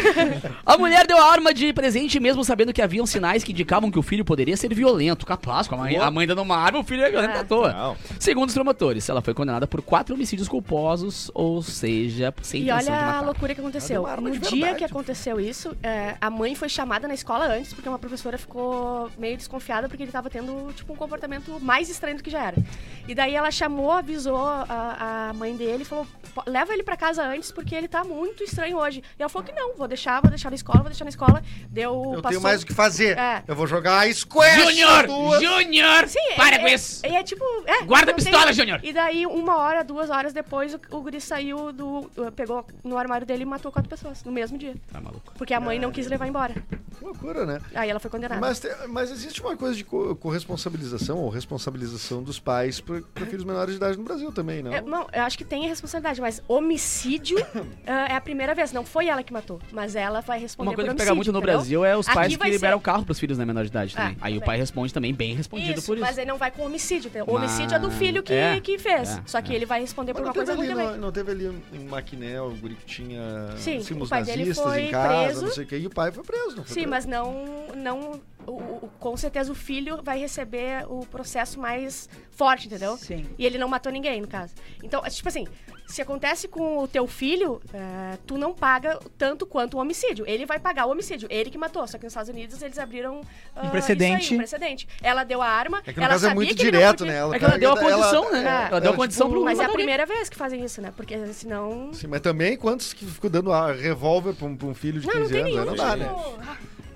A 0.65 0.77
mulher 0.77 1.05
deu 1.07 1.17
a 1.17 1.31
arma 1.31 1.53
de 1.53 1.71
presente 1.73 2.19
mesmo 2.19 2.43
sabendo 2.43 2.73
que 2.73 2.81
haviam 2.81 3.05
sinais 3.05 3.43
que 3.43 3.51
indicavam 3.51 3.91
que 3.91 3.99
o 3.99 4.01
filho 4.01 4.25
poderia 4.25 4.57
ser 4.57 4.73
violento. 4.73 5.25
Capaz, 5.25 5.67
com 5.67 5.75
a 5.75 5.77
mãe, 5.79 5.97
a 5.97 6.11
mãe 6.11 6.25
dando 6.27 6.41
uma 6.41 6.57
arma, 6.57 6.79
o 6.79 6.83
filho 6.83 7.03
é 7.03 7.09
violento 7.09 7.37
à 7.37 7.43
toa. 7.43 7.71
Não. 7.73 7.97
Segundo 8.41 8.49
os 8.49 8.55
promotores, 8.55 9.07
ela 9.07 9.21
foi 9.21 9.35
condenada 9.35 9.67
por 9.67 9.83
quatro 9.83 10.15
homicídios 10.15 10.47
culposos, 10.47 11.29
ou 11.31 11.61
seja, 11.61 12.33
sem 12.41 12.61
E 12.61 12.63
intenção 12.63 12.77
olha 12.91 12.97
de 12.97 13.03
a 13.03 13.05
matar. 13.13 13.25
loucura 13.25 13.53
que 13.53 13.61
aconteceu. 13.61 13.97
Ela 13.97 14.15
deu 14.15 14.23
uma 14.23 14.29
arma 14.29 14.29
No 14.29 14.39
dia 14.39 14.49
verdade. 14.49 14.77
que 14.79 14.83
aconteceu 14.83 15.39
isso, 15.39 15.77
é, 15.83 16.15
a 16.19 16.27
mãe 16.31 16.55
foi 16.55 16.67
chamada 16.67 17.07
na 17.07 17.13
escola 17.13 17.45
antes, 17.45 17.71
porque 17.71 17.87
uma 17.87 17.99
professora 17.99 18.39
ficou 18.39 19.11
meio 19.15 19.37
desconfiada 19.37 19.87
porque 19.87 20.01
ele 20.01 20.11
tava 20.11 20.27
tendo, 20.27 20.73
tipo, 20.73 20.91
um 20.91 20.95
comportamento 20.95 21.59
mais 21.59 21.87
estranho 21.87 22.17
do 22.17 22.23
que 22.23 22.31
já 22.31 22.43
era. 22.47 22.55
E 23.07 23.13
daí 23.13 23.35
ela 23.35 23.51
chamou, 23.51 23.91
avisou 23.91 24.37
a, 24.43 25.27
a 25.29 25.33
mãe 25.33 25.55
dele 25.55 25.83
e 25.83 25.85
falou: 25.85 26.07
"Po- 26.33 26.43
leva 26.47 26.73
ele 26.73 26.81
pra 26.81 26.97
casa 26.97 27.21
antes, 27.23 27.51
porque 27.51 27.75
ele 27.75 27.87
tá 27.87 28.03
muito 28.03 28.43
estranho 28.43 28.77
hoje. 28.79 29.03
E 29.19 29.21
ela 29.21 29.29
falou 29.29 29.47
que 29.47 29.53
não, 29.53 29.75
vou 29.75 29.87
deixar, 29.87 30.19
vou 30.19 30.29
deixar 30.31 30.49
na 30.49 30.55
escola, 30.55 30.79
vou 30.79 30.89
deixar 30.89 31.05
na 31.05 31.09
escola. 31.09 31.43
Deu. 31.69 31.93
Eu 31.93 32.09
passou- 32.23 32.29
tenho 32.29 32.41
mais 32.41 32.63
o 32.63 32.65
que 32.65 32.73
fazer. 32.73 33.19
É. 33.19 33.43
Eu 33.47 33.55
vou 33.55 33.67
jogar 33.67 33.99
a 34.07 34.11
Squash 34.11 34.55
Júnior! 34.63 35.05
tua. 35.05 35.39
Júnior! 35.39 36.07
Sim, 36.07 36.35
Para 36.35 36.55
é, 36.55 36.59
com 36.59 36.67
é- 36.67 36.73
isso! 36.73 37.05
E 37.05 37.15
é 37.15 37.21
tipo. 37.23 37.43
é, 37.67 37.83
Guarda 37.83 38.11
a 38.11 38.15
pistola, 38.32 38.53
Júnior! 38.53 38.79
E 38.84 38.93
daí, 38.93 39.25
uma 39.25 39.57
hora, 39.57 39.84
duas 39.84 40.09
horas 40.09 40.34
depois, 40.34 40.73
o, 40.73 40.79
o 40.91 41.01
guri 41.01 41.19
saiu 41.21 41.71
do. 41.71 42.09
Pegou 42.36 42.65
no 42.84 42.97
armário 42.97 43.25
dele 43.25 43.43
e 43.43 43.45
matou 43.45 43.71
quatro 43.71 43.89
pessoas 43.89 44.23
no 44.23 44.32
mesmo 44.32 44.57
dia. 44.57 44.75
Tá 44.91 44.99
maluco. 45.01 45.34
Porque 45.38 45.53
a 45.53 45.59
mãe 45.59 45.79
não 45.79 45.91
quis 45.91 46.07
levar 46.07 46.27
embora. 46.27 46.53
Que 46.97 47.05
loucura, 47.05 47.45
né? 47.45 47.59
Aí 47.73 47.89
ela 47.89 47.99
foi 47.99 48.11
condenada. 48.11 48.39
Mas, 48.39 48.59
te- 48.59 48.69
mas 48.88 49.09
existe 49.11 49.41
uma 49.41 49.55
coisa 49.57 49.75
de 49.75 49.84
co- 49.84 50.15
corresponsabilização 50.15 51.17
ou 51.17 51.29
responsabilização 51.29 52.21
dos 52.21 52.39
pais 52.39 52.79
para 52.79 53.01
filhos 53.25 53.43
menores 53.43 53.71
de 53.71 53.77
idade 53.77 53.97
no 53.97 54.03
Brasil 54.03 54.32
também, 54.32 54.61
não? 54.61 54.71
É, 54.73 54.82
não, 54.82 55.07
eu 55.11 55.23
acho 55.23 55.38
que 55.38 55.43
tem 55.43 55.65
a 55.65 55.67
responsabilidade, 55.69 56.21
mas 56.21 56.41
homicídio 56.47 57.38
ah, 57.88 58.07
é 58.09 58.15
a 58.15 58.21
primeira 58.21 58.53
vez. 58.53 58.71
Não 58.71 58.86
foi 58.86 59.07
ela 59.07 59.23
que 59.23 59.34
matou, 59.34 59.59
mas 59.71 59.95
ela 59.95 60.21
vai 60.21 60.39
responder 60.39 60.69
Uma 60.69 60.75
coisa 60.75 60.91
por 60.91 60.95
que 60.95 61.01
pega 61.03 61.15
muito 61.15 61.32
no 61.32 61.39
entendeu? 61.39 61.55
Brasil 61.57 61.86
é 61.86 61.97
os 61.97 62.07
Aqui 62.07 62.15
pais 62.15 62.34
que 62.34 62.38
vai 62.39 62.49
liberam 62.51 62.77
ser- 62.77 62.82
o 62.82 62.84
carro 62.84 63.05
pros 63.05 63.19
filhos 63.19 63.38
na 63.38 63.45
menor 63.45 63.63
de 63.63 63.69
idade 63.69 63.95
também. 63.95 64.15
Ah, 64.21 64.25
Aí 64.27 64.38
o 64.38 64.41
pai 64.41 64.57
responde 64.57 64.93
também, 64.93 65.13
bem 65.13 65.34
respondido 65.34 65.79
Isso, 65.79 65.88
por 65.88 65.97
isso. 65.97 66.05
mas 66.05 66.17
ele 66.17 66.29
não 66.29 66.38
vai 66.38 66.51
com 66.51 66.63
homicídio. 66.65 67.07
entendeu? 67.09 67.25
O 67.27 67.34
Mas- 67.34 67.43
homicídio 67.51 67.75
é 67.75 67.79
do 67.79 67.89
filho 67.91 68.20
que, 68.22 68.34
é, 68.34 68.59
que 68.59 68.78
fez. 68.78 69.17
é, 69.17 69.24
Só 69.26 69.41
que 69.41 69.51
é. 69.51 69.55
ele 69.55 69.65
vai 69.65 69.82
responder 69.82 70.13
por 70.13 70.24
uma 70.24 70.34
coisa 70.34 70.53
ruim 70.55 70.67
ali, 70.67 70.76
também. 70.76 70.91
não, 70.91 70.97
não 70.97 71.11
teve 71.11 71.32
ali 71.32 71.61
em 71.74 71.86
Maquiné 71.86 72.41
o 72.41 72.51
guri 72.51 72.76
que 72.76 72.86
tinha 72.86 73.22
Sim, 73.57 73.82
símbolos 73.82 74.07
o 74.07 74.11
pai 74.11 74.24
dele 74.24 74.39
nazistas 74.39 74.72
foi 74.72 74.82
em 74.84 74.91
casa, 74.91 75.24
preso. 75.26 75.41
não 75.45 75.51
sei 75.51 75.63
o 75.63 75.67
que, 75.67 75.78
e 75.78 75.88
o 75.88 75.89
pai 75.89 76.11
foi 76.11 76.24
preso, 76.24 76.55
não 76.57 76.63
foi 76.63 76.65
Sim, 76.67 76.74
preso? 76.74 76.89
mas 76.89 77.05
não. 77.05 77.45
não 77.76 78.22
o- 78.47 78.51
o- 78.53 78.89
com 78.99 79.15
certeza 79.15 79.51
o 79.51 79.55
filho 79.55 79.99
vai 80.03 80.17
receber 80.19 80.86
o 80.89 81.05
processo 81.05 81.59
mais 81.59 82.09
forte, 82.32 82.65
entendeu? 82.67 82.97
Sim. 82.97 83.28
E 83.38 83.45
ele 83.45 83.57
não 83.59 83.67
matou 83.67 83.91
ninguém, 83.91 84.19
no 84.19 84.28
caso. 84.28 84.53
Então, 84.84 85.05
é 85.05 85.09
tipo 85.11 85.28
assim, 85.30 85.47
se 85.91 86.01
acontece 86.01 86.47
com 86.47 86.79
o 86.79 86.87
teu 86.87 87.05
filho, 87.07 87.61
é, 87.73 88.17
tu 88.25 88.37
não 88.37 88.53
paga 88.53 88.99
tanto 89.17 89.45
quanto 89.45 89.75
o 89.77 89.79
homicídio. 89.79 90.25
Ele 90.27 90.45
vai 90.45 90.59
pagar 90.59 90.85
o 90.85 90.91
homicídio, 90.91 91.27
ele 91.29 91.49
que 91.49 91.57
matou. 91.57 91.85
Só 91.87 91.97
que 91.97 92.03
nos 92.05 92.13
Estados 92.13 92.29
Unidos 92.29 92.61
eles 92.61 92.77
abriram 92.79 93.21
ah, 93.55 93.65
Um 93.65 93.69
precedente. 93.69 94.23
isso 94.23 94.31
aí, 94.33 94.35
um 94.35 94.39
precedente. 94.39 94.87
Ela 95.03 95.23
deu 95.23 95.41
a 95.41 95.47
arma, 95.47 95.81
É 95.85 95.91
que 95.93 95.99
no 95.99 96.05
ela 96.05 96.13
caso 96.13 96.25
é 96.25 96.29
sabia 96.29 96.35
muito 96.35 96.55
que 96.55 96.61
ele 96.63 96.71
não 96.71 96.79
direto, 96.79 96.97
podia- 96.99 97.13
né? 97.13 97.19
Ela 97.19 97.35
É 97.35 97.39
que 97.39 97.45
ela 97.45 97.57
deu 97.57 97.71
a 97.71 97.77
condição, 97.79 98.31
né? 98.31 98.39
é, 98.39 98.43
Ela 98.43 98.67
deu 98.69 98.75
a 98.77 98.81
tipo, 98.81 98.95
condição 98.95 99.29
pro 99.29 99.43
Mas 99.43 99.59
é 99.59 99.61
a 99.61 99.65
alguém. 99.65 99.75
primeira 99.77 100.05
vez 100.05 100.29
que 100.29 100.35
fazem 100.37 100.63
isso, 100.63 100.81
né? 100.81 100.93
Porque 100.95 101.17
senão. 101.33 101.89
Sim, 101.93 102.07
mas 102.07 102.21
também 102.21 102.55
quantos 102.57 102.93
que 102.93 103.05
ficou 103.05 103.29
dando 103.29 103.51
a 103.51 103.71
revólver 103.73 104.33
pra 104.33 104.47
um, 104.47 104.55
pra 104.55 104.67
um 104.67 104.73
filho 104.73 104.99
de 105.01 105.07
Não, 105.07 105.13
não 105.15 105.21
15 105.23 105.33
tem 105.33 105.41
anos? 105.41 105.53
nenhum. 105.55 105.65
Não 105.65 105.75
dá, 105.75 105.95
né? 105.95 106.15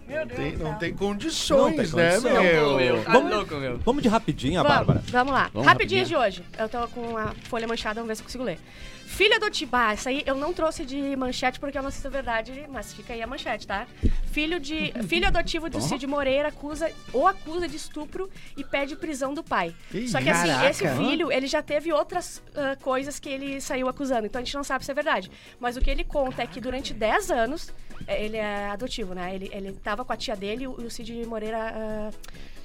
Meu 0.08 0.26
Deus. 0.26 0.40
Tem, 0.40 0.52
do 0.58 0.64
não 0.64 0.76
tem 0.76 0.94
condições, 0.94 1.60
Não 1.60 1.84
tem 1.86 1.96
né, 2.04 2.12
condição. 2.20 2.44
meu? 2.44 2.78
meu. 2.78 3.04
Tá 3.04 3.12
Vamos- 3.14 3.32
louco, 3.34 3.56
meu. 3.56 3.78
Vamos 3.80 4.04
de 4.04 4.10
rapidinha, 4.10 4.62
Vamos, 4.62 4.78
Bárbara. 4.78 5.04
Vamos 5.08 5.34
lá. 5.34 5.50
Vamos 5.54 5.68
Rapidinho 5.68 6.02
rapidinho. 6.02 6.06
de 6.06 6.16
hoje. 6.16 6.44
Eu 6.58 6.70
tô 6.70 6.88
com 6.90 7.18
a 7.18 7.34
folha 7.50 7.68
manchada, 7.68 7.96
vamos 7.96 8.08
ver 8.10 8.16
se 8.16 8.22
eu 8.22 8.26
consigo 8.26 8.44
ler. 8.44 8.60
Filho 9.08 9.36
adotivo. 9.36 9.72
Ah, 9.76 9.94
essa 9.94 10.10
aí 10.10 10.24
eu 10.26 10.36
não 10.36 10.52
trouxe 10.52 10.84
de 10.84 11.16
manchete 11.16 11.60
porque 11.60 11.78
eu 11.78 11.84
não 11.84 11.92
sei 11.92 12.02
se 12.02 12.08
é 12.08 12.10
verdade, 12.10 12.66
mas 12.70 12.92
fica 12.94 13.14
aí 13.14 13.22
a 13.22 13.28
manchete, 13.28 13.66
tá? 13.66 13.88
Filho, 14.32 14.60
de, 14.60 14.92
filho 15.08 15.28
adotivo 15.28 15.70
de 15.70 15.82
Cid 15.82 16.06
Moreira 16.08 16.50
acusa 16.50 16.92
ou 17.14 17.28
acusa 17.28 17.68
de 17.68 17.78
estupro 17.78 18.30
e 18.58 18.64
pede 18.64 18.96
prisão 18.96 19.34
do 19.34 19.44
pai. 19.44 19.74
Ih, 19.94 20.08
Só 20.10 20.20
que 20.20 20.30
assim, 20.30 20.48
caraca. 20.48 20.70
esse 20.70 20.88
filho, 20.90 21.32
ele 21.32 21.48
já 21.48 21.62
teve 21.62 21.94
outras 21.94 22.42
ah, 22.56 22.76
coisas 22.82 23.20
que 23.20 23.30
ele 23.30 23.62
saiu 23.62 23.88
acusando, 23.88 24.26
então 24.26 24.42
a 24.42 24.44
gente 24.44 24.56
não 24.56 24.64
sabe 24.64 24.84
se 24.84 24.92
é 24.92 24.94
verdade. 24.94 25.32
Mas 25.60 25.78
o 25.78 25.82
que 25.82 25.90
ele 25.90 26.04
conta 26.04 26.42
é 26.42 26.48
que 26.48 26.60
durante 26.60 26.94
10 26.94 27.30
anos, 27.32 27.72
ele 28.08 28.38
é 28.38 28.70
adotivo, 28.70 29.14
né? 29.14 29.36
Ele, 29.36 29.50
ele 29.54 29.74
tava 29.74 30.04
com 30.04 30.14
a 30.14 30.18
tia 30.18 30.36
dele 30.36 30.64
e 30.64 30.68
o 30.68 30.90
Cid 30.90 31.26
Moreira. 31.26 31.74
ah, 31.76 32.12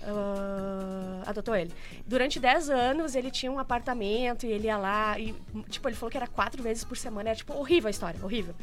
ah, 0.03 1.23
adotou 1.27 1.55
ele. 1.55 1.71
Durante 2.07 2.41
10 2.41 2.71
anos 2.71 3.15
ele 3.15 3.31
tinha 3.31 3.53
um 3.53 3.59
apartamento 3.59 4.47
e 4.47 4.51
ele 4.51 4.67
ia 4.67 4.77
lá 4.77 5.19
e, 5.19 5.35
tipo, 5.69 5.89
ele 5.89 5.97
falou 5.97 6.11
que 6.11 6.17
era 6.17 6.27
quatro 6.27 6.63
vezes 6.63 6.85
por 6.85 6.97
semana. 6.97 7.31
Era, 7.31 7.37
tipo, 7.37 7.53
horrível 7.53 7.89
a 7.89 7.91
história, 7.91 8.19
horrível. 8.25 8.55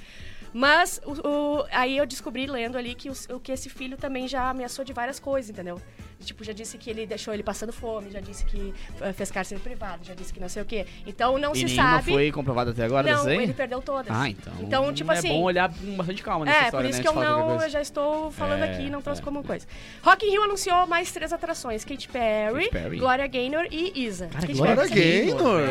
Mas 0.57 0.99
o, 1.05 1.11
o- 1.27 1.65
aí 1.71 1.95
eu 1.97 2.05
descobri 2.07 2.47
lendo 2.47 2.79
ali 2.79 2.95
que, 2.95 3.11
o, 3.11 3.39
que 3.39 3.51
esse 3.51 3.69
filho 3.69 3.95
também 3.95 4.27
já 4.27 4.49
ameaçou 4.49 4.83
de 4.83 4.91
várias 4.91 5.19
coisas, 5.19 5.51
entendeu? 5.51 5.79
Tipo, 6.19 6.43
já 6.43 6.51
disse 6.51 6.79
que 6.79 6.89
ele 6.89 7.05
deixou 7.05 7.31
ele 7.31 7.43
passando 7.43 7.71
fome, 7.71 8.09
já 8.09 8.19
disse 8.19 8.43
que 8.43 8.73
fez 9.13 9.29
cárcere 9.29 9.61
privado, 9.61 10.03
já 10.03 10.15
disse 10.15 10.33
que 10.33 10.39
não 10.39 10.49
sei 10.49 10.63
o 10.63 10.65
quê. 10.65 10.87
Então 11.05 11.37
não 11.37 11.53
E 11.53 11.57
se 11.69 11.75
sabe. 11.75 12.11
foi 12.11 12.31
comprovada 12.31 12.71
até 12.71 12.83
agora 12.85 13.13
não, 13.13 13.29
ele 13.29 13.53
perdeu 13.53 13.79
todas. 13.83 14.07
Ah, 14.09 14.27
então. 14.27 14.51
Então, 14.59 14.91
tipo 14.91 15.11
é 15.11 15.17
assim- 15.19 15.27
bom 15.29 15.43
olhar 15.43 15.71
com 15.71 15.95
bastante 15.95 16.23
calma 16.23 16.43
nessa 16.43 16.57
É, 16.57 16.63
história, 16.65 16.85
por 16.87 16.89
isso 16.89 16.97
né, 17.03 17.03
que 17.03 17.17
eu 17.19 17.23
não, 17.23 17.61
eu 17.61 17.69
já 17.69 17.79
estou 17.81 18.31
falando 18.31 18.63
É, 18.63 18.73
aqui 18.73 18.87
e 18.87 18.89
não 18.89 18.99
trouxe 18.99 19.21
é. 19.21 19.23
como 19.23 19.43
coisa. 19.43 19.67
Rock 20.01 20.25
in 20.25 20.31
Rio 20.31 20.43
anunciou 20.45 20.87
mais 20.87 21.11
três 21.11 21.31
atrações: 21.31 21.85
Katy 21.85 22.07
Perry, 22.07 22.63
Katy 22.63 22.69
Perry. 22.71 22.97
Gloria 22.97 23.27
Gaynor 23.27 23.67
e 23.69 24.03
Isa. 24.03 24.25
Cara, 24.25 24.41
Katy 24.47 24.53
Glória 24.57 24.75
Perry, 24.75 24.89
Gaynor. 25.31 25.61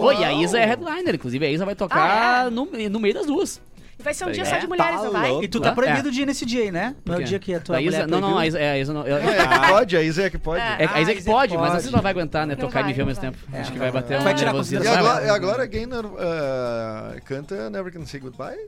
Pô, 0.00 0.12
e 0.12 0.24
a 0.24 0.32
Isa 0.32 0.58
é 0.58 0.64
headliner, 0.64 1.14
inclusive 1.14 1.44
a 1.44 1.50
Isa 1.50 1.66
vai 1.66 1.74
tocar 1.74 2.00
Ah, 2.44 2.46
é? 2.46 2.50
no, 2.50 2.64
no 2.88 2.98
meio 3.00 3.12
das 3.12 3.26
duas. 3.26 3.60
Vai 4.04 4.12
ser 4.14 4.26
um 4.26 4.30
dia 4.30 4.42
É, 4.42 4.46
só 4.46 4.58
de 4.58 4.66
mulheres, 4.66 4.96
tá 5.00 5.04
não 5.04 5.12
vai? 5.12 5.30
E 5.42 5.48
tu 5.48 5.58
tá 5.60 5.70
É. 5.70 5.72
proibido 5.74 6.10
de 6.12 6.22
ir 6.22 6.26
nesse 6.26 6.44
dia 6.44 6.62
aí, 6.62 6.70
né? 6.70 6.94
Não 7.04 7.14
é 7.14 7.18
o 7.18 7.24
dia 7.24 7.38
que 7.38 7.54
a 7.54 7.58
tua 7.60 7.78
A 7.78 7.80
Isa, 7.80 7.90
mulher 7.90 8.06
não, 8.08 8.20
não, 8.20 8.36
a. 8.38 8.46
Isa, 8.46 8.58
é, 8.58 8.70
a 8.72 8.78
Isa 8.78 8.92
não. 8.92 9.06
eu- 9.06 9.16
Ah. 9.16 9.20
É, 9.20 9.46
que 9.62 9.68
pode, 9.68 9.96
a 9.96 10.02
Isa 10.02 10.22
é 10.24 10.30
que 10.30 10.38
pode. 10.38 10.60
É. 10.62 10.64
É, 10.64 10.68
a 10.68 10.76
Isa 10.76 10.84
Ah, 10.84 10.88
que 10.94 11.00
Isa 11.00 11.14
que 11.14 11.24
pode, 11.24 11.56
mas 11.56 11.72
pode. 11.72 11.90
não 11.92 12.02
vai 12.02 12.12
aguentar, 12.12 12.46
né? 12.46 12.54
Não 12.54 12.60
tocar 12.60 12.80
vai, 12.82 12.88
nível 12.88 13.02
ao 13.04 13.06
não 13.06 13.22
mesmo 13.22 13.22
tempo. 13.22 13.38
É, 13.52 13.60
Acho 13.60 13.72
que 13.72 13.78
não 13.78 13.84
vai 13.84 13.92
bater 13.92 14.20
Vai 14.20 14.34
tirar. 14.34 14.54
E 14.54 15.26
e 15.26 15.30
a 15.30 15.66
Gaynor 15.66 16.04
uh, 16.06 17.20
canta 17.24 17.70
Never 17.70 17.92
Can 17.92 18.04
Say 18.04 18.20
Goodbye? 18.20 18.58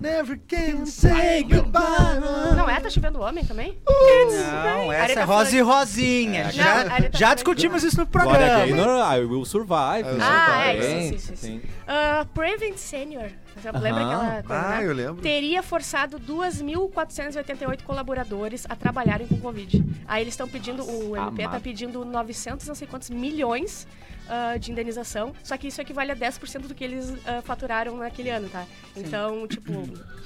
Never 0.00 0.38
can 0.46 0.86
say 0.86 1.42
goodbye. 1.42 2.20
Não 2.56 2.70
é? 2.70 2.78
Tá 2.78 2.88
chovendo 2.88 3.20
homem 3.20 3.44
também? 3.44 3.76
Não, 3.84 4.92
essa 4.92 5.02
Aretha 5.02 5.20
é 5.20 5.24
Rosa 5.24 5.56
e. 5.56 5.60
Rosinha. 5.60 6.44
Não, 6.44 6.50
já 6.52 6.72
Aretha 6.92 7.18
já 7.18 7.34
discutimos 7.34 7.82
isso 7.82 7.98
no 7.98 8.06
Glória 8.06 8.30
programa. 8.30 8.64
Gaynor, 8.66 9.14
I 9.16 9.24
Will 9.24 9.44
Survive. 9.44 10.06
Ah, 10.20 10.62
é, 10.68 10.74
Também, 10.76 11.06
isso, 11.06 11.14
isso, 11.16 11.34
isso. 11.34 11.46
sim. 11.46 11.60
Ah, 11.88 12.24
Prevent 12.32 12.76
Senior. 12.76 13.24
Você 13.60 13.70
lembra 13.72 14.02
Aham. 14.02 14.14
aquela 14.28 14.42
coisa, 14.42 14.62
Ah, 14.74 14.78
né? 14.80 14.86
eu 14.86 14.92
lembro. 14.92 15.22
Teria 15.22 15.62
forçado 15.62 16.18
2.488 16.20 17.82
colaboradores 17.82 18.66
a 18.68 18.76
trabalharem 18.76 19.26
com 19.26 19.38
Covid. 19.40 19.84
Aí 20.06 20.22
eles 20.22 20.34
estão 20.34 20.48
pedindo, 20.48 20.82
o 20.84 21.16
MP 21.16 21.42
tá 21.42 21.48
Amado. 21.50 21.62
pedindo 21.62 22.04
900 22.04 22.66
não 22.66 22.74
sei 22.74 22.86
quantos 22.86 23.10
milhões 23.10 23.86
ah, 24.28 24.56
de 24.58 24.70
indenização. 24.70 25.32
Só 25.42 25.56
que 25.56 25.68
isso 25.68 25.80
equivale 25.80 26.12
a 26.12 26.16
10% 26.16 26.66
do 26.66 26.74
que 26.74 26.84
eles 26.84 27.12
ah, 27.26 27.42
faturaram 27.42 27.96
naquele 27.96 28.30
ano, 28.30 28.48
tá? 28.48 28.64
Então, 28.96 29.46
tipo, 29.46 29.72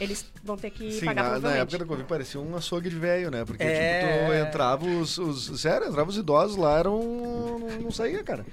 eles 0.01 0.24
vão 0.43 0.57
ter 0.57 0.70
que 0.70 0.91
Sim, 0.93 1.07
pagar 1.07 1.41
na, 1.41 1.51
na 1.51 1.57
época 1.57 1.78
da 1.78 1.85
Covid 1.85 2.07
parecia 2.09 2.41
um 2.41 2.55
açougue 2.57 2.89
de 2.91 2.97
velho, 2.97 3.30
né? 3.30 3.45
Porque, 3.45 3.62
É. 3.62 4.01
tipo, 4.01 4.26
tu 4.26 4.49
entrava 4.49 4.85
os, 4.87 5.18
os... 5.18 5.61
Sério, 5.61 5.89
entrava 5.89 6.09
os 6.11 6.16
idosos 6.16 6.57
lá, 6.57 6.78
eram... 6.78 7.01
Não 7.80 7.91
saía, 7.91 8.22
cara. 8.22 8.45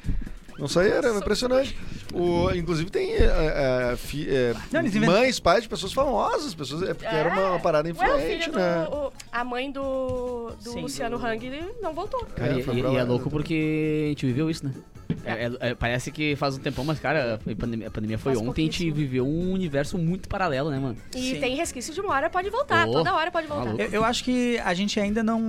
Não 0.60 0.68
saía, 0.68 0.96
era 0.96 1.16
impressionante. 1.18 1.76
O, 2.14 2.52
inclusive 2.54 2.90
tem 2.90 3.12
é, 3.14 3.92
é, 3.94 3.96
fi- 3.96 4.28
é, 4.30 4.54
Não, 4.72 4.82
eles 4.82 4.96
inventam- 4.96 5.20
mães, 5.20 5.40
pais 5.40 5.64
de 5.64 5.70
pessoas 5.70 5.94
famosas, 5.94 6.54
pessoas, 6.54 6.84
é 6.84 6.94
porque 6.94 7.06
era 7.16 7.30
uma, 7.30 7.52
uma 7.52 7.60
parada 7.60 7.88
Ué, 7.88 7.92
o 7.92 7.96
influente, 7.96 8.44
filho 8.46 8.56
né? 8.58 8.86
do, 8.90 8.96
o- 8.96 9.14
a 9.32 9.44
mãe 9.44 9.72
do, 9.72 10.52
do 10.64 10.72
Sim, 10.72 10.82
Luciano 10.82 11.18
do- 11.18 11.26
Hang 11.26 11.46
ele 11.46 11.64
não 11.82 11.94
voltou. 11.94 12.26
Cara, 12.36 12.54
É, 12.56 12.60
e, 12.60 12.64
foi 12.64 12.76
e- 12.78 12.82
pra 12.82 12.90
e 12.92 12.94
lá, 12.96 13.00
é 13.00 13.04
louco 13.04 13.26
né? 13.26 13.32
porque 13.32 14.04
a 14.06 14.10
gente 14.10 14.26
viveu 14.26 14.50
isso, 14.50 14.66
né? 14.66 14.74
É- 15.26 15.46
é- 15.46 15.70
é- 15.72 15.76
parece 15.76 16.12
que 16.12 16.36
faz 16.36 16.56
um 16.56 16.60
tempão, 16.60 16.86
mas, 16.86 17.00
cara, 17.00 17.36
a 17.36 17.56
pandemia, 17.56 17.88
a 17.88 17.92
pandemia 17.92 18.18
foi 18.18 18.34
Faz 18.36 18.48
ontem, 18.48 18.62
a 18.64 18.66
gente 18.66 18.90
viveu 18.92 19.26
um 19.28 19.52
universo 19.54 19.98
muito 19.98 20.30
paralelo, 20.30 20.70
né, 20.70 20.80
mano? 20.80 20.96
E 21.16 21.34
Sim. 21.34 21.40
tem 21.40 21.56
resquício 21.56 21.94
de 21.94 22.00
uma 22.02 22.14
hora, 22.14 22.30
pode 22.30 22.50
voltar. 22.50 22.88
Oh, 22.88 22.92
toda 22.94 23.14
hora 23.14 23.32
pode 23.32 23.48
voltar. 23.48 23.66
maluco. 23.66 23.82
Eu, 23.82 23.90
eu 23.90 24.04
acho 24.06 24.24
que 24.24 24.58
a 24.60 24.74
gente 24.74 25.00
ainda 25.00 25.24
não 25.24 25.42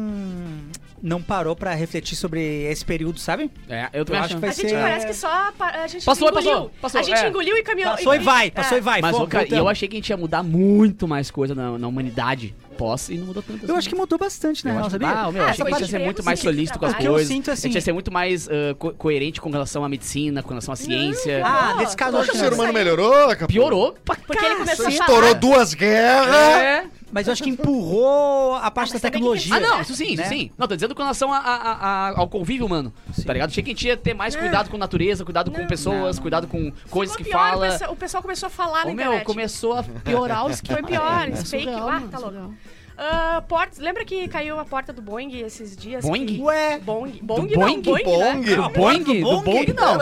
não 1.02 1.22
parou 1.22 1.56
pra 1.56 1.72
refletir 1.72 2.14
sobre 2.14 2.64
esse 2.70 2.84
período, 2.84 3.18
sabe? 3.18 3.50
É, 3.70 3.88
eu 3.94 4.04
também 4.04 4.20
Eu 4.20 4.24
acho. 4.26 4.34
que 4.34 4.40
vai 4.40 4.50
A 4.50 4.52
gente 4.52 4.68
ser- 4.68 4.80
parece 4.80 5.06
que 5.06 5.14
só 5.14 5.28
a 5.58 5.86
gente 5.86 6.04
Passou, 6.04 6.28
engoliu. 6.28 6.50
passou, 6.52 6.70
passou, 6.80 7.00
a 7.00 7.02
gente 7.02 7.18
é. 7.24 7.28
engoliu 7.28 7.56
e 7.56 7.62
caminhou. 7.62 7.92
Passou 7.92 8.14
e 8.14 8.18
vai, 8.18 8.50
passou 8.50 8.76
é. 8.76 8.80
e 8.80 8.82
vai. 8.82 9.00
Mas, 9.00 9.12
Fomos, 9.12 9.26
ô, 9.26 9.30
cara, 9.30 9.48
e 9.48 9.52
eu 9.56 9.66
achei 9.66 9.88
que 9.88 9.96
a 9.96 9.98
gente 9.98 10.10
ia 10.10 10.16
mudar 10.18 10.42
muito 10.42 11.08
mais 11.08 11.30
coisa 11.30 11.54
na, 11.54 11.78
na 11.78 11.88
humanidade 11.88 12.54
pós 12.80 13.08
e 13.10 13.16
não 13.18 13.26
mudou 13.26 13.42
tanto 13.42 13.58
assim. 13.62 13.70
Eu 13.72 13.76
acho 13.76 13.88
que 13.88 13.94
mudou 13.94 14.18
bastante, 14.18 14.64
na 14.64 14.70
Eu 14.72 14.78
acho 14.78 14.86
que- 14.86 14.92
sabia? 14.92 15.08
Ah, 15.08 15.30
meu, 15.32 15.42
Ah, 15.44 15.50
achei 15.50 15.64
que 15.64 15.70
a 15.70 15.74
gente 15.74 15.80
ia 15.82 15.86
ser 15.86 15.92
parte 15.92 16.04
muito 16.06 16.18
de 16.20 16.24
mais 16.24 16.40
solícito 16.40 16.78
com 16.78 16.86
as 16.86 16.92
O 16.92 16.96
que 16.96 17.04
eu 17.04 17.12
coisas. 17.12 17.28
sinto, 17.28 17.50
A 17.50 17.54
gente 17.54 17.66
assim- 17.68 17.74
ia 17.74 17.80
ser 17.82 17.92
muito 17.92 18.10
mais 18.12 18.48
ah, 18.48 18.74
co- 18.78 18.92
coerente 18.94 19.40
com 19.40 19.50
relação 19.50 19.84
à 19.84 19.88
medicina, 19.88 20.42
com 20.42 20.48
relação 20.48 20.72
à 20.72 20.76
ciência. 20.76 21.42
Ah, 21.44 21.74
nesse 21.76 21.94
caso, 21.96 22.16
eu 22.16 22.20
Acho 22.22 22.30
acho 22.30 22.32
que 22.32 22.38
o 22.38 22.40
que 22.40 22.48
ser 22.48 22.54
humano 22.54 22.70
Isso 22.70 22.78
aí. 22.78 22.84
melhorou? 22.84 23.36
Piorou 23.46 23.94
pra 24.04 24.16
Porque 24.16 24.44
ele 24.44 24.56
começou 24.56 24.86
a 24.86 24.88
Estourou 24.88 25.34
duas 25.34 25.74
guerras. 25.74 26.34
É. 26.36 26.84
Mas 27.12 27.26
eu 27.26 27.32
acho 27.32 27.42
que 27.42 27.50
empurrou 27.50 28.54
a 28.54 28.70
parte 28.70 28.92
mas 28.92 29.00
da 29.02 29.08
que 29.08 29.12
tecnologia. 29.14 29.54
Ah, 29.56 29.60
não, 29.60 29.80
isso 29.80 29.94
sim, 29.94 30.12
isso 30.12 30.22
né? 30.22 30.28
sim. 30.28 30.50
Não, 30.56 30.68
tô 30.68 30.74
dizendo 30.74 30.94
com 30.94 31.02
relação 31.02 31.32
a- 31.32 31.38
a- 31.38 31.72
a- 32.10 32.18
ao 32.18 32.28
convívio 32.28 32.66
humano. 32.66 32.92
Tá 33.26 33.32
ligado? 33.32 33.50
Achei 33.50 33.62
que 33.62 33.70
a 33.70 33.74
gente 33.74 33.86
ia 33.86 33.96
ter 33.96 34.14
mais 34.14 34.36
cuidado 34.36 34.70
com 34.70 34.76
natureza, 34.78 35.24
cuidado 35.24 35.50
com 35.50 35.58
Não. 35.60 35.66
pessoas, 35.66 36.18
cuidado 36.18 36.46
com 36.46 36.72
coisas 36.88 37.16
que 37.16 37.24
pior, 37.24 37.32
fala. 37.38 37.66
O 37.68 37.70
pessoal, 37.72 37.92
o 37.92 37.96
pessoal 37.96 38.22
começou 38.22 38.46
a 38.46 38.50
falar 38.50 38.84
na 38.84 38.90
Ô, 38.92 38.94
meu, 38.94 39.20
começou 39.22 39.74
a 39.74 39.82
piorar 39.82 40.46
os 40.46 40.60
Foi 40.66 40.82
pior, 40.82 41.28
É 41.28 41.36
fake. 41.36 41.48
surreal, 41.64 41.88
Ah, 41.88 42.02
tá 42.10 42.18
louco. 42.18 42.54
Ah, 43.02 43.42
portas, 43.48 43.78
lembra 43.78 44.04
que 44.04 44.28
caiu 44.28 44.58
a 44.60 44.64
porta 44.64 44.92
do 44.92 45.00
Boeing 45.00 45.34
esses 45.40 45.74
dias? 45.74 46.04
Boeing? 46.04 46.26
Que... 46.26 46.38
Ué, 46.42 46.78
Boeing? 46.78 47.18
Boeing 47.22 47.46
Do 47.46 47.58
não, 47.58 47.66
Boeing? 47.66 47.80
Boeing, 47.80 48.04
Boeing? 48.04 48.18
né? 48.18 48.56
Do 48.56 48.68
Boeing? 48.68 48.98
Do 49.02 49.14
Boeing? 49.14 49.42
Boeing, 49.42 49.72
não. 49.72 49.98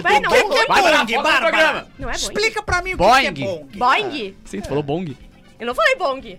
Vai, 0.00 0.20
não 0.20 0.32
é 0.32 0.42
que 0.44 0.54
é 0.54 0.66
Vai 0.66 0.82
pra 0.82 0.92
Boeing, 1.04 1.06
do 1.06 1.22
Bárbara? 1.24 1.40
programa. 1.40 1.86
Não 1.98 2.08
é 2.08 2.12
Boeing. 2.12 2.22
explica 2.22 2.62
pra 2.62 2.82
mim 2.82 2.94
o 2.94 2.96
que 2.96 3.02
Boeing. 3.02 3.32
que 3.34 3.42
é 3.42 3.46
Boeing. 3.46 4.10
Boeing? 4.12 4.34
Sim, 4.44 4.60
tu 4.60 4.68
falou 4.68 4.82
Bong. 4.84 5.16
Eu 5.58 5.66
não 5.66 5.74
falei 5.74 5.96
Boeing. 5.96 6.38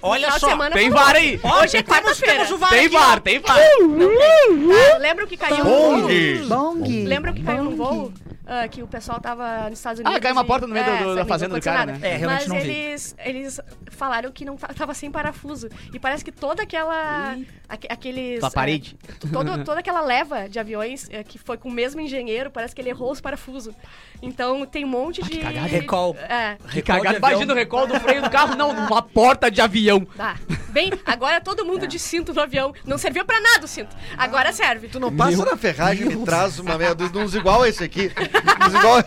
Olha 0.00 0.32
só, 0.38 0.56
Tem 0.70 0.90
falou. 0.90 1.04
VAR 1.04 1.16
aí. 1.16 1.40
Hoje 1.42 1.76
é 1.76 1.82
quarta-feira. 1.82 2.34
temos 2.34 2.50
o 2.50 2.58
VAR 2.58 2.70
Tem 2.70 2.86
ó. 2.88 2.90
VAR, 2.90 3.20
tem 3.20 3.38
VAR. 3.38 3.58
Ah, 3.58 4.98
lembra 4.98 5.24
o 5.24 5.28
que 5.28 5.36
caiu 5.36 5.58
no 5.58 5.64
voo? 5.64 6.00
Bong! 6.02 6.38
Bong. 6.48 7.04
Lembra 7.04 7.30
o 7.30 7.34
que 7.34 7.42
caiu 7.42 7.64
no 7.64 7.70
voo? 7.76 8.12
Ah, 8.44 8.66
que 8.66 8.82
o 8.82 8.88
pessoal 8.88 9.20
tava 9.20 9.70
nos 9.70 9.78
Estados 9.78 10.00
Unidos. 10.00 10.16
Ah, 10.16 10.20
caiu 10.20 10.34
uma 10.34 10.44
porta 10.44 10.66
no 10.66 10.74
meio 10.74 10.84
do- 10.84 11.04
do- 11.04 11.14
da 11.14 11.24
fazenda 11.24 11.54
do 11.54 11.60
cara, 11.62 11.92
né? 11.92 11.98
É, 12.02 12.16
realmente 12.16 12.40
Mas 12.40 12.48
não 12.48 12.60
vi. 12.60 12.70
eles, 12.70 13.14
eles 13.24 13.60
falaram 13.90 14.32
que 14.32 14.44
não 14.44 14.56
ta- 14.56 14.68
tava 14.74 14.92
sem 14.94 15.10
parafuso. 15.12 15.68
E 15.94 15.98
parece 15.98 16.24
que 16.24 16.32
toda 16.32 16.62
aquela. 16.64 17.36
aque- 17.68 17.86
aqueles. 17.88 18.40
Tua 18.40 18.50
parede. 18.50 18.96
é, 19.08 19.12
todo- 19.32 19.62
toda 19.64 19.78
aquela 19.80 20.00
leva 20.00 20.48
de 20.48 20.58
aviões 20.58 21.08
é, 21.10 21.22
que 21.22 21.38
foi 21.38 21.56
com 21.56 21.68
o 21.68 21.72
mesmo 21.72 22.00
engenheiro, 22.00 22.50
parece 22.50 22.74
que 22.74 22.80
ele 22.80 22.90
errou 22.90 23.12
os 23.12 23.20
parafusos. 23.20 23.74
Então 24.20 24.66
tem 24.66 24.84
um 24.84 24.88
monte 24.88 25.22
de. 25.22 25.38
cagada. 25.38 25.66
Recall. 25.68 26.16
É. 26.18 26.56
Avião. 26.92 27.14
Imagina 27.16 27.52
o 27.52 27.56
recall 27.56 27.86
do 27.86 27.98
freio 28.00 28.22
do 28.22 28.30
carro, 28.30 28.56
não, 28.56 28.70
uma 28.70 29.02
porta 29.02 29.48
de 29.50 29.60
avião. 29.60 30.04
Tá. 30.16 30.36
Bem, 30.70 30.90
agora 31.06 31.40
todo 31.40 31.64
mundo 31.64 31.86
de 31.86 31.98
cinto 31.98 32.32
no 32.34 32.40
avião. 32.40 32.74
Não 32.84 32.98
serviu 32.98 33.24
pra 33.24 33.40
nada 33.40 33.64
o 33.66 33.68
cinto. 33.68 33.94
Agora 34.18 34.52
serve. 34.52 34.88
Tu 34.88 34.98
não 34.98 35.14
passa 35.14 35.44
na 35.44 35.56
ferragem 35.56 36.10
e 36.10 36.16
me 36.16 36.24
traz 36.24 36.58
uma 36.58 36.76
meia 36.76 36.94
dúzia 36.94 37.12
de 37.12 37.18
uns 37.18 37.34
igual 37.34 37.62
a 37.62 37.68
esse 37.68 37.84
aqui. 37.84 38.10
Igual 38.68 39.02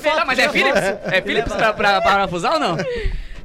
ver. 0.00 0.08
Ah, 0.10 0.24
mas 0.24 0.38
é 0.38 0.48
Philips? 0.48 0.80
É 1.04 1.22
Philips 1.22 1.52
pra, 1.52 1.72
pra, 1.72 2.00
parafusar 2.00 2.54
ou 2.54 2.60
não? 2.60 2.76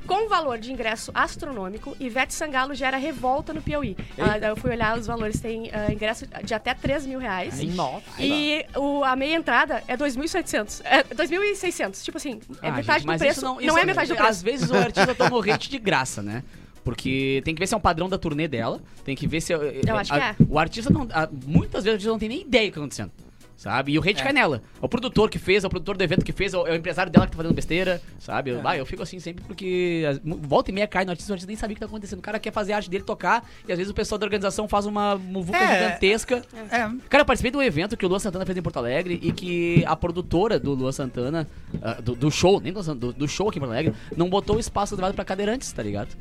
Com 0.08 0.26
um 0.26 0.28
valor 0.28 0.58
de 0.58 0.72
ingresso 0.72 1.12
astronômico, 1.14 1.96
Ivete 2.00 2.34
Sangalo 2.34 2.74
gera 2.74 2.98
revolta 2.98 3.54
no 3.54 3.62
Piauí. 3.62 3.96
Ah, 4.18 4.40
eu 4.40 4.56
fui 4.56 4.72
olhar 4.72 4.98
os 4.98 5.06
valores, 5.06 5.40
tem 5.40 5.70
ah, 5.72 5.92
ingresso 5.92 6.26
de 6.44 6.52
até 6.52 6.74
3 6.74 7.06
mil 7.06 7.20
reais. 7.20 7.62
Nossa. 7.76 8.02
E 8.18 8.66
o, 8.76 9.04
a 9.04 9.16
meia 9.16 9.36
entrada 9.36 9.84
é 9.88 9.96
2.700. 9.96 10.82
É 10.84 11.04
2.600. 11.04 12.04
Tipo 12.04 12.18
assim, 12.18 12.40
é 12.62 12.70
Ah, 12.70 12.72
metade 12.72 13.04
gente, 13.04 13.14
do 13.14 13.20
preço. 13.20 13.38
isso 13.40 13.46
Não, 13.46 13.62
isso 13.62 13.78
é 13.78 13.86
metade 13.86 14.08
do 14.08 14.14
Às 14.14 14.20
preço. 14.42 14.44
vezes 14.46 14.72
o 14.72 14.76
artista 14.76 15.14
toma 15.14 15.38
o 15.38 15.42
hate 15.52 15.70
de 15.70 15.78
graça, 15.78 16.24
né? 16.24 16.44
Porque 16.84 17.42
tem 17.46 17.54
que 17.54 17.60
ver 17.60 17.68
se 17.68 17.76
é 17.76 17.78
um 17.78 17.82
padrão 17.82 18.10
da 18.10 18.18
turnê 18.18 18.48
dela. 18.48 18.82
Tem 19.06 19.16
que 19.16 19.28
ver 19.28 19.42
se. 19.42 19.54
Eu 19.54 19.96
acho 19.96 20.12
que 20.12 20.20
é. 20.20 20.36
O 20.50 20.58
artista 20.58 20.92
não. 20.92 21.08
a- 21.14 21.30
muitas 21.46 21.84
vezes 21.84 21.92
o 21.92 21.94
artista 21.94 22.12
não 22.12 22.18
tem 22.20 22.30
nem 22.30 22.42
ideia 22.42 22.66
do 22.66 22.72
que 22.72 22.76
tá 22.76 22.82
acontecendo. 22.82 23.12
Sabe? 23.60 23.92
E 23.92 24.00
o 24.00 24.02
hate 24.02 24.24
cai 24.24 24.32
nela. 24.32 24.62
É 24.82 24.86
o 24.86 24.88
produtor 24.88 25.30
que 25.30 25.38
fez, 25.38 25.66
é 25.66 25.68
o 25.68 25.70
produtor 25.70 25.98
do 25.98 26.02
evento 26.02 26.24
que 26.24 26.32
fez, 26.32 26.54
é 26.54 26.58
o, 26.58 26.66
é 26.66 26.72
o 26.72 26.76
empresário 26.76 27.12
dela 27.12 27.26
que 27.26 27.34
tá 27.34 27.36
fazendo 27.38 27.54
besteira, 27.54 28.02
sabe? 28.18 28.52
Eu, 28.52 28.62
vai, 28.62 28.80
eu 28.80 28.86
fico 28.86 29.04
assim 29.04 29.20
sempre 29.20 29.44
porque 29.44 30.06
as- 30.10 30.22
volta 30.24 30.72
e 30.72 30.74
meia 30.74 30.88
cai 30.88 31.04
no 31.04 31.12
artista, 31.12 31.30
o 31.30 31.36
artista 31.36 31.48
nem 31.50 31.58
sabia 31.58 31.74
o 31.74 31.76
que 31.76 31.80
tá 31.82 31.86
acontecendo. 31.86 32.20
O 32.20 32.22
cara 32.22 32.40
quer 32.40 32.54
fazer 32.54 32.72
a 32.72 32.78
arte 32.78 32.90
dele 32.90 33.04
tocar 33.04 33.46
e 33.68 33.72
às 33.74 33.78
vezes 33.78 33.92
o 33.92 33.94
pessoal 33.94 34.18
da 34.18 34.26
organização 34.26 34.66
faz 34.66 34.86
uma 34.86 35.18
muvuca 35.18 35.58
É. 35.58 35.84
gigantesca. 35.84 36.42
É, 36.72 36.78
Cara, 37.10 37.22
eu 37.22 37.26
participei 37.26 37.52
de 37.52 37.58
um 37.58 37.62
evento 37.62 37.98
que 37.98 38.06
o 38.06 38.08
Luan 38.08 38.20
Santana 38.20 38.46
fez 38.46 38.58
em 38.58 38.62
Porto 38.62 38.78
Alegre 38.78 39.20
e 39.22 39.34
que 39.34 39.84
a 39.86 39.94
produtora 39.96 40.58
do 40.58 40.74
Luan 40.74 40.94
Santana, 40.94 41.46
ah, 41.82 41.96
do, 42.02 42.16
do 42.16 42.32
show, 42.32 42.62
nem 42.62 42.72
do, 42.72 43.12
do 43.12 43.28
show 43.28 43.50
aqui 43.50 43.58
em 43.58 43.60
Porto 43.60 43.74
Alegre, 43.74 43.94
não 44.16 44.30
botou 44.30 44.56
o 44.56 44.60
espaço 44.62 44.94
reservado 44.96 45.16
pra 45.16 45.26
cadeirantes, 45.26 45.70
tá 45.74 45.84
ligado? 45.84 46.16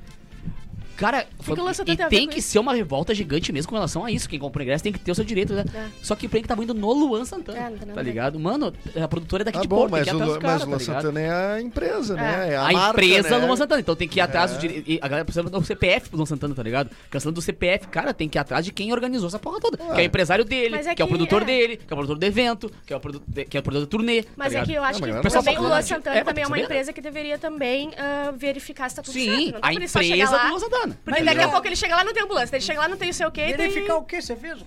Cara, 0.99 1.26
foi- 1.38 1.55
que 1.55 1.61
o 1.61 1.64
Luan 1.64 1.72
Santana 1.72 1.94
e 1.94 1.96
tem 1.96 2.09
tem 2.09 2.28
que 2.28 2.40
isso? 2.40 2.49
ser 2.49 2.59
uma 2.59 2.74
revolta 2.74 3.14
gigante 3.14 3.53
mesmo 3.53 3.68
com 3.68 3.76
relação 3.76 4.05
a 4.05 4.11
isso. 4.11 4.28
Quem 4.28 4.38
compra 4.38 4.64
ingresso 4.64 4.82
tem 4.82 4.92
que 4.92 4.99
ter 4.99 5.12
o 5.12 5.14
seu 5.14 5.24
direito, 5.24 5.55
né? 5.55 5.64
É. 5.72 5.86
Só 6.03 6.16
que 6.16 6.26
o 6.26 6.28
que 6.28 6.42
tava 6.42 6.62
indo 6.64 6.74
no 6.74 6.92
Luan 6.92 7.24
Santana, 7.24 7.59
É, 7.59 7.70
não 7.70 7.78
tem 7.78 7.88
tá 7.94 8.03
ligado? 8.03 8.38
Mano, 8.38 8.72
a 9.01 9.07
produtora 9.09 9.42
é 9.42 9.44
daqui 9.44 9.59
Ah, 9.59 9.62
de 9.62 9.68
bom, 9.68 9.76
Porto, 9.76 9.92
tem 9.92 10.01
mas 10.01 10.09
que 10.09 10.16
ir 10.16 10.18
o, 10.18 10.34
atrás 10.34 10.42
mas 10.42 10.62
o 10.62 10.64
tá 10.64 10.92
Luan? 10.92 11.03
Santana 11.03 11.20
é 11.20 11.30
a 11.55 11.61
empresa, 11.62 12.14
né? 12.14 12.49
É 12.51 12.57
a, 12.57 12.68
A, 12.68 12.72
marca, 12.72 12.90
empresa 12.90 13.38
né? 13.38 13.46
Luan 13.46 13.57
Santana. 13.57 13.80
Então 13.80 13.94
tem 13.94 14.09
que 14.09 14.18
ir 14.18 14.22
atrás 14.22 14.51
É. 14.51 14.55
do 14.55 14.61
dire... 14.61 14.84
e 14.86 14.99
A 15.01 15.07
galera 15.07 15.24
precisa 15.24 15.49
do 15.49 15.64
CPF 15.64 16.09
pro 16.09 16.16
Luan 16.16 16.26
Santana, 16.26 16.55
tá 16.55 16.62
ligado? 16.64 16.90
Cancelando 17.09 17.36
do 17.36 17.42
CPF, 17.42 17.86
cara, 17.88 18.12
tem 18.12 18.28
que 18.28 18.36
ir 18.36 18.40
atrás 18.40 18.64
de 18.64 18.72
quem 18.72 18.92
organizou 18.92 19.28
essa 19.28 19.38
porra 19.38 19.61
toda. 19.61 19.76
Que 19.76 19.84
é 19.84 19.94
o 19.94 20.01
empresário 20.01 20.44
dele, 20.44 20.74
é 20.76 20.94
que 20.96 21.03
é 21.03 21.05
o 21.05 21.09
produtor 21.09 21.42
é. 21.42 21.44
dele, 21.44 21.76
que 21.76 21.92
é 21.92 21.94
o 21.94 21.96
produtor 21.96 22.18
do 22.18 22.24
evento, 22.24 22.72
que 22.84 22.92
é 22.92 22.96
o 22.96 23.01
produtor, 23.01 23.44
que 23.44 23.57
é 23.57 23.61
o 23.61 23.62
produtor 23.62 23.86
do 23.86 23.90
turnê. 23.90 24.22
tá 24.24 24.30
Mas 24.36 24.53
é 24.53 24.64
que 24.64 24.72
eu 24.72 24.82
acho 24.82 25.01
que 25.01 25.30
também 25.30 25.59
o 25.59 25.62
Luan 25.62 25.82
Santana 25.82 26.16
é, 26.16 26.24
também 26.24 26.42
é 26.42 26.46
tem 26.46 26.46
uma 26.46 26.59
empresa 26.59 26.92
que 26.92 27.01
deveria 27.01 27.38
também 27.38 27.92
ah, 27.96 28.32
verificar 28.36 28.88
se 28.90 28.96
tá 28.96 29.03
tudo 29.03 29.14
certo. 29.14 29.28
Sim, 29.30 29.55
a 29.62 29.72
empresa 29.72 30.38
do 30.38 30.49
Luan 30.49 30.59
Santana. 30.59 30.88
Porque 30.95 31.11
Mas 31.11 31.24
daqui 31.24 31.41
a 31.43 31.49
pouco 31.49 31.66
ele 31.66 31.76
chega 31.76 31.97
lá 31.97 32.05
não 32.05 32.12
tem 32.12 32.22
ambulância, 32.22 32.57
ele 32.57 32.64
chega 32.64 32.80
lá 32.80 32.89
não 32.89 32.97
tem 32.97 33.11
o 33.11 33.14
seu 33.14 33.28
o 33.28 33.32
quê. 33.32 33.47
tem- 33.47 33.57
Verificar 33.57 33.97
o 33.97 34.05
quê? 34.05 34.20
Você 34.22 34.34
fez? 34.36 34.59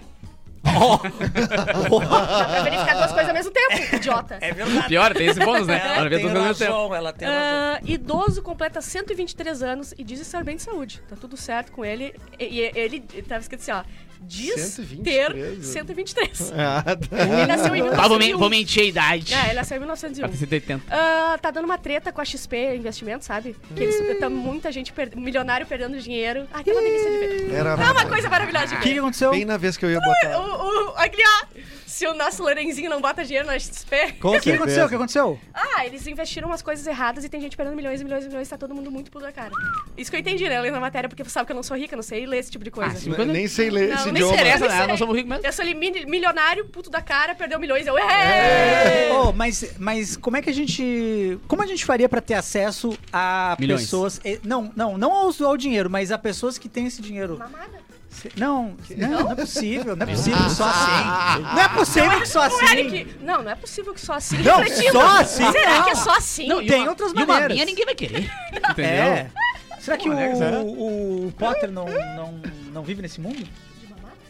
Dá 0.63 2.45
pra 2.45 2.61
verificar 2.63 2.95
duas 2.95 3.11
coisas 3.11 3.27
ao 3.29 3.33
mesmo 3.33 3.51
tempo, 3.51 3.95
idiota. 3.95 4.37
É 4.41 4.53
verdade. 4.53 4.87
Pior, 4.87 5.13
tem 5.13 5.27
esse 5.27 5.39
bônus, 5.39 5.67
né? 5.67 5.81
Ela 5.83 5.95
Ela 6.01 6.09
tem 6.09 6.19
tudo 6.21 6.37
ao 6.37 6.43
mesmo 6.43 6.55
tempo. 6.59 6.71
razão, 6.71 6.95
ela 6.95 7.13
tem 7.13 7.27
razão. 7.27 7.43
Ah, 7.43 7.79
idoso 7.83 8.41
completa 8.41 8.79
123 8.81 9.63
anos 9.63 9.93
e 9.97 10.03
diz 10.03 10.19
estar 10.19 10.43
bem 10.43 10.55
de 10.55 10.61
saúde. 10.61 11.01
Tá 11.09 11.15
tudo 11.15 11.35
certo 11.35 11.71
com 11.71 11.83
ele. 11.83 12.13
E, 12.39 12.59
e 12.59 12.71
ele 12.75 12.99
tava 13.27 13.41
escrito 13.41 13.61
assim, 13.61 13.71
ó. 13.71 13.83
Diz 14.23 14.53
123, 14.61 15.03
ter 15.03 15.63
123. 15.63 16.53
Ah, 16.55 16.83
tá. 16.83 17.17
Ele 17.23 17.45
nasceu 17.47 17.75
em 17.75 17.81
Ah, 17.81 18.07
vou, 18.07 18.17
men- 18.19 18.27
1901. 18.27 18.37
vou 18.37 18.49
mentir 18.49 18.83
a 18.83 18.85
idade. 18.85 19.33
É, 19.33 19.45
ele 19.45 19.53
nasceu 19.55 19.77
em 19.77 19.79
1901. 19.79 20.21
Pra 20.21 20.31
ter 20.31 20.37
180. 20.37 20.83
Ah, 20.89 21.39
tá 21.41 21.51
dando 21.51 21.65
uma 21.65 21.77
treta 21.77 22.11
com 22.11 22.21
a 22.21 22.25
XP 22.25 22.75
Investimento, 22.75 23.25
sabe? 23.25 23.55
Que 23.75 23.83
eles 23.83 24.19
tá 24.19 24.29
muita 24.29 24.71
gente, 24.71 24.93
per... 24.93 25.09
milionário 25.17 25.65
perdendo 25.65 25.99
dinheiro. 25.99 26.45
Ai, 26.53 26.63
que 26.63 26.71
uma 26.71 26.81
delícia 26.81 27.09
de 27.11 27.17
ver. 27.17 27.53
Era 27.53 27.69
É 27.71 27.91
uma 27.91 28.05
coisa 28.05 28.29
maravilhosa 28.29 28.67
de 28.67 28.75
O 28.75 28.79
que, 28.79 28.93
ver. 28.93 28.99
aconteceu? 28.99 29.31
bem 29.31 29.45
na 29.45 29.57
vez 29.57 29.75
que 29.75 29.85
eu 29.85 29.89
ia 29.91 29.99
botar. 29.99 30.39
O, 30.39 30.89
o, 30.91 30.97
aqui, 30.97 31.21
ó. 31.21 31.45
Se 31.91 32.07
o 32.07 32.13
nosso 32.13 32.41
Lorenzinho 32.41 32.89
não 32.89 33.01
bota 33.01 33.25
dinheiro 33.25 33.45
na 33.45 33.59
XP. 33.59 34.13
Com 34.21 34.29
O 34.29 34.39
que, 34.39 34.53
aconteceu? 34.53 34.85
O 34.85 34.89
que 34.89 34.95
aconteceu? 34.95 35.37
Ah, 35.53 35.85
eles 35.85 36.07
investiram 36.07 36.47
umas 36.47 36.61
coisas 36.61 36.87
erradas 36.87 37.25
e 37.25 37.29
tem 37.29 37.41
gente 37.41 37.57
perdendo 37.57 37.75
milhões 37.75 37.99
e 37.99 38.03
milhões 38.05 38.23
e 38.23 38.27
milhões. 38.29 38.47
Tá 38.47 38.57
todo 38.57 38.73
mundo 38.73 38.89
muito 38.89 39.11
puto 39.11 39.25
da 39.25 39.31
cara. 39.31 39.51
Isso 39.97 40.09
que 40.09 40.15
eu 40.15 40.21
entendi, 40.21 40.47
né? 40.47 40.61
Lendo 40.61 40.77
a 40.77 40.79
matéria, 40.79 41.09
porque 41.09 41.21
você 41.21 41.29
sabe 41.31 41.47
que 41.47 41.51
eu 41.51 41.55
não 41.55 41.61
sou 41.63 41.75
rica, 41.75 41.93
não 41.93 42.01
sei 42.01 42.25
ler 42.25 42.37
esse 42.37 42.49
tipo 42.49 42.63
de 42.63 42.71
coisa. 42.71 42.93
Ah, 42.93 42.95
sim. 42.95 43.09
Nem 43.25 43.45
sei 43.45 43.69
ler 43.69 43.89
Não, 43.89 43.95
esse 43.95 44.05
nem 44.05 44.13
idioma. 44.13 44.33
interessa. 44.35 44.57
Interessa, 44.65 44.81
né? 44.83 44.87
Nós 44.87 44.99
somos 44.99 45.15
ricos 45.17 45.29
mesmo. 45.29 45.45
Eu 45.45 45.51
sou 45.51 45.63
ali 45.63 45.73
milionário, 46.05 46.65
puto 46.69 46.89
da 46.89 47.01
cara, 47.01 47.35
perdeu 47.35 47.59
milhões. 47.59 47.85
Eu, 47.85 47.97
é. 47.97 49.11
Ô, 49.11 49.33
mas, 49.33 49.75
mas 49.77 50.15
como 50.15 50.37
é 50.37 50.41
que 50.41 50.49
a 50.49 50.53
gente. 50.53 51.37
Como 51.45 51.61
a 51.61 51.67
gente 51.67 51.83
faria 51.83 52.07
pra 52.07 52.21
ter 52.21 52.35
acesso 52.35 52.97
a 53.11 53.57
Milhões. 53.59 53.81
pessoas. 53.81 54.21
Não, 54.45 54.71
não, 54.77 54.97
não 54.97 55.11
ao, 55.11 55.33
ao 55.45 55.57
dinheiro, 55.57 55.89
mas 55.89 56.09
a 56.09 56.17
pessoas 56.17 56.57
que 56.57 56.69
têm 56.69 56.87
esse 56.87 57.01
dinheiro. 57.01 57.37
Mamada. 57.37 57.90
Não, 58.37 58.75
não, 58.97 59.09
não 59.23 59.31
é 59.31 59.35
possível, 59.35 59.95
não 59.95 60.03
é 60.05 60.09
possível 60.09 60.43
que 60.43 60.51
só 60.51 60.65
assim. 60.69 61.41
Não 61.41 61.59
é 61.61 61.69
possível 61.69 62.19
que 62.19 62.25
só 62.27 62.41
assim. 62.43 62.65
Eric, 62.65 63.15
não, 63.21 63.41
não 63.43 63.51
é 63.51 63.55
possível 63.55 63.93
que 63.93 64.01
só 64.01 64.13
assim. 64.13 64.37
Não, 64.43 64.57
refletindo. 64.59 64.91
só 64.91 65.19
assim 65.19 65.51
Será 65.51 65.77
não. 65.77 65.83
que 65.83 65.89
é 65.89 65.95
só 65.95 66.15
assim? 66.17 66.47
Não, 66.47 66.65
tem 66.65 66.81
uma- 66.81 66.89
outras 66.89 67.11
E 67.11 67.15
uma 67.15 67.25
maneiras. 67.25 67.53
minha 67.53 67.65
ninguém 67.65 67.85
vai 67.85 67.95
querer. 67.95 68.31
Entendeu? 68.53 68.83
É. 68.85 69.31
Será 69.79 69.97
que 69.97 70.07
o, 70.09 70.13
é? 70.13 70.29
o, 70.59 71.27
o 71.27 71.33
Potter 71.37 71.71
não, 71.71 71.85
não, 71.87 72.41
não 72.71 72.83
vive 72.83 73.01
nesse 73.01 73.19
mundo? 73.19 73.47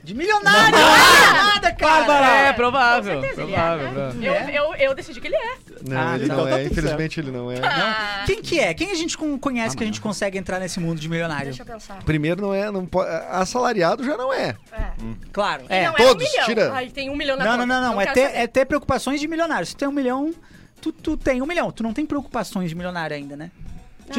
De 0.04 0.16
milionário! 0.16 0.72
Não, 0.78 1.46
nada, 1.46 1.72
cara! 1.74 2.48
É, 2.48 2.54
provável. 2.54 3.20
Com 3.20 3.26
é, 3.26 3.34
provável, 3.34 3.92
né? 3.92 3.92
provável. 3.92 4.24
Eu, 4.24 4.34
eu, 4.50 4.76
eu 4.76 4.96
decidi 4.96 5.22
que 5.22 5.28
ele 5.28 5.36
é. 5.36 5.58
Não, 5.88 5.98
Ah, 6.00 6.16
ele 6.16 6.26
então 6.26 6.38
não 6.38 6.44
tá 6.46 6.50
é. 6.60 6.64
tudo 6.64 6.72
Infelizmente 6.72 7.20
ele 7.20 7.32
não 7.32 7.52
é. 7.52 7.58
Ah, 7.64 8.24
Quem 8.26 8.42
que 8.42 8.60
é? 8.60 8.74
Quem 8.74 8.92
a 8.92 8.96
gente 8.96 9.18
con- 9.18 9.38
conhece 9.38 9.78
que 9.78 9.84
a 9.84 9.86
gente 9.86 10.02
consegue 10.02 10.38
entrar 10.38 10.60
nesse 10.60 10.80
mundo 10.80 11.00
de 11.00 11.08
milionário? 11.08 11.46
Deixa 11.46 11.62
eu 11.62 11.66
pensar. 11.66 12.04
Primeiro 12.04 12.42
não 12.42 12.54
é, 12.54 12.72
não 12.72 12.86
pode, 12.86 13.10
assalariado 13.30 14.04
já 14.04 14.18
não 14.18 14.34
é. 14.34 14.56
É. 14.72 14.92
Claro, 15.32 15.64
E 15.70 15.74
é. 15.74 15.86
não 15.86 15.94
todos, 15.94 16.24
é 16.26 16.28
um 16.28 16.32
milhão. 16.32 16.46
tira. 16.46 16.74
Ai, 16.74 16.90
tem 16.90 17.10
um 17.10 17.16
milhão 17.16 17.38
na 17.38 17.44
Não, 17.46 17.52
conta. 17.54 17.66
não, 17.66 17.82
não, 17.82 17.92
não. 17.94 18.02
É 18.02 18.06
quero 18.06 18.14
ter, 18.16 18.28
saber. 18.28 18.38
é 18.40 18.48
ter 18.48 18.66
preocupações 18.66 19.20
de 19.20 19.28
milionário. 19.28 19.66
Se 19.68 19.76
tu 19.76 19.80
tem 19.80 19.88
um 19.88 19.92
milhão, 19.92 20.34
tu, 20.82 20.92
tu 20.92 21.16
tem 21.16 21.42
um 21.42 21.46
milhão. 21.46 21.72
Tu 21.72 21.84
não 21.84 21.94
tem 21.94 22.06
preocupações 22.06 22.70
de 22.70 22.76
milionário 22.76 23.16
ainda, 23.16 23.36
né? 23.36 23.52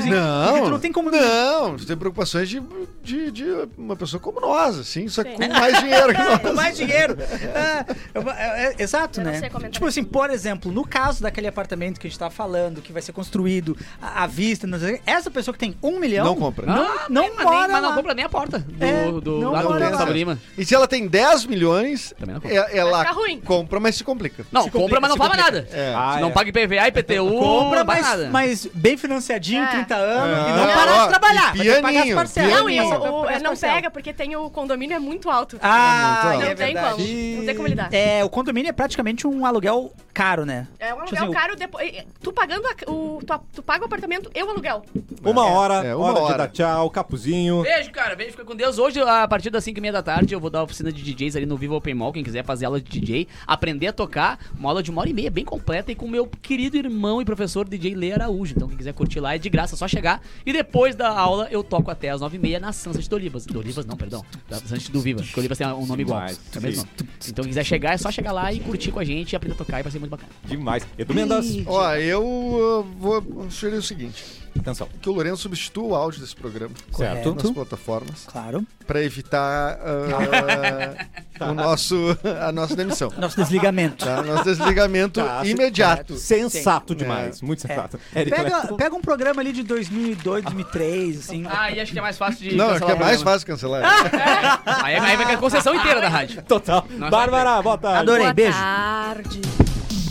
Assim, 0.01 0.11
Não, 0.11 0.71
não 0.71 0.79
tem 0.79 0.93
como. 0.93 1.11
Não, 1.11 1.77
tu 1.77 1.87
tem 1.87 1.97
preocupações 1.97 2.49
de, 2.49 2.63
de, 3.03 3.31
de 3.31 3.45
uma 3.77 3.97
pessoa 3.97 4.21
como 4.21 4.41
nós, 4.41 4.79
assim, 4.79 5.09
só 5.09 5.23
que 5.25 5.31
Sim. 5.31 5.37
com 5.37 5.49
mais 5.49 5.79
dinheiro 5.81 6.09
que 6.15 6.19
nós. 6.23 6.39
Com 6.41 6.53
mais 6.55 6.77
dinheiro. 6.77 7.17
É, 7.21 7.85
eu- 8.15 8.31
é, 8.31 8.65
é, 8.79 8.83
exato, 8.83 9.21
Eu 9.21 9.25
né? 9.25 9.41
Tipo 9.71 9.87
assim, 9.87 10.05
por 10.05 10.31
exemplo, 10.31 10.71
no 10.73 10.87
caso 10.87 11.23
daquele 11.23 11.47
apartamento 11.49 11.99
que 12.01 12.07
a 12.07 12.11
gente 12.11 12.19
tava 12.19 12.31
falando, 12.31 12.81
que 12.81 12.93
vai 12.93 13.03
ser 13.03 13.13
construído 13.13 13.77
à, 14.01 14.25
à 14.25 14.27
vista, 14.27 14.67
essa 15.07 15.31
pessoa 15.31 15.53
que 15.53 15.59
tem 15.59 15.77
um 15.83 15.99
milhão. 15.99 16.25
Não 16.25 16.37
compra. 16.37 16.67
Não, 16.67 16.83
Ah, 16.83 17.07
não 17.09 17.35
mas, 17.35 17.45
mora 17.45 17.61
nem, 17.61 17.73
mas 17.73 17.83
não 17.83 17.95
compra 17.95 18.15
nem 18.15 18.25
a 18.25 18.29
porta 18.29 18.59
do, 18.59 18.85
É, 18.85 19.05
do 19.21 19.51
lado 19.51 19.69
do 19.69 19.79
Gustavo. 19.91 20.13
Lima. 20.13 20.39
E 20.57 20.65
se 20.65 20.75
ela 20.75 20.87
tem 20.87 21.07
10 21.07 21.47
milhões, 21.47 22.15
Também 22.19 22.35
não 22.35 22.41
compra. 22.41 22.57
é- 22.57 22.77
ela 22.79 23.05
compra, 23.45 23.81
mas 23.81 23.97
se 23.97 24.05
complica. 24.05 24.45
Não, 24.53 24.63
Se 24.63 24.71
compra, 24.71 24.81
complica, 24.83 25.01
mas 25.01 25.11
não 25.11 25.17
paga 25.19 25.37
nada. 25.37 25.69
É. 25.73 25.93
Ah, 25.97 26.13
Se 26.15 26.21
não 26.21 26.29
é. 26.29 26.33
paga 26.33 26.49
IPVA, 26.51 26.89
IPTU, 26.89 27.31
Compra, 27.39 27.79
não 27.81 27.87
paga 27.87 28.01
mas, 28.01 28.03
nada. 28.11 28.29
mas 28.31 28.67
bem 28.75 28.97
financiadinho, 28.97 29.63
É. 29.63 29.82
30 29.85 29.95
anos, 29.97 30.39
É. 30.39 30.51
e 30.51 30.53
não 30.57 30.67
Não, 30.67 30.75
parar 30.75 30.95
ó, 30.95 31.03
de 31.05 31.09
trabalhar. 31.09 31.55
e 31.55 31.59
vai 31.59 31.67
ter 31.67 31.75
que 31.77 31.83
pagar 31.83 31.89
as 31.89 31.93
pianinho, 31.95 32.17
parcelas. 32.17 32.53
Não, 32.53 32.71
e 32.71 32.81
o, 32.81 32.85
o- 33.23 33.29
as 33.29 33.43
não 33.43 33.57
pega, 33.57 33.91
porque 33.91 34.13
tem 34.13 34.37
o 34.37 34.51
condomínio 34.51 34.95
é 34.97 34.99
muito 34.99 35.31
alto. 35.31 35.59
Ah, 35.63 36.21
Não 36.25 36.33
não 36.35 36.43
é 36.43 36.55
tem 36.55 36.75
verdade. 36.75 36.97
como. 36.97 37.37
Não 37.39 37.45
tem 37.47 37.55
como 37.57 37.69
lidar. 37.69 37.89
É, 37.93 38.25
o 38.25 38.29
condomínio 38.29 38.69
é 38.69 38.73
praticamente 38.73 39.27
um 39.27 39.45
aluguel 39.47 39.93
caro, 40.15 40.45
né? 40.45 40.67
É 40.79 40.93
um 40.95 41.05
Tipo 41.05 41.17
aluguel 41.17 41.25
assim, 41.25 41.33
caro, 41.33 41.57
depois, 41.57 41.93
tu 42.23 42.33
pagando 42.33 42.67
a- 42.67 42.91
o, 42.91 43.21
tu, 43.27 43.41
tu 43.55 43.63
paga 43.63 43.83
o 43.83 43.87
apartamento 43.87 44.31
e 44.35 44.43
o 44.43 44.51
aluguel. 44.51 44.83
Uma 45.25 45.47
hora, 45.47 45.75
É, 45.87 45.95
uma 45.95 46.07
hora, 46.07 46.15
de 46.15 46.21
hora. 46.27 46.39
dar 46.39 46.49
tchau, 46.49 46.91
capuzinho. 46.91 47.63
Beijo, 47.63 47.91
cara. 47.91 48.15
Beijo, 48.17 48.33
fica 48.33 48.45
com 48.45 48.55
Deus. 48.57 48.79
Hoje, 48.79 49.01
a 49.01 49.27
partir 49.29 49.51
das 49.51 49.63
5 49.65 49.79
e 49.79 49.81
meia 49.81 49.93
da 49.93 50.03
tarde, 50.03 50.35
eu 50.35 50.41
vou 50.41 50.51
dar 50.51 50.61
a 50.61 50.63
oficina 50.65 50.93
de 50.93 51.03
DJs 51.03 51.37
ali 51.37 51.47
no 51.47 51.57
Viva 51.57 51.75
Open 51.75 51.95
Mall. 51.95 52.13
Quem 52.13 52.23
quiser 52.25 52.45
fazer 52.45 52.67
aula 52.67 52.81
de 52.81 52.91
DJ, 53.01 53.27
aprender 53.47 53.87
a 53.89 53.93
tocar, 53.93 54.39
uma 54.59 54.69
aula 54.69 54.83
de 54.83 54.91
uma 54.91 55.01
hora 55.01 55.11
e 55.11 55.15
meia, 55.15 55.31
bem 55.31 55.45
completa, 55.45 55.91
e 55.93 55.95
com 55.95 56.07
o 56.07 56.11
meu 56.11 56.27
querido 56.27 56.77
irmão 56.77 57.21
e 57.23 57.25
professor 57.25 57.69
DJ 57.69 57.95
Lê 57.95 58.13
Araújo. 58.13 58.55
Então, 58.57 58.69
quem 58.69 58.77
quiser 58.77 58.93
curtir 58.93 59.21
lá 59.21 59.35
é 59.35 59.39
de 59.39 59.49
graça, 59.49 59.62
é 59.71 59.77
só 59.77 59.87
chegar. 59.87 60.21
E 60.45 60.53
depois 60.53 60.95
da 60.95 61.09
aula, 61.09 61.49
eu 61.51 61.63
toco 61.63 61.91
até 61.91 62.11
as 62.11 62.21
9 62.21 62.37
e 62.37 62.41
meia 62.41 62.61
na 62.61 62.73
Sunset 62.73 63.09
do 63.09 63.17
Olivas. 63.17 63.47
Do 63.47 63.59
Olivas, 63.59 63.87
não, 63.87 63.97
perdão. 63.97 64.25
Da 64.49 64.59
Sunset 64.59 64.91
do 64.91 65.01
Viva, 65.01 65.23
porque 65.23 65.39
o 65.39 65.41
Olivas 65.41 65.59
tem 65.59 65.67
um 65.67 65.87
nome 65.87 66.03
igual. 66.03 66.21
Demais. 66.21 66.41
É 66.55 66.61
mesmo 66.61 66.83
nome. 66.85 67.11
Então, 67.29 67.43
quem 67.45 67.51
quiser 67.51 67.65
chegar, 67.65 67.93
é 67.93 67.97
só 67.97 68.11
chegar 68.11 68.33
lá 68.33 68.53
e 68.53 68.61
curtir 68.61 68.91
com 68.91 68.99
a 68.99 69.05
gente 69.05 69.33
e 69.33 69.37
aprender 69.37 69.55
a 69.55 69.59
tocar, 69.59 69.81
e 69.81 69.83
vai 69.83 69.93
ser 69.93 69.99
muito 69.99 70.11
bacana. 70.11 70.31
Demais. 70.45 70.87
Edu 70.99 71.15
Mendas. 71.15 71.47
Ó, 71.67 71.95
eu 71.95 72.25
uh, 72.25 72.83
vou 72.99 73.51
sugerir 73.51 73.77
o 73.77 73.83
seguinte: 73.83 74.42
Atenção. 74.59 74.89
que 75.01 75.09
o 75.09 75.13
Lourenço 75.13 75.43
substitua 75.43 75.85
o 75.85 75.95
áudio 75.95 76.21
desse 76.21 76.37
programa 76.37 76.75
Certo. 76.97 77.35
nas 77.35 77.51
plataformas 77.51 78.25
Claro. 78.27 78.65
pra 78.87 79.03
evitar 79.03 79.79
ah, 81.41 81.51
o 81.51 81.55
nosso, 81.55 81.97
a 82.41 82.53
nossa 82.53 82.77
demissão. 82.77 83.11
Nosso 83.19 83.37
desligamento. 83.37 84.05
Tá? 84.05 84.23
Nosso 84.23 84.45
desligamento 84.45 85.21
Tá, 85.21 85.45
imediato. 85.45 86.17
Sensato 86.17 86.95
demais. 86.95 87.41
Muito 87.43 87.63
sensato. 87.63 87.99
Eric 88.15 88.31
Pega, 88.37 88.51
Clapton. 88.51 88.77
pega 88.77 88.95
um 88.95 89.01
programa 89.01 89.41
ali 89.41 89.53
de 89.53 89.63
2002, 89.63 90.45
2003, 90.45 91.19
assim. 91.19 91.45
Ah, 91.49 91.71
e 91.71 91.81
acho 91.81 91.93
que 91.93 91.99
é 91.99 92.03
mais 92.03 92.17
fácil 92.19 92.49
de. 92.51 92.55
Não, 92.57 92.71
acho 92.71 92.81
cancelar 92.81 92.87
que 92.87 92.93
é 92.93 92.97
o 92.97 93.07
mais 93.07 93.23
programa. 93.23 93.33
fácil 93.33 93.47
cancelar. 93.47 94.85
Aí, 94.85 94.95
aí 94.97 95.17
vai 95.17 95.27
ter 95.27 95.33
a 95.35 95.39
concessão 95.39 95.75
inteira 95.75 96.01
da 96.01 96.09
rádio. 96.09 96.43
Total. 96.43 96.87
Nossa, 96.91 97.11
Bárbara, 97.11 97.61
boa 97.63 97.79
tarde. 97.79 97.99
Adorei, 98.01 98.23
Boa 98.25 98.35
beijo. 98.35 98.59
tarde. 98.59 99.72